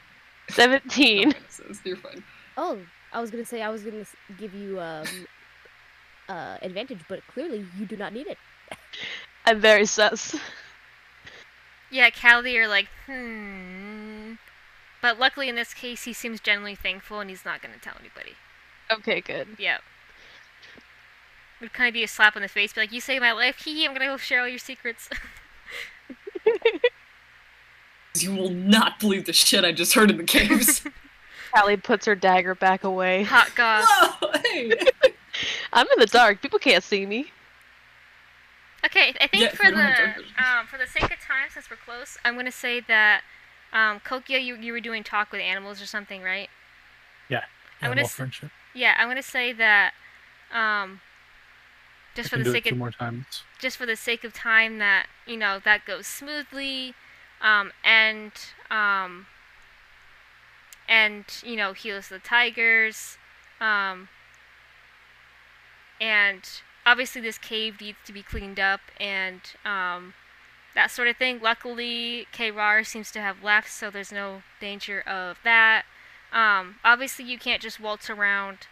17. 0.50 1.28
Okay, 1.34 1.38
so 1.48 1.64
you're 1.84 1.96
fine. 1.96 2.24
Oh, 2.56 2.78
I 3.12 3.20
was 3.20 3.30
gonna 3.30 3.44
say 3.44 3.62
I 3.62 3.70
was 3.70 3.84
gonna 3.84 4.04
give 4.36 4.52
you 4.52 4.80
um 4.80 5.06
uh 6.28 6.58
advantage, 6.60 7.00
but 7.08 7.20
clearly 7.28 7.64
you 7.78 7.86
do 7.86 7.96
not 7.96 8.12
need 8.12 8.26
it. 8.26 8.38
I'm 9.46 9.60
very 9.60 9.86
sus. 9.86 10.34
yeah, 11.90 12.10
Callie, 12.10 12.54
you're 12.54 12.66
like, 12.66 12.88
hmm. 13.06 13.93
But 15.04 15.18
luckily 15.18 15.50
in 15.50 15.54
this 15.54 15.74
case, 15.74 16.04
he 16.04 16.14
seems 16.14 16.40
genuinely 16.40 16.74
thankful, 16.74 17.20
and 17.20 17.28
he's 17.28 17.44
not 17.44 17.60
gonna 17.60 17.74
tell 17.76 17.92
anybody. 18.00 18.36
Okay, 18.90 19.20
good. 19.20 19.48
Yeah. 19.58 19.76
Would 21.60 21.74
kind 21.74 21.88
of 21.88 21.92
be 21.92 22.02
a 22.02 22.08
slap 22.08 22.36
in 22.36 22.40
the 22.40 22.48
face, 22.48 22.72
be 22.72 22.80
like, 22.80 22.90
"You 22.90 23.02
saved 23.02 23.20
my 23.20 23.32
life, 23.32 23.62
hee 23.62 23.74
hee. 23.74 23.84
I'm 23.84 23.92
gonna 23.92 24.06
go 24.06 24.16
share 24.16 24.40
all 24.40 24.48
your 24.48 24.58
secrets." 24.58 25.10
You 28.16 28.32
will 28.32 28.50
not 28.50 29.00
believe 29.00 29.26
the 29.26 29.32
shit 29.32 29.64
I 29.64 29.72
just 29.72 29.92
heard 29.92 30.08
in 30.08 30.18
the 30.18 30.24
caves. 30.24 30.86
Callie 31.54 31.76
puts 31.76 32.06
her 32.06 32.14
dagger 32.14 32.54
back 32.54 32.84
away. 32.84 33.24
Hot 33.24 33.50
goss. 33.56 33.84
Whoa, 34.20 34.30
hey. 34.44 34.72
I'm 35.72 35.86
in 35.88 35.98
the 35.98 36.06
dark. 36.06 36.40
People 36.40 36.60
can't 36.60 36.84
see 36.84 37.04
me. 37.06 37.32
Okay, 38.86 39.14
I 39.20 39.26
think 39.26 39.42
Yeah, 39.42 39.48
for 39.50 39.64
we 39.64 39.70
don't 39.72 39.80
have 39.80 40.14
the 40.16 40.44
um, 40.44 40.66
for 40.68 40.78
the 40.78 40.86
sake 40.86 41.12
of 41.12 41.18
time, 41.18 41.48
since 41.52 41.68
we're 41.68 41.76
close, 41.76 42.16
I'm 42.24 42.36
gonna 42.36 42.52
say 42.52 42.78
that 42.78 43.24
um, 43.74 44.00
Kokia, 44.00 44.42
you 44.42 44.56
you 44.56 44.72
were 44.72 44.80
doing 44.80 45.04
talk 45.04 45.30
with 45.32 45.42
animals 45.42 45.82
or 45.82 45.86
something, 45.86 46.22
right? 46.22 46.48
I'm 47.82 47.90
gonna 47.90 48.00
Animal 48.00 48.06
s- 48.06 48.12
friendship. 48.14 48.50
Yeah, 48.72 48.94
I'm 48.96 49.08
gonna 49.08 49.22
say 49.22 49.52
that 49.52 49.92
um, 50.50 51.00
I 52.12 52.16
just 52.16 52.30
for 52.30 52.36
can 52.36 52.44
the 52.44 52.52
sake 52.52 52.64
two 52.64 52.74
of 52.74 52.78
more 52.78 52.90
times. 52.90 53.42
just 53.58 53.76
for 53.76 53.84
the 53.86 53.96
sake 53.96 54.24
of 54.24 54.32
time 54.32 54.78
that 54.78 55.06
you 55.26 55.36
know 55.36 55.58
that 55.64 55.84
goes 55.84 56.06
smoothly, 56.06 56.94
um, 57.42 57.72
and 57.84 58.32
um, 58.70 59.26
and 60.88 61.24
you 61.42 61.56
know 61.56 61.72
heals 61.74 62.08
the 62.08 62.18
tigers, 62.18 63.18
um, 63.60 64.08
and 66.00 66.48
obviously 66.86 67.20
this 67.20 67.38
cave 67.38 67.80
needs 67.80 67.98
to 68.06 68.12
be 68.12 68.22
cleaned 68.22 68.60
up 68.60 68.80
and 68.98 69.40
um, 69.64 70.14
that 70.74 70.90
sort 70.90 71.08
of 71.08 71.16
thing. 71.16 71.40
Luckily, 71.40 72.26
Krar 72.32 72.84
seems 72.84 73.10
to 73.12 73.20
have 73.20 73.42
left, 73.42 73.70
so 73.70 73.90
there's 73.90 74.12
no 74.12 74.42
danger 74.60 75.00
of 75.00 75.38
that. 75.44 75.84
Um, 76.32 76.76
obviously, 76.84 77.24
you 77.24 77.38
can't 77.38 77.62
just 77.62 77.80
waltz 77.80 78.10
around 78.10 78.66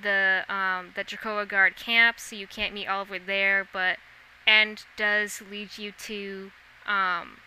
the 0.00 0.44
um, 0.48 0.92
the 0.94 1.02
Dracoa 1.02 1.48
Guard 1.48 1.76
camp, 1.76 2.20
so 2.20 2.36
you 2.36 2.46
can't 2.46 2.72
meet 2.72 2.86
all 2.86 2.98
Oliver 2.98 3.18
there. 3.18 3.68
But 3.72 3.98
End 4.46 4.84
does 4.96 5.42
lead 5.50 5.76
you 5.76 5.92
to 5.92 6.52
um, 6.86 7.38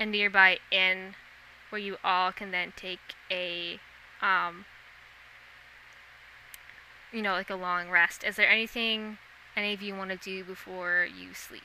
a 0.00 0.06
nearby 0.06 0.58
inn 0.72 1.14
where 1.70 1.80
you 1.80 1.96
all 2.02 2.32
can 2.32 2.50
then 2.50 2.72
take 2.76 3.14
a 3.30 3.78
um, 4.22 4.64
you 7.12 7.22
know 7.22 7.32
like 7.32 7.50
a 7.50 7.54
long 7.54 7.90
rest. 7.90 8.24
Is 8.24 8.36
there 8.36 8.48
anything 8.48 9.18
any 9.56 9.74
of 9.74 9.82
you 9.82 9.94
want 9.94 10.10
to 10.10 10.16
do 10.16 10.42
before 10.42 11.06
you 11.06 11.34
sleep? 11.34 11.62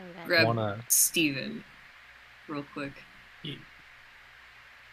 Okay. 0.00 0.26
Grab 0.26 0.46
Wanna 0.46 0.84
Steven 0.88 1.64
real 2.48 2.64
quick. 2.72 2.92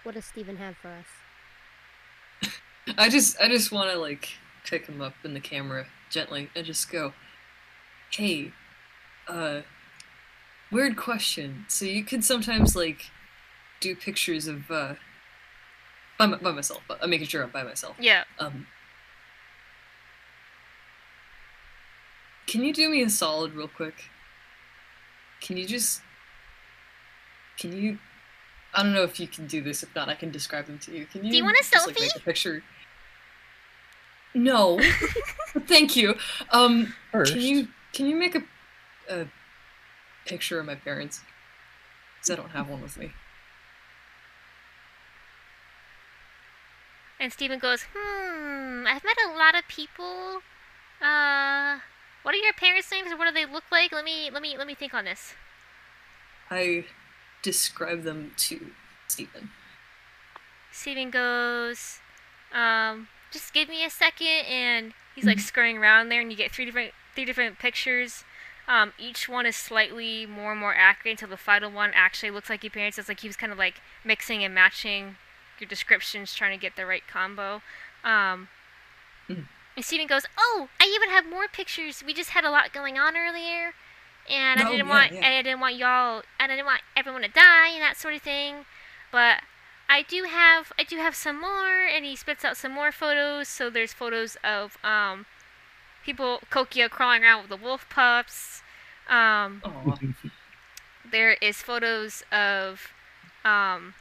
What 0.03 0.15
does 0.15 0.25
Steven 0.25 0.55
have 0.57 0.77
for 0.77 0.89
us? 0.89 2.51
I 2.97 3.09
just 3.09 3.39
I 3.41 3.47
just 3.49 3.71
want 3.71 3.91
to 3.91 3.97
like 3.97 4.29
pick 4.65 4.85
him 4.85 5.01
up 5.01 5.13
in 5.23 5.33
the 5.33 5.39
camera 5.39 5.85
gently 6.09 6.49
and 6.55 6.65
just 6.65 6.89
go, 6.91 7.13
"Hey, 8.11 8.51
uh 9.27 9.61
weird 10.71 10.95
question. 10.97 11.65
So 11.67 11.85
you 11.85 12.03
could 12.03 12.23
sometimes 12.23 12.75
like 12.75 13.09
do 13.79 13.95
pictures 13.95 14.47
of 14.47 14.69
uh, 14.71 14.95
by, 16.17 16.25
my- 16.25 16.37
by 16.37 16.51
myself. 16.51 16.81
But 16.87 16.99
I'm 17.01 17.09
making 17.09 17.27
sure 17.27 17.43
I'm 17.43 17.49
by 17.51 17.63
myself. 17.63 17.95
Yeah. 17.99 18.23
Um, 18.39 18.67
can 22.47 22.63
you 22.63 22.73
do 22.73 22.89
me 22.89 23.01
a 23.01 23.09
solid 23.09 23.53
real 23.53 23.67
quick? 23.67 24.09
Can 25.41 25.57
you 25.57 25.65
just 25.65 26.01
can 27.57 27.75
you 27.75 27.99
I 28.73 28.83
don't 28.83 28.93
know 28.93 29.03
if 29.03 29.19
you 29.19 29.27
can 29.27 29.47
do 29.47 29.61
this. 29.61 29.81
If 29.81 29.95
not, 29.95 30.09
I 30.09 30.13
can 30.13 30.29
describe 30.29 30.67
them 30.67 30.77
to 30.79 30.91
you. 30.91 31.05
Can 31.05 31.23
you? 31.23 31.31
Do 31.31 31.37
you 31.37 31.43
want 31.43 31.57
a 31.57 31.63
just, 31.71 31.87
like, 31.87 31.99
make 31.99 32.15
a 32.15 32.19
picture? 32.19 32.63
No, 34.33 34.79
thank 35.67 35.95
you. 35.95 36.15
Um, 36.51 36.93
First, 37.11 37.33
can 37.33 37.41
you 37.41 37.67
can 37.93 38.05
you 38.05 38.15
make 38.15 38.35
a 38.35 38.43
a 39.09 39.25
picture 40.25 40.59
of 40.59 40.65
my 40.65 40.75
parents? 40.75 41.21
Because 42.15 42.31
I 42.31 42.35
don't 42.35 42.51
have 42.51 42.69
one 42.69 42.81
with 42.81 42.97
me. 42.97 43.11
And 47.19 47.33
Steven 47.33 47.57
goes, 47.57 47.85
hmm, 47.95 48.85
I've 48.85 49.03
met 49.03 49.17
a 49.27 49.31
lot 49.35 49.55
of 49.55 49.67
people. 49.67 50.41
Uh, 51.01 51.79
what 52.27 52.35
are 52.35 52.39
your 52.39 52.51
parents' 52.51 52.91
names 52.91 53.09
or 53.09 53.15
what 53.15 53.25
do 53.25 53.33
they 53.33 53.45
look 53.45 53.63
like? 53.71 53.93
Let 53.93 54.03
me, 54.03 54.29
let 54.29 54.41
me, 54.41 54.57
let 54.57 54.67
me 54.67 54.75
think 54.75 54.93
on 54.93 55.05
this. 55.05 55.33
I 56.51 56.83
describe 57.41 58.03
them 58.03 58.33
to 58.35 58.71
Stephen. 59.07 59.51
Steven 60.69 61.09
goes, 61.09 61.99
um, 62.53 63.07
just 63.31 63.53
give 63.53 63.69
me 63.69 63.85
a 63.85 63.89
second, 63.89 64.43
and 64.45 64.93
he's 65.15 65.23
like 65.23 65.39
scurrying 65.39 65.77
around 65.77 66.09
there, 66.09 66.19
and 66.19 66.29
you 66.29 66.35
get 66.35 66.51
three 66.51 66.65
different, 66.65 66.91
three 67.15 67.23
different 67.23 67.59
pictures. 67.59 68.25
Um, 68.67 68.91
each 68.99 69.29
one 69.29 69.45
is 69.45 69.55
slightly 69.55 70.25
more 70.25 70.51
and 70.51 70.59
more 70.59 70.75
accurate 70.75 71.13
until 71.13 71.29
the 71.29 71.37
final 71.37 71.71
one 71.71 71.91
actually 71.93 72.31
looks 72.31 72.49
like 72.49 72.61
your 72.61 72.71
parents. 72.71 72.97
It's 72.97 73.07
like 73.07 73.21
he 73.21 73.29
was 73.29 73.37
kind 73.37 73.53
of 73.53 73.57
like 73.57 73.75
mixing 74.03 74.43
and 74.43 74.53
matching 74.53 75.15
your 75.61 75.69
descriptions, 75.69 76.33
trying 76.33 76.51
to 76.51 76.61
get 76.61 76.75
the 76.75 76.85
right 76.85 77.03
combo. 77.07 77.61
Um. 78.03 78.49
And 79.77 79.85
Steven 79.85 80.07
goes, 80.07 80.25
"Oh, 80.37 80.67
I 80.81 80.91
even 80.93 81.09
have 81.09 81.29
more 81.29 81.47
pictures. 81.47 82.03
We 82.05 82.13
just 82.13 82.31
had 82.31 82.43
a 82.43 82.49
lot 82.51 82.73
going 82.73 82.97
on 82.99 83.15
earlier, 83.15 83.73
and 84.29 84.59
I 84.59 84.63
Oh, 84.67 84.71
didn't 84.71 84.87
yeah, 84.87 84.93
want, 84.93 85.11
yeah. 85.13 85.17
and 85.19 85.35
I 85.35 85.41
didn't 85.43 85.59
want 85.61 85.75
y'all, 85.75 86.23
and 86.39 86.51
I 86.51 86.55
didn't 86.55 86.65
want 86.65 86.81
everyone 86.97 87.21
to 87.21 87.27
die 87.29 87.69
and 87.69 87.81
that 87.81 87.95
sort 87.95 88.15
of 88.15 88.21
thing. 88.23 88.65
But 89.11 89.41
I 89.87 90.01
do 90.01 90.23
have, 90.23 90.73
I 90.77 90.83
do 90.83 90.97
have 90.97 91.15
some 91.15 91.39
more." 91.39 91.85
And 91.85 92.03
he 92.03 92.15
spits 92.17 92.43
out 92.43 92.57
some 92.57 92.73
more 92.73 92.91
photos. 92.91 93.47
So 93.47 93.69
there's 93.69 93.93
photos 93.93 94.35
of 94.43 94.77
um, 94.83 95.25
people, 96.03 96.39
Kokia 96.51 96.89
crawling 96.89 97.23
around 97.23 97.41
with 97.41 97.49
the 97.51 97.63
wolf 97.63 97.87
pups. 97.89 98.63
Um, 99.07 99.61
there 101.09 101.33
is 101.41 101.61
photos 101.61 102.23
of 102.31 102.89
um, 103.45 103.93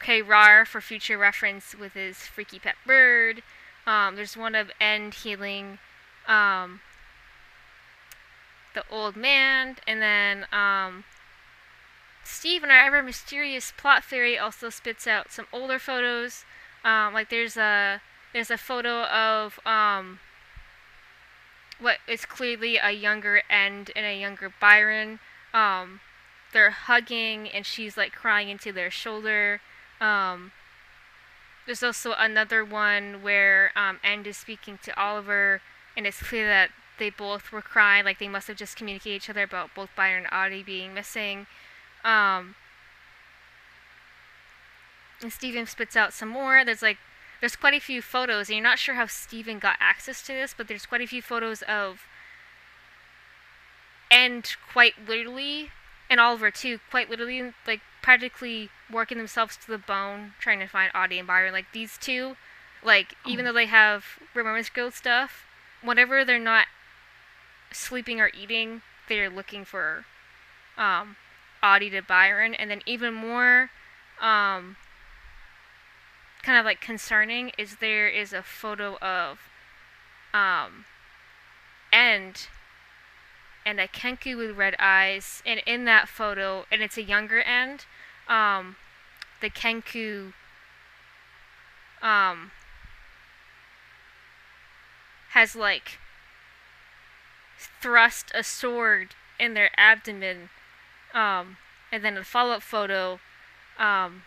K. 0.00 0.22
Rar 0.22 0.64
for 0.64 0.80
future 0.80 1.16
reference 1.18 1.74
with 1.74 1.92
his 1.92 2.16
freaky 2.18 2.58
pet 2.58 2.74
bird. 2.86 3.42
Um, 3.88 4.16
there's 4.16 4.36
one 4.36 4.54
of 4.54 4.70
End 4.78 5.14
healing 5.14 5.78
um, 6.26 6.80
the 8.74 8.84
old 8.90 9.16
man, 9.16 9.76
and 9.86 10.02
then 10.02 10.44
um, 10.52 11.04
Steve 12.22 12.62
and 12.62 12.70
our 12.70 12.78
ever 12.78 13.02
mysterious 13.02 13.72
plot 13.74 14.04
theory 14.04 14.38
also 14.38 14.68
spits 14.68 15.06
out 15.06 15.32
some 15.32 15.46
older 15.54 15.78
photos. 15.78 16.44
Um, 16.84 17.14
like 17.14 17.30
there's 17.30 17.56
a 17.56 18.02
there's 18.34 18.50
a 18.50 18.58
photo 18.58 19.04
of 19.04 19.58
um, 19.64 20.20
what 21.80 21.96
is 22.06 22.26
clearly 22.26 22.76
a 22.76 22.90
younger 22.90 23.40
End 23.48 23.90
and 23.96 24.04
a 24.04 24.20
younger 24.20 24.52
Byron. 24.60 25.18
Um, 25.54 26.00
they're 26.52 26.70
hugging, 26.70 27.48
and 27.48 27.64
she's 27.64 27.96
like 27.96 28.12
crying 28.12 28.50
into 28.50 28.70
their 28.70 28.90
shoulder. 28.90 29.62
There's 31.68 31.82
also 31.82 32.14
another 32.18 32.64
one 32.64 33.22
where 33.22 33.72
um, 33.76 34.00
End 34.02 34.26
is 34.26 34.38
speaking 34.38 34.78
to 34.84 34.98
Oliver, 34.98 35.60
and 35.98 36.06
it's 36.06 36.22
clear 36.22 36.46
that 36.46 36.70
they 36.98 37.10
both 37.10 37.52
were 37.52 37.60
crying. 37.60 38.06
Like 38.06 38.18
they 38.18 38.26
must 38.26 38.48
have 38.48 38.56
just 38.56 38.74
communicated 38.74 39.16
each 39.16 39.28
other 39.28 39.42
about 39.42 39.74
both 39.74 39.90
Byron 39.94 40.24
and 40.24 40.32
Audie 40.32 40.62
being 40.62 40.94
missing. 40.94 41.46
Um, 42.02 42.54
and 45.20 45.30
Steven 45.30 45.66
spits 45.66 45.94
out 45.94 46.14
some 46.14 46.30
more. 46.30 46.64
There's 46.64 46.80
like 46.80 46.96
there's 47.40 47.54
quite 47.54 47.74
a 47.74 47.80
few 47.80 48.00
photos, 48.00 48.48
and 48.48 48.56
you're 48.56 48.64
not 48.64 48.78
sure 48.78 48.94
how 48.94 49.06
Steven 49.06 49.58
got 49.58 49.76
access 49.78 50.22
to 50.22 50.32
this, 50.32 50.54
but 50.56 50.68
there's 50.68 50.86
quite 50.86 51.02
a 51.02 51.06
few 51.06 51.20
photos 51.20 51.60
of 51.68 52.00
End 54.10 54.56
quite 54.72 54.94
literally, 55.06 55.70
and 56.08 56.18
Oliver 56.18 56.50
too, 56.50 56.80
quite 56.90 57.10
literally, 57.10 57.52
like 57.66 57.82
practically 58.00 58.70
working 58.92 59.18
themselves 59.18 59.56
to 59.56 59.66
the 59.68 59.78
bone 59.78 60.32
trying 60.38 60.58
to 60.60 60.66
find 60.66 60.90
Audie 60.94 61.18
and 61.18 61.26
Byron. 61.26 61.52
Like 61.52 61.72
these 61.72 61.98
two, 61.98 62.36
like 62.82 63.14
even 63.26 63.44
though 63.44 63.52
they 63.52 63.66
have 63.66 64.04
remembrance 64.34 64.70
guild 64.70 64.94
stuff, 64.94 65.46
whenever 65.82 66.24
they're 66.24 66.38
not 66.38 66.66
sleeping 67.72 68.20
or 68.20 68.30
eating, 68.38 68.82
they're 69.08 69.30
looking 69.30 69.64
for 69.64 70.04
um, 70.76 71.16
Audie 71.62 71.90
to 71.90 72.02
Byron, 72.02 72.54
and 72.54 72.70
then 72.70 72.82
even 72.86 73.12
more 73.14 73.70
um, 74.20 74.76
kind 76.42 76.58
of 76.58 76.64
like 76.64 76.80
concerning 76.80 77.52
is 77.58 77.76
there 77.76 78.08
is 78.08 78.32
a 78.32 78.42
photo 78.42 78.96
of 78.98 79.38
um, 80.32 80.84
End 81.92 82.48
and 83.66 83.80
a 83.80 83.86
Kenku 83.88 84.36
with 84.36 84.56
red 84.56 84.74
eyes, 84.78 85.42
and 85.44 85.60
in 85.66 85.84
that 85.84 86.08
photo, 86.08 86.64
and 86.70 86.80
it's 86.80 86.96
a 86.96 87.02
younger 87.02 87.40
End, 87.40 87.84
um, 88.28 88.76
the 89.40 89.50
Kenku 89.50 90.32
um, 92.02 92.50
has 95.30 95.56
like 95.56 95.98
thrust 97.80 98.30
a 98.34 98.42
sword 98.42 99.14
in 99.38 99.54
their 99.54 99.70
abdomen 99.76 100.50
um, 101.14 101.56
and 101.90 102.04
then 102.04 102.16
a 102.16 102.24
follow-up 102.24 102.62
photo 102.62 103.18
um, 103.78 104.22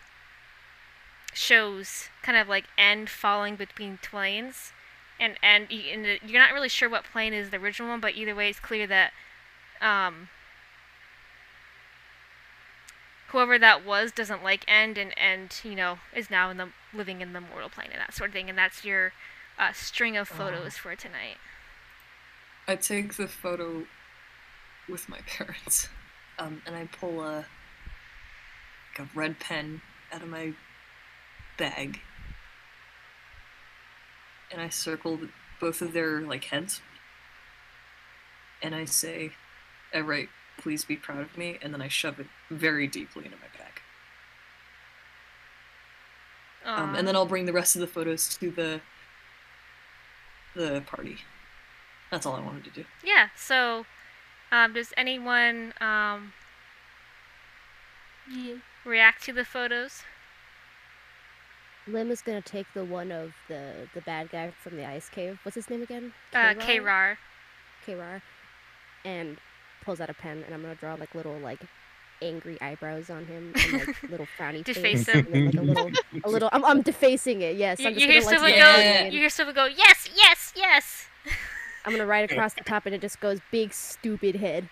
shows 1.33 2.09
kind 2.23 2.37
of 2.37 2.47
like 2.47 2.65
end 2.77 3.09
falling 3.09 3.55
between 3.55 3.97
planes 3.97 4.73
and 5.19 5.35
and, 5.43 5.67
and 5.71 6.19
you're 6.25 6.41
not 6.41 6.53
really 6.53 6.69
sure 6.69 6.89
what 6.89 7.03
plane 7.03 7.33
is 7.33 7.51
the 7.51 7.57
original 7.57 7.89
one 7.89 7.99
but 7.99 8.15
either 8.15 8.35
way 8.35 8.49
it's 8.49 8.59
clear 8.59 8.87
that 8.87 9.11
um, 9.81 10.29
whoever 13.31 13.57
that 13.57 13.85
was 13.85 14.11
doesn't 14.11 14.43
like 14.43 14.63
end 14.67 14.97
and 14.97 15.13
end 15.17 15.59
you 15.63 15.75
know 15.75 15.99
is 16.15 16.29
now 16.29 16.49
in 16.49 16.57
the 16.57 16.69
living 16.93 17.21
in 17.21 17.33
the 17.33 17.41
mortal 17.41 17.69
plane 17.69 17.89
and 17.91 17.99
that 17.99 18.13
sort 18.13 18.29
of 18.29 18.33
thing 18.33 18.49
and 18.49 18.57
that's 18.57 18.83
your 18.85 19.13
uh, 19.61 19.71
string 19.73 20.17
of 20.17 20.27
photos 20.27 20.75
for 20.77 20.95
tonight. 20.95 21.37
I 22.67 22.75
take 22.75 23.15
the 23.15 23.27
photo 23.27 23.85
with 24.89 25.07
my 25.07 25.19
parents, 25.27 25.87
um, 26.39 26.61
and 26.65 26.75
I 26.75 26.87
pull 26.87 27.21
a 27.21 27.45
like 28.97 29.07
a 29.07 29.09
red 29.17 29.39
pen 29.39 29.81
out 30.11 30.21
of 30.21 30.29
my 30.29 30.53
bag, 31.57 32.01
and 34.51 34.59
I 34.59 34.69
circle 34.69 35.19
both 35.59 35.81
of 35.81 35.93
their 35.93 36.21
like 36.21 36.45
heads, 36.45 36.81
and 38.61 38.73
I 38.73 38.85
say, 38.85 39.31
I 39.93 39.99
write, 39.99 40.29
"Please 40.61 40.85
be 40.85 40.95
proud 40.95 41.21
of 41.21 41.37
me," 41.37 41.57
and 41.61 41.73
then 41.73 41.81
I 41.81 41.87
shove 41.87 42.19
it 42.19 42.27
very 42.49 42.87
deeply 42.87 43.25
into 43.25 43.37
my 43.37 43.47
bag. 43.57 43.81
Um, 46.63 46.95
and 46.95 47.07
then 47.07 47.15
I'll 47.15 47.25
bring 47.25 47.45
the 47.45 47.53
rest 47.53 47.75
of 47.75 47.81
the 47.81 47.87
photos 47.87 48.27
to 48.37 48.51
the 48.51 48.81
the 50.55 50.81
party. 50.81 51.17
That's 52.11 52.25
all 52.25 52.35
I 52.35 52.41
wanted 52.41 52.65
to 52.65 52.69
do. 52.69 52.85
Yeah, 53.03 53.29
so 53.35 53.85
um, 54.51 54.73
does 54.73 54.93
anyone 54.97 55.73
um, 55.81 56.33
react 58.85 59.23
to 59.25 59.33
the 59.33 59.45
photos? 59.45 60.03
Lim 61.87 62.11
is 62.11 62.21
gonna 62.21 62.41
take 62.41 62.67
the 62.73 62.85
one 62.85 63.11
of 63.11 63.33
the 63.47 63.87
the 63.95 64.01
bad 64.01 64.29
guy 64.29 64.51
from 64.51 64.77
the 64.77 64.85
ice 64.85 65.09
cave. 65.09 65.39
What's 65.43 65.55
his 65.55 65.69
name 65.69 65.81
again? 65.81 66.13
Uh, 66.33 66.53
K-Rar? 66.53 66.59
K-Rar. 66.59 67.17
K-Rar, 67.85 68.21
and 69.03 69.39
pulls 69.81 69.99
out 70.01 70.09
a 70.09 70.13
pen, 70.13 70.43
and 70.45 70.53
I'm 70.53 70.61
gonna 70.61 70.75
draw 70.75 70.93
like 70.95 71.13
little 71.15 71.37
like 71.39 71.59
angry 72.21 72.59
eyebrows 72.61 73.09
on 73.09 73.25
him, 73.25 73.53
and 73.55 73.73
like 73.73 74.03
little 74.09 74.27
frowny 74.37 74.63
Deface 74.63 75.05
face, 75.05 75.15
him. 75.15 75.27
then, 75.31 75.45
like 75.45 75.55
a 75.55 75.61
little, 75.61 75.91
a 76.23 76.29
little. 76.29 76.49
I'm, 76.51 76.63
I'm 76.65 76.81
defacing 76.81 77.41
it. 77.41 77.55
Yes, 77.55 77.79
You, 77.79 77.87
I'm 77.87 77.93
you 77.93 78.07
hear 78.07 78.21
gonna, 78.21 78.39
like, 78.39 78.53
go. 78.53 78.57
Yeah. 78.59 79.05
You 79.05 79.19
hear 79.19 79.29
someone 79.29 79.55
go. 79.55 79.65
Yes, 79.65 80.09
yes, 80.15 80.53
yes. 80.55 81.07
I'm 81.85 81.91
gonna 81.93 82.05
write 82.05 82.31
across 82.31 82.53
the 82.53 82.63
top, 82.63 82.85
and 82.85 82.93
it 82.93 83.01
just 83.01 83.19
goes 83.19 83.39
big 83.51 83.73
stupid 83.73 84.35
head, 84.35 84.69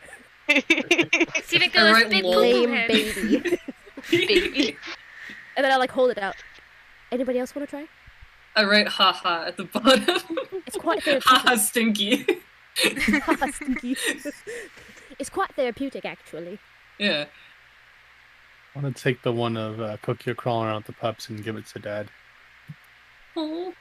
Steven 0.47 1.69
I 1.69 1.71
goes 1.73 1.93
write 1.93 2.09
big 2.09 2.23
lol. 2.23 2.33
poo 2.35 2.39
lame 2.41 2.69
head. 2.69 2.87
baby, 2.87 3.59
Baby. 4.11 4.77
and 5.57 5.63
then 5.65 5.71
I 5.71 5.75
like 5.77 5.91
hold 5.91 6.11
it 6.11 6.17
out. 6.19 6.35
Anybody 7.11 7.39
else 7.39 7.55
want 7.55 7.67
to 7.67 7.75
try? 7.75 7.87
I 8.55 8.63
write 8.63 8.87
haha 8.87 9.45
at 9.47 9.57
the 9.57 9.63
bottom. 9.63 10.37
It's 10.67 10.77
quite 10.77 11.03
good. 11.03 11.23
haha 11.23 11.55
therapeutic. 11.55 11.59
stinky. 11.65 12.41
Stinky. 13.53 13.95
It's 15.17 15.29
quite 15.29 15.53
therapeutic, 15.55 16.05
actually. 16.05 16.59
yeah. 16.99 17.25
I 18.75 18.79
want 18.81 18.95
to 18.95 19.03
take 19.03 19.23
the 19.23 19.31
one 19.31 19.57
of 19.57 19.79
uh, 19.81 19.97
Kokia 20.03 20.35
crawling 20.35 20.69
out 20.69 20.85
the 20.85 20.93
pups 20.93 21.27
and 21.29 21.43
give 21.43 21.55
it 21.55 21.65
to 21.67 21.79
Dad. 21.79 22.09
Oh, 23.35 23.73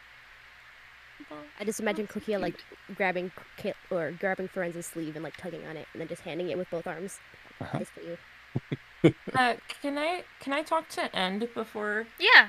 I 1.60 1.64
just 1.64 1.78
imagine 1.78 2.06
Cookie 2.06 2.36
like 2.38 2.54
grabbing 2.94 3.30
Ka- 3.58 3.72
or 3.90 4.12
grabbing 4.12 4.48
Ferenza's 4.48 4.86
sleeve 4.86 5.14
and 5.14 5.22
like 5.22 5.36
tugging 5.36 5.66
on 5.66 5.76
it, 5.76 5.86
and 5.92 6.00
then 6.00 6.08
just 6.08 6.22
handing 6.22 6.48
it 6.48 6.56
with 6.56 6.70
both 6.70 6.86
arms. 6.86 7.18
Uh-huh. 7.60 7.78
Nice 7.78 7.90
for 7.90 8.00
you. 8.00 8.16
Uh, 9.32 9.54
can 9.80 9.96
I 9.96 10.24
can 10.40 10.52
I 10.52 10.62
talk 10.62 10.88
to 10.88 11.14
End 11.14 11.48
before 11.54 12.06
Yeah. 12.18 12.48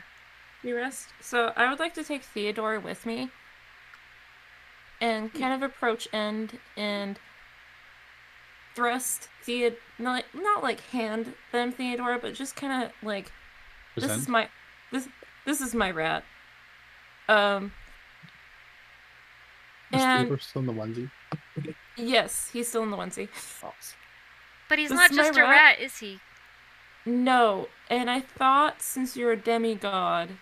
we 0.63 0.71
rest? 0.71 1.09
So 1.21 1.53
I 1.55 1.69
would 1.69 1.77
like 1.77 1.93
to 1.93 2.03
take 2.03 2.23
Theodore 2.23 2.79
with 2.79 3.05
me 3.05 3.29
and 4.99 5.31
kind 5.31 5.53
of 5.53 5.61
approach 5.61 6.07
End 6.11 6.57
and 6.75 7.19
thrust 8.75 9.29
Theod 9.43 9.77
not 9.97 10.25
not 10.33 10.63
like 10.63 10.81
hand 10.81 11.33
them 11.51 11.71
Theodore, 11.71 12.17
but 12.19 12.33
just 12.33 12.55
kind 12.55 12.83
of 12.83 12.91
like 13.03 13.31
this 13.95 14.15
is 14.15 14.27
my 14.27 14.49
this 14.91 15.07
this 15.45 15.61
is 15.61 15.73
my 15.75 15.91
rat. 15.91 16.23
Um. 17.27 17.71
Is 19.91 20.01
And 20.01 20.41
still 20.41 20.61
in 20.61 20.65
the 20.67 20.73
onesie? 20.73 21.11
yes, 21.97 22.49
he's 22.51 22.67
still 22.67 22.83
in 22.83 22.91
the 22.91 22.97
onesie. 22.97 23.29
Awesome. 23.63 23.97
But 24.69 24.79
he's 24.79 24.89
This 24.89 24.97
not 24.97 25.11
just 25.11 25.37
a 25.37 25.41
rat? 25.41 25.49
rat, 25.49 25.79
is 25.79 25.97
he? 25.97 26.19
No, 27.05 27.67
and 27.89 28.09
I 28.09 28.21
thought 28.21 28.81
since 28.81 29.17
you're 29.17 29.31
a 29.31 29.37
demigod 29.37 30.37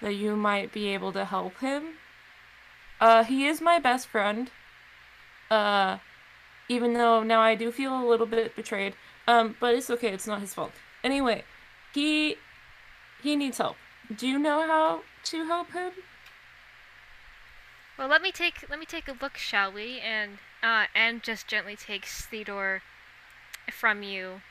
that 0.00 0.14
you 0.14 0.36
might 0.36 0.72
be 0.72 0.88
able 0.88 1.12
to 1.12 1.24
help 1.24 1.58
him. 1.60 1.98
Uh, 3.00 3.24
he 3.24 3.46
is 3.46 3.60
my 3.60 3.78
best 3.78 4.06
friend. 4.08 4.50
Uh, 5.50 5.98
even 6.68 6.94
though 6.94 7.22
now 7.22 7.40
I 7.40 7.54
do 7.54 7.70
feel 7.72 7.98
a 7.98 8.08
little 8.08 8.26
bit 8.26 8.54
betrayed. 8.56 8.94
Um, 9.26 9.56
but 9.60 9.74
it's 9.74 9.90
okay, 9.90 10.12
it's 10.12 10.26
not 10.26 10.40
his 10.40 10.54
fault. 10.54 10.72
Anyway, 11.04 11.44
he 11.94 12.36
he 13.22 13.36
needs 13.36 13.58
help. 13.58 13.76
Do 14.14 14.26
you 14.26 14.38
know 14.38 14.66
how 14.66 15.02
to 15.24 15.44
help 15.44 15.72
him? 15.72 15.92
Well, 17.98 18.08
let 18.08 18.22
me 18.22 18.32
take 18.32 18.68
let 18.68 18.78
me 18.78 18.86
take 18.86 19.08
a 19.08 19.16
look, 19.20 19.36
shall 19.36 19.72
we? 19.72 20.00
And 20.00 20.38
uh, 20.62 20.86
and 20.94 21.22
just 21.22 21.46
gently 21.46 21.76
takes 21.76 22.24
Theodore 22.26 22.82
from 23.70 24.02
you, 24.02 24.42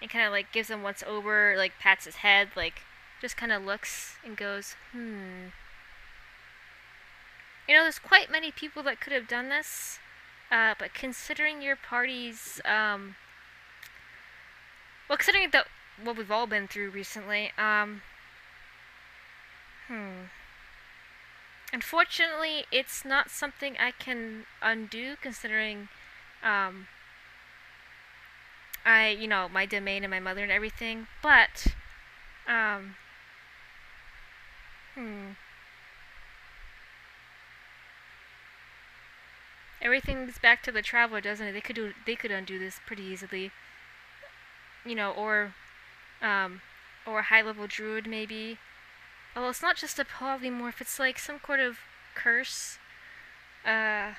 and 0.00 0.10
kind 0.10 0.24
of 0.24 0.32
like 0.32 0.52
gives 0.52 0.70
him 0.70 0.82
once 0.82 1.02
over, 1.06 1.54
like 1.56 1.72
pats 1.80 2.04
his 2.06 2.16
head, 2.16 2.48
like 2.56 2.82
just 3.20 3.36
kind 3.36 3.52
of 3.52 3.64
looks 3.64 4.16
and 4.24 4.36
goes, 4.36 4.76
hmm. 4.92 5.48
You 7.68 7.76
know, 7.76 7.82
there's 7.82 7.98
quite 7.98 8.30
many 8.30 8.50
people 8.50 8.82
that 8.84 9.00
could 9.00 9.12
have 9.12 9.28
done 9.28 9.48
this, 9.48 9.98
uh, 10.50 10.74
but 10.78 10.94
considering 10.94 11.62
your 11.62 11.76
party's, 11.76 12.60
um, 12.64 13.16
well, 15.08 15.18
considering 15.18 15.50
that 15.50 15.66
what 16.02 16.16
we've 16.16 16.30
all 16.30 16.46
been 16.46 16.66
through 16.68 16.90
recently, 16.90 17.52
um, 17.58 18.02
hmm. 19.88 20.26
Unfortunately, 21.72 22.64
it's 22.72 23.04
not 23.04 23.30
something 23.30 23.76
I 23.78 23.92
can 23.92 24.46
undo 24.60 25.16
considering 25.20 25.88
um 26.42 26.88
I, 28.84 29.10
you 29.10 29.28
know, 29.28 29.48
my 29.48 29.66
domain 29.66 30.04
and 30.04 30.10
my 30.10 30.20
mother 30.20 30.42
and 30.42 30.50
everything, 30.50 31.06
but 31.22 31.68
um 32.48 32.96
hmm 34.94 35.32
Everything's 39.82 40.38
back 40.38 40.62
to 40.64 40.72
the 40.72 40.82
traveler, 40.82 41.20
doesn't 41.20 41.46
it? 41.46 41.52
They 41.52 41.60
could 41.60 41.76
do 41.76 41.92
they 42.06 42.16
could 42.16 42.30
undo 42.30 42.58
this 42.58 42.80
pretty 42.86 43.02
easily. 43.02 43.50
You 44.84 44.94
know, 44.94 45.12
or 45.12 45.54
um 46.22 46.60
or 47.06 47.20
a 47.20 47.24
high 47.24 47.42
level 47.42 47.66
druid 47.66 48.06
maybe. 48.06 48.58
Although 49.34 49.50
it's 49.50 49.62
not 49.62 49.76
just 49.76 49.98
a 49.98 50.04
polymorph, 50.04 50.80
it's 50.80 50.98
like 50.98 51.18
some 51.18 51.38
sort 51.44 51.60
of 51.60 51.78
curse. 52.14 52.78
Uh, 53.64 54.14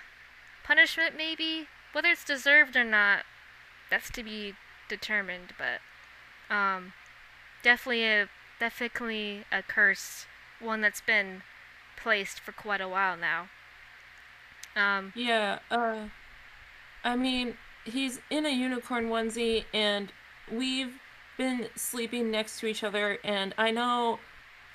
punishment, 0.64 1.16
maybe? 1.18 1.68
Whether 1.92 2.10
it's 2.10 2.24
deserved 2.24 2.76
or 2.76 2.84
not, 2.84 3.24
that's 3.90 4.10
to 4.12 4.24
be 4.24 4.54
determined, 4.88 5.54
but, 5.58 5.82
um, 6.54 6.94
definitely 7.64 8.06
a, 8.06 8.30
definitely 8.60 9.44
a 9.52 9.62
curse. 9.64 10.28
One 10.60 10.82
that's 10.82 11.02
been 11.02 11.44
placed 11.98 12.40
for 12.40 12.52
quite 12.52 12.82
a 12.82 12.88
while 12.88 13.18
now. 13.18 13.50
Um, 14.76 15.12
Yeah, 15.16 15.60
uh 15.70 16.08
I 17.04 17.16
mean, 17.16 17.56
he's 17.84 18.20
in 18.30 18.46
a 18.46 18.50
unicorn 18.50 19.10
onesie 19.10 19.66
and 19.74 20.12
we've 20.52 21.00
been 21.38 21.68
sleeping 21.76 22.30
next 22.30 22.60
to 22.60 22.68
each 22.68 22.84
other 22.84 23.18
and 23.24 23.56
I 23.58 23.72
know 23.72 24.20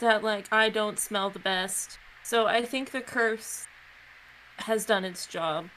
that 0.01 0.23
like 0.23 0.53
I 0.53 0.69
don't 0.69 0.99
smell 0.99 1.31
the 1.31 1.39
best. 1.39 1.99
So 2.23 2.47
I 2.47 2.65
think 2.65 2.91
the 2.91 3.01
curse 3.01 3.67
has 4.59 4.85
done 4.85 5.05
its 5.05 5.27
job. 5.27 5.69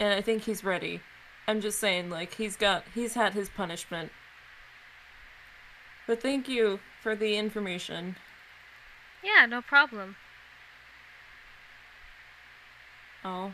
And 0.00 0.12
I 0.12 0.20
think 0.20 0.42
he's 0.44 0.64
ready. 0.64 1.00
I'm 1.46 1.60
just 1.60 1.78
saying 1.78 2.10
like 2.10 2.34
he's 2.34 2.56
got 2.56 2.84
he's 2.94 3.14
had 3.14 3.34
his 3.34 3.48
punishment. 3.48 4.10
But 6.06 6.20
thank 6.20 6.48
you 6.48 6.80
for 7.02 7.14
the 7.14 7.36
information. 7.36 8.16
yeah, 9.22 9.46
no 9.46 9.62
problem. 9.62 10.16
I'll 13.24 13.52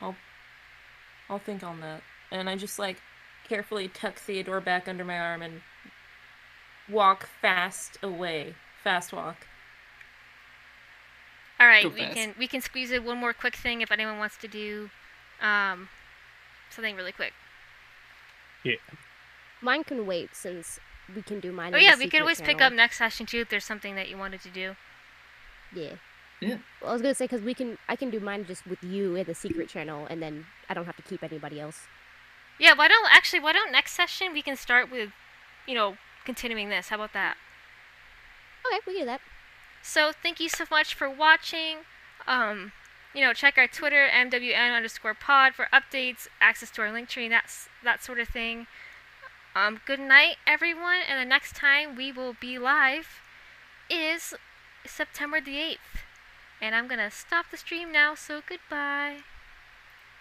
I'll 0.00 0.16
I'll 1.28 1.38
think 1.38 1.62
on 1.62 1.80
that. 1.80 2.02
And 2.30 2.48
I 2.48 2.56
just 2.56 2.78
like 2.78 2.96
carefully 3.48 3.88
tuck 3.88 4.16
Theodore 4.16 4.60
back 4.60 4.88
under 4.88 5.04
my 5.04 5.18
arm 5.18 5.42
and 5.42 5.60
walk 6.88 7.28
fast 7.40 7.98
away. 8.02 8.54
Fast 8.82 9.12
walk. 9.12 9.46
All 11.58 11.66
right, 11.66 11.82
Go 11.82 11.90
we 11.90 12.00
fast. 12.00 12.14
can 12.14 12.34
we 12.38 12.46
can 12.46 12.60
squeeze 12.60 12.90
in 12.90 13.04
one 13.04 13.18
more 13.18 13.32
quick 13.32 13.54
thing 13.54 13.80
if 13.82 13.92
anyone 13.92 14.18
wants 14.18 14.36
to 14.38 14.48
do 14.48 14.90
um 15.42 15.88
something 16.70 16.96
really 16.96 17.12
quick. 17.12 17.32
Yeah. 18.64 18.76
Mine 19.60 19.84
can 19.84 20.06
wait 20.06 20.34
since 20.34 20.80
we 21.14 21.22
can 21.22 21.40
do 21.40 21.52
mine. 21.52 21.74
Oh 21.74 21.76
in 21.76 21.82
the 21.82 21.84
yeah, 21.84 21.96
we 21.96 22.04
could 22.04 22.12
secret 22.12 22.20
always 22.22 22.40
pick 22.40 22.60
up 22.62 22.72
next 22.72 22.98
session 22.98 23.26
too 23.26 23.40
if 23.40 23.50
there's 23.50 23.64
something 23.64 23.94
that 23.96 24.08
you 24.08 24.16
wanted 24.16 24.40
to 24.42 24.48
do. 24.48 24.76
Yeah. 25.74 25.96
Yeah. 26.40 26.58
Well, 26.80 26.90
I 26.90 26.92
was 26.94 27.02
gonna 27.02 27.14
say 27.14 27.24
because 27.24 27.42
we 27.42 27.54
can, 27.54 27.78
I 27.88 27.96
can 27.96 28.10
do 28.10 28.20
mine 28.20 28.46
just 28.46 28.66
with 28.66 28.82
you 28.82 29.14
in 29.16 29.26
the 29.26 29.34
secret 29.34 29.68
channel, 29.68 30.06
and 30.08 30.22
then 30.22 30.46
I 30.68 30.74
don't 30.74 30.86
have 30.86 30.96
to 30.96 31.02
keep 31.02 31.22
anybody 31.22 31.60
else. 31.60 31.86
Yeah, 32.58 32.74
why 32.74 32.88
don't 32.88 33.08
actually 33.10 33.40
why 33.40 33.52
don't 33.52 33.72
next 33.72 33.92
session 33.92 34.32
we 34.32 34.42
can 34.42 34.56
start 34.56 34.90
with, 34.90 35.10
you 35.66 35.74
know, 35.74 35.96
continuing 36.24 36.68
this. 36.68 36.88
How 36.88 36.96
about 36.96 37.12
that? 37.12 37.36
Okay, 38.66 38.80
we 38.86 38.94
can 38.94 39.02
do 39.02 39.06
that. 39.06 39.20
So 39.82 40.12
thank 40.12 40.40
you 40.40 40.48
so 40.48 40.64
much 40.70 40.94
for 40.94 41.08
watching. 41.08 41.78
Um, 42.26 42.72
you 43.14 43.22
know, 43.22 43.32
check 43.32 43.56
our 43.56 43.66
Twitter 43.66 44.08
MWN 44.12 44.76
underscore 44.76 45.14
pod 45.14 45.54
for 45.54 45.68
updates, 45.72 46.28
access 46.40 46.70
to 46.72 46.82
our 46.82 46.88
Linktree, 46.88 47.28
that's 47.28 47.68
that 47.82 48.04
sort 48.04 48.20
of 48.20 48.28
thing. 48.28 48.66
Um, 49.54 49.80
good 49.84 49.98
night, 49.98 50.36
everyone, 50.46 50.98
and 51.08 51.20
the 51.20 51.28
next 51.28 51.56
time 51.56 51.96
we 51.96 52.12
will 52.12 52.36
be 52.40 52.58
live 52.58 53.20
is 53.88 54.34
September 54.86 55.40
the 55.40 55.58
eighth. 55.58 56.04
And 56.60 56.74
I'm 56.74 56.88
gonna 56.88 57.10
stop 57.10 57.46
the 57.50 57.56
stream 57.56 57.90
now. 57.92 58.14
So 58.14 58.42
goodbye. 58.46 59.18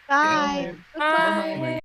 Bye. 0.07 0.75
Bye. 0.97 1.79